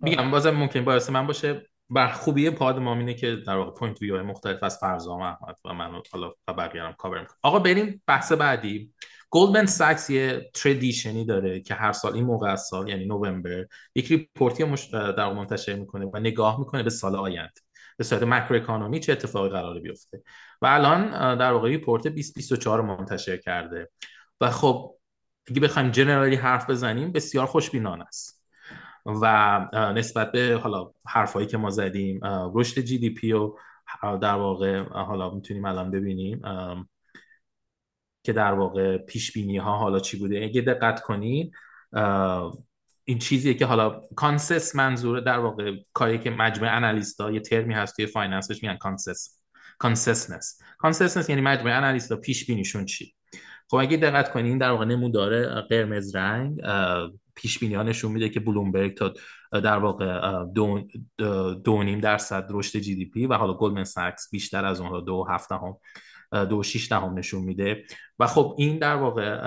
میگم 0.02 0.32
بازم 0.32 0.50
ممکن 0.50 0.86
باعث 0.86 1.10
من 1.10 1.28
باشه 1.28 1.70
بر 1.90 2.12
خوبی 2.12 2.50
پاد 2.50 2.80
ما 2.80 2.96
اینه 2.96 3.14
که 3.14 3.36
در 3.36 3.56
واقع 3.56 3.72
پوینت 3.72 4.02
ویو 4.02 4.24
مختلف 4.24 4.64
از 4.64 4.78
فرزام 4.78 5.22
احمد 5.22 5.56
و 5.66 5.74
من 5.74 6.02
حالا 6.12 6.34
بقیه 6.48 6.84
هم 6.84 6.94
کاور 6.94 7.20
می‌کنم. 7.20 7.38
آقا 7.42 7.60
بریم 7.60 8.04
بحث 8.08 8.32
بعدی. 8.32 8.94
گلدمن 9.30 9.66
ساکس 9.66 10.10
یه 10.10 10.52
تردیشنی 10.54 11.26
داره 11.26 11.60
که 11.60 11.74
هر 11.74 11.92
سال 11.92 12.14
این 12.14 12.26
موقع 12.26 12.52
از 12.52 12.62
سال 12.62 12.90
یعنی 12.90 13.06
نوامبر 13.06 13.66
یک 13.96 14.12
ریپورتی 14.12 14.64
مش... 14.64 14.86
در 14.94 15.34
منتشر 15.34 15.76
می‌کنه 15.76 16.06
و 16.14 16.20
نگاه 16.20 16.60
می‌کنه 16.60 16.84
به 16.84 16.90
سال 16.90 17.16
آینده. 17.16 17.62
به 17.98 18.04
صورت 18.04 18.24
مکرو 18.24 18.56
اکانومی 18.56 19.00
چه 19.00 19.12
اتفاقی 19.12 19.50
قراره 19.50 19.80
بیفته. 19.80 20.22
و 20.62 20.66
الان 20.66 21.36
در 21.38 21.52
واقع 21.52 21.70
ریپورت 21.70 22.08
2024 22.08 22.78
رو 22.78 22.86
منتشر 22.86 23.38
کرده. 23.38 23.90
و 24.42 24.50
خب 24.50 24.96
اگه 25.48 25.62
بخوایم 25.62 25.92
جنرالی 25.92 26.36
حرف 26.36 26.70
بزنیم 26.70 27.12
بسیار 27.12 27.46
خوشبینانه 27.46 28.04
است. 28.04 28.46
و 29.06 29.60
نسبت 29.74 30.32
به 30.32 30.60
حالا 30.64 30.92
حرفایی 31.08 31.48
که 31.48 31.58
ما 31.58 31.70
زدیم 31.70 32.20
رشد 32.54 32.82
جی 32.82 32.98
دی 32.98 33.10
پی 33.10 33.32
و 33.32 33.56
در 34.02 34.36
واقع 34.36 34.84
حالا 34.84 35.30
می‌تونیم 35.30 35.66
الان 35.66 35.92
ببینیم 35.92 36.42
که 38.24 38.34
در 38.34 38.54
واقع 38.54 38.98
پیش 38.98 39.32
بینی 39.34 39.58
ها 39.58 39.78
حالا 39.78 40.00
چی 40.00 40.20
بوده. 40.20 40.44
اگه 40.44 40.62
دقت 40.62 41.02
کنید 41.02 41.52
این 43.06 43.20
چیزیه 43.20 43.54
که 43.54 43.66
حالا 43.66 44.02
کانسس 44.16 44.76
منظوره 44.76 45.22
در 45.22 45.40
واقع 45.40 45.72
کاری 45.94 46.20
که 46.20 46.30
مجموعه 46.30 47.04
ها 47.20 47.32
یه 47.32 47.40
ترمی 47.40 47.74
هست 47.74 47.96
توی 47.96 48.06
فایننسش 48.06 48.64
میگن 48.64 48.76
کانسس. 48.76 49.40
کانسسنس. 49.78 50.62
کانسسنس 50.78 51.30
یعنی 51.30 51.42
مجموعه 51.42 52.00
ها 52.10 52.16
پیش 52.16 52.46
بینیشون 52.46 52.86
چی؟ 52.86 53.16
خب 53.70 53.78
اگه 53.78 53.98
دقت 53.98 54.32
کنین 54.32 54.58
در 54.58 54.72
واقع 54.72 54.86
نمودار 54.86 55.62
قرمز 55.62 56.16
رنگ 56.16 56.62
پیش 57.36 57.60
بینی 57.60 57.76
نشون 57.76 58.12
میده 58.12 58.30
که 58.30 58.40
بلومبرگ 58.40 58.98
تا 58.98 59.14
در 59.52 59.78
واقع 59.78 60.44
دو, 60.44 60.88
دو 61.64 61.84
نیم 61.84 62.00
درصد 62.00 62.48
رشد 62.50 62.80
جی 62.80 62.96
دی 62.96 63.06
پی 63.06 63.26
و 63.26 63.34
حالا 63.34 63.54
گلدمن 63.54 63.84
ساکس 63.84 64.30
بیشتر 64.32 64.66
از 64.66 64.82
اون 64.82 65.04
دو 65.06 65.26
هفته 65.30 65.56
هم 65.56 65.78
دو 66.50 66.64
شیش 66.64 66.92
دهم 66.92 67.14
نشون 67.18 67.44
میده. 67.44 67.84
و 68.20 68.28
خب 68.28 68.56
این 68.58 68.80
در 68.80 68.96
واقع 68.96 69.38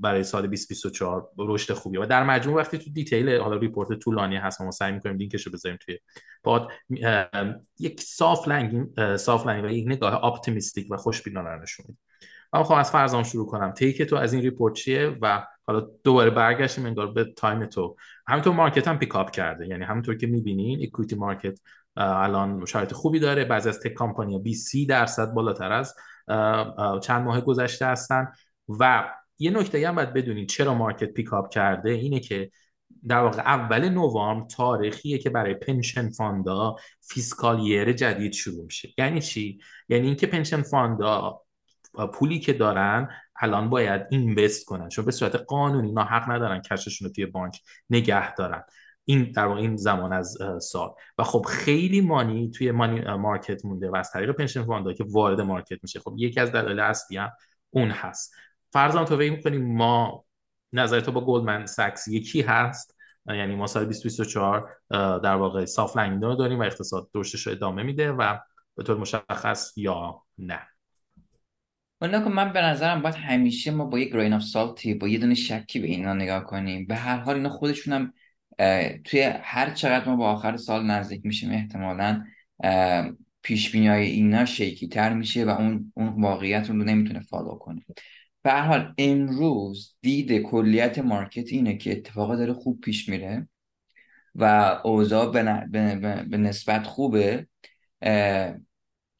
برای 0.00 0.22
سال 0.22 0.42
2024 0.42 1.30
رشد 1.38 1.72
خوبیه. 1.72 2.00
و 2.02 2.06
در 2.06 2.24
مجموع 2.24 2.56
وقتی 2.56 2.78
تو 2.78 2.90
دیتیل 2.90 3.36
حالا 3.40 3.56
ریپورت 3.56 3.98
طولانی 3.98 4.36
هست 4.36 4.60
ما 4.60 4.70
سعی 4.70 4.92
می‌کنیم 4.92 5.16
لینکش 5.16 5.46
رو 5.46 5.52
بذاریم 5.52 5.78
توی 5.80 5.98
پاد 6.42 6.68
یک 7.78 8.00
صاف 8.00 8.48
لنگ 8.48 8.86
صاف 9.16 9.46
لنگ 9.46 9.64
و 9.64 9.68
یک 9.68 9.86
نگاه 9.88 10.24
اپتیمیستیک 10.24 10.86
و 10.90 10.96
خوشبینانه 10.96 11.62
نشون 11.62 11.86
میده 11.88 12.00
من 12.52 12.60
می‌خوام 12.60 12.78
از 12.78 12.90
فرضام 12.90 13.22
شروع 13.22 13.46
کنم. 13.46 13.72
تیک 13.72 14.02
تو 14.02 14.16
از 14.16 14.32
این 14.32 14.42
ریپورت 14.42 14.74
چیه؟ 14.74 15.18
و 15.22 15.46
حالا 15.66 15.88
دوباره 16.04 16.30
برگشتیم 16.30 16.86
انگار 16.86 17.12
به 17.12 17.24
تایم 17.24 17.66
تو. 17.66 17.96
همینطور 18.26 18.54
مارکت 18.54 18.88
هم 18.88 18.98
پیکاپ 18.98 19.30
کرده. 19.30 19.66
یعنی 19.66 19.84
همونطور 19.84 20.16
که 20.16 20.26
می‌بینین 20.26 20.82
اکویتی 20.82 21.16
مارکت 21.16 21.58
الان 21.96 22.64
شرایط 22.64 22.92
خوبی 22.92 23.18
داره. 23.18 23.44
بعضی 23.44 23.68
از 23.68 23.80
تک 23.80 23.92
کامپانیا 23.92 24.38
20 24.38 24.88
درصد 24.88 25.32
بالاتر 25.32 25.72
از 25.72 25.94
چند 27.02 27.24
ماه 27.24 27.40
گذشته 27.40 27.86
هستن. 27.86 28.32
و 28.80 29.12
یه 29.38 29.50
نکته 29.50 29.88
هم 29.88 29.94
باید 29.94 30.12
بدونید 30.12 30.48
چرا 30.48 30.74
مارکت 30.74 31.12
پیکاپ 31.12 31.50
کرده 31.50 31.90
اینه 31.90 32.20
که 32.20 32.50
در 33.08 33.20
واقع 33.20 33.42
اول 33.42 33.88
نوامبر 33.88 34.46
تاریخیه 34.46 35.18
که 35.18 35.30
برای 35.30 35.54
پنشن 35.54 36.10
فاندا 36.10 36.76
فیسکال 37.00 37.92
جدید 37.92 38.32
شروع 38.32 38.64
میشه. 38.64 38.88
یعنی 38.98 39.20
چی؟ 39.20 39.60
یعنی 39.88 40.06
اینکه 40.06 40.26
پنشن 40.26 40.62
فاندا 40.62 41.40
پولی 42.12 42.38
که 42.38 42.52
دارن 42.52 43.08
الان 43.40 43.70
باید 43.70 44.02
اینوست 44.10 44.64
کنن. 44.64 44.88
چون 44.88 45.04
به 45.04 45.12
صورت 45.12 45.34
قانونی 45.34 45.88
اینا 45.88 46.04
حق 46.04 46.30
ندارن 46.30 46.62
کششون 46.62 47.08
رو 47.08 47.14
توی 47.14 47.26
بانک 47.26 47.60
نگه 47.90 48.34
دارن. 48.34 48.62
این 49.04 49.32
در 49.32 49.46
واقع 49.46 49.60
این 49.60 49.76
زمان 49.76 50.12
از 50.12 50.38
سال. 50.60 50.94
و 51.18 51.22
خب 51.22 51.46
خیلی 51.48 52.00
مانی 52.00 52.50
توی 52.50 52.70
مانی 52.70 53.00
مارکت 53.00 53.64
مونده 53.64 53.90
و 53.90 53.96
از 53.96 54.10
طریق 54.10 54.30
پنشن 54.30 54.64
فاندا 54.64 54.92
که 54.92 55.04
وارد 55.08 55.40
مارکت 55.40 55.78
میشه. 55.82 56.00
خب 56.00 56.14
یکی 56.18 56.40
از 56.40 56.52
دلایل 56.52 56.80
اصلی 56.80 57.16
هم 57.16 57.30
اون 57.70 57.90
هست. 57.90 58.34
فرضاً 58.72 59.04
تو 59.04 59.16
فکر 59.16 59.30
می‌کنیم 59.30 59.76
ما 59.76 60.24
نظر 60.72 61.00
تو 61.00 61.12
با 61.12 61.24
گلدمن 61.24 61.66
ساکس 61.66 62.08
یکی 62.08 62.42
هست؟ 62.42 62.96
یعنی 63.26 63.54
ما 63.54 63.66
سال 63.66 63.84
2024 63.84 64.76
در 64.90 65.34
واقع 65.34 65.64
لنگ 65.96 66.22
رو 66.22 66.34
داریم 66.34 66.58
و 66.58 66.62
اقتصاد 66.62 67.10
رشدش 67.14 67.46
رو 67.46 67.52
ادامه 67.52 67.82
میده 67.82 68.12
و 68.12 68.38
به 68.76 68.82
طور 68.82 68.96
مشخص 68.96 69.78
یا 69.78 70.22
نه. 70.38 70.60
اون 72.00 72.32
من 72.32 72.52
به 72.52 72.62
نظرم 72.62 73.02
باید 73.02 73.14
همیشه 73.14 73.70
ما 73.70 73.84
با 73.84 73.98
یک 73.98 74.12
گرین 74.12 74.32
آف 74.32 74.42
سالتی 74.42 74.94
با 74.94 75.08
یه 75.08 75.18
دونه 75.18 75.34
شکی 75.34 75.80
به 75.80 75.86
اینا 75.86 76.14
نگاه 76.14 76.44
کنیم. 76.44 76.86
به 76.86 76.94
هر 76.94 77.16
حال 77.16 77.34
اینا 77.34 77.48
خودشون 77.48 78.12
توی 79.04 79.20
هر 79.42 79.70
چقدر 79.70 80.08
ما 80.08 80.16
با 80.16 80.32
آخر 80.32 80.56
سال 80.56 80.86
نزدیک 80.86 81.20
میشیم 81.24 81.50
احتمالا 81.50 82.24
پیش 83.42 83.70
بینی 83.72 83.88
اینا 83.88 84.44
شیکی 84.44 84.88
تر 84.88 85.14
میشه 85.14 85.44
و 85.44 85.48
اون 85.48 85.92
اون 85.94 86.22
واقعیت 86.22 86.70
رو 86.70 86.76
نمی‌تونه 86.76 87.20
فالو 87.20 87.54
کنه. 87.54 87.82
به 88.42 88.50
هر 88.50 88.62
حال 88.62 88.94
امروز 88.98 89.96
دید 90.02 90.32
کلیت 90.42 90.98
مارکت 90.98 91.52
اینه 91.52 91.76
که 91.76 91.92
اتفاقا 91.92 92.36
داره 92.36 92.52
خوب 92.52 92.80
پیش 92.80 93.08
میره 93.08 93.48
و 94.34 94.44
اوضاع 94.84 95.32
به, 95.32 96.36
نسبت 96.38 96.86
خوبه. 96.86 97.46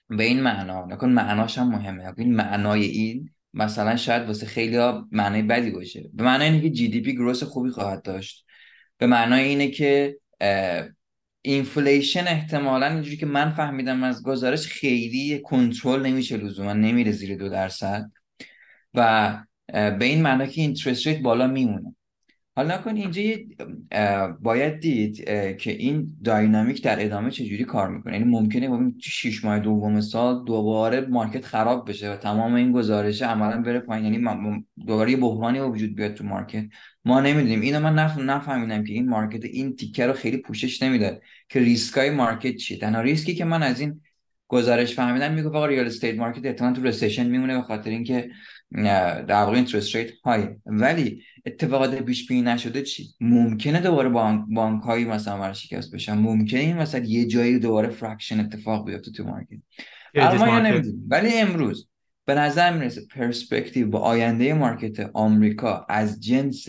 به 0.09 0.25
این 0.25 0.43
معنا 0.43 0.87
نکن 0.87 1.09
معناش 1.09 1.59
هم 1.59 1.69
مهمه 1.69 2.13
این 2.19 2.35
معنای 2.35 2.85
این 2.85 3.31
مثلا 3.55 3.97
شاید 3.97 4.23
واسه 4.23 4.47
خیلی 4.47 4.77
ها 4.77 5.09
معنای 5.13 5.43
بدی 5.43 5.71
باشه. 5.71 6.11
به 6.15 6.25
معنای 6.25 6.49
اینه 6.49 6.61
که 6.61 6.71
جی 6.71 6.89
دی 6.89 7.01
پی 7.01 7.15
گروس 7.15 7.43
خوبی 7.43 7.71
خواهد 7.71 8.03
داشت. 8.03 8.47
به 8.99 9.07
معنای 9.07 9.45
اینه 9.45 9.69
که 9.69 10.19
اینفلیشن 11.43 12.25
احتمالا 12.27 12.87
اینجوری 12.87 13.17
که 13.17 13.27
من 13.27 13.51
فهمیدم 13.51 14.03
از 14.03 14.23
گزارش 14.23 14.67
خیلی 14.67 15.41
کنترل 15.45 16.07
نمیشه 16.07 16.37
لزوما 16.37 16.73
نمیره 16.73 17.13
زیر 17.13 17.37
دو 17.37 17.49
درصد 17.49 18.11
و 18.95 19.39
به 19.73 20.05
این 20.05 20.23
معنا 20.23 20.47
که 20.47 20.61
اینترست 20.61 21.07
ریت 21.07 21.19
بالا 21.19 21.47
میمونه. 21.47 21.95
حالا 22.57 22.79
کن 22.79 22.97
اینجا 22.97 23.23
باید 24.41 24.81
دید 24.81 25.25
که 25.57 25.71
این 25.71 26.17
داینامیک 26.25 26.83
در 26.83 27.05
ادامه 27.05 27.31
چجوری 27.31 27.65
کار 27.65 27.89
می‌کنه. 27.89 28.19
یعنی 28.19 28.31
ممکنه 28.31 28.69
ببین 28.69 28.93
تو 28.93 29.11
6 29.11 29.45
ماه 29.45 29.59
دوم 29.59 30.01
سال 30.01 30.45
دوباره 30.45 31.01
مارکت 31.01 31.45
خراب 31.45 31.89
بشه 31.89 32.13
و 32.13 32.17
تمام 32.17 32.55
این 32.55 32.73
گزارش 32.73 33.23
عملا 33.23 33.63
بره 33.63 33.81
پایین. 33.81 34.05
یعنی 34.15 34.55
دوباره 34.87 35.11
یه 35.11 35.17
بحرانی 35.17 35.61
وجود 35.61 35.95
بیاد 35.95 36.15
تو 36.15 36.25
مارکت. 36.25 36.65
ما 37.05 37.21
نمی‌دونیم. 37.21 37.61
اینو 37.61 37.81
من 37.81 37.95
نف... 37.95 38.19
نفهمیدم 38.19 38.85
که 38.85 38.93
این 38.93 39.09
مارکت 39.09 39.45
این 39.45 39.77
تیکه 39.77 40.07
رو 40.07 40.13
خیلی 40.13 40.37
پوشش 40.37 40.83
نمیده. 40.83 41.21
که 41.49 41.61
ریسکای 41.61 42.11
مارکت 42.11 42.57
چیه؟ 42.57 42.79
تنها 42.79 43.01
ریسکی 43.01 43.35
که 43.35 43.45
من 43.45 43.63
از 43.63 43.81
این 43.81 44.01
گزارش 44.49 44.95
فهمیدم 44.95 45.35
میگه 45.35 45.49
آقا 45.49 45.67
ریال 45.67 45.87
استیت 45.87 46.15
مارکت 46.15 46.47
احتمالاً 46.47 46.75
تو 46.77 46.83
رسیشن 46.83 47.27
میمونه 47.27 47.57
به 47.57 47.63
خاطر 47.63 47.91
اینکه 47.91 48.31
در 49.29 49.43
واقع 49.45 49.57
اینترست 49.57 49.97
ریت 49.97 50.11
های 50.25 50.49
ولی 50.67 51.23
اتفاقات 51.47 52.03
پیش 52.03 52.29
بینی 52.29 52.43
نشده 52.43 52.83
چی؟ 52.83 53.09
ممکنه 53.21 53.81
دوباره 53.81 54.09
بانک 54.09 54.45
بانک 54.49 54.83
هایی 54.83 55.05
مثلا 55.05 55.53
شکست 55.53 55.95
بشن. 55.95 56.19
ممکنه 56.19 56.61
این 56.61 56.77
مثلا 56.77 57.05
یه 57.05 57.27
جایی 57.27 57.59
دوباره 57.59 57.89
فرکشن 57.89 58.41
اتفاق 58.41 58.87
بیفته 58.87 59.11
تو 59.11 59.25
مارکت 59.25 59.59
ما 60.39 60.61
نمی‌دونیم. 60.61 61.07
ولی 61.09 61.35
امروز 61.35 61.89
به 62.25 62.35
نظر 62.35 62.73
می‌رسه 62.73 63.01
پرسپکتیو 63.07 63.89
با 63.89 63.99
آینده 63.99 64.55
مارکت 64.55 65.11
آمریکا 65.15 65.87
از 65.89 66.21
جنس 66.21 66.67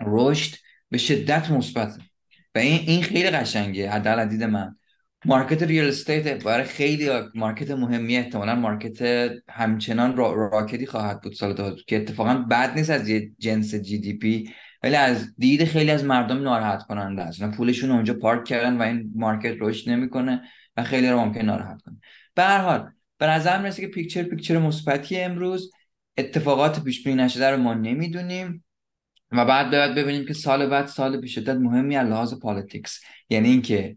رشد 0.00 0.56
به 0.90 0.98
شدت 0.98 1.50
مثبت. 1.50 1.98
و 2.54 2.58
این 2.58 2.80
این 2.86 3.02
خیلی 3.02 3.30
قشنگه. 3.30 3.90
حداقل 3.90 4.24
دید 4.24 4.42
من. 4.42 4.76
مارکت 5.24 5.62
ریال 5.62 5.88
استیت 5.88 6.44
برای 6.44 6.64
خیلی 6.64 7.10
مارکت 7.34 7.70
مهمی 7.70 8.16
احتمالا 8.16 8.54
مارکت 8.54 9.30
همچنان 9.48 10.16
را 10.16 10.34
راکتی 10.34 10.86
خواهد 10.86 11.20
بود 11.20 11.32
سال 11.32 11.54
دو 11.54 11.76
که 11.86 11.96
اتفاقا 11.96 12.34
بد 12.34 12.74
نیست 12.76 12.90
از 12.90 13.08
یه 13.08 13.30
جنس 13.38 13.74
جی 13.74 13.98
دی 13.98 14.12
پی 14.12 14.50
ولی 14.82 14.96
از 14.96 15.34
دید 15.38 15.64
خیلی 15.64 15.90
از 15.90 16.04
مردم 16.04 16.42
ناراحت 16.42 16.82
کننده 16.82 17.22
است. 17.22 17.44
پولشون 17.44 17.90
اونجا 17.90 18.14
پارک 18.14 18.44
کردن 18.44 18.76
و 18.76 18.82
این 18.82 19.12
مارکت 19.14 19.54
رشد 19.60 19.90
نمی‌کنه 19.90 20.42
و 20.76 20.82
خیلی 20.82 21.08
رو 21.08 21.20
ممکن 21.20 21.40
ناراحت 21.40 21.82
کنه. 21.82 21.96
به 22.34 22.42
هر 22.42 22.58
حال 22.58 22.90
به 23.24 23.30
نظر 23.30 23.58
می‌رسه 23.58 23.82
که 23.82 23.88
پیکچر 23.88 24.22
پیکچر 24.22 24.58
مثبتی 24.58 25.20
امروز 25.20 25.70
اتفاقات 26.16 26.84
پیش 26.84 27.04
بینی 27.04 27.22
نشده 27.22 27.50
رو 27.50 27.56
ما 27.56 27.74
نمی‌دونیم. 27.74 28.64
و 29.32 29.44
بعد 29.44 29.70
باید 29.70 29.94
ببینیم 29.94 30.26
که 30.26 30.34
سال 30.34 30.66
بعد 30.66 30.86
سال 30.86 31.20
به 31.20 31.26
شدت 31.26 31.56
مهمی 31.56 31.96
از 31.96 32.08
لحاظ 32.08 32.34
پالیتیکس 32.34 33.00
یعنی 33.30 33.48
اینکه 33.48 33.96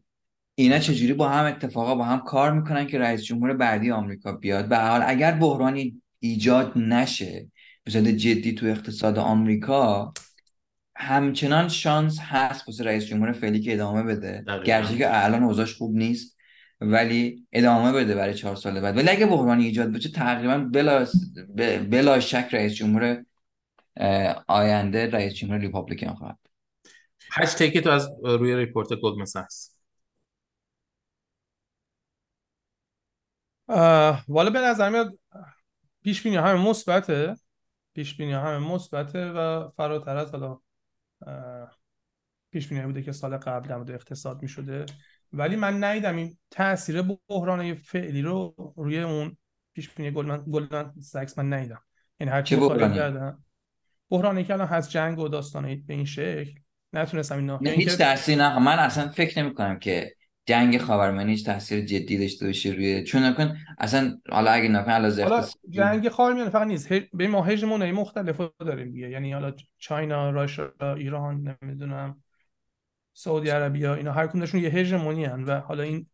اینا 0.56 0.80
چجوری 0.80 1.14
با 1.14 1.30
هم 1.30 1.46
اتفاقا 1.46 1.96
با 1.96 2.04
هم 2.04 2.20
کار 2.20 2.54
می‌کنن 2.54 2.88
که 2.88 3.00
رئیس 3.00 3.24
جمهور 3.24 3.54
بعدی 3.54 3.92
آمریکا 3.92 4.32
بیاد. 4.32 4.70
به 4.70 4.78
حال 4.78 5.04
اگر 5.06 5.32
بحرانی 5.32 6.02
ایجاد 6.20 6.78
نشه 6.78 7.48
به 7.84 7.92
جدی 7.92 8.54
تو 8.54 8.66
اقتصاد 8.66 9.20
آمریکا 9.20 10.14
همچنان 10.96 11.68
شانس 11.70 12.20
هست 12.20 12.68
واسه 12.68 12.84
رئیس 12.84 13.06
جمهور 13.06 13.32
فعلی 13.32 13.60
که 13.60 13.74
ادامه 13.74 14.04
بده. 14.04 14.44
گرچه 14.66 14.98
که 14.98 15.26
الان 15.26 15.44
اوضاعش 15.44 15.74
خوب 15.74 15.96
نیست. 15.96 16.37
ولی 16.82 17.48
ادامه 17.52 17.92
بده 17.92 18.16
برای 18.16 18.34
چهار 18.34 18.56
سال 18.56 18.82
بعد. 18.82 18.98
ولی 18.98 19.10
اگه 19.10 19.26
بحرانی 19.26 19.66
ایجاد 19.66 19.92
بشه 19.94 20.10
تقریبا 20.10 20.58
بلا, 20.58 21.08
بلا 21.92 22.20
شک 22.20 22.50
رئیس 22.52 22.74
جمهور 22.74 23.26
آینده 24.48 25.10
رئیس 25.12 25.34
جمهور 25.34 25.58
ریپابلیکن 25.58 26.14
خواهد. 26.14 26.40
هشتگی 27.32 27.82
تو 27.82 27.90
از 27.90 28.10
روی 28.24 28.56
ریپورت 28.56 28.94
گلدمن 28.94 29.26
ساکس 29.26 29.78
والا 34.28 34.50
به 34.50 34.60
نظر 34.60 34.90
میاد 34.90 35.20
پیش 36.04 36.24
بینی 36.24 36.36
همه 36.36 36.70
مثبته. 36.70 37.36
پیش 37.94 38.18
بینی 38.18 38.34
همه 38.34 38.74
مثبته 38.74 39.32
و 39.32 39.70
فراتر 39.70 40.18
از 40.18 40.32
حالا 40.32 40.60
پیش 42.52 42.68
بینی 42.68 42.82
بوده 42.82 43.02
که 43.04 43.12
سال 43.12 43.38
قبل 43.38 43.84
در 43.84 43.96
اقتصاد 43.96 44.42
می 44.42 44.48
شده 44.48 44.86
ولی 45.34 45.56
من 45.56 45.84
ندیدم 45.84 46.16
این 46.16 46.38
تاثیر 46.52 47.02
بحران 47.30 47.74
فعلی 47.74 48.22
رو 48.22 48.56
روی 48.78 49.00
اون 49.00 49.38
پیش 49.74 49.90
بینی 49.90 50.12
گلدمن 50.12 50.44
گلدمن 50.52 50.92
ساکس 51.02 51.40
من 51.40 51.54
ندیدم. 51.54 51.82
یعنی 52.20 52.34
هر 52.34 52.42
چی 52.42 52.56
بحرانی؟ 52.56 53.32
بحرانی 54.10 54.44
که 54.44 54.54
الان 54.54 54.68
هست 54.68 54.90
جنگ 54.90 55.20
و 55.20 55.28
داستانی 55.28 55.76
به 55.76 55.94
این 55.94 56.06
شکل. 56.06 56.52
نتونستم 56.94 57.38
اینا 57.38 57.60
نه 57.62 57.70
هیچ 57.70 57.98
تاثیر 57.98 58.38
نه. 58.38 58.60
من 58.60 58.80
اصلا 58.80 59.08
فکر 59.08 59.44
نمی 59.44 59.54
کنم 59.54 59.80
که 59.80 60.16
جنگ 60.46 60.78
خاورمیانه 60.78 61.32
هیچ 61.32 61.46
تاثیر 61.46 61.86
جدی 61.86 62.18
داشته 62.18 62.46
باشه 62.46 62.70
روی 62.70 63.04
چون 63.04 63.24
نکن 63.24 63.58
اصلا 63.78 64.18
حالا 64.30 64.52
اگه 64.52 64.68
نکن 64.68 64.92
حالا 64.92 65.46
جنگ 65.70 66.10
خاورمیانه 66.10 66.50
فقط 66.50 66.68
نیست. 66.68 66.94
به 67.14 67.28
ما 67.28 67.44
هژمونی 67.44 67.92
مختلف 67.92 68.42
داریم 68.60 68.92
دیگه. 68.92 69.10
یعنی 69.10 69.34
حالا 69.34 69.54
چاینا 69.78 70.30
راشا 70.30 70.72
ایران 70.98 71.58
نمی‌دونم. 71.62 72.24
سعودی 73.18 73.50
عربی 73.50 73.86
ها 73.86 73.96
اینا 73.96 74.12
هر 74.12 74.28
کدومشون 74.28 74.62
یه 74.62 74.70
هژمونی 74.70 75.26
هن 75.26 75.44
و 75.44 75.60
حالا 75.60 75.84
این 75.84 76.08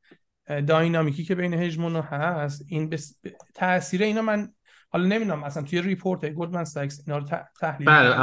داینامیکی 0.67 1.23
که 1.23 1.35
بین 1.35 1.53
هژمون 1.53 1.95
هست 1.95 2.65
این 2.67 2.89
بس... 2.89 3.19
تاثیر 3.53 4.03
اینا 4.03 4.21
من 4.21 4.53
حالا 4.89 5.05
نمی‌دونم 5.05 5.43
اصلا 5.43 5.63
توی 5.63 5.81
ریپورت 5.81 6.25
گلدمن 6.29 6.63
ساکس 6.63 7.03
اینا 7.07 7.17
رو 7.17 7.25
تحلیل 7.59 7.87
بله 7.87 8.17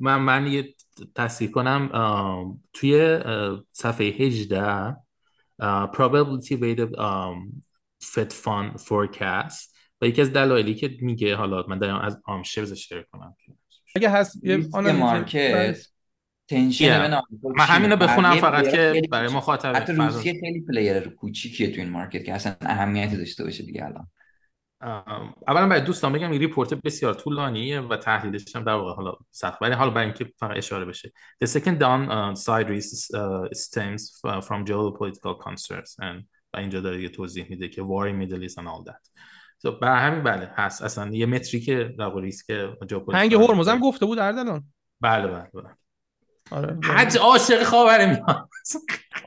من 0.00 0.16
من 0.16 0.46
یه 0.46 0.74
تصحیح 1.14 1.50
کنم 1.50 2.60
توی 2.72 3.20
صفحه 3.72 4.06
18 4.06 4.96
probability 5.92 6.56
weighted 6.62 6.92
um, 6.98 7.62
Fed 8.02 8.32
Fund 8.32 8.80
forecast 8.80 9.78
و 10.00 10.06
یکی 10.06 10.20
از 10.20 10.32
دلایلی 10.32 10.74
که 10.74 10.96
میگه 11.00 11.36
حالا 11.36 11.64
من 11.68 11.78
دارم 11.78 12.00
از 12.00 12.20
آمشرز 12.24 12.72
شیر 12.72 13.02
کنم. 13.02 13.36
اگه 13.96 14.10
هست 14.10 14.44
یه 14.44 14.68
مارکت 14.74 15.88
تنشن 16.48 17.10
من 17.56 17.64
همینو 17.64 17.96
بخونم 17.96 18.36
فقط 18.36 18.68
که 18.68 19.02
برای 19.10 19.32
مخاطب 19.32 19.76
حتی 19.76 19.92
روسیه 19.92 20.40
خیلی 20.40 20.60
پلیر 20.60 21.08
کوچیکیه 21.08 21.70
تو 21.74 21.80
این 21.80 21.90
مارکت 21.90 22.24
که 22.24 22.34
اصلا 22.34 22.56
اهمیتی 22.60 23.16
داشته 23.16 23.44
باشه 23.44 23.62
دیگه 23.62 23.84
الان. 23.84 24.06
اولا 25.48 25.68
برای 25.68 25.80
دوستان 25.80 26.12
بگم 26.12 26.30
این 26.30 26.40
ریپورت 26.40 26.74
بسیار 26.74 27.14
طولانیه 27.14 27.80
و 27.80 27.96
تحلیلش 27.96 28.56
هم 28.56 28.64
در 28.64 28.72
واقع 28.72 28.94
حالا 28.94 29.14
سخت. 29.30 29.62
ولی 29.62 29.74
حالا 29.74 29.90
برای 29.90 30.04
اینکه 30.04 30.32
فقط 30.38 30.56
اشاره 30.56 30.84
بشه. 30.84 31.12
The 31.44 31.48
second 31.48 31.78
downside 31.80 32.66
uh, 32.66 32.70
risk 32.70 33.14
uh, 33.14 33.48
stems 33.52 34.02
from 34.46 34.64
geopolitical 34.64 35.38
concerns. 35.46 35.96
And 36.00 36.24
و 36.54 36.58
اینجا 36.58 36.80
داره 36.80 37.02
یه 37.02 37.08
توضیح 37.08 37.46
میده 37.50 37.68
که 37.68 37.82
war 37.82 38.08
in 38.10 38.28
Middle 38.28 38.48
East 38.48 38.54
and 38.54 38.66
all 38.66 38.90
that. 38.90 39.10
So 39.66 39.70
برای 39.70 39.98
همین 39.98 40.22
بله 40.22 40.50
هست. 40.54 40.82
اصلا 40.82 41.10
یه 41.10 41.26
متریک 41.26 41.70
در 41.70 42.04
واقع 42.04 42.20
ریسک 42.20 42.50
هنگ 43.12 43.34
هرمز 43.34 43.68
هم 43.68 43.78
گفته 43.78 44.06
بود 44.06 44.18
اردلان. 44.18 44.64
بله 45.00 45.26
بله 45.26 45.50
بله. 45.54 45.76
آره 46.50 46.78
حج 46.82 47.18
عاشق 47.18 47.62
خاورمیانه 47.62 48.24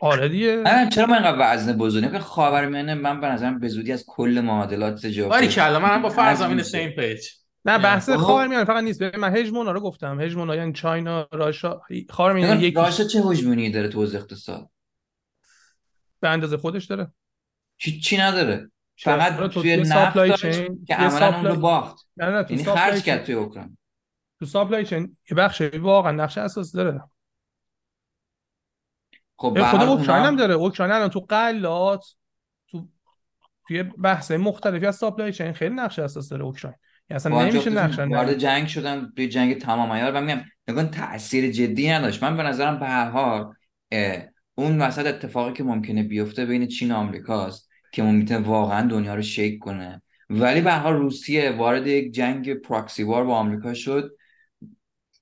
آره 0.01 0.29
دیگه. 0.29 0.63
چرا 0.91 1.05
من 1.05 1.13
اینقدر 1.13 1.37
وزن 1.39 1.77
بزرگه 1.77 2.11
که 2.11 2.19
خاورمیانه 2.19 2.93
من 2.93 3.21
به 3.21 3.27
نظرم 3.27 3.59
به 3.59 3.67
زودی 3.67 3.91
از 3.91 4.05
کل 4.07 4.41
معادلات 4.45 5.05
جا 5.05 5.29
باری 5.29 5.47
کلا 5.47 5.79
منم 5.79 6.01
با 6.01 6.09
فرض 6.09 6.67
سیم 6.67 6.89
پیج. 6.89 7.27
نه 7.65 7.77
بحث 7.77 8.09
خاورمیانه 8.09 8.65
فقط 8.65 8.83
نیست. 8.83 9.01
من 9.01 9.35
هژمونا 9.35 9.71
رو 9.71 9.79
گفتم 9.79 10.21
هژمونا 10.21 10.55
یعنی 10.55 10.73
چاینا 10.73 11.27
راشا 11.31 11.79
خاورمیانه 12.09 12.63
یک 12.63 12.77
راشا 12.77 13.03
چه 13.03 13.21
هژمونی 13.21 13.71
داره 13.71 13.87
تو 13.87 13.99
اقتصاد؟ 13.99 14.69
به 16.19 16.29
اندازه 16.29 16.57
خودش 16.57 16.85
داره. 16.85 17.11
چی 17.77 17.99
چی 17.99 18.17
نداره 18.17 18.71
فقط 18.97 19.49
توی 19.49 19.77
نفت 19.77 20.41
که 20.87 20.95
عملا 20.95 21.35
اون 21.35 21.45
رو 21.45 21.55
باخت. 21.55 21.97
یعنی 22.17 22.63
خرج 22.63 23.03
کرد 23.03 23.23
توی 23.23 23.35
اوکراین. 23.35 23.77
تو 24.39 24.45
ساپلای 24.45 24.85
چین 24.85 25.17
یه 25.31 25.37
بخش 25.37 25.61
واقعا 25.61 26.11
نقش 26.11 26.37
اساس 26.37 26.71
داره. 26.71 27.01
خب 29.41 29.63
خود 29.63 29.81
اوکراین 29.81 30.25
هم 30.25 30.35
داره. 30.35 30.53
اوکراین 30.53 30.91
الان 30.91 31.09
تو 31.09 31.19
قلات 31.19 32.05
تو 32.67 32.87
توی 33.67 33.83
بحث 33.83 34.31
مختلفی 34.31 34.85
از 34.85 34.95
ساپلای 34.95 35.33
چین 35.33 35.53
خیلی 35.53 35.75
نقش 35.75 35.99
اساس 35.99 36.29
داره 36.29 36.43
اوکراین. 36.43 36.75
یعنی 37.09 37.15
اصلا 37.15 37.41
نمیشه 37.41 37.69
نقش 37.69 37.99
وارد 37.99 38.33
جنگ 38.33 38.67
شدن 38.67 39.11
توی 39.15 39.27
جنگ 39.27 39.57
تمام 39.57 39.91
عیار 39.91 40.11
و 40.11 40.21
میگم 40.21 40.41
نگاه 40.67 40.85
تاثیر 40.85 41.51
جدی 41.51 41.89
نداشت. 41.89 42.23
من 42.23 42.37
به 42.37 42.43
نظرم 42.43 42.79
به 42.79 42.87
هر 42.87 43.09
حال 43.09 43.53
اون 44.55 44.81
وسط 44.81 45.05
اتفاقی 45.05 45.53
که 45.53 45.63
ممکنه 45.63 46.03
بیفته 46.03 46.45
بین 46.45 46.67
چین 46.67 46.91
و 46.91 46.95
آمریکاست 46.95 47.69
که 47.91 48.03
می‌تونه 48.03 48.39
واقعا 48.39 48.87
دنیا 48.87 49.15
رو 49.15 49.21
شیک 49.21 49.59
کنه. 49.59 50.01
ولی 50.29 50.61
به 50.61 50.73
حال 50.73 50.93
روسیه 50.93 51.51
وارد 51.51 51.87
یک 51.87 52.13
جنگ 52.13 52.53
پراکسی 52.53 53.03
وار 53.03 53.23
با 53.23 53.35
آمریکا 53.35 53.73
شد. 53.73 54.11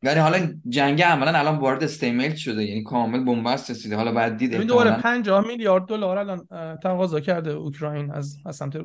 یعنی 0.04 0.20
حالا 0.20 0.54
جنگ 0.70 1.02
عملا 1.02 1.40
الان 1.40 1.58
وارد 1.58 1.84
استیمیل 1.84 2.36
شده 2.36 2.64
یعنی 2.64 2.84
کامل 2.84 3.24
بنبست 3.24 3.72
رسیده. 3.72 3.96
حالا 3.96 4.12
بعد 4.12 4.38
دید 4.38 4.56
دوباره 4.62 4.92
50 4.92 5.48
میلیارد 5.48 5.86
دلار 5.86 6.18
الان 6.18 6.48
تقاضا 6.84 7.20
کرده 7.20 7.52
اوکراین 7.52 8.12
از 8.12 8.38
از 8.46 8.56
سمت 8.56 8.78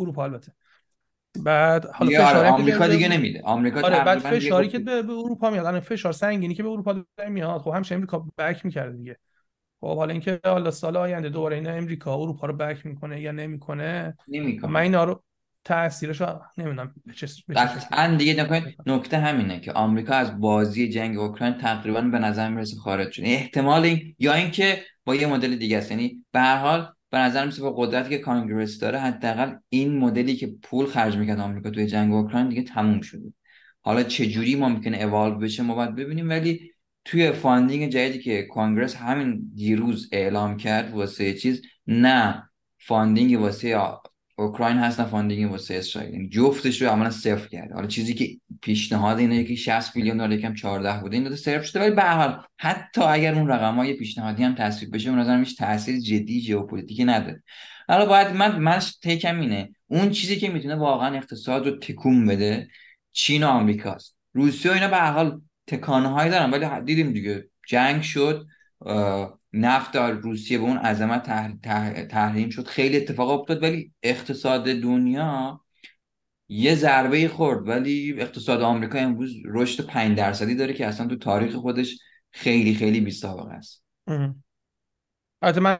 اروپا 0.00 0.24
البته. 0.24 0.52
بعد 1.44 1.86
حالا 1.86 2.10
فشار 2.10 2.36
آره 2.36 2.48
آمریکا 2.48 2.88
دیگه 2.88 3.08
نمیده. 3.08 3.42
آمریکا 3.44 3.80
آره 3.80 4.04
بعد 4.04 4.18
فشاری 4.18 4.68
که 4.68 4.78
به, 4.78 5.02
به 5.02 5.12
اروپا 5.12 5.50
میاد. 5.50 5.66
الان 5.66 5.80
فشار 5.80 6.12
سنگینی 6.12 6.54
که 6.54 6.62
به 6.62 6.68
اروپا 6.68 7.04
میاد 7.28 7.60
خب 7.60 7.70
همش 7.70 7.92
امریکا 7.92 8.26
بک 8.38 8.64
می‌کرده 8.64 8.96
دیگه. 8.96 9.18
خب 9.80 9.96
حالا 9.96 10.12
اینکه 10.12 10.40
حالا 10.44 10.70
سال 10.70 10.96
آینده 10.96 11.28
دوباره 11.28 11.56
این 11.56 11.68
امریکا 11.68 12.14
اروپا 12.14 12.46
رو 12.46 12.56
بک 12.56 12.86
می‌کنه 12.86 13.20
یا 13.20 13.32
نمی‌کنه 13.32 14.16
نمی‌کنه. 14.28 14.70
من 14.70 14.80
اینا 14.80 15.04
رو 15.04 15.22
تاثیرش 15.64 16.22
نمی‌دونم 16.58 16.94
قطعا 17.56 18.16
دیگه 18.16 18.42
نکنید 18.42 18.76
نکته 18.86 19.18
همینه 19.18 19.60
که 19.60 19.72
آمریکا 19.72 20.14
از 20.14 20.40
بازی 20.40 20.88
جنگ 20.88 21.18
اوکراین 21.18 21.54
تقریبا 21.54 22.00
به 22.00 22.18
نظر 22.18 22.50
می‌رسه 22.50 22.76
خارج 22.76 23.12
شده. 23.12 23.26
احتمال 23.26 23.82
این 23.84 24.14
یا 24.18 24.34
اینکه 24.34 24.82
با 25.04 25.14
یه 25.14 25.26
مدل 25.26 25.56
دیگه 25.56 25.78
است. 25.78 25.90
یعنی 25.90 26.24
به 26.32 26.40
هر 26.40 26.56
حال 26.56 26.92
به 27.10 27.18
نظر 27.18 27.46
میسه 27.46 27.62
با 27.62 27.72
قدرتی 27.72 28.10
که 28.10 28.18
کانگرس 28.18 28.78
داره 28.78 28.98
حداقل 28.98 29.54
این 29.68 29.98
مدلی 29.98 30.36
که 30.36 30.46
پول 30.62 30.86
خرج 30.86 31.16
می‌کرد 31.16 31.40
آمریکا 31.40 31.70
توی 31.70 31.86
جنگ 31.86 32.12
اوکراین 32.12 32.48
دیگه 32.48 32.62
تموم 32.62 33.00
شده. 33.00 33.32
حالا 33.80 34.02
چه 34.02 34.26
جوری 34.26 34.56
ما 34.56 34.68
می‌کنه 34.68 34.96
اوالو 34.96 35.38
بشه 35.38 35.62
ما 35.62 35.74
باید 35.74 35.94
ببینیم. 35.94 36.28
ولی 36.28 36.72
توی 37.04 37.32
فاندینگ 37.32 37.90
جدیدی 37.90 38.18
که 38.18 38.42
کانگرس 38.42 38.96
همین 38.96 39.52
دیروز 39.54 40.08
اعلام 40.12 40.56
کرد 40.56 40.92
واسه 40.92 41.34
چیز 41.34 41.62
نه. 41.86 42.50
فاندینگ 42.78 43.40
واسه 43.40 43.76
اوکراین 44.38 44.76
هست 44.76 45.04
فاندینگ 45.04 45.50
واسه 45.50 45.74
اسرائیل. 45.74 46.12
یعنی 46.12 46.28
جفتش 46.28 46.82
رو 46.82 46.88
عملا 46.88 47.10
صفر 47.10 47.48
کرد 47.48 47.72
حالا 47.72 47.86
چیزی 47.86 48.14
که 48.14 48.36
پیشنهاد 48.62 49.18
اینه 49.18 49.44
که 49.44 49.54
60 49.54 49.96
میلیون 49.96 50.16
دلار 50.16 50.32
یکم 50.32 50.54
14 50.54 51.00
بوده. 51.00 51.16
این 51.16 51.24
داده 51.24 51.36
صفر 51.36 51.62
شده 51.62 51.80
ولی 51.80 51.90
به 51.90 52.02
حال 52.02 52.42
حتی 52.58 53.00
اگر 53.00 53.34
اون 53.34 53.48
رقم 53.48 53.74
های 53.74 53.94
پیشنهادی 53.94 54.42
هم 54.44 54.54
تصویب 54.54 54.94
بشه 54.94 55.10
به 55.10 55.16
نظرم 55.16 55.38
هیچ 55.38 55.58
تاثیر 55.58 56.00
جدی 56.00 56.40
ژئوپلیتیکی 56.40 57.04
نداره. 57.04 57.42
حالا 57.88 58.06
باید 58.06 58.36
من 58.36 58.58
من 58.58 58.78
تکم 59.02 59.40
اینه 59.40 59.70
اون 59.86 60.10
چیزی 60.10 60.36
که 60.36 60.48
می‌تونه 60.48 60.74
واقعا 60.74 61.16
اقتصاد 61.16 61.66
رو 61.66 61.78
تکون 61.78 62.26
بده 62.26 62.68
چین 63.12 63.44
و 63.44 63.46
آمریکاست. 63.46 64.16
روسیه 64.32 64.70
و 64.70 64.74
اینا 64.74 64.88
به 64.88 64.96
حال 64.96 65.40
تکانه 65.66 66.08
هایی 66.08 66.30
دارن 66.30 66.50
ولی 66.50 66.84
دیدیم 66.84 67.12
دیگه 67.12 67.48
جنگ 67.68 68.02
شد 68.02 68.46
نفت 69.52 69.96
روسیه 69.96 70.58
به 70.58 70.64
اون 70.64 70.76
عظمت 70.76 71.22
تحریم 72.08 72.50
شد. 72.50 72.66
خیلی 72.66 72.96
اتفاق 72.96 73.40
افتاد 73.40 73.62
ولی 73.62 73.92
اقتصاد 74.02 74.64
دنیا 74.64 75.60
یه 76.48 76.74
ضربه 76.74 77.28
خورد 77.28 77.68
ولی 77.68 78.14
اقتصاد 78.18 78.62
آمریکا 78.62 78.98
امروز 78.98 79.34
رشد 79.44 79.86
5 79.86 80.16
درصدی 80.16 80.54
داره 80.54 80.74
که 80.74 80.86
اصلا 80.86 81.06
تو 81.06 81.16
تاریخ 81.16 81.54
خودش 81.54 81.98
خیلی 82.30 82.74
خیلی 82.74 83.00
بی 83.00 83.10
سابقه 83.10 83.52
است 83.52 83.84
البته 85.42 85.60
من 85.60 85.78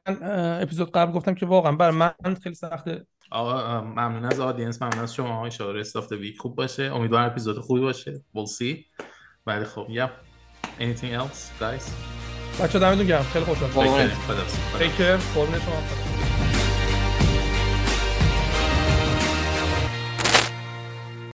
اپیزود 0.63 0.91
قبل 0.91 1.13
گفتم 1.13 1.35
که 1.35 1.47
واقعا 1.47 1.73
برای 1.73 1.97
من 1.97 2.35
خیلی 2.43 2.55
سخته 2.55 3.07
آقا 3.31 3.81
ممنون 3.81 4.25
از 4.25 4.41
آدینس 4.41 4.83
ممنون 4.83 5.03
از 5.03 5.15
شما. 5.15 5.47
اشاره 5.47 5.81
استافت 5.81 6.13
ویک 6.13 6.39
خوب 6.39 6.57
باشه. 6.57 6.83
امیدوارم 6.83 7.27
اپیزود 7.27 7.59
خوبی 7.59 7.81
باشه. 7.81 8.25
We'll 8.35 8.51
see. 8.61 9.05
ولی 9.47 9.65
خب 9.65 9.87
yeah. 9.91 10.11
Anything 10.81 11.13
else 11.13 11.51
guys? 11.61 12.18
بچه 12.61 12.79
دمتون 12.79 13.07
گرم. 13.07 13.27
خیلی 13.33 13.45
خوشحال 13.45 13.71
خدا 15.35 15.59
شما. 15.59 16.08